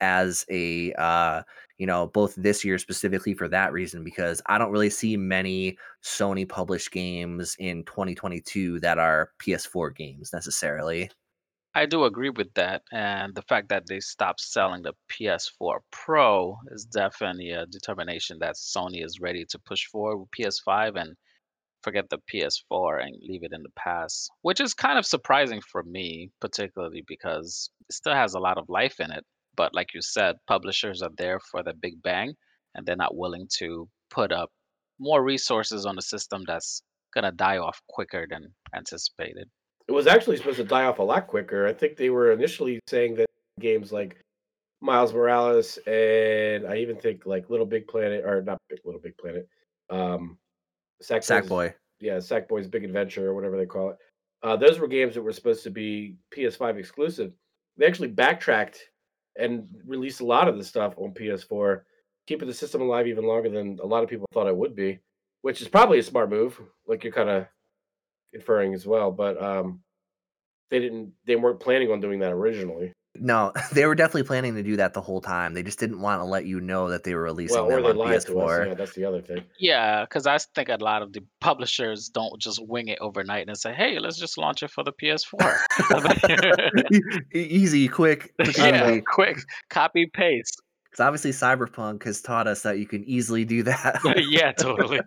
as 0.00 0.46
a 0.50 0.94
uh 0.94 1.42
you 1.78 1.86
know 1.86 2.06
both 2.08 2.34
this 2.36 2.64
year 2.64 2.78
specifically 2.78 3.34
for 3.34 3.48
that 3.48 3.72
reason 3.72 4.04
because 4.04 4.42
I 4.46 4.58
don't 4.58 4.72
really 4.72 4.90
see 4.90 5.16
many 5.16 5.78
Sony 6.02 6.48
published 6.48 6.90
games 6.90 7.56
in 7.58 7.84
2022 7.84 8.80
that 8.80 8.98
are 8.98 9.30
PS4 9.40 9.94
games 9.94 10.32
necessarily. 10.32 11.10
I 11.74 11.84
do 11.84 12.04
agree 12.04 12.30
with 12.30 12.54
that, 12.54 12.82
and 12.90 13.34
the 13.34 13.42
fact 13.42 13.68
that 13.68 13.86
they 13.86 14.00
stopped 14.00 14.40
selling 14.40 14.82
the 14.82 14.94
PS4 15.10 15.80
Pro 15.92 16.56
is 16.70 16.86
definitely 16.86 17.50
a 17.50 17.66
determination 17.66 18.38
that 18.40 18.54
Sony 18.54 19.04
is 19.04 19.20
ready 19.20 19.44
to 19.50 19.58
push 19.58 19.84
forward 19.86 20.18
with 20.18 20.30
PS5 20.30 20.98
and 20.98 21.16
forget 21.82 22.08
the 22.08 22.18
PS4 22.32 23.04
and 23.04 23.14
leave 23.22 23.44
it 23.44 23.52
in 23.52 23.62
the 23.62 23.70
past, 23.76 24.30
which 24.40 24.58
is 24.58 24.72
kind 24.74 24.98
of 24.98 25.04
surprising 25.04 25.60
for 25.60 25.82
me, 25.82 26.30
particularly 26.40 27.04
because 27.06 27.70
it 27.88 27.94
still 27.94 28.14
has 28.14 28.34
a 28.34 28.40
lot 28.40 28.58
of 28.58 28.70
life 28.70 28.98
in 28.98 29.10
it. 29.10 29.24
But 29.56 29.74
like 29.74 29.94
you 29.94 30.02
said, 30.02 30.36
publishers 30.46 31.02
are 31.02 31.10
there 31.16 31.40
for 31.40 31.62
the 31.62 31.74
big 31.74 32.02
bang, 32.02 32.34
and 32.74 32.86
they're 32.86 32.96
not 32.96 33.16
willing 33.16 33.48
to 33.58 33.88
put 34.10 34.32
up 34.32 34.50
more 34.98 35.22
resources 35.22 35.86
on 35.86 35.98
a 35.98 36.02
system 36.02 36.42
that's 36.46 36.82
gonna 37.14 37.32
die 37.32 37.58
off 37.58 37.80
quicker 37.88 38.26
than 38.28 38.52
anticipated. 38.74 39.48
It 39.88 39.92
was 39.92 40.06
actually 40.06 40.36
supposed 40.36 40.56
to 40.56 40.64
die 40.64 40.84
off 40.84 40.98
a 40.98 41.02
lot 41.02 41.26
quicker. 41.26 41.66
I 41.66 41.72
think 41.72 41.96
they 41.96 42.10
were 42.10 42.32
initially 42.32 42.80
saying 42.88 43.16
that 43.16 43.26
games 43.60 43.92
like 43.92 44.20
Miles 44.80 45.12
Morales 45.12 45.78
and 45.86 46.66
I 46.66 46.76
even 46.78 46.96
think 46.96 47.24
like 47.24 47.48
Little 47.48 47.66
Big 47.66 47.86
Planet 47.86 48.24
or 48.24 48.42
not 48.42 48.58
Big 48.68 48.80
Little 48.84 49.00
Big 49.00 49.16
Planet, 49.16 49.48
um, 49.90 50.38
Sackboy's 51.02 51.48
Sackboy. 51.48 51.74
yeah, 52.00 52.16
Sackboy's 52.16 52.68
Big 52.68 52.84
Adventure 52.84 53.28
or 53.28 53.34
whatever 53.34 53.56
they 53.56 53.66
call 53.66 53.90
it. 53.90 53.96
Uh, 54.42 54.56
those 54.56 54.78
were 54.78 54.88
games 54.88 55.14
that 55.14 55.22
were 55.22 55.32
supposed 55.32 55.62
to 55.64 55.70
be 55.70 56.16
PS5 56.34 56.76
exclusive. 56.76 57.32
They 57.76 57.86
actually 57.86 58.08
backtracked 58.08 58.80
and 59.38 59.66
released 59.86 60.20
a 60.20 60.26
lot 60.26 60.48
of 60.48 60.56
the 60.56 60.64
stuff 60.64 60.94
on 60.96 61.12
PS4, 61.12 61.82
keeping 62.26 62.48
the 62.48 62.54
system 62.54 62.80
alive 62.80 63.06
even 63.06 63.26
longer 63.26 63.48
than 63.48 63.78
a 63.82 63.86
lot 63.86 64.02
of 64.02 64.08
people 64.08 64.26
thought 64.32 64.48
it 64.48 64.56
would 64.56 64.74
be, 64.74 64.98
which 65.42 65.60
is 65.62 65.68
probably 65.68 65.98
a 65.98 66.02
smart 66.02 66.30
move, 66.30 66.60
like 66.86 67.04
you're 67.04 67.12
kind 67.12 67.30
of 67.30 67.46
inferring 68.32 68.74
as 68.74 68.86
well. 68.86 69.10
But 69.10 69.40
um, 69.42 69.80
they 70.70 70.78
didn't, 70.78 71.12
they 71.26 71.36
weren't 71.36 71.60
planning 71.60 71.90
on 71.90 72.00
doing 72.00 72.20
that 72.20 72.32
originally. 72.32 72.92
No, 73.20 73.52
they 73.72 73.86
were 73.86 73.94
definitely 73.94 74.24
planning 74.24 74.54
to 74.54 74.62
do 74.62 74.76
that 74.76 74.94
the 74.94 75.00
whole 75.00 75.20
time. 75.20 75.54
They 75.54 75.62
just 75.62 75.78
didn't 75.78 76.00
want 76.00 76.20
to 76.20 76.24
let 76.24 76.46
you 76.46 76.60
know 76.60 76.88
that 76.90 77.04
they 77.04 77.14
were 77.14 77.22
releasing 77.22 77.56
Well, 77.56 77.66
or 77.66 77.74
them 77.76 77.82
they 77.84 77.90
on 77.90 77.96
lied 77.96 78.20
to 78.22 78.38
us. 78.40 78.52
PS4. 78.52 78.66
Yeah, 78.66 78.74
that's 78.74 78.92
the 78.94 79.04
other 79.04 79.20
thing. 79.22 79.44
Yeah, 79.58 80.04
because 80.04 80.26
I 80.26 80.38
think 80.38 80.68
a 80.68 80.76
lot 80.76 81.02
of 81.02 81.12
the 81.12 81.24
publishers 81.40 82.08
don't 82.08 82.40
just 82.40 82.60
wing 82.66 82.88
it 82.88 82.98
overnight 83.00 83.48
and 83.48 83.56
say, 83.56 83.72
"Hey, 83.74 83.98
let's 83.98 84.18
just 84.18 84.38
launch 84.38 84.62
it 84.62 84.70
for 84.70 84.84
the 84.84 84.92
PS4." 84.92 85.56
E- 87.34 87.38
Easy, 87.38 87.88
quick, 87.88 88.32
quick 88.42 88.56
yeah, 88.58 88.98
quick 89.00 89.38
copy 89.70 90.06
paste. 90.06 90.60
Because 90.84 91.04
obviously, 91.04 91.32
Cyberpunk 91.32 92.04
has 92.04 92.22
taught 92.22 92.46
us 92.46 92.62
that 92.62 92.78
you 92.78 92.86
can 92.86 93.04
easily 93.04 93.44
do 93.44 93.62
that. 93.64 94.00
yeah, 94.30 94.52
totally. 94.52 95.00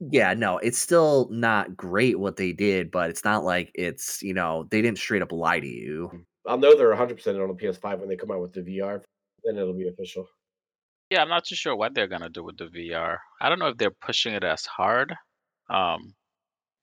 yeah, 0.00 0.34
no, 0.34 0.58
it's 0.58 0.78
still 0.78 1.28
not 1.30 1.76
great 1.76 2.18
what 2.18 2.36
they 2.36 2.52
did, 2.52 2.90
but 2.90 3.10
it's 3.10 3.24
not 3.24 3.44
like 3.44 3.70
it's 3.74 4.22
you 4.22 4.32
know 4.34 4.66
they 4.70 4.80
didn't 4.80 4.98
straight 4.98 5.22
up 5.22 5.32
lie 5.32 5.60
to 5.60 5.66
you. 5.66 6.24
I'll 6.46 6.58
know 6.58 6.76
they're 6.76 6.94
100% 6.94 7.42
on 7.42 7.48
the 7.48 7.54
PS5 7.54 8.00
when 8.00 8.08
they 8.08 8.16
come 8.16 8.30
out 8.30 8.40
with 8.40 8.52
the 8.52 8.62
VR. 8.62 9.02
Then 9.44 9.56
it'll 9.56 9.74
be 9.74 9.88
official. 9.88 10.26
yeah, 11.10 11.22
I'm 11.22 11.28
not 11.28 11.44
too 11.44 11.54
sure 11.54 11.76
what 11.76 11.94
they're 11.94 12.08
gonna 12.08 12.28
do 12.28 12.44
with 12.44 12.56
the 12.56 12.66
VR. 12.66 13.18
I 13.40 13.48
don't 13.48 13.58
know 13.58 13.68
if 13.68 13.76
they're 13.76 13.90
pushing 13.90 14.34
it 14.34 14.44
as 14.44 14.64
hard. 14.66 15.14
Um, 15.68 16.14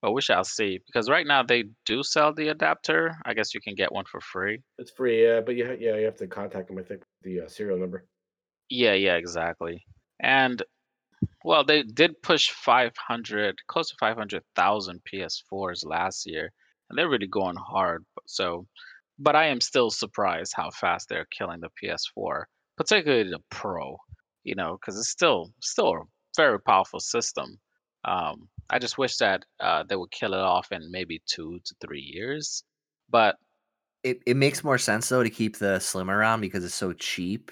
but 0.02 0.12
we 0.12 0.22
shall 0.22 0.44
see. 0.44 0.80
Because 0.86 1.10
right 1.10 1.26
now 1.26 1.44
they 1.44 1.66
do 1.86 2.04
sell 2.04 2.34
the 2.34 2.50
adapter. 2.50 3.16
I 3.26 3.34
guess 3.34 3.54
you 3.54 3.62
can 3.62 3.76
get 3.76 3.92
one 3.92 4.06
for 4.10 4.22
free. 4.22 4.60
It's 4.78 4.92
free, 4.92 5.24
yeah, 5.26 5.42
but 5.42 5.56
you 5.56 5.66
ha- 5.66 5.78
yeah 5.80 5.96
you 5.96 6.06
have 6.06 6.18
to 6.18 6.28
contact 6.28 6.68
them. 6.68 6.78
I 6.78 6.84
think 6.84 7.02
with 7.02 7.08
the 7.24 7.46
uh, 7.46 7.48
serial 7.48 7.80
number. 7.80 8.06
Yeah, 8.70 8.94
yeah, 8.94 9.16
exactly. 9.16 9.84
And 10.20 10.62
well, 11.44 11.64
they 11.64 11.84
did 11.84 12.22
push 12.22 12.50
500, 12.52 13.56
close 13.68 13.90
to 13.90 13.96
500,000 14.00 15.02
PS4s 15.12 15.86
last 15.86 16.26
year, 16.28 16.52
and 16.90 16.98
they're 16.98 17.10
really 17.10 17.28
going 17.28 17.56
hard. 17.56 18.06
So, 18.28 18.68
but 19.20 19.36
I 19.36 19.48
am 19.48 19.62
still 19.62 19.90
surprised 19.92 20.54
how 20.56 20.70
fast 20.72 21.10
they're 21.10 21.28
killing 21.32 21.62
the 21.62 21.70
PS4, 21.82 22.44
particularly 22.78 23.30
the 23.30 23.40
Pro. 23.50 23.98
You 24.44 24.56
know, 24.56 24.78
because 24.80 24.98
it's 24.98 25.10
still 25.10 25.52
still 25.62 25.90
a 25.94 26.02
very 26.36 26.60
powerful 26.62 27.00
system. 27.00 27.60
Um, 28.06 28.48
I 28.70 28.80
just 28.80 28.98
wish 28.98 29.18
that 29.18 29.44
uh, 29.60 29.84
they 29.84 29.96
would 29.96 30.12
kill 30.12 30.34
it 30.34 30.40
off 30.40 30.72
in 30.72 30.92
maybe 30.92 31.22
two 31.26 31.60
to 31.66 31.76
three 31.82 32.02
years. 32.02 32.64
But 33.10 33.36
It 34.04 34.22
it 34.26 34.38
makes 34.38 34.64
more 34.64 34.78
sense 34.78 35.10
though 35.10 35.24
to 35.24 35.30
keep 35.30 35.58
the 35.58 35.80
Slim 35.80 36.10
around 36.10 36.42
because 36.42 36.64
it's 36.64 36.74
so 36.76 36.94
cheap, 36.94 37.52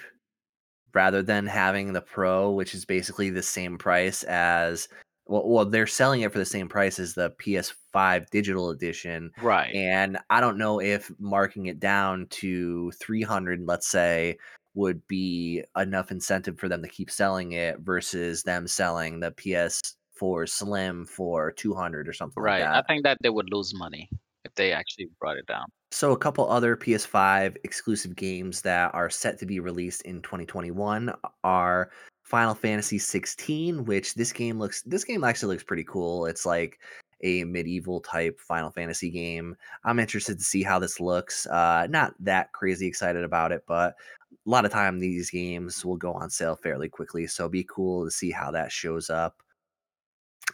rather 0.94 1.22
than 1.22 1.46
having 1.46 1.92
the 1.92 2.00
Pro, 2.00 2.50
which 2.52 2.74
is 2.74 2.84
basically 2.84 3.30
the 3.30 3.42
same 3.42 3.78
price 3.78 4.22
as 4.24 4.88
well. 5.26 5.48
Well, 5.48 5.64
they're 5.64 5.86
selling 5.86 6.22
it 6.22 6.32
for 6.32 6.38
the 6.38 6.44
same 6.44 6.68
price 6.68 6.98
as 6.98 7.14
the 7.14 7.30
PS5 7.30 8.30
digital 8.30 8.70
edition, 8.70 9.30
right, 9.42 9.74
and 9.74 10.18
I 10.30 10.40
don't 10.40 10.58
know 10.58 10.80
if 10.80 11.10
marking 11.18 11.66
it 11.66 11.80
down 11.80 12.26
to 12.30 12.90
300, 12.92 13.62
let's 13.64 13.88
say, 13.88 14.38
would 14.74 15.06
be 15.08 15.64
enough 15.76 16.10
incentive 16.10 16.58
for 16.58 16.68
them 16.68 16.82
to 16.82 16.88
keep 16.88 17.10
selling 17.10 17.52
it 17.52 17.80
versus 17.80 18.42
them 18.42 18.68
selling 18.68 19.20
the 19.20 19.32
PS4 19.32 20.48
Slim 20.48 21.06
for 21.06 21.50
200 21.52 22.06
or 22.06 22.12
something 22.12 22.42
like 22.42 22.62
right. 22.62 22.62
I 22.62 22.82
think 22.82 23.02
that 23.04 23.18
they 23.22 23.30
would 23.30 23.52
lose 23.52 23.74
money 23.74 24.08
if 24.44 24.54
they 24.54 24.72
actually 24.72 25.08
brought 25.18 25.38
it 25.38 25.46
down. 25.46 25.64
So 25.92 26.12
a 26.12 26.18
couple 26.18 26.48
other 26.48 26.76
PS5 26.76 27.56
exclusive 27.64 28.14
games 28.16 28.60
that 28.62 28.94
are 28.94 29.08
set 29.08 29.38
to 29.38 29.46
be 29.46 29.60
released 29.60 30.02
in 30.02 30.20
2021 30.20 31.12
are 31.42 31.90
Final 32.26 32.56
Fantasy 32.56 32.98
16, 32.98 33.84
which 33.84 34.14
this 34.14 34.32
game 34.32 34.58
looks 34.58 34.82
this 34.82 35.04
game 35.04 35.22
actually 35.22 35.54
looks 35.54 35.62
pretty 35.62 35.84
cool. 35.84 36.26
It's 36.26 36.44
like 36.44 36.80
a 37.22 37.44
medieval 37.44 38.00
type 38.00 38.40
Final 38.40 38.72
Fantasy 38.72 39.10
game. 39.10 39.56
I'm 39.84 40.00
interested 40.00 40.36
to 40.36 40.44
see 40.44 40.64
how 40.64 40.80
this 40.80 40.98
looks. 40.98 41.46
Uh 41.46 41.86
not 41.88 42.14
that 42.18 42.52
crazy 42.52 42.88
excited 42.88 43.22
about 43.22 43.52
it, 43.52 43.62
but 43.68 43.94
a 44.32 44.50
lot 44.50 44.64
of 44.64 44.72
time 44.72 44.98
these 44.98 45.30
games 45.30 45.84
will 45.84 45.96
go 45.96 46.12
on 46.14 46.28
sale 46.28 46.56
fairly 46.56 46.88
quickly, 46.88 47.28
so 47.28 47.48
be 47.48 47.64
cool 47.70 48.04
to 48.04 48.10
see 48.10 48.32
how 48.32 48.50
that 48.50 48.72
shows 48.72 49.08
up. 49.08 49.36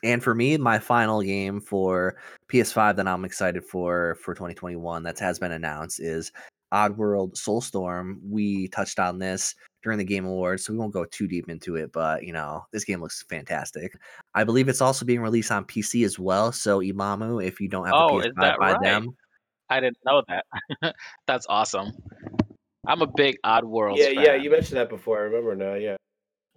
And 0.02 0.22
for 0.22 0.34
me, 0.34 0.58
my 0.58 0.78
final 0.78 1.22
game 1.22 1.58
for 1.58 2.16
PS5 2.50 2.96
that 2.96 3.08
I'm 3.08 3.24
excited 3.24 3.64
for 3.64 4.16
for 4.16 4.34
2021 4.34 5.04
that 5.04 5.18
has 5.20 5.38
been 5.38 5.52
announced 5.52 6.00
is 6.00 6.32
Oddworld 6.72 7.34
Soulstorm. 7.34 8.18
We 8.28 8.68
touched 8.68 8.98
on 8.98 9.18
this 9.18 9.54
during 9.82 9.98
the 9.98 10.04
Game 10.04 10.24
Awards, 10.24 10.64
so 10.64 10.72
we 10.72 10.78
won't 10.78 10.92
go 10.92 11.04
too 11.04 11.28
deep 11.28 11.48
into 11.48 11.76
it, 11.76 11.92
but 11.92 12.24
you 12.24 12.32
know, 12.32 12.64
this 12.72 12.84
game 12.84 13.00
looks 13.00 13.24
fantastic. 13.28 13.92
I 14.34 14.44
believe 14.44 14.68
it's 14.68 14.80
also 14.80 15.04
being 15.04 15.20
released 15.20 15.50
on 15.50 15.64
PC 15.64 16.04
as 16.04 16.18
well. 16.18 16.52
So 16.52 16.80
Imamu, 16.80 17.44
if 17.44 17.60
you 17.60 17.68
don't 17.68 17.86
have 17.86 17.94
a 17.94 17.98
Oh, 17.98 18.20
is 18.20 18.26
PS5 18.26 18.40
that 18.40 18.58
by 18.58 18.72
right? 18.72 18.82
them, 18.82 19.16
I 19.68 19.80
didn't 19.80 19.98
know 20.04 20.22
that. 20.28 20.94
That's 21.26 21.46
awesome. 21.48 21.92
I'm 22.86 23.02
a 23.02 23.06
big 23.06 23.36
Oddworlds 23.44 23.98
Yeah, 23.98 24.08
yeah, 24.08 24.34
you 24.34 24.50
mentioned 24.50 24.78
that 24.78 24.88
before. 24.88 25.18
I 25.18 25.22
remember 25.22 25.54
now. 25.54 25.74
Yeah, 25.74 25.96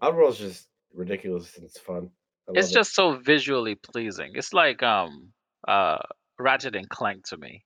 Oddworld's 0.01 0.39
just 0.39 0.67
ridiculous 0.93 1.55
and 1.55 1.65
it's 1.65 1.79
fun. 1.79 2.09
It's 2.49 2.67
love 2.67 2.71
it. 2.71 2.73
just 2.73 2.95
so 2.95 3.17
visually 3.17 3.75
pleasing. 3.75 4.31
It's 4.35 4.53
like 4.53 4.81
um 4.83 5.29
uh 5.67 5.97
Ratchet 6.39 6.75
and 6.75 6.89
Clank 6.89 7.25
to 7.27 7.37
me. 7.37 7.63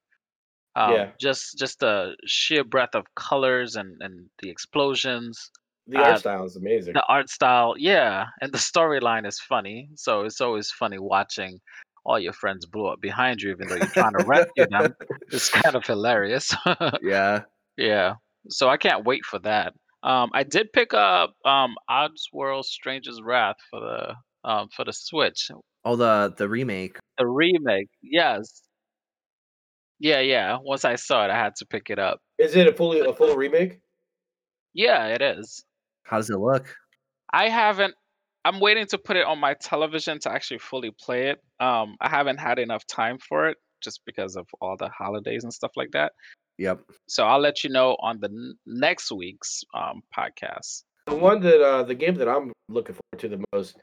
Um 0.76 0.92
Yeah, 0.94 1.12
just 1.20 1.58
just 1.58 1.80
the 1.80 2.16
sheer 2.26 2.64
breadth 2.64 2.96
of 2.96 3.06
colors 3.16 3.76
and 3.76 3.98
and 4.02 4.30
the 4.42 4.50
explosions, 4.50 5.52
the 5.88 5.98
art 5.98 6.14
uh 6.14 6.18
style 6.18 6.46
is 6.46 6.56
amazing. 6.56 6.94
the 6.94 7.04
art 7.08 7.30
style, 7.30 7.76
yeah, 7.78 8.26
and 8.42 8.52
the 8.52 8.58
storyline 8.58 9.28
is 9.28 9.40
funny. 9.40 9.90
So 9.96 10.24
it's 10.24 10.42
always 10.42 10.72
funny 10.72 11.00
watching 11.00 11.60
all 12.06 12.20
your 12.20 12.34
friends 12.34 12.66
blow 12.66 12.88
up 12.88 13.02
behind 13.02 13.42
you 13.42 13.52
even 13.52 13.68
though 13.68 13.76
you're 13.76 13.88
trying 13.94 14.14
to 14.14 14.22
rescue 14.26 14.66
them. 14.70 14.94
It's 15.32 15.50
kind 15.50 15.76
of 15.76 15.86
hilarious. 15.86 16.56
yeah. 17.02 17.42
Yeah. 17.78 18.16
So 18.50 18.70
I 18.70 18.78
can't 18.78 19.06
wait 19.06 19.26
for 19.26 19.40
that. 19.40 19.74
Um, 20.04 20.30
I 20.34 20.44
did 20.44 20.72
pick 20.74 20.94
up 20.94 21.34
um 21.46 21.76
Oddworld 21.90 22.64
Stranger's 22.66 23.22
Wrath 23.22 23.58
for 23.70 23.80
the 23.80 24.50
um 24.50 24.70
for 24.76 24.86
the 24.86 24.94
Switch. 24.94 25.52
Oh, 25.86 25.96
the 25.96 26.34
the 26.38 26.48
remake. 26.48 26.98
The 27.18 27.28
remake. 27.28 27.90
Yes. 28.02 28.62
Yeah, 30.00 30.20
yeah. 30.20 30.58
Once 30.62 30.86
I 30.86 30.96
saw 30.96 31.26
it, 31.26 31.32
I 31.32 31.38
had 31.38 31.56
to 31.58 31.66
pick 31.66 31.90
it 31.90 32.00
up. 32.00 32.20
Is 32.38 32.56
it 32.56 32.68
a 32.68 32.74
fully 32.74 33.00
a 33.02 33.14
full 33.14 33.36
remake? 33.36 33.80
Yeah, 34.74 35.08
it 35.08 35.22
is. 35.22 35.64
How 36.04 36.18
does 36.18 36.30
it 36.30 36.38
look? 36.38 36.74
I 37.32 37.50
haven't 37.50 37.94
I'm 38.46 38.60
waiting 38.60 38.86
to 38.88 38.98
put 38.98 39.18
it 39.18 39.26
on 39.26 39.40
my 39.40 39.54
television 39.56 40.20
to 40.22 40.32
actually 40.32 40.60
fully 40.60 40.92
play 40.92 41.30
it. 41.30 41.40
Um, 41.60 41.98
I 42.00 42.10
haven't 42.10 42.38
had 42.38 42.58
enough 42.58 42.86
time 42.88 43.18
for 43.20 43.50
it 43.50 43.58
just 43.82 44.02
because 44.06 44.36
of 44.36 44.48
all 44.62 44.78
the 44.78 44.90
holidays 44.90 45.44
and 45.44 45.54
stuff 45.54 45.72
like 45.76 45.92
that. 45.92 46.14
Yep. 46.58 46.82
So 47.08 47.26
I'll 47.26 47.40
let 47.40 47.64
you 47.64 47.70
know 47.70 47.96
on 48.00 48.20
the 48.20 48.28
n- 48.28 48.56
next 48.66 49.12
week's 49.12 49.64
um, 49.74 50.02
podcast. 50.18 50.84
The 51.08 51.16
one 51.16 51.42
that 51.42 51.62
uh, 51.62 51.84
the 51.84 51.96
game 51.96 52.16
that 52.16 52.28
I'm 52.28 52.52
looking 52.70 52.96
forward 52.96 53.20
to 53.20 53.30
the 53.30 53.44
most 53.54 53.78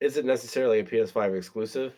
isn't 0.00 0.26
necessarily 0.26 0.80
a 0.80 0.84
PS5 0.84 1.36
exclusive, 1.36 1.94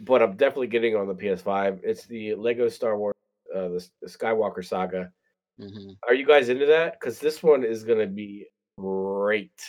but 0.00 0.22
I'm 0.22 0.36
definitely 0.36 0.68
getting 0.68 0.96
on 0.96 1.06
the 1.06 1.14
PS5. 1.14 1.80
It's 1.82 2.06
the 2.06 2.34
Lego 2.34 2.68
Star 2.68 2.98
Wars, 2.98 3.14
uh, 3.54 3.68
the, 3.68 3.88
the 4.02 4.08
Skywalker 4.08 4.64
Saga. 4.64 5.10
hmm 5.58 5.90
Are 6.06 6.14
you 6.14 6.26
guys 6.26 6.48
into 6.48 6.66
that? 6.66 6.98
Because 6.98 7.18
this 7.18 7.42
one 7.42 7.64
is 7.64 7.84
gonna 7.84 8.06
be 8.06 8.46
great. 8.78 9.60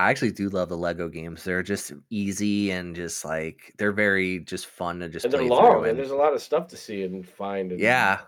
I 0.00 0.10
actually 0.10 0.30
do 0.30 0.48
love 0.48 0.68
the 0.68 0.76
Lego 0.76 1.08
games. 1.08 1.42
They're 1.42 1.62
just 1.62 1.92
easy 2.08 2.70
and 2.70 2.94
just 2.94 3.24
like 3.24 3.74
they're 3.78 3.92
very 3.92 4.38
just 4.40 4.66
fun 4.66 5.00
to 5.00 5.08
just 5.08 5.24
And 5.24 5.32
they're 5.32 5.40
play 5.40 5.48
long, 5.48 5.78
and 5.78 5.86
And 5.86 5.98
there's 5.98 6.12
a 6.12 6.16
lot 6.16 6.34
of 6.34 6.40
stuff 6.40 6.68
to 6.68 6.76
see 6.76 7.02
and 7.02 7.26
find. 7.26 7.72
And 7.72 7.80
yeah, 7.80 8.20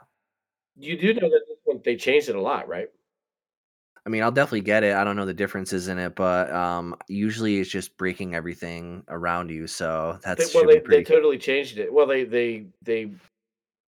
you 0.77 0.99
do 0.99 1.15
know 1.15 1.29
that 1.29 1.43
this 1.49 1.59
one 1.65 1.81
they 1.85 1.95
changed 1.95 2.29
it 2.29 2.35
a 2.35 2.41
lot, 2.41 2.67
right? 2.67 2.89
I 4.07 4.09
mean, 4.09 4.23
I'll 4.23 4.33
definitely 4.33 4.63
get 4.63 4.83
it. 4.83 4.95
I 4.95 5.05
don't 5.05 5.17
know 5.17 5.27
the 5.27 5.35
differences 5.35 5.89
in 5.89 5.99
it, 5.99 6.15
but 6.15 6.51
um, 6.53 6.97
usually 7.09 7.61
it's 7.61 7.71
just 7.71 7.97
breaking 7.97 8.35
everything 8.35 9.05
around 9.09 9.51
you. 9.51 9.67
So 9.67 10.19
They, 10.23 10.29
that's 10.29 10.55
well, 10.55 10.67
they, 10.67 10.81
they 10.81 11.03
totally 11.03 11.39
changed 11.39 11.79
it. 11.79 11.93
Well, 11.93 12.07
they 12.07 12.25
they 12.25 12.67
they 12.83 13.11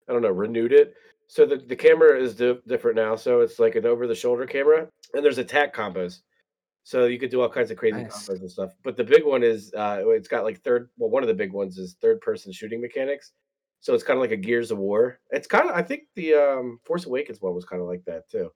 I 0.09 0.13
don't 0.13 0.23
know 0.23 0.31
renewed 0.31 0.73
it. 0.73 0.95
So 1.29 1.47
the, 1.47 1.57
the 1.57 1.77
camera 1.77 2.21
is 2.21 2.35
di- 2.35 2.61
different 2.67 2.97
now. 2.97 3.17
So 3.17 3.41
it's 3.41 3.59
like 3.59 3.75
an 3.75 3.87
over 3.87 4.07
the 4.07 4.15
shoulder 4.15 4.45
camera, 4.45 4.87
and 5.15 5.25
there's 5.25 5.39
attack 5.39 5.75
combos. 5.75 6.21
So 6.85 7.07
you 7.07 7.19
could 7.19 7.31
do 7.31 7.41
all 7.41 7.49
kinds 7.49 7.71
of 7.71 7.77
crazy 7.77 8.03
Nice. 8.03 8.29
combos 8.29 8.41
and 8.41 8.51
stuff. 8.51 8.73
But 8.83 8.97
the 8.97 9.05
big 9.05 9.25
one 9.25 9.43
is 9.43 9.73
uh, 9.75 10.03
it's 10.09 10.29
got 10.29 10.45
like 10.45 10.61
third. 10.61 10.91
Well, 10.99 11.11
one 11.11 11.23
of 11.23 11.29
the 11.29 11.35
big 11.35 11.53
ones 11.53 11.79
is 11.79 11.97
third 12.03 12.21
person 12.21 12.53
shooting 12.53 12.81
mechanics. 12.81 13.33
So 13.81 13.95
it's 13.95 14.05
kind 14.05 14.17
of 14.17 14.21
like 14.21 14.31
a 14.31 14.37
Gears 14.37 14.71
of 14.71 14.79
War. 14.79 15.19
It's 15.31 15.47
kind 15.47 15.71
of 15.71 15.75
I 15.75 15.83
think 15.83 16.03
the 16.17 16.35
um, 16.35 16.79
Force 16.85 17.07
Awakens 17.07 17.41
one 17.41 17.55
was 17.55 17.65
kind 17.65 17.81
of 17.81 17.89
like 17.89 18.05
that 18.07 18.29
too. 18.29 18.51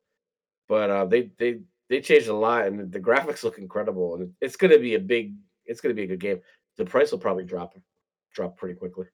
But 0.69 0.91
uh, 0.91 1.05
they 1.07 1.31
they 1.39 1.61
they 1.89 2.01
changed 2.01 2.29
a 2.29 2.35
lot, 2.35 2.67
and 2.67 2.91
the 2.91 3.01
graphics 3.01 3.45
look 3.45 3.59
incredible, 3.59 4.17
and 4.17 4.33
it's 4.41 4.57
going 4.57 4.73
to 4.73 4.79
be 4.79 4.95
a 4.95 5.01
big. 5.01 5.35
It's 5.65 5.81
going 5.81 5.95
to 5.95 5.97
be 6.01 6.05
a 6.05 6.09
good 6.09 6.21
game. 6.21 6.41
The 6.77 6.85
price 6.85 7.11
will 7.13 7.19
probably 7.19 7.45
drop 7.45 7.75
drop 8.35 8.57
pretty 8.57 8.75
quickly. 8.75 9.07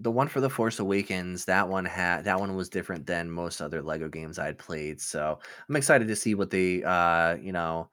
The 0.00 0.10
one 0.10 0.26
for 0.26 0.40
the 0.40 0.50
Force 0.50 0.80
Awakens, 0.80 1.44
that 1.44 1.68
one 1.68 1.84
had 1.84 2.24
that 2.24 2.38
one 2.40 2.56
was 2.56 2.68
different 2.68 3.06
than 3.06 3.30
most 3.30 3.60
other 3.60 3.80
Lego 3.82 4.08
games 4.08 4.38
I'd 4.38 4.58
played. 4.58 5.00
So 5.00 5.38
I'm 5.68 5.76
excited 5.76 6.08
to 6.08 6.16
see 6.16 6.34
what 6.34 6.50
they 6.50 6.82
uh 6.82 7.36
you 7.36 7.52
know 7.52 7.88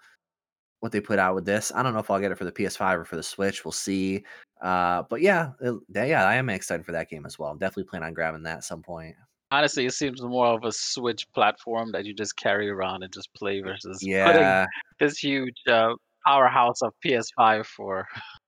what 0.80 0.92
they 0.92 1.00
put 1.00 1.20
out 1.20 1.36
with 1.36 1.46
this. 1.46 1.72
I 1.76 1.84
don't 1.84 1.94
know 1.94 2.00
if 2.00 2.10
I'll 2.10 2.20
get 2.20 2.32
it 2.32 2.38
for 2.40 2.46
the 2.46 2.52
PS5 2.52 2.98
or 2.98 3.06
for 3.06 3.16
the 3.16 3.22
Switch. 3.24 3.64
We'll 3.64 3.72
see. 3.72 4.24
Uh, 4.62 5.04
but 5.10 5.22
yeah, 5.22 5.52
it- 5.62 5.80
yeah, 5.94 6.26
I 6.26 6.36
am 6.36 6.50
excited 6.50 6.86
for 6.86 6.92
that 6.94 7.10
game 7.10 7.26
as 7.26 7.38
well. 7.38 7.52
I'm 7.52 7.60
definitely 7.60 7.84
planning 7.84 8.08
on 8.08 8.14
grabbing 8.16 8.44
that 8.44 8.58
at 8.58 8.64
some 8.64 8.82
point. 8.82 9.16
Honestly, 9.52 9.86
it 9.86 9.94
seems 9.94 10.22
more 10.22 10.48
of 10.48 10.64
a 10.64 10.72
Switch 10.72 11.28
platform 11.34 11.92
that 11.92 12.06
you 12.06 12.14
just 12.14 12.38
carry 12.38 12.70
around 12.70 13.04
and 13.04 13.12
just 13.12 13.34
play 13.34 13.60
versus 13.60 14.00
putting 14.00 14.42
Yeah, 14.42 14.66
this 15.00 15.18
huge 15.18 15.58
uh, 15.70 15.94
powerhouse 16.26 16.82
of 16.82 16.94
PS5 17.06 17.66
for. 17.66 18.08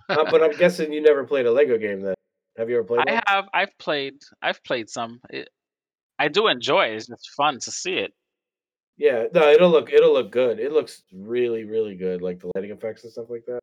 Uh, 0.10 0.30
but 0.30 0.44
I'm 0.44 0.52
guessing 0.58 0.92
you 0.92 1.02
never 1.02 1.24
played 1.24 1.46
a 1.46 1.52
Lego 1.52 1.78
game 1.78 2.02
then. 2.02 2.16
Have 2.58 2.70
you 2.70 2.78
ever 2.78 2.84
played 2.84 3.02
I 3.08 3.14
one? 3.14 3.24
have 3.26 3.46
I've 3.54 3.78
played 3.80 4.16
I've 4.42 4.64
played 4.64 4.90
some. 4.90 5.20
It, 5.30 5.50
I 6.20 6.28
do 6.28 6.48
enjoy 6.48 6.88
it. 6.88 6.96
It's 6.96 7.08
just 7.08 7.30
fun 7.36 7.60
to 7.60 7.72
see 7.72 7.96
it. 7.96 8.14
Yeah, 8.98 9.26
no, 9.34 9.50
it'll 9.50 9.72
look 9.72 9.92
it'll 9.92 10.14
look 10.14 10.32
good. 10.32 10.60
It 10.60 10.72
looks 10.72 11.04
really 11.12 11.64
really 11.64 11.96
good, 11.96 12.22
like 12.22 12.40
the 12.40 12.52
lighting 12.56 12.72
effects 12.72 13.04
and 13.04 13.12
stuff 13.12 13.30
like 13.30 13.44
that. 13.48 13.60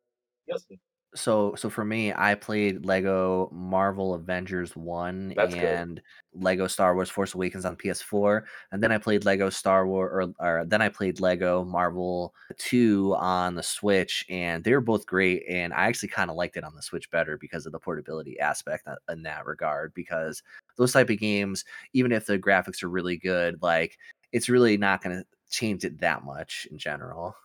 Yes, 0.47 0.65
so 1.13 1.55
so 1.55 1.69
for 1.69 1.83
me, 1.83 2.13
I 2.15 2.35
played 2.35 2.85
Lego 2.85 3.49
Marvel 3.51 4.13
Avengers 4.13 4.75
1 4.75 5.33
that's 5.35 5.53
good. 5.53 5.63
and 5.63 6.01
Lego 6.33 6.67
Star 6.67 6.95
Wars 6.95 7.09
Force 7.09 7.33
Awakens 7.33 7.65
on 7.65 7.75
PS4, 7.75 8.43
and 8.71 8.81
then 8.81 8.91
I 8.91 8.97
played 8.97 9.25
Lego 9.25 9.49
Star 9.49 9.85
Wars 9.85 10.33
or, 10.39 10.45
or 10.45 10.65
then 10.65 10.81
I 10.81 10.87
played 10.89 11.19
Lego 11.19 11.65
Marvel 11.65 12.33
2 12.57 13.15
on 13.17 13.55
the 13.55 13.63
Switch 13.63 14.25
and 14.29 14.63
they 14.63 14.73
were 14.73 14.81
both 14.81 15.05
great 15.05 15.43
and 15.49 15.73
I 15.73 15.87
actually 15.87 16.09
kind 16.09 16.29
of 16.29 16.37
liked 16.37 16.55
it 16.55 16.63
on 16.63 16.75
the 16.75 16.81
Switch 16.81 17.11
better 17.11 17.37
because 17.37 17.65
of 17.65 17.73
the 17.73 17.79
portability 17.79 18.39
aspect 18.39 18.87
in 19.09 19.23
that 19.23 19.45
regard 19.45 19.93
because 19.93 20.41
those 20.77 20.93
type 20.93 21.09
of 21.09 21.19
games 21.19 21.65
even 21.93 22.11
if 22.11 22.25
the 22.25 22.39
graphics 22.39 22.83
are 22.83 22.89
really 22.89 23.17
good, 23.17 23.61
like 23.61 23.97
it's 24.31 24.49
really 24.49 24.77
not 24.77 25.03
going 25.03 25.17
to 25.17 25.25
change 25.49 25.83
it 25.83 25.99
that 25.99 26.23
much 26.23 26.67
in 26.71 26.77
general. 26.77 27.35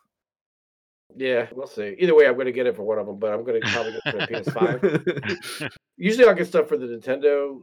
Yeah, 1.14 1.46
we'll 1.52 1.66
see. 1.66 1.94
Either 1.98 2.14
way, 2.14 2.26
I'm 2.26 2.36
gonna 2.36 2.52
get 2.52 2.66
it 2.66 2.76
for 2.76 2.82
one 2.82 2.98
of 2.98 3.07
them, 3.07 3.18
but 3.18 3.32
I'm 3.32 3.44
gonna 3.44 3.61
probably 3.61 3.92
get 3.92 4.02
it 4.07 4.11
for 4.11 4.50
PS5. 4.50 5.70
Usually, 5.96 6.26
I'll 6.26 6.34
get 6.34 6.46
stuff 6.46 6.68
for 6.68 6.76
the 6.76 6.86
Nintendo. 6.86 7.62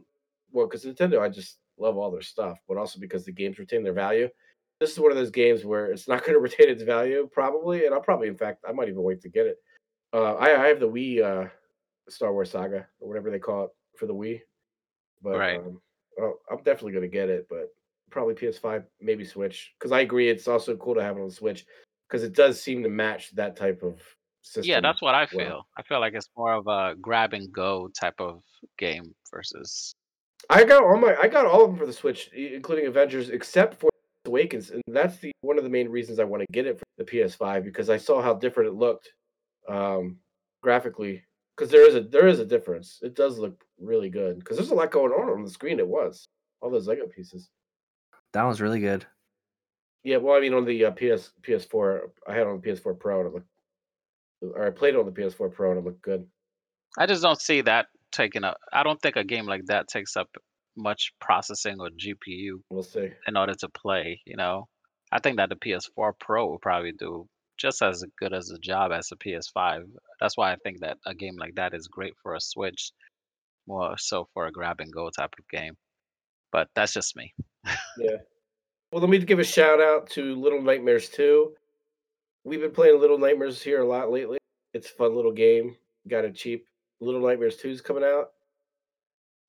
Well, 0.50 0.66
because 0.66 0.84
Nintendo, 0.84 1.20
I 1.20 1.28
just 1.28 1.58
love 1.78 1.96
all 1.96 2.10
their 2.10 2.22
stuff, 2.22 2.58
but 2.68 2.76
also 2.76 2.98
because 3.00 3.24
the 3.24 3.32
games 3.32 3.58
retain 3.58 3.82
their 3.82 3.92
value. 3.92 4.28
This 4.80 4.92
is 4.92 4.98
one 4.98 5.10
of 5.10 5.16
those 5.16 5.30
games 5.30 5.64
where 5.64 5.86
it's 5.92 6.08
not 6.08 6.20
going 6.24 6.34
to 6.34 6.40
retain 6.40 6.68
its 6.68 6.82
value, 6.82 7.28
probably, 7.32 7.86
and 7.86 7.94
I'll 7.94 8.00
probably, 8.00 8.28
in 8.28 8.36
fact, 8.36 8.64
I 8.68 8.72
might 8.72 8.88
even 8.88 9.02
wait 9.02 9.20
to 9.22 9.28
get 9.28 9.46
it. 9.46 9.56
Uh, 10.12 10.34
I, 10.34 10.64
I 10.64 10.68
have 10.68 10.80
the 10.80 10.88
Wii 10.88 11.22
uh, 11.22 11.48
Star 12.08 12.32
Wars 12.32 12.50
Saga 12.50 12.86
or 13.00 13.08
whatever 13.08 13.30
they 13.30 13.38
call 13.38 13.64
it 13.64 13.70
for 13.98 14.06
the 14.06 14.14
Wii, 14.14 14.40
but 15.22 15.38
Right. 15.38 15.58
um, 15.58 15.80
oh, 16.20 16.34
I'm 16.50 16.58
definitely 16.58 16.92
going 16.92 17.02
to 17.02 17.08
get 17.08 17.28
it, 17.28 17.46
but 17.48 17.68
probably 18.10 18.34
PS5, 18.34 18.84
maybe 19.00 19.24
Switch, 19.24 19.74
because 19.78 19.90
I 19.90 20.00
agree 20.00 20.28
it's 20.28 20.46
also 20.46 20.76
cool 20.76 20.94
to 20.94 21.02
have 21.02 21.16
it 21.16 21.22
on 21.22 21.30
Switch 21.30 21.64
because 22.14 22.22
it 22.24 22.32
does 22.32 22.62
seem 22.62 22.80
to 22.84 22.88
match 22.88 23.34
that 23.34 23.56
type 23.56 23.82
of 23.82 24.00
system. 24.40 24.70
Yeah, 24.70 24.80
that's 24.80 25.02
what 25.02 25.16
I 25.16 25.26
well. 25.34 25.46
feel. 25.46 25.66
I 25.76 25.82
feel 25.82 25.98
like 25.98 26.14
it's 26.14 26.30
more 26.36 26.52
of 26.52 26.68
a 26.68 26.94
grab 27.00 27.32
and 27.32 27.52
go 27.52 27.88
type 27.88 28.20
of 28.20 28.40
game 28.78 29.12
versus. 29.32 29.92
I 30.48 30.62
got 30.62 30.84
all 30.84 30.96
my 30.96 31.16
I 31.20 31.26
got 31.26 31.44
all 31.44 31.64
of 31.64 31.70
them 31.70 31.78
for 31.78 31.86
the 31.86 31.92
Switch, 31.92 32.30
including 32.32 32.86
Avengers, 32.86 33.30
except 33.30 33.80
for 33.80 33.90
Awakens, 34.26 34.70
and 34.70 34.80
that's 34.86 35.18
the 35.18 35.32
one 35.40 35.58
of 35.58 35.64
the 35.64 35.70
main 35.70 35.88
reasons 35.88 36.20
I 36.20 36.24
want 36.24 36.42
to 36.42 36.46
get 36.52 36.66
it 36.66 36.78
for 36.78 36.84
the 36.98 37.04
PS5 37.04 37.64
because 37.64 37.90
I 37.90 37.96
saw 37.96 38.22
how 38.22 38.34
different 38.34 38.68
it 38.68 38.74
looked 38.74 39.12
um, 39.68 40.18
graphically. 40.62 41.24
Because 41.56 41.72
there 41.72 41.88
is 41.88 41.96
a 41.96 42.00
there 42.00 42.28
is 42.28 42.38
a 42.38 42.46
difference. 42.46 43.00
It 43.02 43.16
does 43.16 43.38
look 43.40 43.64
really 43.80 44.08
good 44.08 44.38
because 44.38 44.56
there's 44.56 44.70
a 44.70 44.74
lot 44.74 44.92
going 44.92 45.10
on 45.10 45.30
on 45.30 45.42
the 45.42 45.50
screen. 45.50 45.80
It 45.80 45.88
was 45.88 46.28
all 46.60 46.70
those 46.70 46.86
Lego 46.86 47.08
pieces. 47.08 47.50
that 48.34 48.44
was 48.44 48.60
really 48.60 48.80
good. 48.80 49.04
Yeah, 50.04 50.18
well, 50.18 50.36
I 50.36 50.40
mean 50.40 50.54
on 50.54 50.64
the 50.66 50.84
uh, 50.84 50.90
PS 50.90 51.30
PS4, 51.42 52.00
I 52.28 52.32
had 52.32 52.42
it 52.42 52.46
on 52.46 52.60
the 52.60 52.68
PS4 52.70 52.98
Pro 52.98 53.20
and 53.20 53.28
it 53.28 53.34
looked, 53.34 53.48
or 54.42 54.66
I 54.66 54.70
played 54.70 54.94
it 54.94 54.98
on 55.00 55.06
the 55.06 55.12
PS4 55.12 55.52
Pro 55.52 55.70
and 55.70 55.78
it 55.80 55.84
looked 55.84 56.02
good. 56.02 56.26
I 56.98 57.06
just 57.06 57.22
don't 57.22 57.40
see 57.40 57.62
that 57.62 57.86
taking 58.12 58.44
up. 58.44 58.58
I 58.72 58.82
don't 58.82 59.00
think 59.00 59.16
a 59.16 59.24
game 59.24 59.46
like 59.46 59.64
that 59.66 59.88
takes 59.88 60.16
up 60.16 60.28
much 60.76 61.12
processing 61.20 61.76
or 61.80 61.88
GPU 61.90 62.60
We'll 62.70 62.82
see. 62.82 63.10
in 63.26 63.36
order 63.36 63.54
to 63.54 63.68
play. 63.70 64.20
You 64.26 64.36
know, 64.36 64.68
I 65.10 65.20
think 65.20 65.38
that 65.38 65.48
the 65.48 65.56
PS4 65.56 66.12
Pro 66.20 66.46
will 66.46 66.58
probably 66.58 66.92
do 66.92 67.26
just 67.56 67.80
as 67.82 68.04
good 68.18 68.32
as 68.34 68.50
a 68.50 68.58
job 68.58 68.92
as 68.92 69.10
a 69.12 69.16
PS5. 69.16 69.84
That's 70.20 70.36
why 70.36 70.52
I 70.52 70.56
think 70.56 70.80
that 70.80 70.98
a 71.06 71.14
game 71.14 71.36
like 71.38 71.54
that 71.54 71.72
is 71.72 71.88
great 71.88 72.14
for 72.22 72.34
a 72.34 72.40
Switch, 72.40 72.92
more 73.66 73.94
so 73.96 74.28
for 74.34 74.46
a 74.46 74.52
grab 74.52 74.80
and 74.80 74.92
go 74.92 75.08
type 75.10 75.34
of 75.38 75.48
game. 75.48 75.74
But 76.52 76.68
that's 76.74 76.92
just 76.92 77.16
me. 77.16 77.32
Yeah. 77.98 78.18
Well, 78.94 79.00
let 79.00 79.10
me 79.10 79.18
give 79.18 79.40
a 79.40 79.44
shout 79.44 79.80
out 79.80 80.08
to 80.10 80.36
Little 80.36 80.62
Nightmares 80.62 81.08
2. 81.08 81.52
We've 82.44 82.60
been 82.60 82.70
playing 82.70 83.00
Little 83.00 83.18
Nightmares 83.18 83.60
here 83.60 83.82
a 83.82 83.84
lot 83.84 84.12
lately. 84.12 84.38
It's 84.72 84.88
a 84.88 84.92
fun 84.92 85.16
little 85.16 85.32
game. 85.32 85.74
Got 86.06 86.24
it 86.24 86.36
cheap. 86.36 86.68
Little 87.00 87.20
Nightmares 87.20 87.56
2 87.56 87.70
is 87.70 87.80
coming 87.80 88.04
out. 88.04 88.30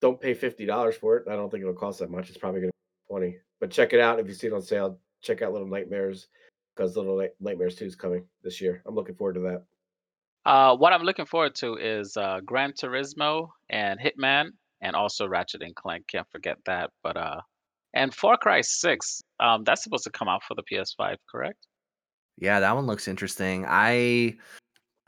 Don't 0.01 0.19
pay 0.19 0.33
$50 0.33 0.95
for 0.95 1.17
it. 1.17 1.27
I 1.29 1.35
don't 1.35 1.51
think 1.51 1.61
it'll 1.61 1.75
cost 1.75 1.99
that 1.99 2.09
much. 2.09 2.29
It's 2.29 2.39
probably 2.39 2.61
going 2.61 2.71
to 2.71 2.77
be 3.07 3.13
20 3.13 3.37
But 3.59 3.69
check 3.69 3.93
it 3.93 3.99
out 3.99 4.19
if 4.19 4.27
you 4.27 4.33
see 4.33 4.47
it 4.47 4.53
on 4.53 4.63
sale. 4.63 4.97
Check 5.21 5.43
out 5.43 5.53
Little 5.53 5.67
Nightmares 5.67 6.25
because 6.75 6.97
Little 6.97 7.19
Night- 7.19 7.35
Nightmares 7.39 7.75
2 7.75 7.85
is 7.85 7.95
coming 7.95 8.25
this 8.41 8.59
year. 8.59 8.81
I'm 8.87 8.95
looking 8.95 9.13
forward 9.13 9.35
to 9.35 9.41
that. 9.41 9.63
Uh, 10.43 10.75
what 10.75 10.91
I'm 10.91 11.03
looking 11.03 11.27
forward 11.27 11.53
to 11.57 11.75
is 11.75 12.17
uh, 12.17 12.39
Gran 12.43 12.71
Turismo 12.71 13.49
and 13.69 13.99
Hitman, 13.99 14.47
and 14.81 14.95
also 14.95 15.27
Ratchet 15.27 15.61
and 15.61 15.75
Clank. 15.75 16.07
Can't 16.07 16.27
forget 16.31 16.57
that. 16.65 16.89
But 17.03 17.15
uh, 17.15 17.41
and 17.95 18.13
Far 18.13 18.37
Cry 18.37 18.61
Six. 18.61 19.21
Um, 19.39 19.63
that's 19.63 19.83
supposed 19.83 20.03
to 20.05 20.11
come 20.11 20.27
out 20.29 20.43
for 20.43 20.55
the 20.55 20.63
PS5, 20.63 21.17
correct? 21.31 21.67
Yeah, 22.37 22.59
that 22.59 22.75
one 22.75 22.85
looks 22.85 23.07
interesting. 23.07 23.65
I 23.67 24.37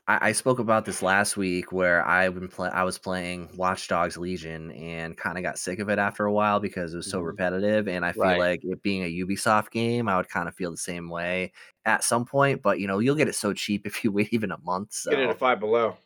I, 0.07 0.29
I 0.29 0.31
spoke 0.33 0.59
about 0.59 0.85
this 0.85 1.01
last 1.03 1.37
week 1.37 1.71
where 1.73 2.05
I've 2.07 2.35
been 2.35 2.47
play, 2.49 2.69
I 2.69 2.83
was 2.83 2.99
playing 2.99 3.49
Watch 3.57 3.87
Dogs 3.89 4.17
Legion 4.17 4.71
and 4.73 5.17
kind 5.17 5.37
of 5.37 5.43
got 5.43 5.59
sick 5.59 5.79
of 5.79 5.89
it 5.89 5.99
after 5.99 6.25
a 6.25 6.33
while 6.33 6.59
because 6.61 6.93
it 6.93 6.97
was 6.97 7.07
so 7.09 7.21
Mhm. 7.21 7.21
repetitive. 7.21 7.87
And 7.89 8.05
I 8.05 8.13
feel 8.13 8.35
Right. 8.35 8.37
like 8.37 8.61
it 8.63 8.81
being 8.83 9.03
a 9.03 9.25
Ubisoft 9.25 9.71
game, 9.71 10.09
I 10.09 10.17
would 10.17 10.29
kind 10.29 10.49
of 10.49 10.55
feel 10.55 10.71
the 10.71 10.77
same 10.77 11.09
way 11.09 11.53
at 11.85 12.03
some 12.05 12.25
point. 12.25 12.61
But 12.63 12.79
you 12.79 12.87
know, 12.87 12.99
you'll 12.99 13.15
get 13.17 13.29
it 13.29 13.35
so 13.35 13.53
cheap 13.53 13.85
if 13.87 14.03
you 14.03 14.11
wait 14.13 14.33
even 14.33 14.51
a 14.51 14.59
month. 14.59 14.93
So 14.93 15.11
Get 15.11 15.19
it 15.19 15.29
at 15.29 15.39
five 15.39 15.59
below. 15.59 15.97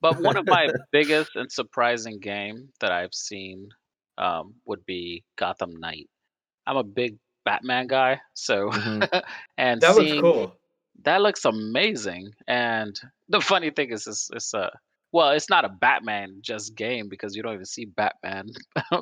But 0.00 0.18
one 0.18 0.36
of 0.36 0.46
my 0.48 0.70
biggest 0.92 1.36
and 1.36 1.50
surprising 1.52 2.20
game 2.20 2.72
that 2.80 2.92
I've 2.92 3.14
seen 3.14 3.70
um, 4.18 4.54
would 4.66 4.84
be 4.86 5.24
Gotham 5.36 5.76
Knight. 5.76 6.08
I'm 6.66 6.76
a 6.76 6.82
big 6.84 7.16
Batman 7.44 7.86
guy, 7.86 8.20
so 8.34 8.70
Mhm. 8.70 9.22
and 9.58 9.80
That 9.80 9.96
looks 9.96 10.20
cool. 10.20 10.56
that 11.02 11.20
looks 11.20 11.44
amazing. 11.44 12.32
And 12.48 12.98
the 13.28 13.40
funny 13.40 13.70
thing 13.70 13.90
is, 13.92 14.06
it's, 14.06 14.30
it's 14.32 14.54
a 14.54 14.70
well, 15.12 15.30
it's 15.30 15.48
not 15.50 15.64
a 15.64 15.68
Batman 15.68 16.38
just 16.40 16.74
game 16.74 17.08
because 17.08 17.36
you 17.36 17.42
don't 17.42 17.54
even 17.54 17.64
see 17.66 17.84
Batman 17.84 18.48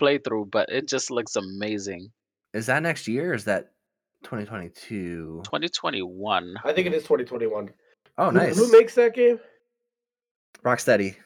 playthrough, 0.00 0.50
but 0.50 0.68
it 0.68 0.88
just 0.88 1.10
looks 1.12 1.36
amazing. 1.36 2.10
Is 2.54 2.66
that 2.66 2.82
next 2.82 3.06
year 3.06 3.30
or 3.30 3.34
is 3.34 3.44
that 3.44 3.70
2022? 4.24 5.42
2021. 5.44 6.54
I 6.64 6.72
think 6.72 6.86
it 6.88 6.94
is 6.94 7.02
2021. 7.04 7.70
Oh, 8.18 8.26
Who- 8.26 8.32
nice. 8.32 8.56
Who, 8.56 8.72
makes 8.72 8.94
that 8.96 9.14
game? 9.14 9.38
Rocksteady. 10.64 11.16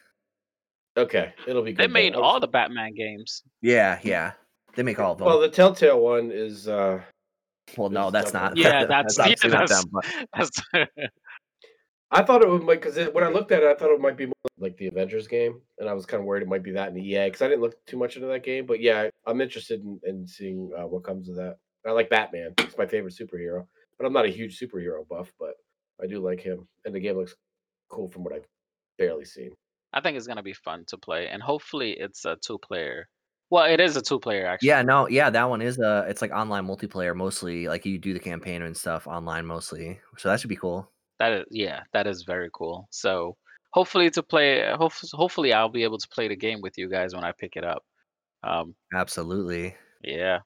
Okay, 0.97 1.33
it'll 1.47 1.61
be 1.61 1.73
good. 1.73 1.83
They 1.83 1.91
made 1.91 2.15
I'm 2.15 2.21
all 2.23 2.39
the 2.39 2.47
Batman 2.47 2.93
games. 2.93 3.43
Yeah, 3.61 3.99
yeah. 4.03 4.33
They 4.75 4.83
make 4.83 4.99
all 4.99 5.13
of 5.13 5.17
them. 5.17 5.27
Well, 5.27 5.39
the 5.39 5.49
Telltale 5.49 5.99
one 5.99 6.31
is. 6.31 6.67
uh 6.67 7.01
Well, 7.77 7.89
no, 7.89 8.09
that's 8.15 8.33
not. 8.33 8.55
Yeah, 8.57 8.85
that's- 8.85 9.17
yeah, 9.17 9.23
obviously 9.23 9.49
not 9.49 9.67
that's- 9.69 9.83
them. 9.83 10.27
That's 10.33 10.61
I 12.11 12.23
thought 12.23 12.43
it 12.43 12.47
would 12.47 12.65
because 12.65 12.97
when 13.13 13.23
I 13.23 13.29
looked 13.29 13.51
at 13.51 13.63
it, 13.63 13.67
I 13.69 13.73
thought 13.73 13.91
it 13.91 13.99
might 13.99 14.15
be 14.15 14.27
more 14.27 14.33
like 14.59 14.77
the 14.77 14.87
Avengers 14.87 15.27
game, 15.27 15.59
and 15.79 15.89
I 15.89 15.93
was 15.93 16.05
kind 16.05 16.21
of 16.21 16.25
worried 16.25 16.43
it 16.43 16.47
might 16.47 16.63
be 16.63 16.71
that 16.71 16.89
in 16.89 16.97
EA 16.97 17.25
because 17.25 17.41
I 17.41 17.47
didn't 17.47 17.61
look 17.61 17.83
too 17.87 17.97
much 17.97 18.15
into 18.15 18.27
that 18.27 18.43
game. 18.43 18.65
But 18.65 18.79
yeah, 18.79 19.09
I'm 19.25 19.41
interested 19.41 19.81
in, 19.81 19.99
in 20.03 20.25
seeing 20.27 20.71
uh, 20.77 20.87
what 20.87 21.03
comes 21.03 21.27
of 21.27 21.35
that. 21.35 21.57
I 21.85 21.91
like 21.91 22.09
Batman; 22.09 22.53
it's 22.59 22.77
my 22.77 22.85
favorite 22.85 23.15
superhero, 23.19 23.65
but 23.97 24.05
I'm 24.05 24.13
not 24.13 24.25
a 24.25 24.29
huge 24.29 24.57
superhero 24.57 25.05
buff. 25.09 25.33
But 25.39 25.55
I 26.01 26.07
do 26.07 26.19
like 26.19 26.39
him, 26.39 26.67
and 26.85 26.93
the 26.95 26.99
game 26.99 27.17
looks 27.17 27.35
cool 27.89 28.07
from 28.09 28.23
what 28.23 28.33
I've 28.33 28.47
barely 28.97 29.25
seen. 29.25 29.51
I 29.95 30.01
think 30.01 30.17
it's 30.17 30.27
gonna 30.27 30.43
be 30.43 30.53
fun 30.53 30.83
to 30.87 30.97
play, 30.97 31.29
and 31.29 31.41
hopefully 31.41 31.91
it's 31.93 32.25
a 32.25 32.35
two 32.35 32.59
player. 32.59 33.07
Well, 33.49 33.65
it 33.65 33.79
is 33.79 33.95
a 33.95 34.01
two 34.01 34.19
player 34.19 34.45
actually. 34.45 34.67
yeah, 34.69 34.81
no, 34.81 35.07
yeah, 35.07 35.29
that 35.29 35.49
one 35.49 35.61
is 35.61 35.79
uh 35.79 36.05
it's 36.07 36.21
like 36.21 36.31
online 36.31 36.67
multiplayer 36.67 37.15
mostly. 37.15 37.67
Like 37.67 37.85
you 37.85 37.97
do 37.97 38.13
the 38.13 38.19
campaign 38.19 38.61
and 38.61 38.75
stuff 38.75 39.07
online 39.07 39.45
mostly. 39.45 39.99
So 40.17 40.29
that 40.29 40.39
should 40.39 40.49
be 40.49 40.55
cool. 40.55 40.91
That 41.19 41.31
is 41.31 41.45
yeah, 41.49 41.81
that 41.93 42.07
is 42.07 42.23
very 42.23 42.49
cool. 42.53 42.87
So 42.91 43.37
hopefully 43.71 44.09
to 44.11 44.23
play, 44.23 44.65
hope, 44.75 44.93
hopefully 45.13 45.53
I'll 45.53 45.69
be 45.69 45.83
able 45.83 45.97
to 45.97 46.07
play 46.09 46.27
the 46.27 46.35
game 46.35 46.61
with 46.61 46.77
you 46.77 46.89
guys 46.89 47.13
when 47.13 47.23
I 47.23 47.31
pick 47.31 47.55
it 47.55 47.63
up. 47.63 47.83
Um, 48.43 48.75
Absolutely. 48.93 49.75
yeah. 50.03 50.39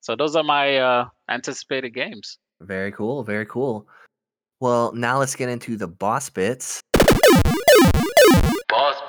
So 0.00 0.16
those 0.16 0.36
are 0.36 0.44
my 0.44 0.76
uh, 0.78 1.08
anticipated 1.28 1.90
games. 1.90 2.38
Very 2.60 2.92
cool. 2.92 3.22
Very 3.22 3.46
cool. 3.46 3.86
Well, 4.60 4.92
now 4.92 5.18
let's 5.18 5.36
get 5.36 5.48
into 5.48 5.76
the 5.76 5.86
boss 5.86 6.30
bits. 6.30 6.80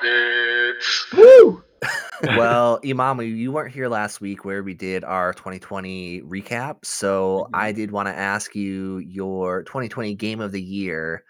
Boss. 0.02 1.06
Woo! 1.16 1.64
well, 2.36 2.80
Imamu, 2.82 3.38
you 3.38 3.52
weren't 3.52 3.74
here 3.74 3.88
last 3.88 4.20
week 4.20 4.44
where 4.44 4.64
we 4.64 4.74
did 4.74 5.04
our 5.04 5.34
2020 5.34 6.22
recap. 6.24 6.84
So 6.84 7.46
Mm-hmm. 7.46 7.56
I 7.56 7.72
did 7.72 7.92
want 7.92 8.08
to 8.08 8.16
ask 8.16 8.56
you 8.56 8.98
your 9.00 9.64
2020 9.64 10.14
game 10.16 10.42
of 10.42 10.52
the 10.52 10.62
year. 10.62 11.24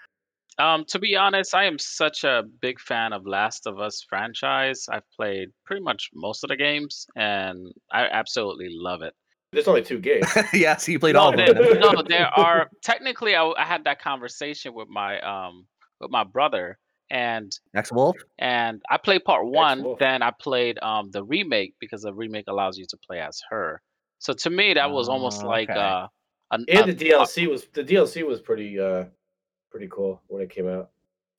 Um, 0.58 0.84
to 0.90 1.00
be 1.00 1.16
honest, 1.16 1.56
I 1.56 1.64
am 1.66 1.80
such 1.80 2.24
a 2.26 2.44
big 2.62 2.80
fan 2.82 3.14
of 3.14 3.26
Last 3.26 3.66
of 3.66 3.80
Us 3.80 4.06
franchise. 4.10 4.88
I've 4.92 5.10
played 5.16 5.50
pretty 5.66 5.82
much 5.82 6.10
most 6.14 6.44
of 6.44 6.50
the 6.50 6.58
games, 6.58 7.06
and 7.16 7.72
I 7.92 8.06
absolutely 8.06 8.68
love 8.70 9.02
it. 9.02 9.14
There's 9.54 9.68
only 9.70 9.84
two 9.84 10.00
games. 10.00 10.28
yeah, 10.54 10.76
so 10.76 10.92
you 10.92 11.00
played 11.00 11.14
no, 11.16 11.22
all 11.22 11.30
of 11.30 11.38
them. 11.38 11.80
no, 11.80 12.02
there 12.02 12.28
are 12.38 12.70
technically. 12.84 13.36
I, 13.36 13.46
I 13.46 13.64
had 13.64 13.86
that 13.86 14.02
conversation 14.02 14.74
with 14.74 14.90
my 14.90 15.20
um 15.22 15.66
with 16.02 16.12
my 16.12 16.26
brother, 16.26 16.78
and 17.10 17.52
X 17.76 17.92
Wolf? 17.92 18.16
and 18.38 18.82
I 18.90 18.98
played 18.98 19.24
part 19.24 19.46
one. 19.46 19.96
Then 20.00 20.22
I 20.22 20.32
played 20.32 20.78
um 20.82 21.10
the 21.12 21.24
remake 21.24 21.74
because 21.80 22.02
the 22.04 22.14
remake 22.14 22.46
allows 22.48 22.78
you 22.78 22.86
to 22.90 22.98
play 22.98 23.20
as 23.20 23.42
her. 23.50 23.82
So 24.20 24.34
to 24.34 24.50
me, 24.50 24.74
that 24.74 24.92
was 24.92 25.08
almost 25.10 25.44
Oh, 25.44 25.48
like 25.48 25.70
okay. 25.70 25.80
uh, 25.80 26.08
an, 26.52 26.66
and 26.68 26.90
a- 26.90 26.94
the 26.94 27.06
DLC 27.06 27.48
was 27.50 27.66
the 27.74 27.84
DLC 27.84 28.26
was 28.26 28.42
pretty 28.42 28.80
uh 28.80 29.06
pretty 29.72 29.88
cool 29.90 30.22
when 30.28 30.42
it 30.42 30.50
came 30.50 30.68
out. 30.68 30.90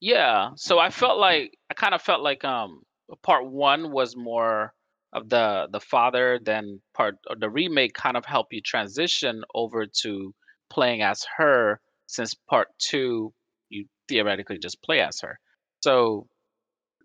Yeah, 0.00 0.50
so 0.56 0.78
I 0.78 0.88
felt 0.90 1.18
like 1.18 1.58
I 1.70 1.74
kind 1.74 1.94
of 1.94 2.00
felt 2.02 2.22
like 2.22 2.44
um 2.44 2.82
part 3.22 3.46
one 3.46 3.90
was 3.92 4.16
more 4.16 4.72
of 5.12 5.28
the 5.28 5.68
the 5.72 5.80
father, 5.80 6.38
then 6.42 6.80
part 6.94 7.16
or 7.28 7.36
the 7.36 7.50
remake 7.50 7.94
kind 7.94 8.16
of 8.16 8.24
helped 8.24 8.52
you 8.52 8.60
transition 8.62 9.42
over 9.54 9.84
to 10.02 10.34
playing 10.70 11.02
as 11.02 11.26
her, 11.36 11.80
since 12.06 12.32
part 12.48 12.68
two 12.78 13.32
you 13.68 13.84
theoretically 14.08 14.58
just 14.58 14.82
play 14.82 15.00
as 15.00 15.20
her. 15.20 15.38
So 15.80 16.26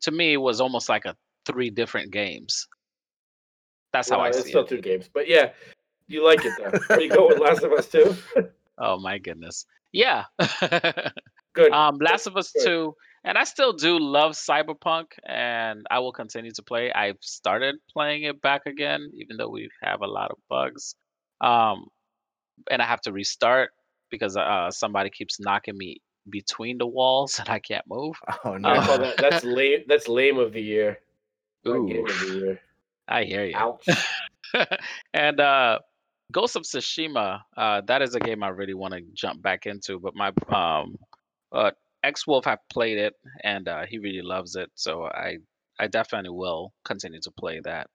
to 0.01 0.11
me, 0.11 0.34
it 0.34 0.38
was 0.38 0.61
almost 0.61 0.89
like 0.89 1.05
a 1.05 1.15
three 1.45 1.69
different 1.69 2.11
games. 2.11 2.67
That's 3.93 4.09
how 4.09 4.17
Well, 4.17 4.26
I 4.26 4.30
it's 4.30 4.43
see 4.43 4.49
still 4.49 4.65
two 4.65 4.82
games, 4.82 5.09
but 5.13 5.28
yeah, 5.28 5.51
you 6.07 6.23
like 6.26 6.43
it 6.43 6.53
though. 6.57 6.95
Are 6.95 6.99
you 7.01 7.09
going 7.09 7.30
with 7.30 7.39
Last 7.39 7.63
of 7.63 7.71
Us 7.71 7.88
Two? 7.88 8.15
Oh 8.78 8.99
my 8.99 9.17
goodness, 9.17 9.65
yeah. 9.93 10.26
Good. 11.53 11.71
Um, 11.71 11.97
Last 12.01 12.28
of 12.28 12.36
Us 12.36 12.51
good. 12.51 12.65
2, 12.65 12.95
and 13.23 13.38
I 13.38 13.45
still 13.45 13.71
do 13.71 13.97
love 13.97 14.34
Cyberpunk, 14.34 15.05
and 15.26 15.88
I 15.89 15.99
will 15.99 16.11
continue 16.11 16.51
to 16.51 16.61
play. 16.61 16.91
I've 16.91 17.17
started 17.21 17.76
playing 17.89 18.23
it 18.23 18.41
back 18.41 18.65
again, 18.65 19.09
even 19.15 19.38
though 19.38 19.47
we 19.47 19.69
have 19.82 20.01
a 20.01 20.07
lot 20.07 20.32
of 20.32 20.38
bugs. 20.49 20.95
Um, 21.39 21.88
and 22.69 22.82
I 22.82 22.86
have 22.86 22.99
to 23.01 23.13
restart 23.13 23.71
because 24.11 24.36
uh, 24.36 24.69
somebody 24.71 25.09
keeps 25.09 25.39
knocking 25.39 25.78
me 25.78 26.01
between 26.30 26.78
the 26.78 26.88
walls 26.88 27.39
and 27.39 27.49
I 27.49 27.59
can't 27.59 27.86
move. 27.88 28.15
Oh 28.43 28.57
no. 28.57 28.82
call 28.82 28.99
that 28.99 29.17
that's 29.17 29.43
lame. 29.43 29.84
That's 29.88 30.07
lame 30.07 30.38
of 30.38 30.53
the 30.53 30.61
year. 30.61 30.99
Ooh, 31.67 32.05
of 32.05 32.07
the 32.19 32.39
year. 32.39 32.59
I 33.07 33.23
hear 33.23 33.45
you. 33.45 33.55
Ouch. 33.55 33.88
and 35.13 35.39
uh, 35.39 35.80
Ghost 36.32 36.55
of 36.55 36.63
Tsushima, 36.63 37.41
uh, 37.55 37.82
that 37.88 38.01
is 38.01 38.15
a 38.15 38.19
game 38.19 38.43
I 38.43 38.49
really 38.49 38.73
want 38.73 38.93
to 38.93 39.01
jump 39.13 39.41
back 39.41 39.65
into. 39.65 39.99
But 39.99 40.15
my 40.15 40.32
um, 40.49 40.97
uh, 41.51 41.71
ex 42.03 42.28
Wolf 42.28 42.45
have 42.45 42.59
played 42.69 42.97
it 42.97 43.13
and 43.43 43.67
uh, 43.67 43.86
he 43.88 43.97
really 43.97 44.21
loves 44.21 44.55
it, 44.55 44.69
so 44.76 45.05
I 45.05 45.38
I 45.80 45.88
definitely 45.88 46.32
will 46.32 46.73
continue 46.84 47.19
to 47.21 47.32
play 47.32 47.59
that. 47.63 47.89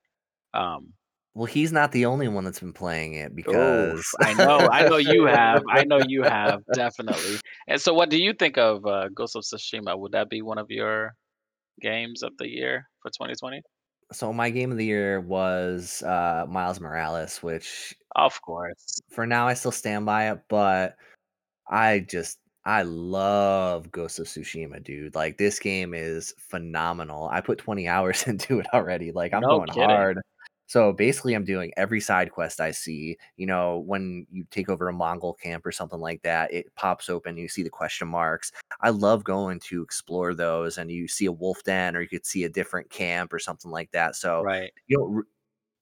Um, 0.52 0.92
Well, 1.34 1.46
he's 1.46 1.70
not 1.72 1.92
the 1.92 2.06
only 2.06 2.26
one 2.28 2.44
that's 2.44 2.58
been 2.60 2.72
playing 2.72 3.14
it 3.14 3.36
because 3.36 4.04
I 4.20 4.34
know, 4.34 4.68
I 4.68 4.88
know 4.88 4.96
you 4.96 5.24
have, 5.26 5.62
I 5.70 5.84
know 5.84 6.00
you 6.06 6.22
have 6.24 6.60
definitely. 6.74 7.38
And 7.68 7.80
so, 7.80 7.94
what 7.94 8.10
do 8.10 8.18
you 8.18 8.32
think 8.34 8.58
of 8.58 8.84
uh, 8.84 9.08
Ghost 9.14 9.36
of 9.36 9.42
Tsushima? 9.44 9.96
Would 9.98 10.12
that 10.12 10.28
be 10.28 10.42
one 10.42 10.58
of 10.58 10.66
your 10.70 11.14
games 11.80 12.22
of 12.22 12.36
the 12.38 12.48
year 12.48 12.88
for 13.02 13.10
2020? 13.10 13.62
so 14.12 14.32
my 14.32 14.50
game 14.50 14.72
of 14.72 14.76
the 14.76 14.84
year 14.84 15.20
was 15.20 16.02
uh 16.02 16.44
Miles 16.48 16.80
Morales, 16.80 17.42
which 17.42 17.94
Of 18.16 18.40
course. 18.42 18.98
for 19.10 19.26
now 19.26 19.46
I 19.46 19.54
still 19.54 19.70
stand 19.72 20.04
by 20.06 20.30
it, 20.32 20.40
but 20.48 20.96
I 21.70 22.00
just 22.00 22.38
I 22.64 22.82
love 22.82 23.90
Ghost 23.92 24.18
of 24.18 24.26
Tsushima, 24.26 24.82
dude. 24.82 25.14
Like 25.14 25.38
this 25.38 25.58
game 25.58 25.94
is 25.94 26.34
phenomenal. 26.38 27.28
I 27.30 27.40
put 27.40 27.58
20 27.58 27.88
hours 27.88 28.22
into 28.26 28.60
it 28.60 28.66
already. 28.74 29.12
Like 29.12 29.32
I'm 29.32 29.42
No 29.42 29.48
going 29.48 29.68
kidding. 29.68 29.88
hard. 29.88 30.20
So 30.70 30.92
basically 30.92 31.34
I'm 31.34 31.44
doing 31.44 31.72
every 31.76 32.00
side 32.00 32.30
quest 32.30 32.60
I 32.60 32.70
see. 32.70 33.18
You 33.36 33.46
know, 33.46 33.80
when 33.80 34.26
you 34.30 34.44
take 34.52 34.68
over 34.68 34.88
a 34.88 34.92
Mongol 34.92 35.34
camp 35.34 35.66
or 35.66 35.72
something 35.72 35.98
like 35.98 36.22
that, 36.22 36.52
it 36.52 36.72
pops 36.76 37.08
open, 37.10 37.36
you 37.36 37.48
see 37.48 37.64
the 37.64 37.70
question 37.70 38.06
marks. 38.06 38.52
I 38.80 38.90
love 38.90 39.24
going 39.24 39.58
to 39.60 39.82
explore 39.82 40.32
those 40.32 40.78
and 40.78 40.90
you 40.90 41.08
see 41.08 41.26
a 41.26 41.32
wolf 41.32 41.64
den 41.64 41.96
or 41.96 42.02
you 42.02 42.08
could 42.08 42.24
see 42.26 42.44
a 42.44 42.48
different 42.48 42.88
camp 42.90 43.32
or 43.32 43.40
something 43.40 43.70
like 43.72 43.90
that. 43.92 44.14
So 44.14 44.46
Right. 44.46 44.72
you 44.86 44.96
know 44.98 45.22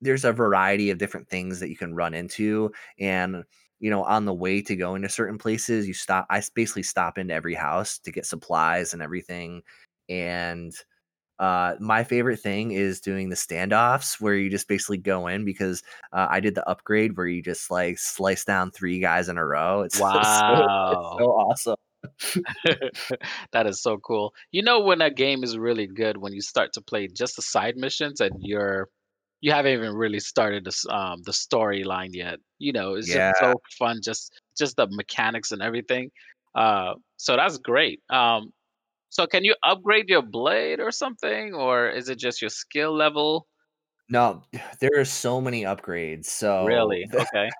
there's 0.00 0.24
a 0.24 0.32
variety 0.32 0.90
of 0.90 0.98
different 0.98 1.28
things 1.28 1.60
that 1.60 1.70
you 1.70 1.76
can 1.76 1.94
run 1.94 2.14
into 2.14 2.70
and 3.00 3.44
you 3.80 3.90
know 3.90 4.04
on 4.04 4.24
the 4.24 4.34
way 4.34 4.62
to 4.62 4.76
going 4.76 5.02
to 5.02 5.08
certain 5.08 5.38
places 5.38 5.88
you 5.88 5.94
stop 5.94 6.26
I 6.30 6.42
basically 6.54 6.82
stop 6.84 7.18
into 7.18 7.34
every 7.34 7.54
house 7.54 7.98
to 8.00 8.12
get 8.12 8.26
supplies 8.26 8.92
and 8.92 9.02
everything 9.02 9.62
and 10.08 10.72
uh 11.38 11.74
my 11.80 12.04
favorite 12.04 12.38
thing 12.40 12.72
is 12.72 13.00
doing 13.00 13.28
the 13.28 13.36
standoffs 13.36 14.20
where 14.20 14.34
you 14.34 14.50
just 14.50 14.68
basically 14.68 14.98
go 14.98 15.26
in 15.26 15.44
because 15.44 15.82
uh, 16.12 16.26
i 16.30 16.40
did 16.40 16.54
the 16.54 16.68
upgrade 16.68 17.16
where 17.16 17.26
you 17.26 17.42
just 17.42 17.70
like 17.70 17.98
slice 17.98 18.44
down 18.44 18.70
three 18.70 19.00
guys 19.00 19.28
in 19.28 19.38
a 19.38 19.46
row 19.46 19.82
it's, 19.82 19.96
so, 20.10 20.68
it's 20.88 21.02
Wow. 21.02 21.18
so 21.18 21.24
awesome 21.24 21.76
that 23.52 23.66
is 23.66 23.82
so 23.82 23.98
cool. 23.98 24.34
You 24.52 24.62
know 24.62 24.80
when 24.80 25.00
a 25.00 25.10
game 25.10 25.42
is 25.44 25.58
really 25.58 25.86
good 25.86 26.16
when 26.18 26.32
you 26.32 26.40
start 26.40 26.72
to 26.74 26.80
play 26.82 27.08
just 27.08 27.36
the 27.36 27.42
side 27.42 27.76
missions 27.76 28.20
and 28.20 28.34
you're 28.40 28.88
you 29.40 29.52
haven't 29.52 29.72
even 29.72 29.94
really 29.94 30.20
started 30.20 30.64
the 30.64 30.94
um 30.94 31.22
the 31.24 31.32
storyline 31.32 32.10
yet. 32.12 32.38
You 32.58 32.72
know, 32.72 32.94
it's 32.94 33.12
yeah 33.12 33.32
just 33.32 33.38
so 33.38 33.60
fun 33.78 34.00
just 34.02 34.32
just 34.58 34.76
the 34.76 34.88
mechanics 34.90 35.52
and 35.52 35.62
everything. 35.62 36.10
Uh 36.54 36.94
so 37.16 37.36
that's 37.36 37.58
great. 37.58 38.00
Um 38.10 38.52
so 39.10 39.26
can 39.26 39.44
you 39.44 39.54
upgrade 39.64 40.08
your 40.08 40.22
blade 40.22 40.80
or 40.80 40.90
something 40.90 41.54
or 41.54 41.88
is 41.88 42.08
it 42.08 42.18
just 42.18 42.40
your 42.42 42.50
skill 42.50 42.94
level? 42.94 43.46
no 44.08 44.42
there 44.80 44.90
are 44.96 45.04
so 45.04 45.40
many 45.40 45.62
upgrades 45.62 46.26
so 46.26 46.64
Really? 46.66 47.06
Okay. 47.14 47.48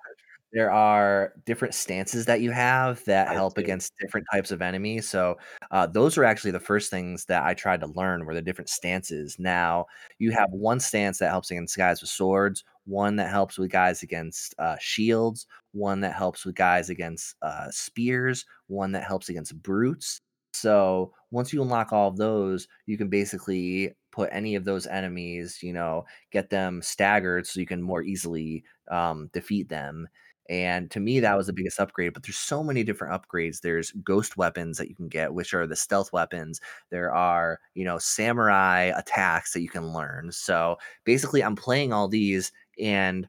there 0.51 0.71
are 0.71 1.33
different 1.45 1.73
stances 1.73 2.25
that 2.25 2.41
you 2.41 2.51
have 2.51 3.03
that 3.05 3.27
I 3.27 3.33
help 3.33 3.55
see. 3.55 3.63
against 3.63 3.93
different 3.99 4.25
types 4.31 4.51
of 4.51 4.61
enemies. 4.61 5.07
So 5.07 5.37
uh, 5.69 5.85
those 5.85 6.17
are 6.17 6.23
actually 6.23 6.51
the 6.51 6.59
first 6.59 6.89
things 6.89 7.25
that 7.25 7.43
I 7.43 7.53
tried 7.53 7.81
to 7.81 7.87
learn 7.87 8.25
were 8.25 8.33
the 8.33 8.41
different 8.41 8.69
stances. 8.69 9.37
Now 9.37 9.85
you 10.17 10.31
have 10.31 10.49
one 10.51 10.79
stance 10.79 11.19
that 11.19 11.29
helps 11.29 11.51
against 11.51 11.77
guys 11.77 12.01
with 12.01 12.09
swords, 12.09 12.63
one 12.85 13.15
that 13.17 13.29
helps 13.29 13.59
with 13.59 13.69
guys 13.69 14.01
against 14.01 14.55
uh, 14.57 14.77
shields, 14.79 15.45
one 15.73 15.99
that 16.01 16.15
helps 16.15 16.45
with 16.45 16.55
guys 16.55 16.89
against 16.89 17.35
uh, 17.43 17.69
spears, 17.69 18.45
one 18.67 18.91
that 18.93 19.03
helps 19.03 19.29
against 19.29 19.61
brutes, 19.61 20.21
So 20.53 21.13
once 21.31 21.53
you 21.53 21.61
unlock 21.61 21.93
all 21.93 22.09
of 22.09 22.17
those, 22.17 22.67
you 22.85 22.97
can 22.97 23.09
basically 23.09 23.93
put 24.11 24.29
any 24.31 24.55
of 24.55 24.65
those 24.65 24.87
enemies, 24.87 25.59
you 25.61 25.73
know, 25.73 26.05
get 26.31 26.49
them 26.49 26.81
staggered 26.81 27.45
so 27.45 27.59
you 27.59 27.65
can 27.65 27.81
more 27.81 28.01
easily 28.01 28.63
um, 28.89 29.29
defeat 29.33 29.69
them. 29.69 30.07
And 30.49 30.89
to 30.91 30.99
me, 30.99 31.19
that 31.19 31.37
was 31.37 31.45
the 31.45 31.53
biggest 31.53 31.79
upgrade. 31.79 32.13
But 32.13 32.23
there's 32.23 32.37
so 32.37 32.63
many 32.63 32.83
different 32.83 33.13
upgrades. 33.13 33.61
There's 33.61 33.91
ghost 34.03 34.35
weapons 34.35 34.79
that 34.79 34.89
you 34.89 34.95
can 34.95 35.07
get, 35.07 35.35
which 35.35 35.53
are 35.53 35.67
the 35.67 35.75
stealth 35.75 36.11
weapons. 36.11 36.59
There 36.89 37.13
are, 37.13 37.59
you 37.75 37.85
know, 37.85 37.99
samurai 37.99 38.91
attacks 38.97 39.53
that 39.53 39.61
you 39.61 39.69
can 39.69 39.93
learn. 39.93 40.31
So 40.31 40.77
basically, 41.05 41.43
I'm 41.43 41.55
playing 41.55 41.93
all 41.93 42.07
these 42.07 42.51
and 42.79 43.27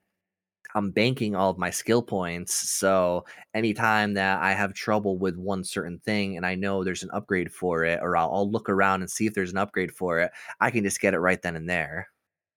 I'm 0.74 0.90
banking 0.90 1.34
all 1.34 1.50
of 1.50 1.58
my 1.58 1.70
skill 1.70 2.02
points. 2.02 2.70
So 2.70 3.24
anytime 3.54 4.14
that 4.14 4.40
I 4.40 4.52
have 4.52 4.74
trouble 4.74 5.18
with 5.18 5.36
one 5.36 5.64
certain 5.64 5.98
thing 5.98 6.36
and 6.36 6.46
I 6.46 6.54
know 6.54 6.84
there's 6.84 7.02
an 7.02 7.10
upgrade 7.12 7.52
for 7.52 7.84
it, 7.84 8.00
or 8.02 8.16
I'll, 8.16 8.30
I'll 8.32 8.50
look 8.50 8.68
around 8.68 9.02
and 9.02 9.10
see 9.10 9.26
if 9.26 9.34
there's 9.34 9.52
an 9.52 9.58
upgrade 9.58 9.92
for 9.92 10.20
it, 10.20 10.30
I 10.60 10.70
can 10.70 10.84
just 10.84 11.00
get 11.00 11.14
it 11.14 11.18
right 11.18 11.40
then 11.40 11.56
and 11.56 11.68
there. 11.68 12.08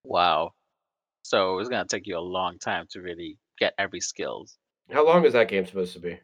Wow. 0.04 0.52
So 1.22 1.58
it's 1.58 1.68
gonna 1.68 1.86
take 1.86 2.06
you 2.06 2.18
a 2.18 2.20
long 2.20 2.58
time 2.58 2.86
to 2.90 3.00
really 3.00 3.38
get 3.58 3.74
every 3.78 4.00
skills. 4.00 4.58
How 4.90 5.06
long 5.06 5.24
is 5.24 5.32
that 5.32 5.48
game 5.48 5.64
supposed 5.66 5.94
to 5.94 6.00
be? 6.00 6.20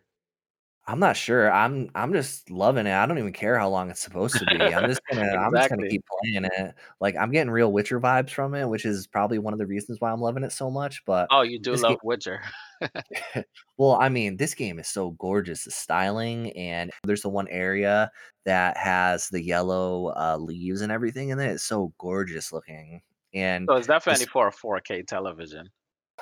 I'm 0.86 0.98
not 0.98 1.16
sure. 1.16 1.52
I'm 1.52 1.90
I'm 1.94 2.12
just 2.12 2.50
loving 2.50 2.86
it. 2.86 2.92
I 2.92 3.06
don't 3.06 3.18
even 3.18 3.32
care 3.32 3.58
how 3.58 3.68
long 3.68 3.90
it's 3.90 4.00
supposed 4.00 4.36
to 4.38 4.46
be. 4.46 4.60
I'm 4.74 4.88
just 4.88 5.00
gonna 5.10 5.36
I'm 5.36 5.54
just 5.54 5.68
gonna 5.70 5.88
keep 5.88 6.04
playing 6.06 6.46
it. 6.46 6.74
Like 7.00 7.16
I'm 7.16 7.30
getting 7.30 7.50
real 7.50 7.72
Witcher 7.72 8.00
vibes 8.00 8.30
from 8.30 8.54
it, 8.54 8.68
which 8.68 8.84
is 8.84 9.06
probably 9.06 9.38
one 9.38 9.52
of 9.52 9.58
the 9.58 9.66
reasons 9.66 10.00
why 10.00 10.10
I'm 10.10 10.20
loving 10.20 10.42
it 10.42 10.52
so 10.52 10.70
much. 10.70 11.04
But 11.04 11.28
Oh, 11.30 11.42
you 11.42 11.58
do 11.58 11.72
this 11.72 11.82
game 11.82 11.90
love 11.90 12.00
Witcher. 12.02 12.42
Well, 13.76 13.96
I 13.98 14.10
mean, 14.10 14.36
this 14.36 14.52
game 14.52 14.78
is 14.78 14.88
so 14.88 15.12
gorgeous, 15.12 15.64
the 15.64 15.70
styling, 15.70 16.50
and 16.52 16.90
there's 17.04 17.22
the 17.22 17.30
one 17.30 17.48
area 17.48 18.10
that 18.44 18.76
has 18.76 19.28
the 19.28 19.42
yellow 19.42 20.12
uh, 20.16 20.36
leaves 20.38 20.82
and 20.82 20.92
everything 20.92 21.30
in 21.30 21.38
it. 21.38 21.50
It's 21.50 21.64
so 21.64 21.90
gorgeous 21.96 22.52
looking. 22.52 23.00
And 23.32 23.66
So 23.70 23.76
it's 23.76 23.86
definitely 23.86 24.26
for 24.26 24.48
a 24.48 24.52
4K 24.52 25.06
television. 25.06 25.70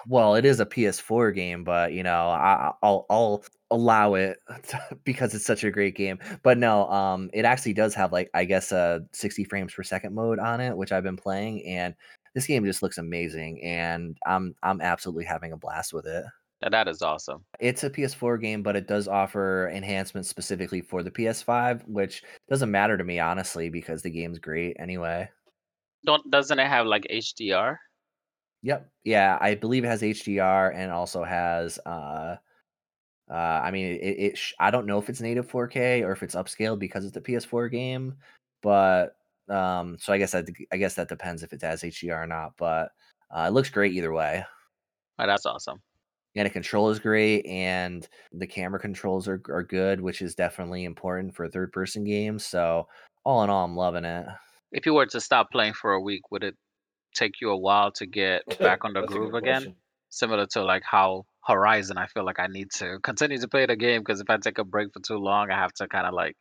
Well, 0.07 0.35
it 0.35 0.45
is 0.45 0.61
a 0.61 0.67
PS4 0.67 1.35
game, 1.35 1.65
but 1.65 1.93
you 1.93 2.03
know, 2.03 2.29
I, 2.29 2.73
I'll 2.83 3.07
I'll 3.11 3.45
allow 3.71 4.15
it 4.15 4.39
because 5.05 5.35
it's 5.35 5.45
such 5.45 5.65
a 5.65 5.71
great 5.71 5.97
game. 5.97 6.19
But 6.43 6.59
no, 6.59 6.89
um, 6.91 7.31
it 7.33 7.45
actually 7.45 7.75
does 7.75 7.95
have 7.95 8.13
like 8.13 8.31
I 8.35 8.45
guess 8.45 8.73
a 8.73 9.03
60 9.13 9.45
frames 9.45 9.75
per 9.75 9.83
second 9.83 10.15
mode 10.15 10.39
on 10.39 10.61
it, 10.61 10.77
which 10.77 10.93
I've 10.93 11.03
been 11.03 11.17
playing, 11.17 11.67
and 11.67 11.95
this 12.35 12.47
game 12.47 12.65
just 12.65 12.83
looks 12.83 12.99
amazing, 12.99 13.63
and 13.63 14.17
I'm 14.27 14.55
I'm 14.63 14.81
absolutely 14.81 15.25
having 15.25 15.53
a 15.53 15.57
blast 15.57 15.93
with 15.93 16.07
it. 16.07 16.25
And 16.61 16.75
that 16.75 16.89
is 16.89 17.03
awesome. 17.03 17.45
It's 17.61 17.85
a 17.85 17.91
PS4 17.91 18.41
game, 18.41 18.65
but 18.65 18.75
it 18.75 18.89
does 18.89 19.07
offer 19.07 19.71
enhancements 19.71 20.29
specifically 20.29 20.81
for 20.81 21.05
the 21.05 21.11
PS5, 21.11 21.87
which 21.87 22.25
doesn't 22.49 22.71
matter 22.71 22.97
to 22.97 23.05
me 23.05 23.21
honestly 23.21 23.71
because 23.71 24.03
the 24.03 24.11
game's 24.11 24.41
great 24.41 24.77
anyway. 24.81 25.29
Don't 26.05 26.29
doesn't 26.31 26.59
it 26.59 26.67
have 26.67 26.87
like 26.87 27.07
HDR? 27.11 27.77
Yep. 28.63 28.91
Yeah, 29.05 29.39
I 29.41 29.55
believe 29.55 29.85
it 29.85 29.89
has 29.89 30.03
HDR 30.03 30.71
and 30.73 30.91
also 30.91 31.23
has 31.25 31.79
uh 31.87 32.37
uh 33.31 33.35
I 33.35 33.71
mean 33.71 33.95
it, 33.97 34.17
it 34.33 34.39
sh- 34.39 34.55
I 34.59 34.71
don't 34.71 34.87
know 34.87 34.99
if 34.99 35.09
it's 35.09 35.21
native 35.21 35.49
4K 35.49 36.03
or 36.03 36.13
if 36.13 36.23
it's 36.23 36.35
upscaled 36.35 36.79
because 36.79 37.05
it's 37.05 37.17
a 37.17 37.21
PS4 37.21 37.69
game, 37.71 38.17
but 38.63 39.17
um 39.49 39.99
so 40.01 40.13
I 40.13 40.19
guess 40.19 40.33
that 40.33 40.47
I 40.73 40.77
guess 40.77 40.95
that 40.95 41.09
depends 41.09 41.43
if 41.43 41.53
it 41.53 41.63
has 41.63 41.85
HDR 41.85 42.25
or 42.25 42.27
not, 42.27 42.55
but 42.57 42.91
uh, 43.31 43.47
it 43.49 43.53
looks 43.53 43.71
great 43.71 43.93
either 43.93 44.13
way. 44.13 44.45
Oh, 45.19 45.27
that's 45.27 45.47
awesome. 45.47 45.83
Yeah, 46.35 46.45
the 46.45 46.51
control 46.51 46.91
is 46.91 46.99
great, 46.99 47.45
and 47.47 48.07
the 48.33 48.47
camera 48.47 48.79
controls 48.81 49.29
are 49.29 49.43
are 49.49 49.63
good, 49.63 50.01
which 50.01 50.23
is 50.23 50.35
definitely 50.35 50.85
important 50.85 51.35
for 51.35 51.45
a 51.45 51.51
third 51.51 51.73
person 51.73 52.05
game. 52.05 52.39
So 52.39 52.89
all 53.25 53.43
in 53.45 53.51
all, 53.51 53.65
I'm 53.65 53.77
loving 53.77 54.05
it. 54.05 54.27
If 54.73 54.87
you 54.87 54.95
were 54.95 55.07
to 55.07 55.21
stop 55.21 55.51
playing 55.51 55.75
for 55.75 55.93
a 55.93 56.01
week, 56.01 56.31
would 56.31 56.45
it 56.45 56.57
take 57.15 57.41
you 57.41 57.51
a 57.51 57.57
while 57.59 57.93
to 57.93 58.07
get 58.07 58.43
back 58.61 58.85
on 58.85 58.93
the 58.95 59.03
That's 59.03 59.15
a 59.15 59.19
groove 59.19 59.35
good 59.35 59.35
again? 59.35 59.71
question. 59.77 59.77
Similar 60.11 60.47
to 60.53 60.65
like 60.65 60.83
how 60.85 61.25
Horizon, 61.47 61.99
I 61.99 62.07
feel 62.07 62.25
like 62.25 62.39
I 62.41 62.47
need 62.47 62.69
to 62.77 62.99
continue 63.03 63.39
to 63.39 63.49
play 63.49 63.67
the 63.67 63.77
game 63.77 64.01
because 64.03 64.21
if 64.21 64.31
I 64.31 64.37
take 64.39 64.59
a 64.59 64.65
break 64.65 64.89
for 64.93 65.01
too 65.01 65.19
long, 65.19 65.51
I 65.51 65.57
have 65.57 65.73
to 65.75 65.89
kind 65.89 66.07
of 66.07 66.15
like 66.15 66.37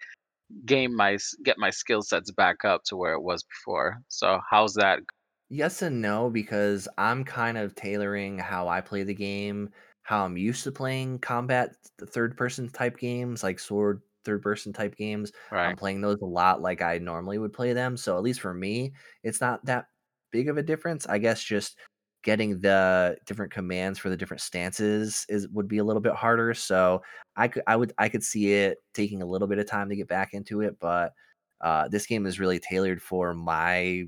game 0.65 0.95
my 0.95 1.15
s- 1.15 1.35
get 1.43 1.57
my 1.59 1.69
skill 1.71 2.01
sets 2.03 2.31
back 2.31 2.65
up 2.65 2.83
to 2.85 2.97
where 2.97 3.13
it 3.13 3.21
was 3.23 3.43
before. 3.43 4.01
So 4.09 4.41
how's 4.49 4.75
that? 4.75 5.01
Yes 5.49 5.81
and 5.81 6.01
no, 6.01 6.29
because 6.29 6.87
I'm 6.97 7.23
kind 7.23 7.57
of 7.57 7.73
tailoring 7.75 8.37
how 8.37 8.67
I 8.67 8.81
play 8.81 9.03
the 9.03 9.13
game, 9.13 9.69
how 10.03 10.25
I'm 10.25 10.37
used 10.37 10.63
to 10.65 10.71
playing 10.71 11.19
combat 11.19 11.75
third 12.01 12.35
person 12.37 12.69
type 12.69 12.97
games, 12.97 13.43
like 13.43 13.59
sword 13.59 14.01
third 14.25 14.41
person 14.41 14.73
type 14.73 14.95
games. 14.97 15.31
I'm 15.63 15.75
Right, 15.75 15.77
playing 15.77 16.01
those 16.01 16.19
a 16.21 16.25
lot 16.25 16.61
like 16.61 16.81
I 16.81 16.97
normally 16.97 17.37
would 17.37 17.53
play 17.53 17.71
them. 17.73 17.95
So 17.97 18.17
at 18.17 18.23
least 18.23 18.41
for 18.41 18.53
me, 18.53 18.93
it's 19.23 19.39
not 19.39 19.63
that 19.65 19.85
big 20.31 20.49
of 20.49 20.57
a 20.57 20.63
difference. 20.63 21.07
I 21.07 21.17
guess 21.17 21.43
just 21.43 21.77
getting 22.23 22.59
the 22.59 23.17
different 23.25 23.51
commands 23.53 23.97
for 23.99 24.09
the 24.09 24.17
different 24.17 24.41
stances 24.41 25.25
is 25.29 25.47
would 25.49 25.67
be 25.67 25.77
a 25.77 25.83
little 25.83 26.01
bit 26.01 26.13
harder. 26.13 26.53
So 26.53 27.01
I 27.35 27.47
could 27.47 27.63
I 27.67 27.75
would 27.75 27.93
I 27.97 28.09
could 28.09 28.23
see 28.23 28.53
it 28.53 28.79
taking 28.93 29.21
a 29.21 29.25
little 29.25 29.47
bit 29.47 29.59
of 29.59 29.67
time 29.67 29.89
to 29.89 29.95
get 29.95 30.07
back 30.07 30.33
into 30.33 30.61
it, 30.61 30.77
but 30.79 31.13
uh, 31.61 31.87
this 31.87 32.05
game 32.05 32.25
is 32.25 32.39
really 32.39 32.59
tailored 32.59 33.01
for 33.01 33.33
my 33.33 34.03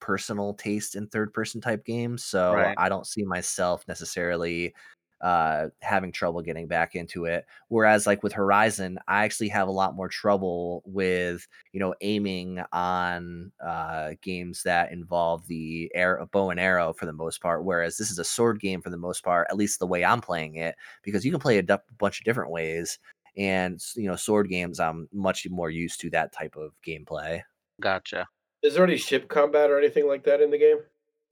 personal 0.00 0.54
taste 0.54 0.94
in 0.96 1.06
third 1.08 1.32
person 1.32 1.60
type 1.60 1.84
games, 1.84 2.24
so 2.24 2.54
right. 2.54 2.74
I 2.78 2.88
don't 2.88 3.06
see 3.06 3.24
myself 3.24 3.84
necessarily 3.86 4.74
uh 5.20 5.68
having 5.80 6.12
trouble 6.12 6.40
getting 6.40 6.66
back 6.66 6.94
into 6.94 7.24
it 7.24 7.46
whereas 7.68 8.06
like 8.06 8.22
with 8.22 8.32
horizon 8.32 8.98
i 9.08 9.24
actually 9.24 9.48
have 9.48 9.68
a 9.68 9.72
lot 9.72 9.94
more 9.94 10.08
trouble 10.08 10.82
with 10.86 11.46
you 11.72 11.80
know 11.80 11.94
aiming 12.00 12.62
on 12.72 13.52
uh 13.64 14.10
games 14.22 14.62
that 14.62 14.92
involve 14.92 15.46
the 15.46 15.90
air 15.94 16.24
bow 16.32 16.50
and 16.50 16.60
arrow 16.60 16.92
for 16.92 17.06
the 17.06 17.12
most 17.12 17.40
part 17.40 17.64
whereas 17.64 17.96
this 17.96 18.10
is 18.10 18.18
a 18.18 18.24
sword 18.24 18.60
game 18.60 18.80
for 18.80 18.90
the 18.90 18.96
most 18.96 19.22
part 19.22 19.46
at 19.50 19.56
least 19.56 19.78
the 19.78 19.86
way 19.86 20.04
i'm 20.04 20.20
playing 20.20 20.56
it 20.56 20.74
because 21.02 21.24
you 21.24 21.30
can 21.30 21.40
play 21.40 21.58
a 21.58 21.80
bunch 21.98 22.20
of 22.20 22.24
different 22.24 22.50
ways 22.50 22.98
and 23.36 23.82
you 23.94 24.08
know 24.08 24.16
sword 24.16 24.48
games 24.48 24.80
i'm 24.80 25.08
much 25.12 25.46
more 25.50 25.70
used 25.70 26.00
to 26.00 26.10
that 26.10 26.32
type 26.32 26.56
of 26.56 26.72
gameplay 26.86 27.40
Gotcha. 27.80 28.28
Is 28.62 28.74
there 28.74 28.84
any 28.84 28.98
ship 28.98 29.28
combat 29.28 29.70
or 29.70 29.78
anything 29.78 30.06
like 30.06 30.22
that 30.24 30.42
in 30.42 30.50
the 30.50 30.58
game? 30.58 30.78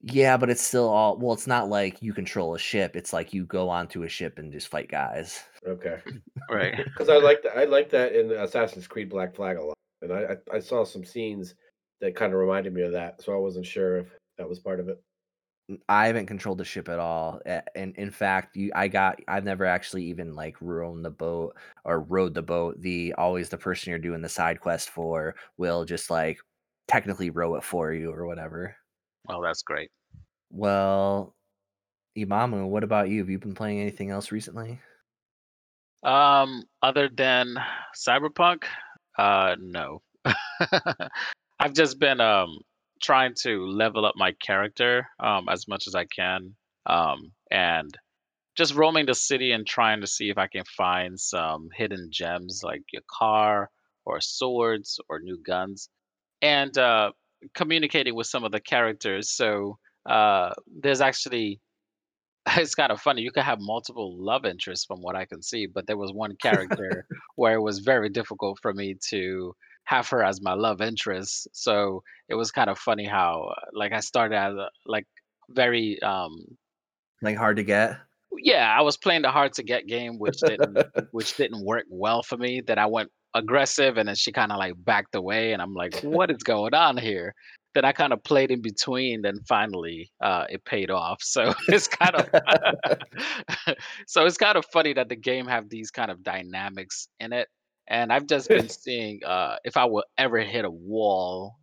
Yeah, 0.02 0.36
but 0.36 0.48
it's 0.48 0.62
still 0.62 0.88
all 0.88 1.16
well, 1.16 1.32
it's 1.32 1.46
not 1.46 1.68
like 1.68 2.00
you 2.00 2.12
control 2.12 2.54
a 2.54 2.58
ship. 2.58 2.94
It's 2.94 3.12
like 3.12 3.32
you 3.32 3.44
go 3.44 3.68
onto 3.68 4.04
a 4.04 4.08
ship 4.08 4.38
and 4.38 4.52
just 4.52 4.68
fight 4.68 4.88
guys. 4.88 5.42
Okay, 5.66 5.98
Right. 6.50 6.76
because 6.84 7.08
I 7.08 7.16
like 7.16 7.42
that. 7.42 7.56
I 7.56 7.64
like 7.64 7.90
that 7.90 8.12
in 8.12 8.30
Assassin's 8.30 8.86
Creed 8.86 9.08
Black 9.08 9.34
Flag 9.34 9.56
a 9.56 9.64
lot, 9.64 9.76
and 10.02 10.12
I 10.12 10.36
I, 10.52 10.56
I 10.56 10.58
saw 10.60 10.84
some 10.84 11.04
scenes 11.04 11.54
that 12.00 12.14
kind 12.14 12.32
of 12.32 12.38
reminded 12.38 12.72
me 12.74 12.82
of 12.82 12.92
that, 12.92 13.20
so 13.22 13.32
I 13.32 13.38
wasn't 13.38 13.66
sure 13.66 13.98
if 13.98 14.08
that 14.38 14.48
was 14.48 14.60
part 14.60 14.78
of 14.78 14.88
it. 14.88 15.02
Mm, 15.70 15.80
I 15.88 16.06
haven't 16.06 16.26
controlled 16.26 16.58
the 16.58 16.64
ship 16.64 16.88
at 16.88 17.00
all. 17.00 17.40
And 17.74 17.94
in 17.96 18.10
fact, 18.10 18.56
you 18.56 18.70
I 18.74 18.88
got 18.88 19.20
I've 19.26 19.44
never 19.44 19.64
actually 19.64 20.04
even 20.04 20.34
like 20.34 20.56
rowed 20.60 21.02
the 21.02 21.10
boat 21.10 21.56
or 21.84 22.00
rowed 22.00 22.34
the 22.34 22.42
boat. 22.42 22.80
The 22.80 23.14
always 23.18 23.48
the 23.48 23.58
person 23.58 23.90
you're 23.90 23.98
doing 23.98 24.22
the 24.22 24.28
side 24.28 24.60
quest 24.60 24.90
for 24.90 25.34
will 25.56 25.84
just 25.84 26.10
like 26.10 26.38
technically 26.86 27.30
row 27.30 27.56
it 27.56 27.64
for 27.64 27.92
you 27.92 28.12
or 28.12 28.26
whatever. 28.26 28.76
Well, 29.28 29.42
that's 29.42 29.62
great. 29.62 29.90
Well, 30.50 31.34
Imamu, 32.16 32.68
what 32.68 32.84
about 32.84 33.08
you? 33.08 33.20
Have 33.20 33.28
you 33.28 33.38
been 33.38 33.54
playing 33.54 33.80
anything 33.80 34.10
else 34.10 34.32
recently? 34.32 34.80
Um, 36.02 36.64
other 36.82 37.08
than 37.08 37.56
Cyberpunk, 37.96 38.64
uh, 39.18 39.56
no. 39.60 40.02
I've 41.60 41.72
just 41.74 41.98
been 41.98 42.20
um 42.20 42.58
trying 43.02 43.34
to 43.42 43.66
level 43.66 44.04
up 44.04 44.14
my 44.16 44.32
character 44.44 45.06
um 45.20 45.48
as 45.48 45.68
much 45.68 45.86
as 45.86 45.94
I 45.94 46.04
can. 46.04 46.54
Um, 46.86 47.32
and 47.50 47.96
just 48.56 48.74
roaming 48.74 49.06
the 49.06 49.14
city 49.14 49.52
and 49.52 49.66
trying 49.66 50.00
to 50.00 50.06
see 50.06 50.30
if 50.30 50.38
I 50.38 50.48
can 50.48 50.64
find 50.64 51.18
some 51.18 51.68
hidden 51.76 52.08
gems 52.10 52.62
like 52.64 52.82
your 52.92 53.02
car 53.18 53.70
or 54.04 54.20
swords 54.20 54.98
or 55.08 55.20
new 55.20 55.38
guns 55.46 55.88
and 56.42 56.76
uh 56.76 57.12
communicating 57.54 58.14
with 58.14 58.26
some 58.26 58.44
of 58.44 58.52
the 58.52 58.60
characters. 58.60 59.30
So 59.30 59.78
uh 60.08 60.52
there's 60.66 61.00
actually 61.00 61.60
it's 62.56 62.74
kind 62.74 62.92
of 62.92 63.00
funny. 63.00 63.22
You 63.22 63.32
could 63.32 63.44
have 63.44 63.58
multiple 63.60 64.16
love 64.18 64.44
interests 64.44 64.86
from 64.86 65.00
what 65.02 65.16
I 65.16 65.26
can 65.26 65.42
see, 65.42 65.66
but 65.66 65.86
there 65.86 65.96
was 65.98 66.12
one 66.12 66.36
character 66.36 67.04
where 67.36 67.54
it 67.54 67.62
was 67.62 67.80
very 67.80 68.08
difficult 68.08 68.58
for 68.62 68.72
me 68.72 68.96
to 69.10 69.54
have 69.84 70.08
her 70.10 70.22
as 70.22 70.40
my 70.42 70.54
love 70.54 70.80
interest. 70.80 71.48
So 71.52 72.02
it 72.28 72.34
was 72.34 72.50
kind 72.50 72.70
of 72.70 72.78
funny 72.78 73.06
how 73.06 73.54
like 73.72 73.92
I 73.92 74.00
started 74.00 74.36
as 74.36 74.54
a, 74.54 74.70
like 74.86 75.06
very 75.50 76.00
um 76.02 76.58
Like 77.22 77.36
hard 77.36 77.56
to 77.56 77.62
get? 77.64 77.98
yeah, 78.38 78.74
I 78.76 78.82
was 78.82 78.96
playing 78.96 79.22
the 79.22 79.30
hard 79.30 79.52
to 79.54 79.62
get 79.62 79.86
game 79.86 80.18
which 80.18 80.44
didn't 80.44 80.80
which 81.10 81.36
didn't 81.36 81.64
work 81.64 81.86
well 81.88 82.22
for 82.22 82.36
me. 82.36 82.60
That 82.60 82.78
I 82.78 82.86
went 82.86 83.10
aggressive 83.34 83.98
and 83.98 84.08
then 84.08 84.16
she 84.16 84.32
kind 84.32 84.52
of 84.52 84.58
like 84.58 84.74
backed 84.84 85.14
away 85.14 85.52
and 85.52 85.62
I'm 85.62 85.74
like, 85.74 86.00
what 86.02 86.30
is 86.30 86.42
going 86.42 86.74
on 86.74 86.96
here? 86.96 87.34
Then 87.74 87.84
I 87.84 87.92
kind 87.92 88.12
of 88.12 88.24
played 88.24 88.50
in 88.50 88.62
between, 88.62 89.22
then 89.22 89.38
finally 89.48 90.10
uh 90.22 90.44
it 90.48 90.64
paid 90.64 90.90
off. 90.90 91.22
So 91.22 91.54
it's 91.68 91.88
kind 91.88 92.14
of 92.16 92.28
so 94.06 94.24
it's 94.24 94.38
kind 94.38 94.56
of 94.56 94.64
funny 94.66 94.94
that 94.94 95.08
the 95.08 95.16
game 95.16 95.46
have 95.46 95.68
these 95.68 95.90
kind 95.90 96.10
of 96.10 96.22
dynamics 96.22 97.08
in 97.20 97.32
it 97.32 97.48
and 97.88 98.12
I've 98.12 98.26
just 98.26 98.48
been 98.48 98.68
seeing 98.68 99.20
uh, 99.24 99.56
if 99.64 99.76
I 99.76 99.86
will 99.86 100.04
ever 100.18 100.38
hit 100.40 100.64
a 100.64 100.70
wall 100.70 101.56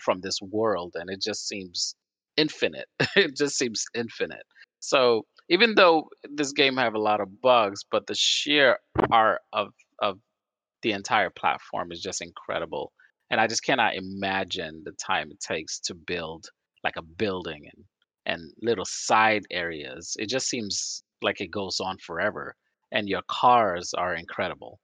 from 0.00 0.20
this 0.20 0.40
world, 0.40 0.94
and 0.94 1.10
it 1.10 1.20
just 1.20 1.48
seems 1.48 1.94
infinite. 2.36 2.86
it 3.16 3.36
just 3.36 3.58
seems 3.58 3.84
infinite. 3.94 4.44
So 4.80 5.26
even 5.48 5.74
though 5.74 6.08
this 6.34 6.52
game 6.52 6.76
have 6.76 6.94
a 6.94 7.00
lot 7.00 7.20
of 7.20 7.40
bugs, 7.40 7.84
but 7.90 8.06
the 8.06 8.14
sheer 8.14 8.78
art 9.10 9.40
of 9.52 9.68
of 10.00 10.18
the 10.82 10.92
entire 10.92 11.30
platform 11.30 11.92
is 11.92 12.00
just 12.00 12.20
incredible. 12.22 12.92
And 13.30 13.40
I 13.40 13.46
just 13.46 13.64
cannot 13.64 13.94
imagine 13.94 14.82
the 14.84 14.92
time 14.92 15.30
it 15.30 15.40
takes 15.40 15.80
to 15.80 15.94
build 15.94 16.46
like 16.84 16.96
a 16.96 17.02
building 17.02 17.62
and 17.74 17.84
and 18.24 18.52
little 18.62 18.84
side 18.84 19.44
areas. 19.50 20.16
It 20.18 20.28
just 20.28 20.48
seems 20.48 21.02
like 21.22 21.40
it 21.40 21.50
goes 21.50 21.80
on 21.80 21.98
forever. 21.98 22.54
And 22.92 23.08
your 23.08 23.22
cars 23.28 23.94
are 23.94 24.14
incredible. 24.14 24.78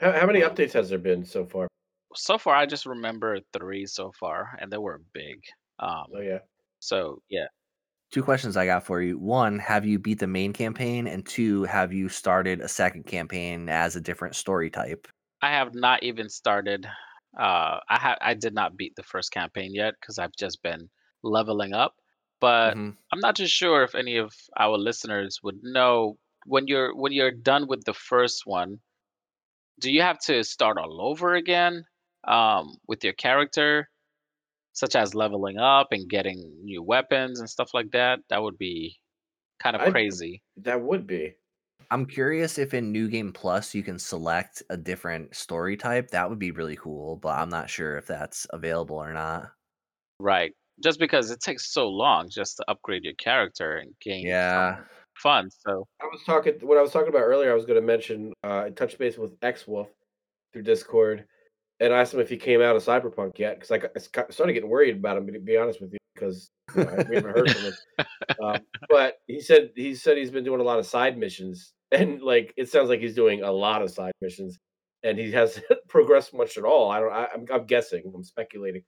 How, 0.00 0.12
how 0.12 0.26
many 0.26 0.40
updates 0.40 0.72
has 0.72 0.88
there 0.90 0.98
been 0.98 1.24
so 1.24 1.44
far? 1.44 1.68
so 2.14 2.38
far, 2.38 2.54
I 2.54 2.66
just 2.66 2.86
remember 2.86 3.38
three 3.52 3.86
so 3.86 4.12
far, 4.18 4.56
and 4.60 4.72
they 4.72 4.78
were 4.78 5.02
big. 5.12 5.42
Um, 5.78 6.06
Oh 6.14 6.20
yeah. 6.20 6.38
so 6.80 7.22
yeah, 7.28 7.46
Two 8.10 8.22
questions 8.22 8.56
I 8.56 8.66
got 8.66 8.84
for 8.84 9.02
you. 9.02 9.18
One, 9.18 9.58
have 9.58 9.84
you 9.86 9.98
beat 9.98 10.18
the 10.18 10.26
main 10.26 10.52
campaign? 10.52 11.06
And 11.06 11.26
two, 11.26 11.64
have 11.64 11.92
you 11.92 12.08
started 12.08 12.60
a 12.60 12.68
second 12.68 13.04
campaign 13.06 13.68
as 13.68 13.96
a 13.96 14.00
different 14.00 14.34
story 14.36 14.70
type? 14.70 15.08
I 15.42 15.50
have 15.52 15.74
not 15.74 16.02
even 16.02 16.28
started. 16.28 16.86
Uh, 17.38 17.80
I 17.88 17.98
ha- 17.98 18.18
I 18.20 18.34
did 18.34 18.54
not 18.54 18.76
beat 18.76 18.94
the 18.96 19.02
first 19.02 19.32
campaign 19.32 19.74
yet 19.74 19.94
because 20.00 20.18
I've 20.18 20.34
just 20.36 20.62
been 20.62 20.90
leveling 21.22 21.72
up. 21.74 21.94
But 22.40 22.78
hmm 22.78 22.90
I'm 23.12 23.20
not 23.20 23.36
too 23.36 23.46
sure 23.46 23.82
if 23.84 23.94
any 23.94 24.16
of 24.18 24.32
our 24.56 24.76
listeners 24.78 25.40
would 25.42 25.60
know 25.62 26.18
when 26.46 26.66
you're 26.68 26.94
when 26.94 27.12
you're 27.12 27.30
done 27.32 27.66
with 27.68 27.84
the 27.84 27.94
first 27.94 28.46
one. 28.46 28.80
Do 29.80 29.90
you 29.92 30.02
have 30.02 30.18
to 30.26 30.44
start 30.44 30.78
all 30.78 31.00
over 31.02 31.34
again 31.34 31.84
um, 32.26 32.76
with 32.86 33.02
your 33.04 33.12
character, 33.12 33.90
such 34.72 34.96
as 34.96 35.14
leveling 35.14 35.58
up 35.58 35.88
and 35.92 36.08
getting 36.08 36.64
new 36.64 36.82
weapons 36.82 37.40
and 37.40 37.48
stuff 37.50 37.74
like 37.74 37.92
that? 37.92 38.20
That 38.30 38.42
would 38.42 38.58
be 38.58 38.98
kind 39.60 39.76
of 39.76 39.82
I 39.82 39.90
crazy. 39.92 40.42
that 40.58 40.80
would 40.82 41.06
be. 41.06 41.36
I'm 41.90 42.04
curious 42.06 42.58
if 42.58 42.74
in 42.74 42.92
New 42.92 43.08
Game 43.08 43.32
Plus 43.32 43.74
you 43.74 43.82
can 43.82 43.98
select 43.98 44.62
a 44.70 44.76
different 44.76 45.34
story 45.34 45.76
type. 45.76 46.10
That 46.10 46.28
would 46.28 46.38
be 46.38 46.50
really 46.50 46.76
cool, 46.76 47.16
but 47.16 47.38
I'm 47.38 47.48
not 47.48 47.70
sure 47.70 47.96
if 47.96 48.06
that's 48.06 48.46
available 48.50 48.96
or 48.96 49.12
not. 49.12 49.50
Right. 50.20 50.52
Just 50.82 50.98
because 50.98 51.30
it 51.30 51.40
takes 51.40 51.72
so 51.72 51.88
long 51.88 52.28
just 52.28 52.56
to 52.58 52.64
upgrade 52.68 53.04
your 53.04 53.14
character 53.14 53.76
and 53.76 53.92
gain 54.00 54.26
Yeah. 54.26 54.80
fun. 55.22 55.50
So 55.50 55.86
I 56.02 56.04
was 56.06 56.20
talking 56.26 56.54
what 56.60 56.78
I 56.78 56.82
was 56.82 56.92
talking 56.92 57.08
about 57.08 57.22
earlier. 57.22 57.50
I 57.50 57.54
was 57.54 57.64
going 57.64 57.80
to 57.80 57.86
mention 57.86 58.32
uh, 58.44 58.64
I 58.66 58.70
touched 58.70 58.98
base 58.98 59.16
with 59.18 59.32
X 59.42 59.66
Wolf 59.66 59.88
through 60.52 60.62
Discord 60.62 61.24
and 61.80 61.92
asked 61.92 62.14
him 62.14 62.20
if 62.20 62.28
he 62.28 62.36
came 62.36 62.60
out 62.60 62.76
of 62.76 62.84
Cyberpunk 62.84 63.38
yet 63.38 63.58
because 63.58 63.70
I, 63.70 63.80
I 63.96 64.30
started 64.30 64.52
getting 64.52 64.68
worried 64.68 64.96
about 64.96 65.16
him. 65.16 65.32
To 65.32 65.40
be 65.40 65.56
honest 65.56 65.80
with 65.80 65.92
you, 65.92 65.98
because 66.14 66.50
you 66.76 66.84
know, 66.84 67.04
we 67.08 67.16
haven't 67.16 67.34
heard 67.34 67.50
from 67.50 67.62
him. 67.62 67.72
Um, 68.40 68.60
but 68.88 69.14
he 69.26 69.40
said 69.40 69.70
he 69.74 69.96
said 69.96 70.16
he's 70.16 70.30
been 70.30 70.44
doing 70.44 70.60
a 70.60 70.64
lot 70.64 70.78
of 70.78 70.86
side 70.86 71.18
missions, 71.18 71.72
and 71.92 72.20
like 72.22 72.54
it 72.56 72.68
sounds 72.68 72.88
like 72.88 73.00
he's 73.00 73.14
doing 73.14 73.42
a 73.42 73.52
lot 73.52 73.82
of 73.82 73.90
side 73.90 74.12
missions, 74.20 74.58
and 75.02 75.18
he 75.18 75.30
hasn't 75.32 75.66
progressed 75.88 76.34
much 76.34 76.56
at 76.58 76.64
all. 76.64 76.90
I 76.90 77.00
don't. 77.00 77.12
I, 77.12 77.28
I'm, 77.34 77.44
I'm 77.52 77.66
guessing. 77.66 78.02
I'm 78.14 78.24
speculating. 78.24 78.82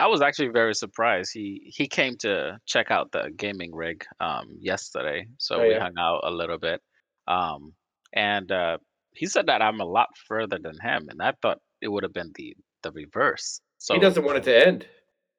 I 0.00 0.08
was 0.08 0.22
actually 0.22 0.48
very 0.48 0.74
surprised. 0.74 1.30
He 1.32 1.72
he 1.74 1.86
came 1.86 2.16
to 2.18 2.58
check 2.66 2.90
out 2.90 3.12
the 3.12 3.30
gaming 3.36 3.74
rig 3.74 4.04
um 4.20 4.56
yesterday. 4.58 5.26
So 5.38 5.60
Oh 5.60 5.62
we 5.62 5.70
yeah, 5.70 5.80
hung 5.80 5.94
out 5.98 6.20
a 6.24 6.30
little 6.30 6.58
bit. 6.58 6.80
Um 7.28 7.74
and 8.12 8.50
uh 8.50 8.78
he 9.12 9.26
said 9.26 9.46
that 9.46 9.62
I'm 9.62 9.80
a 9.80 9.84
lot 9.84 10.08
further 10.26 10.58
than 10.60 10.74
him 10.82 11.06
and 11.08 11.22
I 11.22 11.32
thought 11.40 11.58
it 11.80 11.88
would 11.88 12.02
have 12.02 12.12
been 12.12 12.32
the 12.34 12.56
the 12.82 12.90
reverse. 12.90 13.60
So 13.78 13.94
he 13.94 14.00
doesn't 14.00 14.24
want 14.24 14.38
it 14.38 14.44
to 14.44 14.66
end. 14.66 14.86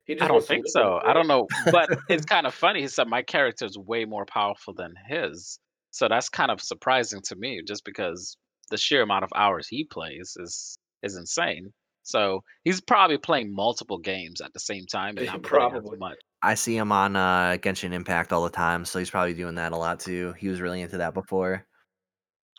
He 0.06 0.20
I 0.22 0.28
don't 0.28 0.46
think 0.46 0.66
so. 0.68 1.00
I 1.04 1.14
don't 1.14 1.28
know, 1.28 1.48
but 1.72 1.90
it's 2.10 2.26
kind 2.36 2.46
of 2.48 2.54
funny. 2.54 2.82
He 2.82 2.88
said 2.88 3.08
my 3.08 3.24
character 3.24 3.66
is 3.66 3.78
way 3.78 4.06
more 4.06 4.26
powerful 4.26 4.74
than 4.74 4.94
his. 5.08 5.60
So 5.96 6.10
that's 6.10 6.28
kind 6.28 6.52
of 6.52 6.60
surprising 6.60 7.22
to 7.28 7.38
me 7.38 7.62
just 7.66 7.86
because 7.86 8.36
the 8.70 8.76
sheer 8.76 9.02
amount 9.02 9.24
of 9.24 9.30
hours 9.34 9.66
he 9.66 9.86
plays 9.86 10.36
is 10.38 10.78
is 11.04 11.16
insane. 11.16 11.72
So 12.04 12.44
he's 12.66 12.82
probably 12.82 13.18
playing 13.18 13.56
multiple 13.56 13.98
games 13.98 14.42
at 14.42 14.52
the 14.52 14.60
same 14.60 14.86
time 14.92 15.18
and 15.18 15.26
not 15.26 15.42
playing 15.42 15.68
as 15.68 15.72
Probably. 15.72 15.98
much. 15.98 16.18
I 16.42 16.56
see 16.56 16.76
him 16.76 16.92
on 16.92 17.16
uh, 17.16 17.56
Genshin 17.62 17.94
Impact 17.94 18.34
all 18.34 18.44
the 18.44 18.50
time, 18.50 18.84
so 18.84 19.00
he's 19.00 19.10
probably 19.10 19.36
doing 19.36 19.56
that 19.56 19.72
a 19.72 19.78
lot 19.78 20.02
too. 20.02 20.34
He 20.38 20.50
was 20.50 20.60
really 20.60 20.82
into 20.82 20.98
that 20.98 21.14
before. 21.14 21.66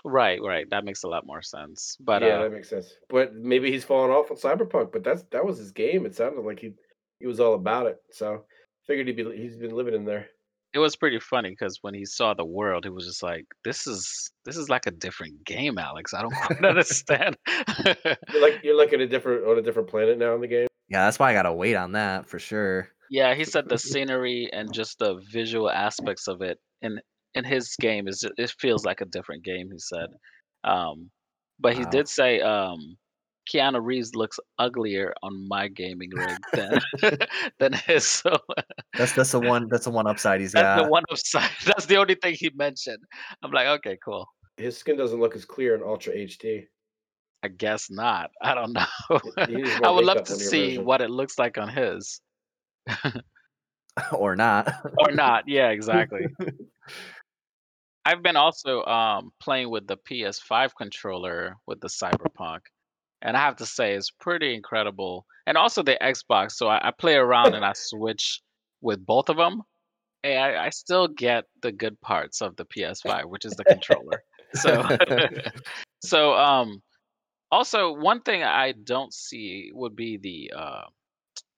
Right, 0.02 0.40
right. 0.42 0.64
That 0.70 0.86
makes 0.86 1.02
a 1.02 1.08
lot 1.08 1.26
more 1.26 1.42
sense. 1.42 1.98
But 2.00 2.22
Yeah, 2.22 2.38
uh 2.38 2.42
that 2.44 2.52
makes 2.52 2.70
sense. 2.70 2.94
But 3.10 3.34
maybe 3.34 3.70
he's 3.70 3.84
fallen 3.84 4.10
off 4.10 4.30
on 4.30 4.38
Cyberpunk. 4.38 4.92
But 4.92 5.04
that's 5.04 5.24
that 5.32 5.44
was 5.44 5.58
his 5.58 5.72
game. 5.72 6.06
It 6.06 6.14
sounded 6.14 6.40
like 6.40 6.60
he 6.60 6.72
he 7.20 7.26
was 7.26 7.38
all 7.38 7.52
about 7.52 7.84
it. 7.84 7.98
So 8.12 8.46
figured 8.86 9.08
he'd 9.08 9.16
be 9.16 9.36
he's 9.36 9.58
been 9.58 9.76
living 9.76 9.94
in 9.94 10.06
there. 10.06 10.28
It 10.76 10.80
was 10.80 10.94
pretty 10.94 11.18
funny 11.18 11.50
because 11.50 11.78
when 11.80 11.94
he 11.94 12.04
saw 12.04 12.34
the 12.34 12.44
world, 12.44 12.84
he 12.84 12.90
was 12.90 13.06
just 13.06 13.22
like, 13.22 13.46
"This 13.64 13.86
is 13.86 14.30
this 14.44 14.58
is 14.58 14.68
like 14.68 14.86
a 14.86 14.90
different 14.90 15.42
game, 15.46 15.78
Alex. 15.78 16.12
I 16.12 16.20
don't 16.20 16.34
quite 16.34 16.64
understand." 16.64 17.36
You're 18.30 18.42
like 18.42 18.60
you're 18.62 18.76
like 18.76 18.92
in 18.92 19.00
a 19.00 19.06
different 19.06 19.46
on 19.46 19.58
a 19.58 19.62
different 19.62 19.88
planet 19.88 20.18
now 20.18 20.34
in 20.34 20.42
the 20.42 20.46
game. 20.48 20.68
Yeah, 20.88 21.04
that's 21.06 21.18
why 21.18 21.30
I 21.30 21.32
gotta 21.32 21.52
wait 21.52 21.76
on 21.76 21.92
that 21.92 22.28
for 22.28 22.38
sure. 22.38 22.90
Yeah, 23.10 23.34
he 23.34 23.44
said 23.44 23.68
the 23.68 23.78
scenery 23.88 24.50
and 24.52 24.72
just 24.72 24.98
the 24.98 25.20
visual 25.32 25.70
aspects 25.70 26.28
of 26.28 26.42
it 26.42 26.58
in 26.82 27.00
in 27.34 27.44
his 27.44 27.74
game 27.80 28.06
is 28.08 28.24
it 28.36 28.54
feels 28.58 28.84
like 28.84 29.00
a 29.00 29.06
different 29.06 29.44
game. 29.44 29.70
He 29.72 29.78
said, 29.78 30.08
um, 30.64 31.10
but 31.58 31.74
he 31.74 31.84
Wow. 31.84 31.90
did 31.90 32.08
say 32.08 32.40
um, 32.40 32.96
Keanu 33.52 33.84
Reeves 33.84 34.14
looks 34.14 34.38
uglier 34.58 35.14
on 35.22 35.46
my 35.48 35.68
gaming 35.68 36.10
rig 36.10 36.38
than 36.52 36.80
than 37.58 37.72
his. 37.72 38.08
So 38.08 38.36
That's 38.96 39.12
that's 39.12 39.32
the 39.32 39.40
one 39.40 39.68
that's 39.68 39.84
the 39.84 39.90
one 39.90 40.06
upside 40.06 40.40
he's 40.40 40.52
that's 40.52 40.78
the 40.78 40.84
got. 40.84 40.90
one 40.90 41.04
upside. 41.10 41.50
That's 41.64 41.86
the 41.86 41.96
only 41.96 42.14
thing 42.14 42.34
he 42.34 42.50
mentioned. 42.54 43.02
I'm 43.42 43.50
like, 43.50 43.66
okay, 43.78 43.98
cool. 44.04 44.26
His 44.56 44.76
skin 44.76 44.96
doesn't 44.96 45.20
look 45.20 45.36
as 45.36 45.44
clear 45.44 45.74
in 45.74 45.82
Ultra 45.82 46.14
HD. 46.14 46.66
I 47.42 47.48
guess 47.48 47.90
not. 47.90 48.30
I 48.42 48.54
don't 48.54 48.72
know. 48.72 48.86
I 49.38 49.90
would 49.90 50.04
love 50.04 50.24
to 50.24 50.34
see 50.34 50.68
version. 50.68 50.84
what 50.84 51.00
it 51.00 51.10
looks 51.10 51.38
like 51.38 51.58
on 51.58 51.68
his 51.68 52.20
or 54.12 54.34
not. 54.36 54.72
or 54.98 55.12
not. 55.12 55.44
Yeah, 55.46 55.68
exactly. 55.68 56.26
I've 58.04 58.22
been 58.22 58.36
also 58.36 58.84
um, 58.84 59.32
playing 59.40 59.68
with 59.70 59.86
the 59.86 59.96
PS5 59.96 60.70
controller 60.78 61.56
with 61.66 61.80
the 61.80 61.88
Cyberpunk, 61.88 62.60
and 63.22 63.36
I 63.36 63.40
have 63.40 63.56
to 63.56 63.66
say 63.66 63.94
it's 63.94 64.10
pretty 64.10 64.54
incredible. 64.54 65.26
And 65.46 65.56
also 65.56 65.82
the 65.82 65.98
Xbox, 66.00 66.52
so 66.52 66.68
I, 66.68 66.88
I 66.88 66.90
play 66.90 67.14
around 67.14 67.54
and 67.54 67.64
I 67.64 67.72
switch 67.74 68.40
with 68.80 69.04
both 69.04 69.28
of 69.28 69.36
them. 69.36 69.62
And 70.24 70.38
I, 70.38 70.66
I 70.66 70.70
still 70.70 71.08
get 71.08 71.44
the 71.62 71.72
good 71.72 72.00
parts 72.00 72.40
of 72.40 72.56
the 72.56 72.66
PS5, 72.66 73.26
which 73.26 73.44
is 73.44 73.52
the 73.52 73.64
controller. 73.64 74.22
So, 74.54 74.96
so 76.02 76.34
um, 76.34 76.82
also 77.50 77.92
one 77.92 78.20
thing 78.22 78.42
I 78.42 78.72
don't 78.84 79.12
see 79.12 79.70
would 79.72 79.94
be 79.94 80.16
the 80.16 80.52
uh, 80.56 80.82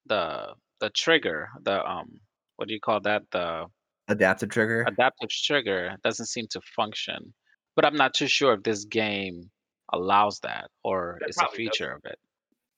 the 0.05 0.53
the 0.79 0.89
trigger, 0.91 1.49
the 1.63 1.85
um, 1.85 2.09
what 2.55 2.67
do 2.67 2.73
you 2.73 2.79
call 2.79 3.01
that? 3.01 3.23
The 3.31 3.65
Adaptive 4.07 4.49
trigger. 4.49 4.85
adaptive 4.87 5.29
trigger 5.29 5.95
doesn't 6.03 6.25
seem 6.25 6.47
to 6.49 6.61
function. 6.75 7.33
But 7.75 7.85
I'm 7.85 7.95
not 7.95 8.15
too 8.15 8.27
sure 8.27 8.53
if 8.53 8.63
this 8.63 8.85
game 8.85 9.51
allows 9.93 10.39
that 10.41 10.69
or 10.83 11.21
That 11.21 11.29
it's 11.29 11.37
a 11.41 11.47
probably 11.47 11.57
doesn't. 11.65 11.71
feature 11.71 11.91
of 11.93 12.01
it. 12.05 12.19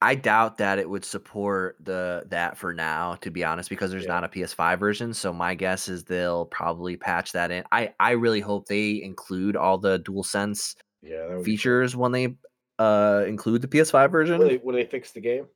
I 0.03 0.15
doubt 0.15 0.57
that 0.57 0.79
it 0.79 0.89
would 0.89 1.05
support 1.05 1.77
the 1.79 2.23
that 2.29 2.57
for 2.57 2.73
now, 2.73 3.15
to 3.15 3.29
be 3.29 3.43
honest, 3.43 3.69
because 3.69 3.91
there's 3.91 4.05
Yeah. 4.05 4.13
not 4.19 4.23
a 4.23 4.29
PS5 4.29 4.79
version. 4.79 5.13
So 5.13 5.31
my 5.31 5.53
guess 5.53 5.87
is 5.87 6.05
they'll 6.05 6.45
probably 6.47 6.97
patch 6.97 7.33
that 7.33 7.51
in. 7.51 7.63
I 7.71 7.93
I 7.99 8.11
really 8.11 8.39
hope 8.41 8.65
they 8.67 9.01
include 9.01 9.55
all 9.55 9.77
the 9.77 9.99
DualSense 9.99 10.75
Yeah, 11.03 11.27
cool. 11.27 11.43
features 11.43 11.95
when 11.95 12.11
they 12.13 12.35
uh 12.79 13.25
include 13.27 13.61
the 13.61 13.67
PS5 13.67 14.11
version. 14.11 14.39
When 14.39 14.47
they, 14.47 14.57
when 14.57 14.75
they 14.75 14.85
fix 14.85 15.11
the 15.11 15.21
game. 15.21 15.47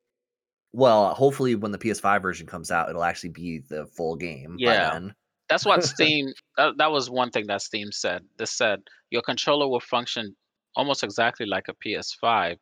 Well, 0.73 1.13
hopefully 1.15 1.55
when 1.55 1.71
the 1.71 1.77
PS5 1.79 2.21
version 2.21 2.45
comes 2.47 2.69
out, 2.69 2.89
it'll 2.89 3.03
actually 3.03 3.29
be 3.29 3.59
the 3.59 3.87
full 3.87 4.15
game 4.15 4.57
Yeah. 4.59 4.89
by 4.89 4.93
then. 4.99 5.15
That's 5.49 5.65
what 5.65 5.83
Steam 5.85 6.33
that, 6.57 6.77
that 6.77 6.91
was 6.91 7.09
one 7.09 7.31
thing 7.31 7.47
that 7.47 7.61
Steam 7.63 7.91
said. 7.91 8.23
They 8.37 8.45
said 8.45 8.81
your 9.09 9.21
controller 9.23 9.67
will 9.67 9.79
function 9.79 10.35
almost 10.75 11.03
exactly 11.03 11.45
like 11.45 11.65
a 11.67 11.73
PS5 11.73 12.57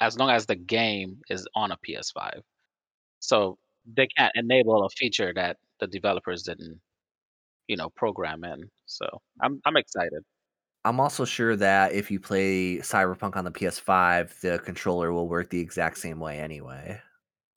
as 0.00 0.18
long 0.18 0.30
as 0.30 0.46
the 0.46 0.56
game 0.56 1.18
is 1.30 1.46
on 1.54 1.72
a 1.72 1.78
PS5. 1.86 2.40
So 3.20 3.58
they 3.86 4.08
can't 4.16 4.32
enable 4.34 4.84
a 4.84 4.88
feature 4.90 5.32
that 5.34 5.56
the 5.80 5.86
developers 5.86 6.42
didn't, 6.42 6.80
you 7.68 7.76
know, 7.76 7.90
program 7.90 8.44
in. 8.44 8.68
So 8.86 9.06
I'm 9.40 9.60
I'm 9.64 9.76
excited. 9.76 10.22
I'm 10.84 10.98
also 10.98 11.24
sure 11.24 11.54
that 11.56 11.92
if 11.92 12.10
you 12.10 12.18
play 12.18 12.78
Cyberpunk 12.78 13.36
on 13.36 13.44
the 13.44 13.52
PS5, 13.52 14.40
the 14.40 14.58
controller 14.58 15.12
will 15.12 15.28
work 15.28 15.50
the 15.50 15.60
exact 15.60 15.98
same 15.98 16.18
way 16.18 16.40
anyway. 16.40 17.00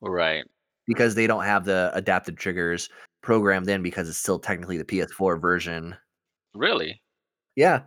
Right. 0.02 0.44
Because 0.86 1.16
they 1.16 1.26
don't 1.26 1.44
have 1.44 1.66
the 1.66 1.90
adaptive 1.96 2.36
triggers 2.36 2.90
programmed 3.24 3.68
in 3.68 3.82
because 3.82 4.08
it's 4.08 4.20
still 4.20 4.38
technically 4.38 4.78
the 4.78 4.86
PS4 4.86 5.42
version. 5.42 5.96
Really? 6.54 7.02
Yeah. 7.56 7.82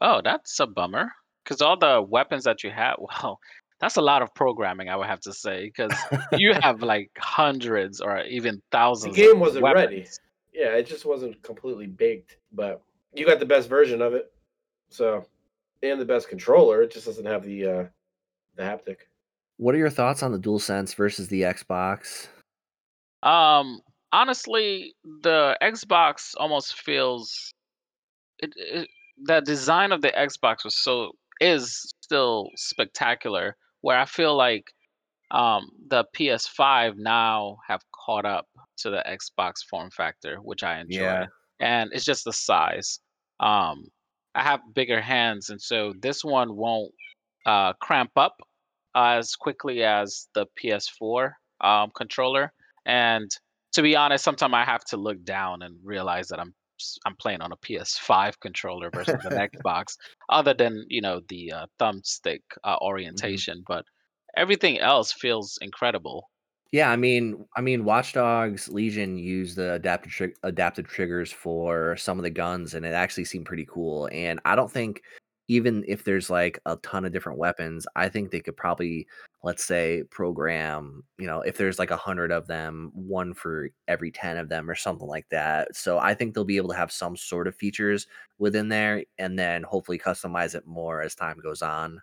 Oh, 0.00 0.20
that's 0.22 0.58
a 0.60 0.66
bummer. 0.66 1.12
because 1.44 1.60
all 1.60 1.76
the 1.76 2.02
weapons 2.02 2.44
that 2.44 2.64
you 2.64 2.70
have, 2.70 2.96
well, 3.22 3.38
that's 3.80 3.96
a 3.96 4.02
lot 4.02 4.22
of 4.22 4.34
programming, 4.34 4.88
I 4.88 4.96
would 4.96 5.06
have 5.06 5.20
to 5.20 5.32
say, 5.32 5.66
because 5.66 5.92
you 6.32 6.54
have 6.62 6.82
like 6.82 7.10
hundreds 7.18 8.00
or 8.00 8.22
even 8.22 8.62
thousands 8.72 9.12
of. 9.12 9.16
The 9.16 9.26
game 9.26 9.40
wasn't 9.40 9.64
ready. 9.64 10.06
Yeah, 10.52 10.74
it 10.74 10.86
just 10.86 11.04
wasn't 11.04 11.42
completely 11.42 11.86
baked, 11.86 12.38
but 12.52 12.80
you 13.12 13.26
got 13.26 13.40
the 13.40 13.46
best 13.46 13.68
version 13.68 14.00
of 14.00 14.14
it. 14.14 14.32
So, 14.88 15.26
and 15.82 16.00
the 16.00 16.04
best 16.04 16.28
controller. 16.28 16.82
It 16.82 16.92
just 16.92 17.06
doesn't 17.06 17.26
have 17.26 17.44
the 17.44 17.66
uh 17.66 17.84
the 18.56 18.62
haptic. 18.62 18.96
What 19.56 19.74
are 19.74 19.78
your 19.78 19.90
thoughts 19.90 20.22
on 20.22 20.32
the 20.32 20.38
DualSense 20.38 20.94
versus 20.94 21.28
the 21.28 21.42
Xbox? 21.42 22.28
Um, 23.22 23.80
honestly, 24.12 24.94
the 25.22 25.56
Xbox 25.62 26.34
almost 26.36 26.80
feels 26.80 27.52
it, 28.38 28.52
it 28.56 28.88
the 29.22 29.40
design 29.40 29.92
of 29.92 30.02
the 30.02 30.10
Xbox 30.10 30.64
was 30.64 30.76
so 30.76 31.12
is 31.40 31.92
still 32.02 32.48
spectacular. 32.56 33.56
Where 33.80 33.98
I 33.98 34.06
feel 34.06 34.36
like 34.36 34.64
um 35.30 35.68
the 35.88 36.04
PS5 36.16 36.94
now 36.96 37.58
have 37.68 37.80
caught 38.04 38.24
up 38.24 38.46
to 38.78 38.90
the 38.90 39.02
Xbox 39.06 39.54
form 39.68 39.90
factor, 39.90 40.36
which 40.42 40.62
I 40.62 40.80
enjoy, 40.80 41.02
Yeah. 41.02 41.26
and 41.60 41.90
it's 41.92 42.04
just 42.04 42.24
the 42.24 42.32
size. 42.32 43.00
Um, 43.40 43.84
I 44.34 44.42
have 44.42 44.60
bigger 44.74 45.00
hands, 45.00 45.50
and 45.50 45.60
so 45.60 45.92
this 46.00 46.24
one 46.24 46.56
won't 46.56 46.92
uh, 47.46 47.72
cramp 47.74 48.10
up 48.16 48.36
as 48.96 49.34
quickly 49.36 49.84
as 49.84 50.28
the 50.34 50.46
PS4 50.60 51.32
um, 51.60 51.90
controller. 51.96 52.52
And 52.86 53.30
to 53.72 53.82
be 53.82 53.96
honest, 53.96 54.24
sometimes 54.24 54.54
I 54.54 54.64
have 54.64 54.84
to 54.86 54.96
look 54.96 55.22
down 55.24 55.62
and 55.62 55.76
realize 55.84 56.28
that 56.28 56.40
I'm 56.40 56.54
I'm 57.06 57.16
playing 57.16 57.40
on 57.42 57.52
a 57.52 57.56
PS5 57.56 58.40
controller 58.40 58.90
versus 58.90 59.24
an 59.24 59.34
Xbox, 59.48 59.96
other 60.28 60.54
than 60.54 60.84
you 60.88 61.00
know 61.00 61.20
the 61.28 61.52
uh, 61.52 61.66
thumbstick 61.80 62.42
uh, 62.64 62.78
Mhm. 62.80 62.82
orientation. 62.82 63.62
But 63.66 63.84
everything 64.36 64.78
else 64.78 65.12
feels 65.12 65.58
incredible. 65.62 66.30
Yeah, 66.72 66.90
I 66.90 66.96
mean, 66.96 67.46
I 67.56 67.60
mean, 67.60 67.84
Watch 67.84 68.14
Dogs 68.14 68.68
Legion 68.68 69.16
used 69.16 69.56
the 69.56 69.74
adaptive 69.74 70.10
trig- 70.12 70.36
adaptive 70.42 70.88
triggers 70.88 71.30
for 71.30 71.96
some 71.96 72.18
of 72.18 72.24
the 72.24 72.30
guns, 72.30 72.74
and 72.74 72.84
it 72.84 72.92
actually 72.94 73.26
seemed 73.26 73.46
pretty 73.46 73.64
cool. 73.66 74.08
And 74.12 74.40
I 74.44 74.56
don't 74.56 74.70
think 74.70 75.02
even 75.48 75.84
if 75.86 76.04
there's 76.04 76.30
like 76.30 76.58
a 76.66 76.76
ton 76.78 77.04
of 77.04 77.12
different 77.12 77.38
weapons, 77.38 77.86
I 77.96 78.08
think 78.08 78.30
they 78.30 78.40
could 78.40 78.56
probably, 78.56 79.06
let's 79.42 79.64
say, 79.64 80.04
program. 80.10 81.04
You 81.18 81.26
know, 81.26 81.40
if 81.42 81.56
there's 81.58 81.78
like 81.78 81.90
a 81.90 81.96
hundred 81.96 82.32
of 82.32 82.46
them, 82.46 82.90
one 82.94 83.34
for 83.34 83.70
every 83.88 84.10
ten 84.10 84.36
of 84.38 84.48
them, 84.48 84.70
or 84.70 84.74
something 84.74 85.08
like 85.08 85.28
that. 85.30 85.74
So 85.76 85.98
I 85.98 86.14
think 86.14 86.34
they'll 86.34 86.44
be 86.44 86.56
able 86.56 86.70
to 86.70 86.76
have 86.76 86.92
some 86.92 87.16
sort 87.16 87.46
of 87.48 87.54
features 87.56 88.06
within 88.38 88.68
there, 88.68 89.04
and 89.18 89.38
then 89.38 89.62
hopefully 89.62 89.98
customize 89.98 90.54
it 90.54 90.66
more 90.66 91.02
as 91.02 91.14
time 91.14 91.38
goes 91.42 91.62
on. 91.62 92.00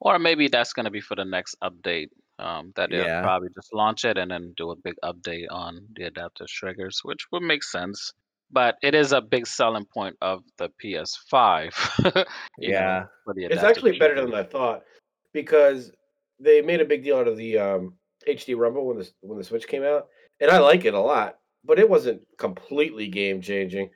Or 0.00 0.18
maybe 0.18 0.48
that's 0.48 0.72
going 0.72 0.84
to 0.84 0.90
be 0.90 1.00
for 1.00 1.16
the 1.16 1.24
next 1.24 1.56
update. 1.62 2.08
Um, 2.40 2.72
that 2.74 2.90
they'll 2.90 3.04
Yeah. 3.04 3.20
probably 3.22 3.48
just 3.54 3.72
launch 3.72 4.04
it 4.04 4.18
and 4.18 4.28
then 4.30 4.54
do 4.56 4.70
a 4.72 4.76
big 4.76 4.94
update 5.04 5.46
on 5.50 5.86
the 5.94 6.04
adaptive 6.04 6.48
triggers, 6.48 7.00
which 7.04 7.26
would 7.30 7.42
make 7.44 7.62
sense. 7.62 8.12
But 8.54 8.76
it 8.82 8.94
is 8.94 9.10
a 9.12 9.20
big 9.20 9.46
selling 9.48 9.84
point 9.84 10.16
of 10.22 10.44
the 10.58 10.70
PS5, 10.82 11.74
you 12.58 12.70
know, 12.70 12.78
Yeah. 12.78 13.04
for 13.24 13.34
the 13.34 13.44
It's 13.44 13.54
adaptive 13.54 13.68
actually 13.68 13.98
better 13.98 14.20
than 14.20 14.32
I 14.32 14.44
thought 14.44 14.84
because 15.32 15.90
they 16.38 16.62
made 16.62 16.80
a 16.80 16.84
big 16.84 17.02
deal 17.02 17.18
out 17.18 17.26
of 17.26 17.36
the 17.36 17.58
um, 17.58 17.94
HD 18.28 18.56
Rumble 18.56 18.86
when 18.86 18.98
the 18.98 19.10
when 19.22 19.36
the 19.38 19.44
Switch 19.44 19.66
came 19.66 19.82
out, 19.82 20.06
and 20.40 20.50
I 20.50 20.58
like 20.58 20.84
it 20.84 20.94
a 20.94 21.00
lot. 21.00 21.38
But 21.64 21.78
it 21.80 21.90
wasn't 21.90 22.22
completely 22.38 23.08
game 23.08 23.42
changing. 23.42 23.90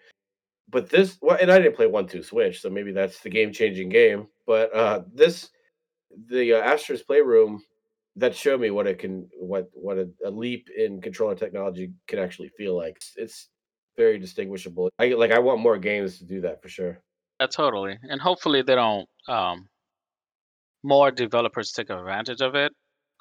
But 0.70 0.90
this, 0.90 1.18
well, 1.22 1.38
and 1.40 1.52
I 1.52 1.58
didn't 1.58 1.76
play 1.76 1.86
one 1.86 2.08
two 2.08 2.22
Switch, 2.22 2.60
so 2.60 2.68
maybe 2.68 2.92
that's 2.92 3.20
the 3.20 3.30
game 3.30 3.52
changing 3.52 3.90
game. 3.90 4.26
But 4.44 4.74
uh, 4.74 5.02
this, 5.14 5.50
the 6.28 6.54
uh, 6.54 6.58
Astro's 6.58 7.02
Playroom, 7.02 7.62
that 8.16 8.34
showed 8.34 8.60
me 8.60 8.70
what 8.70 8.88
it 8.88 8.98
can, 8.98 9.28
what 9.38 9.70
what 9.72 9.98
a, 9.98 10.08
a 10.24 10.30
leap 10.30 10.68
in 10.76 11.00
controller 11.00 11.36
technology 11.36 11.92
can 12.08 12.18
actually 12.18 12.48
feel 12.48 12.76
like. 12.76 12.96
It's, 12.96 13.12
it's 13.16 13.48
very 13.98 14.18
distinguishable. 14.18 14.88
I 14.98 15.08
like. 15.08 15.32
I 15.32 15.40
want 15.40 15.60
more 15.60 15.76
games 15.76 16.18
to 16.18 16.24
do 16.24 16.40
that 16.42 16.62
for 16.62 16.68
sure. 16.70 16.98
Yeah, 17.40 17.48
totally. 17.48 17.98
And 18.02 18.20
hopefully 18.20 18.62
they 18.62 18.74
don't 18.74 19.06
um, 19.28 19.68
more 20.82 21.10
developers 21.10 21.72
take 21.72 21.90
advantage 21.90 22.40
of 22.40 22.54
it, 22.54 22.72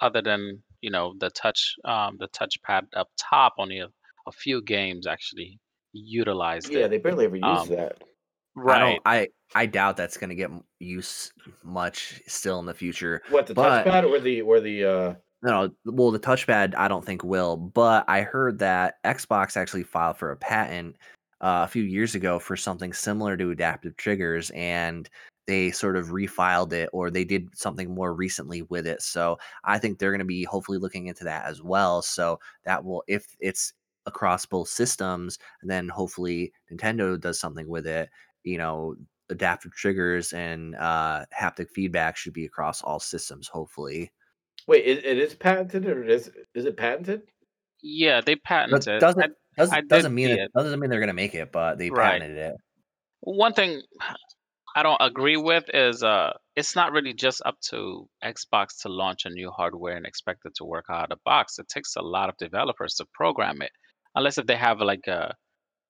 other 0.01 0.21
than 0.21 0.63
you 0.81 0.91
know 0.91 1.13
the 1.19 1.29
touch 1.31 1.73
um, 1.83 2.17
the 2.19 2.29
touchpad 2.29 2.83
up 2.95 3.07
top. 3.19 3.53
Only 3.57 3.79
a, 3.79 3.87
a 4.27 4.31
few 4.31 4.61
games 4.61 5.07
actually 5.07 5.59
utilized 5.93 6.69
Yeah, 6.71 6.85
it. 6.85 6.89
they 6.89 6.99
barely 6.99 7.25
ever 7.25 7.35
use 7.35 7.43
Um, 7.43 7.69
that. 7.69 8.03
I 8.03 8.09
right. 8.55 8.79
don't. 8.79 9.01
I 9.05 9.27
I 9.55 9.65
doubt 9.65 9.97
that's 9.97 10.17
going 10.17 10.29
to 10.29 10.35
get 10.35 10.51
m- 10.51 10.63
use 10.79 11.31
much 11.63 12.21
still 12.27 12.59
in 12.59 12.65
the 12.65 12.73
future. 12.73 13.21
What 13.29 13.47
the 13.47 13.53
But 13.55 13.85
touchpad 13.85 14.09
or 14.09 14.19
the 14.19 14.41
or 14.41 14.59
the 14.59 14.83
uh 14.83 15.15
no, 15.43 15.69
well, 15.85 16.11
the 16.11 16.19
touchpad 16.19 16.75
I 16.75 16.87
don't 16.87 17.05
think 17.05 17.23
will. 17.23 17.57
But 17.57 18.05
I 18.07 18.21
heard 18.21 18.59
that 18.59 18.95
Xbox 19.03 19.55
actually 19.57 19.83
filed 19.83 20.17
for 20.17 20.31
a 20.31 20.37
patent 20.37 20.95
uh, 21.41 21.61
a 21.65 21.67
few 21.67 21.83
years 21.83 22.15
ago 22.15 22.39
for 22.39 22.55
something 22.57 22.93
similar 22.93 23.37
to 23.37 23.51
adaptive 23.51 23.95
triggers, 23.97 24.49
and 24.51 25.09
they 25.45 25.71
sort 25.71 25.95
of 25.95 26.07
refiled 26.07 26.73
it, 26.73 26.89
or 26.93 27.09
they 27.09 27.23
did 27.23 27.49
something 27.55 27.93
more 27.93 28.13
recently 28.13 28.63
with 28.63 28.87
it. 28.87 29.01
So 29.01 29.37
I 29.63 29.77
think 29.79 29.99
they're 29.99 30.11
going 30.11 30.19
to 30.19 30.25
be 30.25 30.43
hopefully 30.43 30.77
looking 30.79 31.07
into 31.07 31.23
that 31.25 31.45
as 31.45 31.61
well. 31.61 32.01
So 32.01 32.39
that 32.65 32.83
will, 32.83 33.03
if 33.07 33.27
it's 33.39 33.73
across 34.05 34.45
both 34.45 34.69
systems, 34.69 35.37
then 35.63 35.87
hopefully 35.89 36.51
Nintendo 36.71 37.19
does 37.19 37.39
something 37.39 37.67
with 37.67 37.87
it. 37.87 38.09
You 38.43 38.57
know, 38.57 38.95
adaptive 39.29 39.73
triggers 39.73 40.33
and 40.33 40.75
uh, 40.75 41.25
haptic 41.37 41.69
feedback 41.69 42.17
should 42.17 42.33
be 42.33 42.45
across 42.45 42.81
all 42.81 42.99
systems. 42.99 43.47
Hopefully. 43.47 44.11
Wait, 44.67 44.85
it, 44.85 45.05
it 45.05 45.17
is 45.17 45.35
patented 45.35 45.85
or 45.85 46.03
it 46.03 46.09
is 46.11 46.31
is 46.55 46.65
it 46.65 46.77
patented? 46.77 47.23
Yeah, 47.81 48.21
they 48.21 48.35
That 48.65 48.85
patented. 48.85 49.05
I 49.21 49.27
doesn't 49.27 49.33
I 49.71 49.81
doesn't 49.81 49.87
did 49.89 49.89
doesn't 49.89 50.13
mean 50.13 50.31
it 50.31 50.39
it. 50.39 50.51
doesn't 50.55 50.79
mean 50.79 50.89
they're 50.89 50.99
gonna 50.99 51.13
make 51.13 51.33
it, 51.35 51.51
but 51.51 51.77
they 51.77 51.89
Right. 51.89 51.91
patented 51.91 52.37
it. 52.37 52.53
One 53.21 53.53
thing 53.53 53.83
I 54.75 54.83
don't 54.83 55.01
agree 55.01 55.37
with 55.37 55.65
is 55.73 56.03
uh 56.03 56.33
it's 56.55 56.75
not 56.75 56.91
really 56.91 57.13
just 57.13 57.41
up 57.45 57.59
to 57.69 58.09
Xbox 58.23 58.81
to 58.83 58.89
launch 58.89 59.25
a 59.25 59.29
new 59.29 59.51
hardware 59.51 59.97
and 59.97 60.05
expect 60.05 60.45
it 60.45 60.55
to 60.55 60.65
work 60.65 60.85
out 60.89 61.05
of 61.05 61.09
the 61.09 61.21
box. 61.25 61.59
It 61.59 61.67
takes 61.67 61.95
a 61.95 62.01
lot 62.01 62.29
of 62.29 62.37
developers 62.37 62.95
to 62.95 63.05
program 63.13 63.61
it. 63.61 63.71
Unless 64.15 64.37
if 64.37 64.47
they 64.47 64.55
have 64.57 64.79
like 64.81 65.07
a 65.07 65.35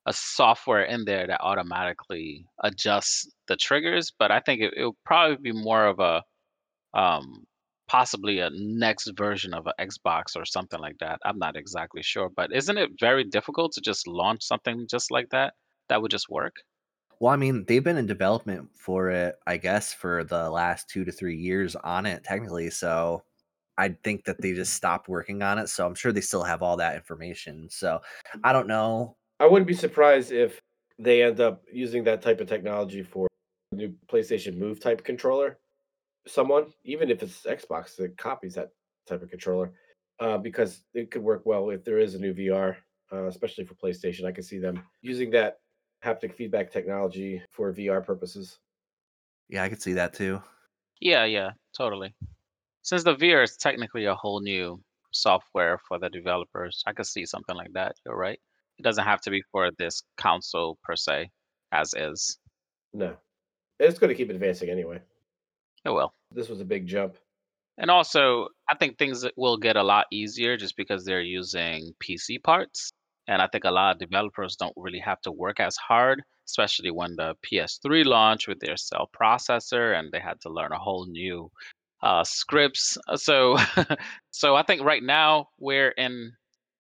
a 0.08 0.14
software 0.14 0.84
in 0.84 1.06
there 1.06 1.28
that 1.28 1.42
automatically 1.42 2.46
adjusts 2.64 3.30
the 3.48 3.58
triggers, 3.58 4.12
but 4.18 4.32
I 4.32 4.40
think 4.42 4.62
it, 4.62 4.74
it 4.78 4.84
will 4.86 4.98
probably 5.06 5.38
be 5.38 5.54
more 5.54 5.86
of 5.88 6.00
a 6.00 6.24
um 6.98 7.46
possibly 7.88 8.40
a 8.40 8.50
next 8.54 9.12
version 9.18 9.54
of 9.54 9.68
an 9.68 9.88
Xbox 9.88 10.36
or 10.36 10.46
something 10.46 10.80
like 10.80 10.98
that. 11.00 11.20
I'm 11.26 11.40
not 11.40 11.56
exactly 11.56 12.04
sure, 12.04 12.30
but 12.36 12.54
isn't 12.54 12.78
it 12.78 12.92
very 13.00 13.24
difficult 13.24 13.74
to 13.74 13.82
just 13.82 14.08
launch 14.08 14.44
something 14.44 14.88
just 14.90 15.12
like 15.12 15.30
that 15.30 15.54
that 15.90 16.02
would 16.02 16.12
just 16.12 16.30
work? 16.30 16.56
Well, 17.20 17.34
I 17.34 17.38
mean, 17.38 17.66
they've 17.68 17.84
been 17.84 17.98
in 17.98 18.06
development 18.06 18.70
for 18.76 19.10
it, 19.10 19.36
I 19.48 19.58
guess, 19.58 19.94
for 19.94 20.24
the 20.24 20.50
last 20.50 20.90
two 20.90 21.04
to 21.06 21.12
three 21.12 21.36
years 21.36 21.76
on 21.76 22.06
it, 22.06 22.24
technically. 22.24 22.70
So 22.70 23.24
I 23.78 23.96
think 24.04 24.26
that 24.26 24.42
they 24.42 24.54
just 24.54 24.72
mm-hmm. 24.72 24.78
stopped 24.78 25.10
working 25.10 25.42
on 25.42 25.58
it. 25.58 25.70
So 25.70 25.86
I'm 25.86 25.96
sure 25.96 26.12
they 26.12 26.22
still 26.22 26.44
have 26.44 26.62
all 26.62 26.78
that 26.78 26.96
information. 26.96 27.70
So 27.70 28.02
mm-hmm. 28.28 28.40
I 28.44 28.54
don't 28.54 28.68
know. 28.68 29.16
I 29.40 29.48
wouldn't 29.48 29.68
be 29.68 29.74
surprised 29.74 30.32
if 30.32 30.60
they 31.00 31.24
end 31.24 31.40
up 31.40 31.64
using 31.72 32.04
that 32.04 32.22
type 32.22 32.40
of 32.42 32.48
technology 32.48 33.04
for 33.04 33.28
a 33.72 33.76
new 33.76 33.94
PlayStation 34.12 34.58
Move 34.58 34.80
type 34.80 35.04
controller. 35.04 35.58
Someone, 36.28 36.74
even 36.84 37.10
if 37.10 37.24
it's 37.24 37.44
Xbox 37.44 37.96
that 37.98 38.18
copies 38.18 38.54
that 38.56 38.70
type 39.08 39.24
of 39.24 39.30
controller, 39.30 39.74
uh, 40.20 40.38
because 40.38 40.82
it 40.94 41.12
could 41.12 41.24
work 41.24 41.44
well 41.46 41.70
if 41.70 41.84
there 41.84 42.00
is 42.00 42.16
a 42.16 42.20
new 42.20 42.34
VR, 42.34 42.76
uh, 43.12 43.28
especially 43.28 43.66
for 43.66 43.76
PlayStation. 43.76 44.26
I 44.26 44.32
can 44.32 44.44
see 44.44 44.60
them 44.60 44.84
using 45.02 45.32
that 45.32 45.60
haptic 46.04 46.34
feedback 46.34 46.72
technology 46.72 47.42
for 47.52 47.74
VR 47.74 48.06
purposes. 48.06 48.60
Yeah, 49.50 49.64
I 49.64 49.70
could 49.70 49.82
see 49.82 49.94
that 49.94 50.14
too. 50.14 50.42
Yeah, 51.00 51.26
yeah, 51.26 51.52
totally. 51.78 52.14
Since 52.82 53.04
the 53.04 53.16
VR 53.16 53.44
is 53.44 53.58
technically 53.58 54.06
a 54.06 54.16
whole 54.16 54.42
new 54.42 54.82
software 55.12 55.80
for 55.88 56.00
the 56.00 56.10
developers, 56.10 56.84
I 56.86 56.94
could 56.94 57.06
see 57.06 57.26
something 57.26 57.56
like 57.56 57.72
that. 57.74 57.96
You're 58.06 58.18
right. 58.18 58.40
It 58.78 58.84
doesn't 58.84 59.04
have 59.04 59.22
to 59.22 59.30
be 59.30 59.42
for 59.52 59.72
this 59.78 60.04
console 60.18 60.78
per 60.84 60.96
se, 60.96 61.30
as 61.72 61.94
is. 61.96 62.38
No, 62.94 63.16
it's 63.80 64.00
going 64.00 64.10
to 64.10 64.16
keep 64.16 64.30
advancing 64.30 64.70
anyway. 64.70 65.00
It 65.88 65.94
well. 65.94 66.14
This 66.32 66.50
was 66.50 66.60
a 66.60 66.66
big 66.66 66.86
jump. 66.86 67.16
And 67.78 67.90
also, 67.90 68.50
I 68.70 68.76
think 68.76 68.98
things 68.98 69.26
will 69.38 69.58
get 69.58 69.78
a 69.78 69.84
lot 69.84 70.08
easier 70.12 70.58
just 70.58 70.76
because 70.76 71.06
they're 71.06 71.22
using 71.22 71.94
PC 72.04 72.44
parts. 72.44 72.92
And 73.28 73.42
I 73.42 73.48
think 73.48 73.64
a 73.64 73.72
lot 73.72 73.94
of 73.94 74.00
developers 74.00 74.56
don't 74.56 74.74
really 74.76 75.00
have 75.00 75.22
to 75.22 75.32
work 75.32 75.60
as 75.60 75.78
hard, 75.78 76.24
especially 76.48 76.92
when 76.92 77.16
the 77.16 77.36
PS3 77.46 78.06
launched 78.06 78.48
with 78.48 78.60
their 78.60 78.78
cell 78.78 79.10
processor 79.20 79.98
and 79.98 80.12
they 80.12 80.20
had 80.20 80.42
to 80.42 80.50
learn 80.50 80.72
a 80.72 80.80
whole 80.80 81.06
new 81.06 81.50
uh, 82.02 82.24
scripts. 82.24 82.98
Uh, 83.08 83.18
So, 83.18 83.58
so 84.32 84.56
I 84.56 84.64
think 84.64 84.82
right 84.82 85.04
now 85.04 85.50
we're 85.60 85.92
in 85.92 86.34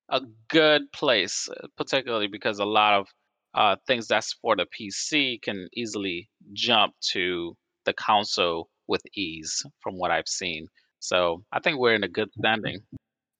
a 0.09 0.21
good 0.49 0.91
place, 0.91 1.47
uh, 1.49 1.67
particularly 1.77 2.27
because 2.27 2.59
a 2.59 2.65
lot 2.65 2.93
of 2.93 3.07
uh, 3.53 3.75
things 3.87 4.07
that's 4.07 4.33
for 4.41 4.55
the 4.55 4.65
PC 4.65 5.41
can 5.41 5.67
easily 5.73 6.29
jump 6.53 6.93
to 7.13 7.55
the 7.85 7.93
console 7.93 8.69
with 8.87 9.01
ease, 9.15 9.63
from 9.81 9.97
what 9.97 10.11
I've 10.11 10.27
seen. 10.27 10.67
So 10.99 11.43
I 11.51 11.59
think 11.59 11.79
we're 11.79 11.95
in 11.95 12.03
a 12.03 12.07
good 12.07 12.29
standing. 12.39 12.79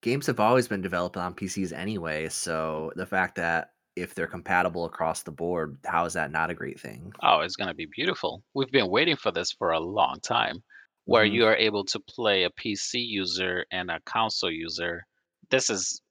Games 0.01 0.27
have 0.27 0.39
always 0.39 0.67
been 0.67 0.81
developed 0.81 1.17
on 1.17 1.33
PCs 1.33 1.73
anyway, 1.73 2.29
so 2.29 2.91
the 2.95 3.05
fact 3.05 3.35
that 3.35 3.71
if 3.95 4.13
they're 4.13 4.27
compatible 4.27 4.85
across 4.85 5.23
the 5.23 5.31
board, 5.31 5.77
how 5.85 6.05
is 6.05 6.13
that 6.13 6.31
not 6.31 6.51
a 6.51 6.53
great 6.53 6.79
thing? 6.79 7.11
Oh, 7.23 7.39
it's 7.39 7.55
going 7.55 7.67
to 7.67 7.73
be 7.73 7.87
beautiful. 7.95 8.43
We've 8.53 8.71
been 8.71 8.91
waiting 8.91 9.15
for 9.15 9.31
this 9.31 9.51
for 9.51 9.71
a 9.71 9.79
long 9.79 10.19
time, 10.21 10.63
where 11.05 11.25
Mhm. 11.25 11.33
you 11.33 11.45
are 11.47 11.55
able 11.55 11.83
to 11.85 11.99
play 12.01 12.43
a 12.43 12.51
PC 12.51 12.99
user 12.99 13.65
and 13.71 13.89
a 13.89 13.99
console 14.01 14.51
user. 14.51 15.03
This 15.49 15.69
is 15.69 16.01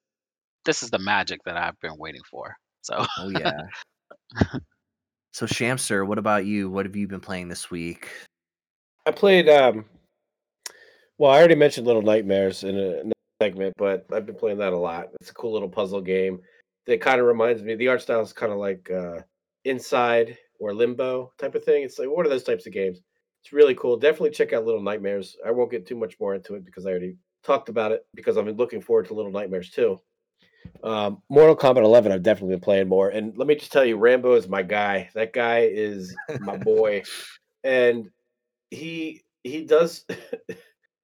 this 0.64 0.82
is 0.82 0.90
the 0.90 0.98
magic 0.98 1.40
that 1.44 1.56
I've 1.56 1.78
been 1.78 1.96
waiting 1.96 2.22
for. 2.28 2.56
So 2.82 3.06
Oh 3.18 3.28
yeah. 3.28 3.60
So 5.32 5.46
Shamster, 5.46 6.04
what 6.06 6.18
about 6.18 6.46
you? 6.46 6.70
What 6.70 6.86
have 6.86 6.96
you 6.96 7.06
been 7.06 7.20
playing 7.20 7.48
this 7.48 7.70
week? 7.70 8.08
I 9.06 9.12
played. 9.12 9.48
um 9.48 9.84
Well, 11.16 11.30
I 11.30 11.38
already 11.38 11.54
mentioned 11.54 11.86
Little 11.86 12.02
Nightmares 12.02 12.64
in 12.64 12.76
a, 12.76 13.00
in 13.00 13.12
a 13.12 13.44
segment, 13.44 13.74
but 13.78 14.04
I've 14.12 14.26
been 14.26 14.34
playing 14.34 14.58
that 14.58 14.72
a 14.72 14.78
lot. 14.78 15.10
It's 15.20 15.30
a 15.30 15.34
cool 15.34 15.52
little 15.52 15.68
puzzle 15.68 16.00
game 16.00 16.40
that 16.86 17.00
kind 17.00 17.20
of 17.20 17.26
reminds 17.26 17.62
me. 17.62 17.76
The 17.76 17.88
art 17.88 18.02
style 18.02 18.20
is 18.20 18.32
kind 18.32 18.52
of 18.52 18.58
like 18.58 18.90
uh 18.90 19.20
Inside 19.64 20.36
or 20.60 20.74
Limbo 20.74 21.32
type 21.38 21.54
of 21.54 21.64
thing. 21.64 21.84
It's 21.84 21.98
like 21.98 22.08
one 22.08 22.26
of 22.26 22.30
those 22.30 22.44
types 22.44 22.66
of 22.66 22.72
games. 22.72 23.00
It's 23.42 23.52
really 23.52 23.74
cool. 23.76 23.96
Definitely 23.96 24.30
check 24.30 24.52
out 24.52 24.64
Little 24.64 24.82
Nightmares. 24.82 25.36
I 25.46 25.52
won't 25.52 25.70
get 25.70 25.86
too 25.86 25.96
much 25.96 26.18
more 26.18 26.34
into 26.34 26.54
it 26.54 26.64
because 26.64 26.84
I 26.84 26.90
already 26.90 27.16
talked 27.44 27.68
about 27.68 27.92
it. 27.92 28.04
Because 28.14 28.36
I've 28.36 28.44
been 28.44 28.56
looking 28.56 28.80
forward 28.80 29.06
to 29.06 29.14
Little 29.14 29.30
Nightmares 29.30 29.70
too. 29.70 30.00
Um, 30.82 31.22
Mortal 31.28 31.56
Kombat 31.56 31.84
11, 31.84 32.10
I've 32.10 32.22
definitely 32.24 32.56
been 32.56 32.60
playing 32.60 32.88
more. 32.88 33.10
And 33.10 33.36
let 33.38 33.46
me 33.46 33.54
just 33.54 33.70
tell 33.70 33.84
you, 33.84 33.96
Rambo 33.96 34.34
is 34.34 34.48
my 34.48 34.62
guy. 34.62 35.10
That 35.14 35.32
guy 35.32 35.60
is 35.60 36.14
my 36.40 36.56
boy, 36.56 37.02
and 37.64 38.10
he 38.70 39.22
he 39.44 39.64
does 39.64 40.04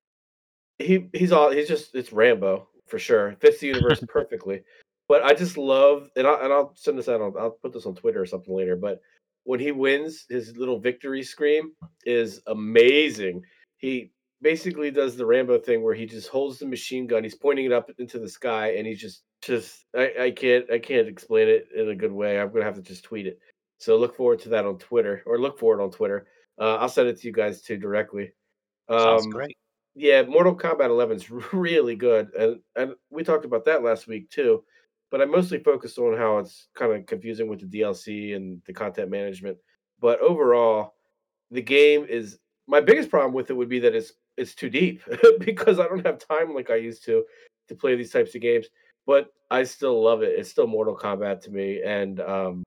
he 0.79 1.09
he's 1.13 1.33
all 1.33 1.51
he's 1.51 1.69
just 1.69 1.95
it's 1.95 2.13
Rambo 2.13 2.69
for 2.87 2.99
sure. 2.99 3.37
Fits 3.41 3.61
the 3.61 3.69
universe 3.69 4.03
perfectly. 4.09 4.63
But 5.09 5.25
I 5.25 5.35
just 5.35 5.57
love 5.59 6.09
and 6.17 6.27
I 6.27 6.45
and 6.45 6.53
I'll 6.53 6.75
send 6.77 6.99
this 6.99 7.09
out 7.09 7.21
on 7.21 7.35
I'll 7.39 7.59
put 7.63 7.73
this 7.73 7.87
on 7.87 7.95
Twitter 7.95 8.21
or 8.21 8.27
something 8.27 8.55
later. 8.55 8.77
But 8.77 9.01
when 9.45 9.61
he 9.61 9.73
wins, 9.73 10.25
his 10.29 10.57
little 10.57 10.79
victory 10.79 11.23
scream 11.23 11.73
is 12.05 12.41
amazing. 12.47 13.43
He 13.79 14.13
basically 14.41 14.91
does 14.91 15.17
the 15.17 15.27
Rambo 15.27 15.59
thing 15.59 15.83
where 15.83 15.95
he 15.95 16.07
just 16.07 16.29
holds 16.29 16.59
the 16.59 16.67
machine 16.67 17.07
gun, 17.07 17.25
he's 17.25 17.35
pointing 17.35 17.65
it 17.65 17.73
up 17.73 17.91
into 17.99 18.19
the 18.19 18.29
sky, 18.29 18.75
and 18.77 18.87
he 18.87 18.95
just 18.95 19.23
just 19.41 19.85
I, 19.97 20.13
I 20.21 20.31
can't 20.31 20.71
I 20.71 20.79
can't 20.79 21.09
explain 21.09 21.49
it 21.49 21.69
in 21.77 21.89
a 21.89 21.95
good 21.95 22.13
way. 22.13 22.41
I'm 22.41 22.53
gonna 22.53 22.65
have 22.65 22.77
to 22.77 22.83
just 22.83 23.05
tweet 23.05 23.27
it. 23.27 23.39
So 23.79 23.97
look 23.97 24.17
forward 24.17 24.39
to 24.41 24.49
that 24.51 24.65
on 24.65 24.79
Twitter 24.79 25.23
or 25.27 25.41
look 25.41 25.59
for 25.59 25.79
it 25.79 25.83
on 25.83 25.91
Twitter. 25.91 26.27
Uh, 26.59 26.77
I'll 26.77 26.89
send 26.89 27.09
it 27.09 27.21
to 27.21 27.27
you 27.27 27.33
guys 27.33 27.63
too 27.63 27.77
directly. 27.77 28.33
sounds 28.91 29.25
Um, 29.25 29.31
great. 29.31 29.57
yeah, 29.95 30.23
Mortal 30.23 30.57
Kombat 30.57 30.89
11 30.89 31.17
is 31.17 31.31
really 31.53 31.97
good, 31.97 32.33
and 32.35 32.61
and 32.77 32.95
we 33.11 33.25
talked 33.25 33.45
about 33.45 33.65
that 33.67 33.83
last 33.83 34.07
week 34.07 34.31
too. 34.31 34.65
But 35.11 35.21
I 35.21 35.27
mostly 35.27 35.59
focused 35.59 35.99
on 35.99 36.17
how 36.17 36.39
it's 36.39 36.69
kind 36.75 36.93
of 36.93 37.05
confusing 37.07 37.47
with 37.49 37.61
the 37.61 37.81
DLC 37.81 38.35
and 38.35 38.63
the 38.65 38.73
content 38.73 39.11
management. 39.11 39.59
But 40.01 40.21
overall, 40.21 40.95
the 41.51 41.61
game 41.61 42.07
is 42.09 42.39
my 42.67 42.81
biggest 42.81 43.11
problem 43.11 43.35
with 43.35 43.51
it 43.51 43.55
would 43.55 43.69
be 43.69 43.81
that 43.81 43.95
it's 43.95 44.13
it's 44.37 44.55
too 44.55 44.71
deep 44.71 45.03
because 45.41 45.79
I 45.79 45.87
don't 45.87 46.07
have 46.07 46.19
time 46.19 46.55
like 46.55 46.71
I 46.71 46.77
used 46.77 47.05
to 47.05 47.25
to 47.69 47.75
play 47.75 47.95
these 47.95 48.11
types 48.11 48.35
of 48.35 48.41
games. 48.41 48.67
But 49.07 49.33
I 49.51 49.65
still 49.65 50.03
love 50.03 50.23
it. 50.23 50.39
It's 50.39 50.51
still 50.51 50.67
Mortal 50.67 50.97
Kombat 50.97 51.43
to 51.43 51.51
me, 51.51 51.83
and 51.83 52.21
um, 52.21 52.63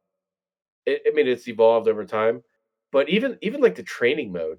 it, 0.86 1.02
I 1.08 1.12
mean 1.12 1.28
it's 1.28 1.48
evolved 1.48 1.88
over 1.88 2.06
time. 2.06 2.44
But 2.96 3.10
even 3.10 3.38
even 3.41 3.60
like 3.60 3.76
the 3.76 3.84
training 3.84 4.32
mode 4.32 4.58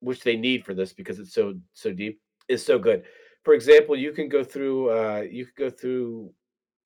which 0.00 0.22
they 0.22 0.38
need 0.38 0.64
for 0.64 0.72
this 0.72 0.94
because 0.94 1.18
it's 1.18 1.34
so 1.34 1.52
so 1.74 1.92
deep, 1.92 2.18
is 2.48 2.64
so 2.64 2.78
good. 2.78 3.02
For 3.42 3.52
example, 3.52 3.94
you 3.94 4.12
can 4.12 4.26
go 4.30 4.42
through 4.42 4.88
uh 4.88 5.20
you 5.30 5.44
can 5.44 5.52
go 5.58 5.68
through 5.68 6.32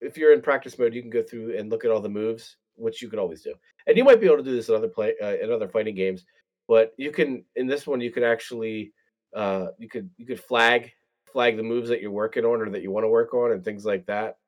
if 0.00 0.18
you're 0.18 0.32
in 0.32 0.42
practice 0.42 0.76
mode, 0.76 0.94
you 0.94 1.00
can 1.00 1.10
go 1.18 1.22
through 1.22 1.56
and 1.56 1.70
look 1.70 1.84
at 1.84 1.92
all 1.92 2.00
the 2.00 2.08
moves, 2.08 2.56
which 2.74 3.00
you 3.00 3.08
can 3.08 3.20
always 3.20 3.42
do. 3.42 3.54
And 3.86 3.96
you 3.96 4.02
might 4.02 4.20
be 4.20 4.26
able 4.26 4.38
to 4.38 4.42
do 4.42 4.56
this 4.56 4.70
in 4.70 4.74
other 4.74 4.88
play 4.88 5.14
uh, 5.22 5.36
in 5.40 5.52
other 5.52 5.68
fighting 5.68 5.94
games, 5.94 6.24
but 6.66 6.94
you 6.96 7.12
can 7.12 7.44
in 7.54 7.68
this 7.68 7.86
one 7.86 8.00
you 8.00 8.10
could 8.10 8.24
actually 8.24 8.92
uh 9.36 9.68
you 9.78 9.88
could 9.88 10.10
you 10.16 10.26
could 10.26 10.40
flag 10.40 10.90
flag 11.32 11.56
the 11.56 11.62
moves 11.62 11.88
that 11.90 12.00
you're 12.00 12.10
working 12.10 12.44
on 12.44 12.60
or 12.60 12.70
that 12.70 12.82
you 12.82 12.90
want 12.90 13.04
to 13.04 13.08
work 13.08 13.34
on 13.34 13.52
and 13.52 13.62
things 13.62 13.84
like 13.84 14.04
that. 14.06 14.38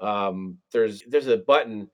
Um 0.00 0.56
there's 0.72 1.02
there's 1.10 1.26
a 1.26 1.36
button 1.36 1.90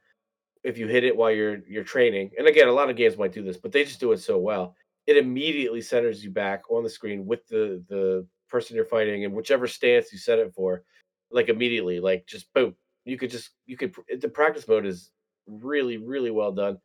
if 0.66 0.76
you 0.78 0.88
hit 0.88 1.04
it 1.04 1.16
while 1.16 1.30
you're 1.30 1.58
you're 1.68 1.84
training, 1.84 2.32
and 2.36 2.46
again, 2.48 2.66
a 2.68 2.72
lot 2.72 2.90
of 2.90 2.96
games 2.96 3.16
might 3.16 3.32
do 3.32 3.42
this, 3.42 3.56
but 3.56 3.70
they 3.72 3.84
just 3.84 4.00
do 4.00 4.12
it 4.12 4.18
so 4.18 4.36
well. 4.38 4.74
It 5.06 5.16
immediately 5.16 5.80
centers 5.80 6.24
you 6.24 6.30
back 6.30 6.64
on 6.70 6.82
the 6.82 6.90
screen 6.90 7.24
with 7.24 7.46
the 7.46 7.82
the 7.88 8.26
person 8.48 8.74
you're 8.76 8.84
fighting 8.84 9.24
and 9.24 9.34
whichever 9.34 9.68
stance 9.68 10.12
you 10.12 10.18
set 10.18 10.40
it 10.40 10.52
for, 10.54 10.82
like 11.30 11.48
immediately, 11.48 12.00
like 12.00 12.26
just 12.26 12.52
boom. 12.52 12.74
You 13.04 13.16
could 13.16 13.30
just 13.30 13.50
you 13.66 13.76
could 13.76 13.94
the 14.20 14.28
practice 14.28 14.66
mode 14.66 14.86
is 14.86 15.12
really 15.46 15.98
really 15.98 16.32
well 16.32 16.52
done. 16.52 16.78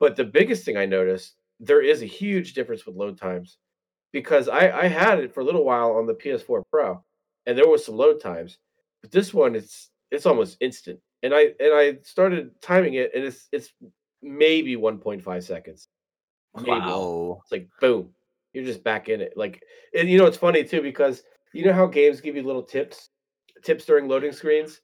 But 0.00 0.16
the 0.16 0.24
biggest 0.24 0.64
thing 0.64 0.78
I 0.78 0.86
noticed 0.86 1.34
there 1.60 1.82
is 1.82 2.02
a 2.02 2.06
huge 2.06 2.54
difference 2.54 2.86
with 2.86 2.96
load 2.96 3.18
times 3.18 3.58
because 4.12 4.48
I 4.48 4.70
I 4.70 4.86
had 4.88 5.18
it 5.20 5.34
for 5.34 5.40
a 5.40 5.44
little 5.44 5.64
while 5.64 5.92
on 5.92 6.06
the 6.06 6.14
PS4 6.14 6.62
Pro, 6.72 7.04
and 7.46 7.58
there 7.58 7.68
was 7.68 7.84
some 7.84 7.96
load 7.96 8.22
times, 8.22 8.58
but 9.02 9.10
this 9.10 9.34
one 9.34 9.54
it's 9.54 9.90
it's 10.10 10.24
almost 10.26 10.56
instant. 10.60 11.00
And 11.22 11.34
I 11.34 11.52
and 11.58 11.74
I 11.74 11.98
started 12.02 12.60
timing 12.62 12.94
it, 12.94 13.10
and 13.14 13.24
it's 13.24 13.48
it's 13.52 13.72
maybe 14.22 14.76
1.5 14.76 15.44
seconds, 15.44 15.88
maybe. 16.54 16.80
Wow. 16.80 17.40
It's 17.42 17.52
like 17.52 17.68
boom, 17.80 18.10
you're 18.52 18.64
just 18.64 18.84
back 18.84 19.08
in 19.08 19.20
it. 19.20 19.32
Like, 19.36 19.62
and 19.94 20.08
you 20.08 20.18
know 20.18 20.26
it's 20.26 20.36
funny 20.36 20.64
too 20.64 20.82
because 20.82 21.22
you 21.52 21.64
know 21.64 21.72
how 21.72 21.86
games 21.86 22.20
give 22.20 22.36
you 22.36 22.42
little 22.42 22.62
tips, 22.62 23.08
tips 23.64 23.84
during 23.84 24.08
loading 24.08 24.32
screens, 24.32 24.80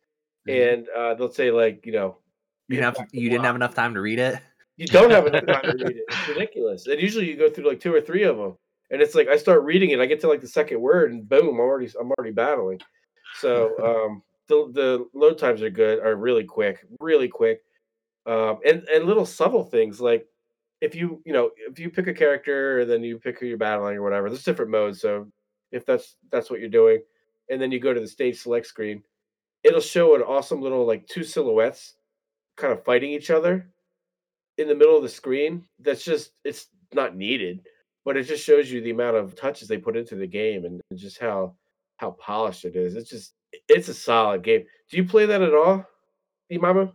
Mhm. 0.48 0.72
and 0.72 0.88
uh, 0.88 1.14
they'll 1.14 1.30
say 1.32 1.50
like 1.50 1.86
you 1.86 1.92
know 1.92 2.18
You 2.68 2.76
didn't 2.76 2.96
have 2.96 3.08
you 3.12 3.30
didn't 3.30 3.44
have 3.44 3.56
enough 3.56 3.74
time 3.74 3.94
to 3.94 4.00
read 4.00 4.18
it? 4.18 4.40
You 4.76 4.88
don't 4.88 5.10
have 5.10 5.26
enough 5.28 5.46
time 5.46 5.62
to 5.62 5.76
read 5.84 5.96
it. 5.96 6.04
It's 6.08 6.26
ridiculous. 6.26 6.88
And 6.88 7.00
usually 7.00 7.28
you 7.28 7.36
go 7.36 7.48
through 7.48 7.68
like 7.68 7.78
two 7.78 7.94
or 7.94 8.00
three 8.00 8.24
of 8.24 8.36
them, 8.36 8.56
and 8.90 9.00
it's 9.00 9.14
like 9.14 9.28
I 9.28 9.36
start 9.36 9.62
reading 9.62 9.90
it, 9.90 10.00
I 10.00 10.06
get 10.06 10.20
to 10.22 10.28
like 10.28 10.40
the 10.40 10.48
second 10.48 10.80
word, 10.80 11.12
and 11.12 11.28
boom, 11.28 11.48
I'm 11.54 11.60
already 11.60 11.88
I'm 12.00 12.10
already 12.18 12.32
battling. 12.32 12.80
So 13.34 13.76
um, 14.10 14.22
the 14.48 14.70
the 14.72 15.06
load 15.14 15.38
times 15.38 15.62
are 15.62 15.70
good, 15.70 16.00
are 16.00 16.16
really 16.16 16.44
quick, 16.44 16.86
really 17.00 17.28
quick, 17.28 17.62
um, 18.26 18.58
and 18.64 18.84
and 18.92 19.04
little 19.04 19.26
subtle 19.26 19.64
things 19.64 20.00
like 20.00 20.26
if 20.80 20.94
you 20.94 21.22
you 21.24 21.32
know 21.32 21.50
if 21.70 21.78
you 21.78 21.90
pick 21.90 22.06
a 22.06 22.14
character 22.14 22.80
and 22.80 22.90
then 22.90 23.02
you 23.02 23.18
pick 23.18 23.38
who 23.38 23.46
you're 23.46 23.56
battling 23.56 23.96
or 23.96 24.02
whatever, 24.02 24.28
there's 24.28 24.44
different 24.44 24.70
modes. 24.70 25.00
So 25.00 25.26
if 25.72 25.86
that's 25.86 26.16
that's 26.30 26.50
what 26.50 26.60
you're 26.60 26.68
doing, 26.68 27.00
and 27.50 27.60
then 27.60 27.72
you 27.72 27.80
go 27.80 27.94
to 27.94 28.00
the 28.00 28.08
stage 28.08 28.38
select 28.38 28.66
screen, 28.66 29.02
it'll 29.64 29.80
show 29.80 30.14
an 30.14 30.22
awesome 30.22 30.60
little 30.60 30.86
like 30.86 31.06
two 31.08 31.24
silhouettes 31.24 31.94
kind 32.56 32.72
of 32.72 32.84
fighting 32.84 33.10
each 33.10 33.30
other 33.30 33.68
in 34.58 34.68
the 34.68 34.74
middle 34.74 34.96
of 34.96 35.02
the 35.02 35.08
screen 35.08 35.64
that's 35.80 36.04
just 36.04 36.32
it's 36.44 36.68
not 36.92 37.16
needed 37.16 37.66
but 38.04 38.16
it 38.16 38.24
just 38.24 38.44
shows 38.44 38.70
you 38.70 38.80
the 38.80 38.90
amount 38.90 39.16
of 39.16 39.34
touches 39.34 39.66
they 39.66 39.78
put 39.78 39.96
into 39.96 40.14
the 40.14 40.26
game 40.26 40.64
and 40.64 40.80
just 40.94 41.18
how 41.18 41.54
how 41.96 42.12
polished 42.12 42.64
it 42.64 42.76
is 42.76 42.94
it's 42.94 43.10
just 43.10 43.34
it's 43.68 43.88
a 43.88 43.94
solid 43.94 44.42
game 44.42 44.64
do 44.90 44.96
you 44.96 45.04
play 45.04 45.26
that 45.26 45.42
at 45.42 45.54
all 45.54 45.84
Imamu 46.52 46.92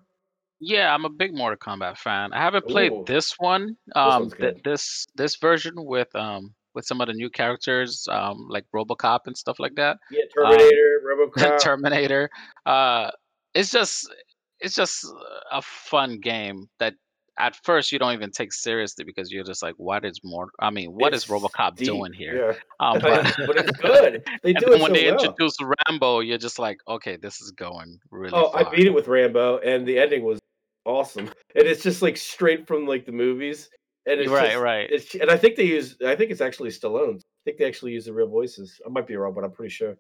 Yeah, 0.60 0.94
I'm 0.94 1.06
a 1.06 1.10
big 1.10 1.34
Mortal 1.34 1.58
Kombat 1.58 1.98
fan. 1.98 2.34
I 2.34 2.40
haven't 2.42 2.68
played 2.68 2.92
Ooh, 2.92 3.04
this 3.08 3.34
one. 3.40 3.78
this 3.88 3.96
Um, 3.96 4.22
one's 4.24 4.34
th 4.34 4.56
this 4.64 5.08
this 5.16 5.36
version 5.38 5.74
with 5.78 6.14
um 6.16 6.54
with 6.76 6.86
some 6.86 7.02
of 7.02 7.08
the 7.08 7.14
new 7.14 7.30
characters, 7.30 8.08
um, 8.12 8.48
like 8.50 8.66
RoboCop 8.76 9.22
and 9.26 9.36
stuff 9.36 9.58
like 9.60 9.76
that. 9.76 9.98
yeah 10.12 10.24
Um, 10.44 10.52
terminator 10.52 11.02
robocop 11.08 11.60
Terminator. 11.62 12.30
Uh, 12.66 13.10
it's 13.54 13.72
just 13.72 14.12
it's 14.60 14.76
just 14.76 15.06
a 15.52 15.62
fun 15.62 16.20
game 16.20 16.68
that 16.80 16.94
at 17.40 17.56
first 17.64 17.92
you 17.92 18.00
don't 18.00 18.14
even 18.14 18.32
take 18.32 18.54
seriously 18.54 19.06
because 19.06 19.32
you're 19.32 19.44
just 19.44 19.64
like, 19.64 19.76
what 19.78 20.06
is 20.06 20.20
more? 20.24 20.50
I 20.60 20.70
mean, 20.70 20.92
what 20.92 21.14
is 21.14 21.24
it's 21.24 21.32
RoboCop 21.32 21.76
deep 21.76 21.88
doing 21.88 22.14
here? 22.14 22.36
yeah 22.36 22.54
Um, 22.80 23.00
but 23.02 23.24
but 23.48 23.58
it's 23.58 23.72
good 23.80 24.24
they 24.44 24.54
and 24.56 24.66
do 24.66 24.70
then 24.70 24.80
it 24.80 24.82
when 24.82 24.94
so 24.94 24.94
they 24.94 25.06
well 25.06 25.14
introduce 25.14 25.56
Rambo, 25.90 26.20
you're 26.22 26.38
just 26.38 26.60
like, 26.60 26.78
okay, 26.88 27.18
this 27.18 27.42
is 27.42 27.52
going 27.52 28.00
really 28.12 28.34
oh 28.34 28.52
i 28.54 28.64
beat 28.64 28.86
it 28.88 28.94
with 28.94 29.08
rambo 29.08 29.58
and 29.60 29.88
the 29.88 29.98
ending 30.00 30.24
was 30.24 30.40
awesome 30.86 31.26
and 31.56 31.68
it's 31.68 31.84
just 31.84 32.02
like 32.02 32.18
straight 32.18 32.68
from 32.68 32.86
like 32.86 33.06
the 33.06 33.12
movies 33.12 33.70
and 34.06 34.20
it's 34.20 34.32
Right, 34.32 34.52
just 34.52 34.58
right. 34.58 34.90
it's 34.90 35.16
and 35.16 35.30
i 35.30 35.38
think 35.38 35.56
they 35.56 35.66
use 35.66 35.96
i 36.06 36.16
think 36.16 36.32
it's 36.32 36.42
actually 36.42 36.70
Stallone. 36.70 37.18
i 37.18 37.42
think 37.46 37.58
they 37.58 37.66
actually 37.68 37.92
use 37.94 38.06
the 38.06 38.14
real 38.14 38.28
voices 38.30 38.80
i 38.86 38.90
might 38.90 39.08
be 39.08 39.16
wrong 39.16 39.34
but 39.34 39.44
i'm 39.44 39.52
pretty 39.52 39.72
sure 39.72 39.96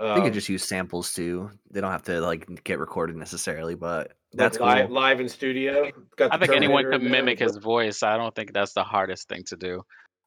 They 0.00 0.14
could 0.14 0.24
um 0.26 0.32
just 0.32 0.48
use 0.48 0.66
samples 0.66 1.12
too. 1.12 1.50
They 1.70 1.80
don't 1.82 1.92
have 1.92 2.04
to 2.04 2.20
like 2.20 2.64
get 2.64 2.78
recorded 2.78 3.16
necessarily, 3.16 3.74
but 3.74 4.12
that's 4.32 4.58
live 4.58 4.86
cool. 4.86 4.94
live 4.94 5.20
in 5.20 5.28
studio 5.28 5.90
got 6.16 6.32
I 6.32 6.38
the 6.38 6.46
think 6.46 6.56
anyone 6.56 6.84
terminator 6.84 6.98
can 6.98 7.06
in 7.06 7.12
there 7.12 7.22
mimic 7.22 7.38
his 7.38 7.56
voice. 7.56 8.02
I 8.02 8.16
don't 8.16 8.34
think 8.34 8.54
that's 8.54 8.72
the 8.72 8.84
hardest 8.84 9.28
thing 9.28 9.44
to 9.44 9.56
do. 9.56 9.82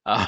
Uh, 0.06 0.28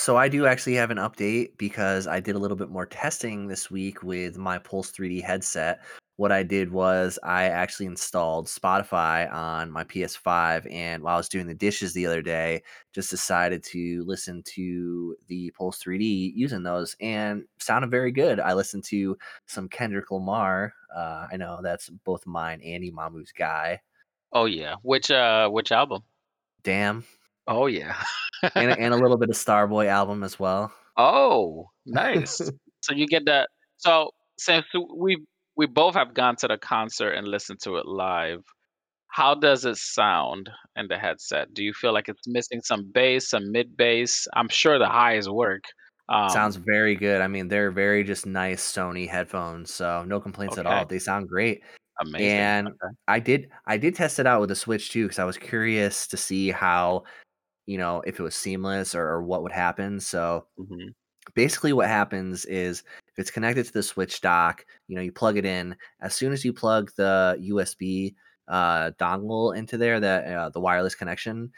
So 0.00 0.16
I 0.16 0.30
do 0.30 0.46
actually 0.46 0.76
have 0.76 0.90
an 0.90 0.96
update 0.96 1.58
because 1.58 2.06
I 2.06 2.20
did 2.20 2.34
a 2.34 2.38
little 2.38 2.56
bit 2.56 2.70
more 2.70 2.86
testing 2.86 3.46
this 3.46 3.70
week 3.70 4.02
with 4.02 4.38
my 4.38 4.56
Pulse 4.56 4.90
3D 4.92 5.22
headset. 5.22 5.82
What 6.20 6.32
I 6.32 6.42
did 6.42 6.70
was 6.70 7.18
I 7.22 7.44
actually 7.44 7.86
installed 7.86 8.46
Spotify 8.46 9.32
on 9.32 9.70
my 9.70 9.84
PS5, 9.84 10.70
and 10.70 11.02
while 11.02 11.14
I 11.14 11.16
was 11.16 11.30
doing 11.30 11.46
the 11.46 11.54
dishes 11.54 11.94
the 11.94 12.04
other 12.04 12.20
day, 12.20 12.62
just 12.92 13.08
decided 13.08 13.64
to 13.64 14.04
listen 14.06 14.42
to 14.48 15.16
the 15.28 15.50
Pulse 15.52 15.82
3D 15.82 16.32
using 16.34 16.62
those, 16.62 16.94
and 17.00 17.44
sounded 17.58 17.90
very 17.90 18.12
good. 18.12 18.38
I 18.38 18.52
listened 18.52 18.84
to 18.84 19.16
some 19.46 19.66
Kendrick 19.66 20.10
Lamar. 20.10 20.74
Uh, 20.94 21.26
I 21.32 21.38
know 21.38 21.60
that's 21.62 21.88
both 21.88 22.26
mine 22.26 22.60
and 22.62 22.84
Imamu's 22.84 23.32
guy. 23.32 23.80
Oh 24.30 24.44
yeah. 24.44 24.74
Which 24.82 25.10
uh 25.10 25.48
which 25.48 25.72
album? 25.72 26.02
Damn, 26.62 27.02
Oh 27.46 27.64
yeah. 27.64 27.96
and 28.54 28.78
and 28.78 28.92
a 28.92 28.98
little 28.98 29.16
bit 29.16 29.30
of 29.30 29.36
Starboy 29.36 29.86
album 29.86 30.22
as 30.22 30.38
well. 30.38 30.70
oh, 30.98 31.70
nice. 31.86 32.42
so 32.82 32.92
you 32.92 33.06
get 33.06 33.24
that. 33.24 33.48
So 33.78 34.10
since 34.38 34.66
we 34.94 35.24
we 35.60 35.66
both 35.66 35.94
have 35.94 36.14
gone 36.14 36.36
to 36.36 36.48
the 36.48 36.56
concert 36.56 37.10
and 37.12 37.28
listened 37.28 37.60
to 37.60 37.76
it 37.76 37.84
live, 37.84 38.42
how 39.08 39.34
does 39.34 39.66
it 39.66 39.76
sound 39.76 40.48
in 40.74 40.88
the 40.88 40.96
headset? 40.96 41.52
Do 41.52 41.62
you 41.62 41.74
feel 41.74 41.92
like 41.92 42.08
it's 42.08 42.26
missing 42.26 42.62
some 42.62 42.90
bass, 42.90 43.28
some 43.28 43.52
mid 43.52 43.76
bass? 43.76 44.26
I'm 44.34 44.48
sure 44.48 44.78
the 44.78 44.88
highs 44.88 45.28
work. 45.28 45.64
Um, 46.08 46.30
Sounds 46.30 46.56
very 46.56 46.94
good. 46.94 47.20
I 47.20 47.28
mean, 47.28 47.48
they're 47.48 47.70
very 47.70 48.04
just 48.04 48.24
nice 48.24 48.62
Sony 48.72 49.06
headphones, 49.06 49.70
so 49.70 50.02
no 50.04 50.18
complaints 50.18 50.56
at 50.56 50.64
all. 50.64 50.86
They 50.86 50.98
sound 50.98 51.28
great. 51.28 51.60
amazing. 52.00 52.40
And 52.40 52.68
Okay. 52.68 52.94
I 53.06 53.20
did 53.20 53.50
I 53.66 53.76
did 53.76 53.94
test 53.96 54.18
it 54.18 54.26
out 54.26 54.40
with 54.40 54.48
the 54.48 54.56
Switch 54.56 54.90
too 54.90 55.04
because 55.04 55.18
I 55.18 55.24
was 55.24 55.36
curious 55.36 56.06
to 56.06 56.16
see 56.16 56.50
how, 56.52 57.04
you 57.66 57.78
know, 57.78 58.02
if 58.06 58.20
it 58.20 58.22
was 58.22 58.36
seamless 58.36 58.94
or, 58.94 59.06
or 59.06 59.22
what 59.22 59.42
would 59.42 59.52
happen. 59.52 60.00
So 60.00 60.46
Mhm. 60.58 60.94
Basically 61.34 61.72
what 61.72 61.88
happens 61.88 62.44
is 62.46 62.82
if 63.08 63.18
it's 63.18 63.30
connected 63.30 63.64
to 63.66 63.72
the 63.72 63.82
switch 63.82 64.20
dock 64.20 64.64
you 64.88 64.96
know 64.96 65.02
you 65.02 65.12
plug 65.12 65.36
it 65.36 65.44
in 65.44 65.76
as 66.00 66.14
soon 66.14 66.32
as 66.32 66.44
you 66.44 66.52
plug 66.52 66.90
the 66.96 67.38
usb 67.50 68.14
uh, 68.48 68.90
dongle 68.98 69.56
into 69.56 69.76
there 69.76 70.00
that 70.00 70.26
uh, 70.26 70.48
the 70.48 70.60
wireless 70.60 70.94
connection 70.94 71.50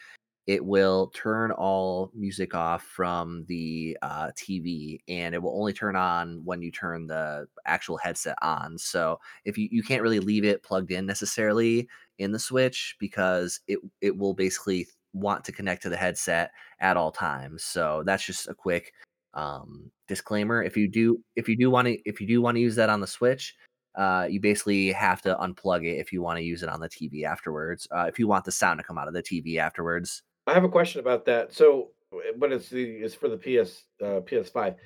it 0.46 0.64
will 0.64 1.12
turn 1.14 1.52
all 1.52 2.10
music 2.14 2.54
off 2.54 2.82
from 2.82 3.44
the 3.46 3.96
uh, 4.02 4.30
tv 4.36 4.98
and 5.08 5.34
it 5.34 5.42
will 5.42 5.56
only 5.56 5.72
turn 5.72 5.94
on 5.94 6.44
when 6.44 6.60
you 6.60 6.70
turn 6.70 7.06
the 7.06 7.46
actual 7.64 7.96
headset 7.96 8.36
on. 8.42 8.76
So 8.76 9.20
if 9.44 9.56
you, 9.56 9.68
you 9.70 9.82
can't 9.82 10.02
really 10.02 10.18
leave 10.18 10.44
it 10.44 10.62
plugged 10.62 10.90
in 10.90 11.06
necessarily 11.06 11.88
in 12.18 12.32
the 12.32 12.38
switch 12.38 12.96
because 12.98 13.60
it 13.68 13.78
it 14.00 14.16
will 14.16 14.34
basically 14.34 14.88
want 15.12 15.44
to 15.44 15.52
connect 15.52 15.82
to 15.82 15.88
the 15.88 15.96
headset 15.96 16.50
at 16.80 16.96
all 16.96 17.12
times. 17.12 17.62
So 17.62 18.02
that's 18.04 18.24
just 18.24 18.48
a 18.48 18.54
quick 18.54 18.92
um, 19.34 19.90
disclaimer 20.08 20.62
if 20.62 20.76
you 20.76 20.88
do 20.88 21.18
if 21.36 21.48
you 21.48 21.56
do 21.56 21.70
want 21.70 21.88
to 21.88 21.98
if 22.04 22.20
you 22.20 22.26
do 22.26 22.42
want 22.42 22.56
to 22.56 22.60
use 22.60 22.76
that 22.76 22.90
on 22.90 23.00
the 23.00 23.06
switch 23.06 23.54
uh, 23.96 24.26
you 24.28 24.40
basically 24.40 24.90
have 24.92 25.20
to 25.22 25.34
unplug 25.36 25.84
it 25.86 25.98
if 25.98 26.12
you 26.12 26.22
want 26.22 26.38
to 26.38 26.42
use 26.42 26.62
it 26.62 26.68
on 26.68 26.80
the 26.80 26.88
tv 26.88 27.24
afterwards 27.24 27.86
uh, 27.94 28.04
if 28.08 28.18
you 28.18 28.26
want 28.26 28.44
the 28.44 28.52
sound 28.52 28.78
to 28.78 28.84
come 28.84 28.98
out 28.98 29.08
of 29.08 29.14
the 29.14 29.22
tv 29.22 29.58
afterwards 29.58 30.22
I 30.46 30.54
have 30.54 30.64
a 30.64 30.68
question 30.68 31.00
about 31.00 31.24
that. 31.26 31.52
So, 31.52 31.90
uh, 32.12 32.32
but 32.36 32.52
it's 32.52 32.68
the 32.68 32.82
it's 32.82 33.14
for 33.14 33.28
the 33.28 33.36
PS 33.36 33.84
uh, 34.02 34.20
PS5. 34.20 34.76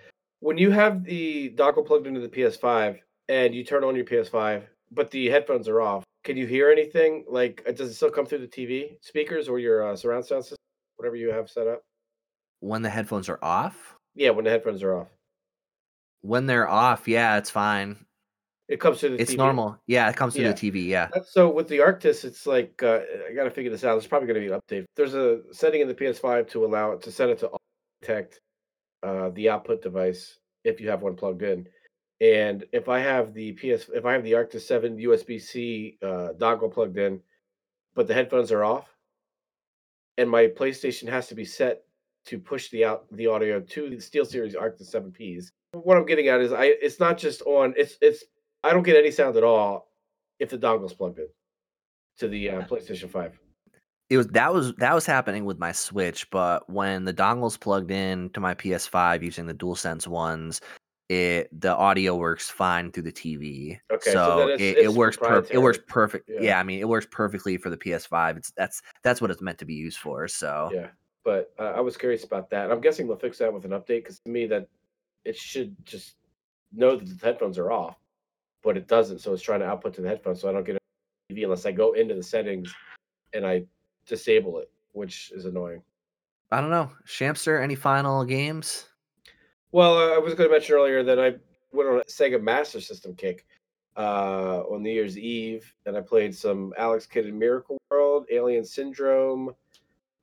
When 0.41 0.59
you 0.59 0.71
have 0.71 1.05
the 1.05 1.55
dongle 1.57 1.87
plugged 1.87 2.07
into 2.07 2.21
the 2.21 2.29
PS5 2.29 2.99
and 3.29 3.55
you 3.55 3.65
turn 3.65 3.85
on 3.85 3.97
your 3.97 4.05
PS5, 4.05 4.65
but 4.93 5.11
the 5.11 5.29
headphones 5.29 5.67
are 5.67 5.81
off, 5.81 6.05
can 6.25 6.37
you 6.37 6.47
hear 6.47 6.71
anything? 6.71 7.25
Like, 7.29 7.63
uh, 7.67 7.73
does 7.73 7.91
it 7.91 7.95
still 7.95 8.11
come 8.11 8.27
through 8.27 8.41
the 8.41 8.47
TV 8.47 8.99
speakers 9.01 9.49
or 9.49 9.59
your 9.59 9.89
uh, 9.89 9.97
surround 9.97 10.27
sound 10.27 10.45
system, 10.45 10.59
whatever 10.97 11.17
you 11.17 11.31
have 11.31 11.49
set 11.49 11.67
up? 11.67 11.83
when 12.61 12.83
the 12.83 12.91
headphones 12.91 13.29
are 13.29 13.39
off 13.43 13.96
Yeah, 14.17 14.31
when 14.31 14.45
the 14.45 14.51
headphones 14.51 14.83
are 14.83 14.97
off, 14.97 15.09
when 16.23 16.47
they're 16.47 16.69
off 16.69 17.07
yeah 17.07 17.37
it's 17.39 17.51
fine 17.51 17.97
it 18.69 18.81
comes 18.81 18.99
through 18.99 19.11
the 19.11 19.23
it's 19.23 19.35
TV. 19.35 19.37
normal 19.37 19.79
yeah 19.87 20.09
it 20.11 20.17
comes 20.17 20.35
through 20.35 20.45
Yeah. 20.45 20.53
the 20.53 20.71
tv 20.73 20.87
yeah 20.87 21.09
So 21.25 21.49
with 21.49 21.69
the 21.69 21.79
Arctis, 21.79 22.25
it's 22.25 22.47
like 22.49 22.83
uh, 22.83 23.01
I 23.29 23.33
got 23.33 23.45
to 23.45 23.51
figure 23.51 23.71
this 23.71 23.85
out. 23.85 23.93
There's 23.95 24.09
probably 24.09 24.27
going 24.27 24.43
to 24.43 24.49
be 24.49 24.53
an 24.53 24.61
update. 24.61 24.87
There's 24.97 25.15
a 25.15 25.43
setting 25.53 25.83
in 25.83 25.87
the 25.89 25.95
PS5 25.95 26.49
to 26.49 26.65
allow 26.65 26.91
it 26.93 27.03
to 27.03 27.13
set 27.13 27.29
it 27.29 27.39
to 27.41 27.51
detect 28.01 28.41
uh, 29.05 29.29
the 29.35 29.49
output 29.51 29.83
device 29.83 30.41
if 30.65 30.81
you 30.81 30.89
have 30.89 31.03
one 31.03 31.15
plugged 31.15 31.43
in. 31.43 31.69
And 32.21 32.65
if 32.73 32.89
I 32.89 32.99
have 32.99 33.35
the 33.35 33.53
PS, 33.53 33.89
if 33.95 34.05
I 34.05 34.15
have 34.15 34.25
the 34.25 34.33
Arctis 34.33 34.63
7 34.63 34.97
USB 34.99 35.41
C 35.41 35.99
uh, 36.03 36.31
dongle 36.39 36.73
plugged 36.73 36.97
in, 36.99 37.21
but 37.95 38.09
the 38.09 38.15
headphones 38.15 38.51
are 38.51 38.65
off, 38.65 38.89
and 40.19 40.29
my 40.29 40.47
PlayStation 40.49 41.09
has 41.09 41.29
to 41.29 41.37
be 41.37 41.45
set 41.45 41.86
to 42.27 42.39
push 42.39 42.69
the 42.71 42.85
out 42.85 43.07
the 43.13 43.27
audio 43.27 43.61
to 43.61 43.91
the 43.91 43.97
SteelSeries 43.97 44.55
Arctis 44.55 44.95
7Ps. 44.95 45.51
What 45.73 45.97
I'm 45.97 46.07
getting 46.07 46.29
at 46.29 46.41
is 46.41 46.53
I 46.53 46.67
it's 46.83 47.01
not 47.01 47.19
just 47.19 47.43
on 47.43 47.75
it's 47.77 47.97
it's 48.01 48.25
I 48.63 48.73
don't 48.73 48.83
get 48.83 48.97
any 48.97 49.11
sound 49.11 49.37
at 49.37 49.45
all 49.45 49.89
if 50.39 50.51
the 50.51 50.59
dongle's 50.59 50.95
plugged 50.95 51.19
in 51.19 51.29
to 52.19 52.29
the 52.29 52.51
uh, 52.51 52.63
PlayStation 52.63 53.11
5. 53.11 53.39
it 54.11 54.17
was 54.17 54.27
that 54.29 54.53
was 54.53 54.75
that 54.77 54.95
was 54.95 55.05
happening 55.07 55.45
with 55.45 55.59
my 55.59 55.73
switch 55.73 56.29
but 56.31 56.69
when 56.71 57.05
the 57.05 57.13
dongle's 57.13 57.57
plugged 57.57 57.91
in 57.91 58.31
to 58.31 58.41
my 58.41 58.55
ps5 58.55 59.23
using 59.23 59.47
the 59.47 59.55
dualsense 59.55 60.07
ones 60.07 60.61
it 61.09 61.49
the 61.61 61.75
audio 61.77 62.17
works 62.17 62.49
fine 62.51 62.91
through 62.91 63.03
the 63.03 63.13
tv 63.13 63.79
Okay, 63.93 64.11
so 64.13 64.13
so, 64.13 64.49
it's- 64.49 64.61
it, 64.61 64.79
it 64.79 64.93
works 64.93 65.17
per- 65.17 65.47
it 65.51 65.59
works 65.59 65.79
perfect 65.89 66.29
Yeah. 66.29 66.41
yeah. 66.41 66.59
i 66.61 66.63
mean 66.63 66.81
it 66.81 66.89
works 66.89 67.07
perfectly 67.11 67.57
for 67.59 67.69
the 67.71 67.77
ps5 67.77 68.37
it's 68.39 68.53
that's 68.57 68.81
that's 69.05 69.21
what 69.21 69.31
it's 69.31 69.43
meant 69.43 69.59
to 69.59 69.65
be 69.67 69.75
used 69.75 69.99
for 69.99 70.27
so 70.29 70.71
Yeah, 70.73 70.89
but 71.27 71.53
uh, 71.59 71.73
I 71.75 71.81
was 71.81 71.97
curious 71.97 72.23
about 72.23 72.49
that. 72.51 72.71
I'm 72.71 72.81
guessing 72.81 73.09
they'll 73.09 73.17
fix 73.17 73.39
that 73.39 73.53
with 73.53 73.65
an 73.65 73.73
update 73.73 74.05
because 74.05 74.21
to 74.21 74.31
me 74.31 74.47
that 74.47 74.69
it 75.25 75.37
should 75.37 75.75
just 75.85 76.15
know 76.73 76.95
that 76.97 77.19
the 77.19 77.27
headphones 77.27 77.59
are 77.59 77.73
off, 77.73 77.97
but 78.63 78.77
it 78.77 78.87
doesn't. 78.87 79.19
So 79.19 79.33
it's 79.35 79.43
trying 79.43 79.59
to 79.61 79.67
output 79.67 79.93
to 79.95 80.03
the 80.03 80.09
headphones, 80.09 80.41
so 80.41 80.49
I 80.49 80.53
don't 80.53 80.65
get 80.65 80.77
a 80.77 81.35
TV 81.35 81.43
unless 81.43 81.67
I 81.67 81.73
go 81.73 81.95
into 81.95 82.15
the 82.15 82.23
settings 82.23 82.73
and 83.35 83.45
I 83.45 83.65
disable 84.07 84.59
it, 84.61 84.71
which 84.93 85.33
is 85.35 85.45
annoying. 85.45 85.83
i 86.53 86.61
don't 86.61 86.71
know 86.71 86.89
shamster 87.05 87.61
any 87.61 87.75
final 87.75 88.25
games 88.25 88.87
Well, 89.73 89.99
uh, 89.99 90.15
I 90.15 90.19
was 90.19 90.35
going 90.35 90.49
to 90.49 90.53
mention 90.55 90.77
earlier 90.77 91.03
that 91.03 91.19
I 91.19 91.35
went 91.73 91.91
on 91.91 91.99
a 91.99 92.05
Sega 92.05 92.41
Master 92.41 92.81
System 92.81 93.17
kick 93.17 93.45
uh, 93.97 94.61
on 94.71 94.85
New 94.85 94.93
Year's 94.93 95.19
Eve, 95.19 95.75
and 95.87 95.97
I 95.97 96.03
played 96.03 96.33
some 96.37 96.73
Alex 96.79 97.05
Kidd 97.05 97.27
in 97.27 97.37
Miracle 97.37 97.79
World, 97.91 98.27
Alien 98.31 98.65
Syndrome, 98.65 99.51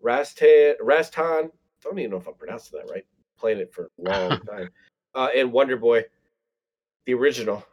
Rastan, 0.04 0.74
Rastan. 0.82 1.50
Don't 1.82 2.00
even 2.00 2.12
know 2.12 2.18
if 2.18 2.28
I'm 2.28 2.34
pronouncing 2.36 2.80
that 2.80 2.92
right. 2.92 3.06
Playing 3.38 3.60
it 3.60 3.74
for 3.74 3.86
a 3.86 3.90
long 4.10 4.40
time, 4.42 4.70
uh, 5.16 5.30
and 5.36 5.52
Wonder 5.52 5.78
Boy, 5.78 6.04
the 7.06 7.14
original, 7.14 7.66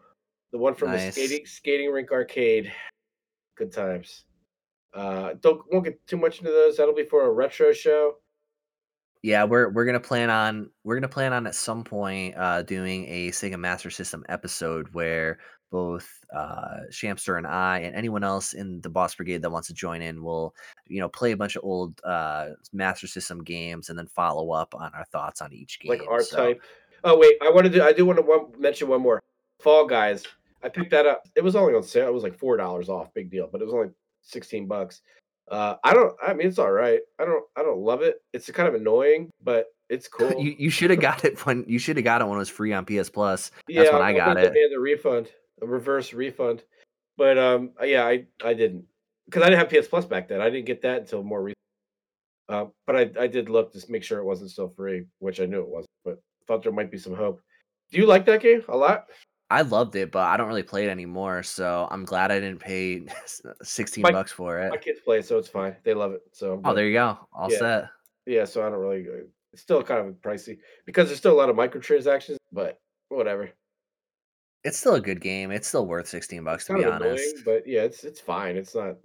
the 0.53 0.59
one 0.59 0.75
from 0.75 0.93
the 0.93 1.11
skating 1.11 1.47
skating 1.47 1.91
rink 1.91 2.11
arcade. 2.13 2.73
Good 3.57 3.73
times. 3.73 4.25
Uh, 4.95 5.35
don't 5.41 5.63
won't 5.73 5.85
get 5.85 6.05
too 6.07 6.17
much 6.17 6.39
into 6.39 6.51
those. 6.51 6.77
That'll 6.77 6.95
be 6.95 7.05
for 7.05 7.27
a 7.27 7.31
retro 7.31 7.73
show. 7.73 8.17
yeah 9.23 9.45
we're 9.45 9.69
we're 9.69 9.85
gonna 9.85 10.01
plan 10.01 10.31
on 10.31 10.71
we're 10.83 10.97
gonna 10.97 11.07
plan 11.07 11.33
on 11.33 11.47
at 11.47 11.55
some 11.55 11.85
point 11.85 12.35
uh 12.39 12.63
doing 12.63 13.05
a 13.07 13.31
sega 13.31 13.59
master 13.59 13.91
system 13.91 14.25
episode 14.31 14.89
where 14.93 15.39
both 15.71 16.19
uh 16.35 16.81
shamster 16.91 17.39
and 17.39 17.47
i 17.47 17.79
and 17.79 17.95
anyone 17.95 18.25
else 18.25 18.55
in 18.55 18.81
the 18.81 18.89
boss 18.89 19.15
brigade 19.15 19.41
that 19.41 19.51
wants 19.51 19.69
to 19.69 19.75
join 19.75 20.03
in 20.03 20.23
will 20.23 20.53
you 20.87 20.99
know 21.01 21.09
play 21.09 21.31
a 21.31 21.37
bunch 21.37 21.55
of 21.55 21.63
old 21.63 22.01
uh 22.05 22.49
master 22.73 23.07
system 23.07 23.43
games 23.45 23.89
and 23.89 23.99
then 23.99 24.07
follow 24.07 24.51
up 24.51 24.75
on 24.75 24.91
our 24.95 25.05
thoughts 25.05 25.41
on 25.41 25.53
each 25.53 25.79
game 25.81 25.91
like 25.91 26.07
our 26.09 26.23
so- 26.23 26.37
type. 26.37 26.63
Oh 27.05 27.19
wait, 27.19 27.37
I 27.43 27.51
wanted 27.51 27.73
to. 27.73 27.85
I 27.85 27.93
do 27.93 28.05
want 28.05 28.19
to 28.19 28.23
one, 28.23 28.47
mention 28.59 28.89
one 28.89 29.01
more. 29.01 29.23
Fall 29.59 29.87
Guys. 29.87 30.25
I 30.63 30.69
picked 30.69 30.91
that 30.91 31.07
up. 31.07 31.27
It 31.35 31.43
was 31.43 31.57
only 31.57 31.75
on 31.75 31.83
sale. 31.83 32.09
It 32.09 32.15
was 32.15 32.23
like 32.23 32.39
four 32.39 32.57
dollars 32.57 32.89
off. 32.89 33.15
Big 33.15 33.31
deal, 33.31 33.49
but 33.51 33.63
it 33.63 33.65
was 33.65 33.75
only 33.75 33.91
sixteen 34.23 34.67
bucks. 34.67 35.01
Uh, 35.51 35.77
I 35.83 35.95
don't. 35.95 36.15
I 36.25 36.35
mean, 36.35 36.47
it's 36.47 36.59
all 36.59 36.71
right. 36.71 37.01
I 37.19 37.25
don't. 37.25 37.45
I 37.57 37.63
don't 37.63 37.79
love 37.79 38.03
it. 38.03 38.23
It's 38.33 38.51
kind 38.51 38.69
of 38.69 38.75
annoying, 38.75 39.31
but 39.43 39.67
it's 39.89 40.09
cool. 40.09 40.33
you, 40.39 40.55
you 40.59 40.71
should 40.71 40.91
have 40.91 41.01
got 41.01 41.25
it 41.25 41.45
when 41.47 41.65
you 41.67 41.79
should 41.79 41.97
have 41.97 42.05
got 42.05 42.21
it 42.21 42.27
when 42.27 42.37
it 42.37 42.39
was 42.39 42.51
free 42.51 42.73
on 42.73 42.85
ps 42.85 43.09
plus 43.09 43.51
yeah, 43.67 43.91
when 43.93 44.03
I 44.03 44.13
got 44.13 44.37
it. 44.37 44.53
The 44.53 44.79
refund, 44.79 45.31
a 45.63 45.67
reverse 45.67 46.13
refund, 46.13 46.63
but 47.17 47.39
um, 47.39 47.71
yeah, 47.83 48.05
I 48.07 48.27
I 48.45 48.55
didn't 48.55 48.85
because 49.27 49.43
I 49.43 49.51
didn't 49.51 49.71
have 49.71 49.83
PS 49.83 49.89
Plus 49.89 50.05
back 50.05 50.29
then. 50.29 50.41
I 50.41 50.51
didn't 50.51 50.67
get 50.67 50.83
that 50.83 51.01
until 51.03 51.23
more 51.23 51.43
recent. 51.43 51.57
Uh, 52.49 52.67
but 52.87 52.97
I 52.97 53.11
I 53.21 53.27
did 53.27 53.49
look 53.49 53.73
to 53.73 53.85
make 53.93 54.03
sure 54.03 54.19
it 54.19 54.25
wasn't 54.25 54.51
still 54.51 54.69
free, 54.69 55.05
which 55.19 55.41
I 55.41 55.47
knew 55.47 55.61
it 55.61 55.69
wasn't. 55.69 55.91
But 56.05 56.21
thought 56.47 56.63
there 56.63 56.73
might 56.73 56.91
be 56.91 56.99
some 56.99 57.15
hope. 57.15 57.41
Do 57.93 57.99
you 57.99 58.07
like 58.07 58.25
that 58.27 58.43
game 58.43 58.63
a 58.69 58.77
lot? 58.77 59.07
i 59.53 59.63
loved 59.63 59.97
it 59.97 60.13
but 60.13 60.23
i 60.29 60.37
don't 60.37 60.47
really 60.47 60.63
play 60.63 60.85
it 60.87 60.89
anymore 60.91 61.43
so 61.43 61.89
i'm 61.91 62.05
glad 62.05 62.31
i 62.31 62.39
didn't 62.39 62.61
pay 62.61 63.03
16 63.65 64.01
My- 64.03 64.13
bucks 64.13 64.31
for 64.31 64.61
it 64.61 64.71
My 64.71 64.77
kids 64.77 65.01
play, 65.01 65.19
it, 65.19 65.27
so 65.27 65.39
it's 65.39 65.49
fine. 65.49 65.75
They 65.83 65.93
love 65.93 66.13
it. 66.13 66.21
So 66.33 66.53
I'm 66.53 66.61
oh 66.61 66.69
good. 66.71 66.77
there 66.77 66.87
you 66.87 66.93
go 66.93 67.19
all 67.33 67.51
Yeah. 67.51 67.59
set 67.59 67.85
yeah. 68.27 68.45
So 68.45 68.65
I 68.65 68.71
don't 68.71 68.79
really. 68.79 69.09
uh, 69.09 69.25
It's 69.53 69.63
still 69.63 69.83
kind 69.83 70.07
of 70.07 70.15
pricey 70.23 70.59
because 70.87 71.09
there's 71.09 71.19
still 71.19 71.33
a 71.33 71.41
lot 71.43 71.49
of 71.51 71.57
microtransactions, 71.57 72.37
but 72.53 72.79
whatever. 73.09 73.51
It's 74.65 74.79
still 74.79 74.95
a 74.95 75.01
good 75.01 75.21
game 75.21 75.51
it's 75.51 75.67
still 75.69 75.87
worth 75.87 76.07
16 76.09 76.45
bucks 76.45 76.67
to 76.67 76.75
be 76.75 76.83
annoying, 76.83 77.03
honest 77.03 77.45
but 77.45 77.67
yeah, 77.67 77.83
it's 77.83 78.05
it's 78.05 78.21
fine. 78.21 78.57
It's 78.57 78.75
not. 78.75 78.97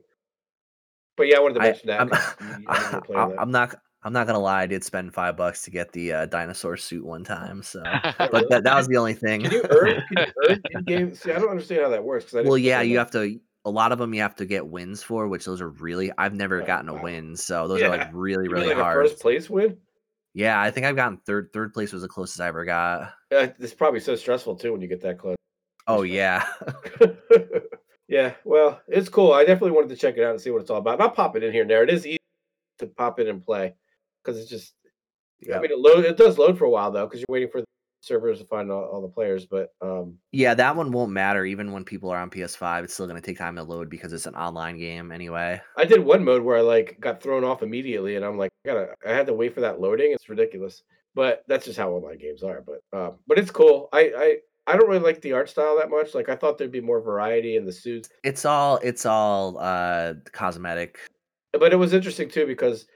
But 1.17 1.27
yeah, 1.27 1.37
I 1.37 1.39
wanted 1.39 1.55
to 1.55 1.61
I- 1.61 1.63
mention 1.67 1.87
that. 1.87 2.01
I'm, 2.01 2.09
I 2.11 2.19
know 2.49 2.57
you 2.91 2.95
were 2.95 3.01
playing 3.05 3.21
I- 3.21 3.27
that. 3.29 3.39
I'm 3.41 3.51
not. 3.51 3.75
I'm 4.03 4.13
not 4.13 4.27
gonna 4.27 4.37
lie, 4.39 4.61
I 4.61 4.67
did 4.67 4.83
spend 4.83 5.15
five 5.15 5.35
bucks 5.35 5.63
to 5.63 5.71
get 5.71 5.91
the 5.91 6.11
uh, 6.13 6.25
dinosaur 6.27 6.77
suit 6.77 7.03
one 7.03 7.23
time. 7.23 7.63
So, 7.63 7.81
but 8.19 8.47
that, 8.49 8.61
that 8.63 8.75
was 8.75 8.87
the 8.87 8.97
only 8.97 9.15
thing. 9.15 9.41
Can 9.41 9.51
you 9.51 9.63
earn? 9.71 10.03
Can 10.13 10.27
you 10.27 10.33
earn 10.49 10.61
in-game? 10.71 11.15
See, 11.15 11.31
I 11.31 11.39
don't 11.39 11.49
understand 11.49 11.81
how 11.81 11.89
that 11.89 12.03
works. 12.03 12.31
I 12.35 12.41
well, 12.43 12.55
yeah, 12.57 12.81
you 12.81 12.97
much. 12.97 13.05
have 13.05 13.11
to. 13.23 13.39
A 13.63 13.69
lot 13.71 13.91
of 13.91 13.97
them 13.97 14.13
you 14.13 14.21
have 14.21 14.35
to 14.35 14.45
get 14.45 14.67
wins 14.67 15.01
for, 15.01 15.27
which 15.27 15.45
those 15.45 15.59
are 15.59 15.69
really. 15.69 16.11
I've 16.19 16.35
never 16.35 16.61
Oh, 16.61 16.65
gotten 16.67 16.87
a 16.87 16.93
wow. 16.93 17.01
win, 17.01 17.35
so 17.35 17.67
those 17.67 17.81
are 17.81 17.89
like 17.89 18.09
really, 18.13 18.47
really 18.47 18.67
like 18.67 18.77
hard. 18.77 19.03
a 19.03 19.09
first 19.09 19.19
place 19.19 19.49
win? 19.49 19.75
Yeah, 20.35 20.61
I 20.61 20.69
think 20.69 20.85
I've 20.85 20.95
gotten 20.95 21.17
third. 21.25 21.49
Third 21.51 21.73
place 21.73 21.91
was 21.91 22.03
the 22.03 22.07
closest 22.07 22.39
I 22.41 22.47
ever 22.47 22.63
got. 22.63 23.13
Uh, 23.33 23.47
it's 23.57 23.73
probably 23.73 24.01
so 24.01 24.15
stressful 24.15 24.57
too 24.57 24.71
when 24.71 24.81
you 24.81 24.87
get 24.87 25.01
that 25.01 25.17
close. 25.17 25.35
Oh 25.87 26.01
yeah, 26.01 26.45
yeah, 28.07 28.33
well, 28.43 28.81
it's 28.87 29.09
cool. 29.09 29.33
I 29.33 29.45
definitely 29.45 29.71
wanted 29.71 29.89
to 29.89 29.95
check 29.95 30.17
it 30.17 30.23
out 30.23 30.31
and 30.31 30.41
see 30.41 30.49
what 30.49 30.61
it's 30.61 30.69
all 30.69 30.77
about. 30.77 30.95
And 30.95 31.03
I'll 31.03 31.09
pop 31.11 31.35
it 31.35 31.43
in 31.43 31.51
here 31.51 31.61
and 31.61 31.69
there. 31.69 31.83
It 31.83 31.89
is 31.89 32.05
easy 32.05 32.19
to 32.79 32.87
pop 32.87 33.19
in 33.19 33.27
and 33.27 33.43
play 33.43 33.75
because 34.23 34.39
it's 34.39 34.49
just. 34.49 34.73
I 35.53 35.59
mean, 35.59 35.71
it 35.71 35.77
load. 35.77 36.05
It 36.05 36.17
does 36.17 36.37
load 36.37 36.57
for 36.57 36.65
a 36.65 36.69
while 36.69 36.91
though 36.91 37.05
because 37.05 37.19
you're 37.19 37.25
waiting 37.29 37.49
for 37.49 37.61
the 37.61 37.67
servers 38.01 38.39
to 38.39 38.45
find 38.45 38.71
all, 38.71 38.83
all 38.85 39.01
the 39.01 39.07
players. 39.07 39.45
But 39.45 39.73
um, 39.81 40.17
yeah. 40.31 40.53
That 40.53 40.75
one 40.75 40.91
won't 40.91 41.11
matter 41.11 41.45
even 41.45 41.71
when 41.71 41.83
people 41.83 42.09
are 42.09 42.17
on 42.17 42.29
PS5. 42.29 42.83
It's 42.83 42.93
still 42.93 43.05
gonna 43.05 43.21
take 43.21 43.37
time 43.37 43.55
to 43.57 43.63
load 43.63 43.89
because 43.89 44.13
it's 44.13 44.25
an 44.25 44.35
online 44.35 44.77
game 44.77 45.11
anyway. 45.11 45.61
I 45.77 45.85
did 45.85 46.03
one 46.03 46.23
mode 46.23 46.41
where 46.41 46.57
I 46.57 46.61
like 46.61 46.99
got 46.99 47.21
thrown 47.21 47.43
off 47.43 47.63
immediately, 47.63 48.15
and 48.15 48.25
I'm 48.25 48.37
like, 48.37 48.51
I 48.65 48.69
gotta. 48.69 48.87
I 49.05 49.11
had 49.11 49.27
to 49.27 49.33
wait 49.33 49.53
for 49.53 49.61
that 49.61 49.79
loading. 49.79 50.11
It's 50.13 50.29
ridiculous. 50.29 50.83
But 51.13 51.43
that's 51.47 51.65
just 51.65 51.77
how 51.77 51.91
online 51.91 52.17
games 52.17 52.43
are. 52.43 52.63
But 52.65 52.81
um, 52.97 53.15
but 53.27 53.37
it's 53.37 53.51
cool. 53.51 53.89
I 53.93 54.11
I. 54.17 54.37
I 54.67 54.75
don't 54.77 54.87
really 54.87 54.99
like 54.99 55.21
the 55.21 55.33
art 55.33 55.49
style 55.49 55.77
that 55.77 55.89
much. 55.89 56.13
Like 56.15 56.29
I 56.29 56.35
thought 56.35 56.57
there'd 56.57 56.71
be 56.71 56.81
more 56.81 57.01
variety 57.01 57.55
in 57.55 57.65
the 57.65 57.71
suits. 57.73 58.09
It's 58.23 58.45
all. 58.45 58.77
It's 58.83 59.05
all 59.05 59.57
uh 59.59 60.15
cosmetic. 60.31 60.97
but 61.53 61.71
it 61.71 61.77
was 61.77 61.93
interesting 61.93 62.29
too 62.29 62.45
because 62.45 62.87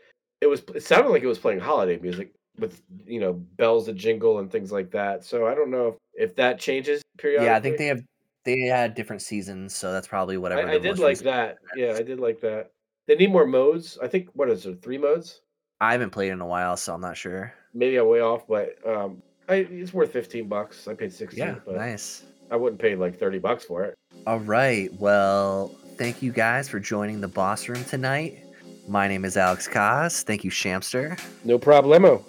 it 0.42 0.48
was 0.48 0.62
it 0.76 0.84
sounded 0.84 1.10
like 1.10 1.24
it 1.24 1.28
was 1.28 1.40
playing 1.40 1.60
holiday 1.60 1.98
music 2.00 2.32
with 2.58 2.82
you 3.06 3.20
know 3.20 3.34
bells 3.34 3.86
that 3.86 3.96
jingle 3.96 4.40
and 4.40 4.52
things 4.52 4.72
like 4.72 4.92
that 4.92 5.24
so 5.24 5.48
i 5.48 5.56
don't 5.56 5.72
know 5.72 5.88
if, 5.88 6.30
if 6.30 6.36
that 6.36 6.60
changes 6.60 7.02
periodically 7.18 7.46
Yeah, 7.48 7.56
I 7.56 7.60
think 7.62 7.78
they 7.78 7.88
have. 7.88 8.02
They 8.46 8.62
had 8.62 8.96
different 8.96 9.22
seasons, 9.22 9.76
so 9.76 9.92
that's 9.94 10.08
probably 10.08 10.38
whatever. 10.38 10.68
i, 10.68 10.74
I 10.74 10.78
did 10.80 10.98
like 11.00 11.20
that 11.20 11.58
yeah 11.76 11.94
i 11.98 12.02
did 12.02 12.20
like 12.20 12.42
that 12.42 12.72
they 13.08 13.16
need 13.16 13.32
more 13.32 13.46
modes 13.46 13.98
i 14.02 14.08
think 14.08 14.30
what 14.34 14.50
is 14.50 14.66
it 14.66 14.82
three 14.82 14.98
modes 14.98 15.42
I 15.82 15.94
haven't 15.94 16.10
played 16.10 16.32
in 16.34 16.42
a 16.42 16.46
while, 16.46 16.76
so 16.76 16.94
I'm 16.94 17.00
not 17.02 17.16
sure. 17.16 17.54
maybe 17.74 17.98
i'm 17.98 18.08
way 18.08 18.20
off 18.22 18.48
but 18.48 18.76
um 18.86 19.22
I, 19.50 19.56
it's 19.70 19.94
worth 19.94 20.12
15 20.12 20.48
bucks 20.48 20.88
i 20.88 20.94
paid 20.94 21.12
16 21.12 21.38
Yeah, 21.44 21.56
but 21.66 21.76
nice. 21.76 22.24
i 22.52 22.56
wouldn't 22.56 22.80
pay 22.80 22.96
like 22.96 23.18
30 23.20 23.40
bucks 23.40 23.66
for 23.66 23.84
it 23.84 23.96
All 24.28 24.40
right. 24.40 24.94
Well, 25.00 25.70
thank 25.98 26.22
you 26.22 26.32
guys 26.32 26.70
for 26.70 26.80
joining 26.80 27.22
the 27.22 27.28
boss 27.28 27.68
room 27.68 27.84
tonight. 27.86 28.44
My 28.88 29.08
name 29.08 29.26
is 29.26 29.38
Alex 29.38 29.68
Kaz. 29.68 30.24
Thank 30.24 30.44
you, 30.44 30.52
Shamster. 30.52 31.20
no 31.44 31.58
problemo 31.58 32.24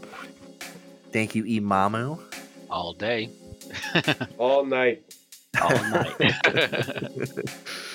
Thank 1.13 1.35
you, 1.35 1.45
Imamu. 1.45 2.23
All 2.71 2.93
day, 2.93 3.31
all 4.39 4.65
night 4.65 5.03
all 5.61 5.71
night. 5.91 6.15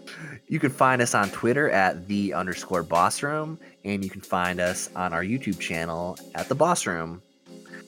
you 0.47 0.59
can 0.59 0.69
find 0.69 1.01
us 1.01 1.15
on 1.15 1.29
Twitter 1.29 1.69
at 1.69 2.07
the 2.07 2.33
underscore 2.33 2.83
boss 2.83 3.23
room, 3.23 3.57
and 3.83 4.03
you 4.03 4.09
can 4.09 4.21
find 4.21 4.59
us 4.59 4.89
on 4.95 5.13
our 5.13 5.23
YouTube 5.23 5.59
channel 5.59 6.17
at 6.35 6.49
the 6.49 6.55
boss 6.55 6.85
room. 6.85 7.21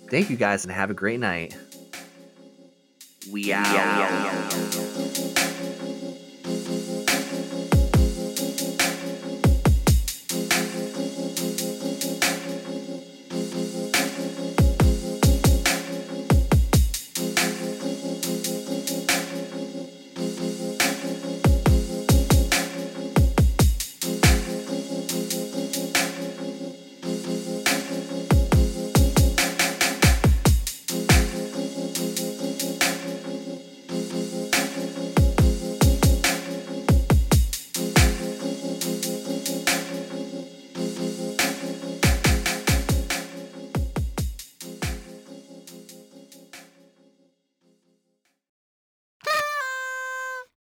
Thank 0.09 0.29
you 0.29 0.38
guys 0.38 0.63
and 0.63 0.73
have 0.73 0.89
a 0.89 0.93
great 0.93 1.19
night. 1.19 1.55
We 3.31 3.51
out. 3.51 4.53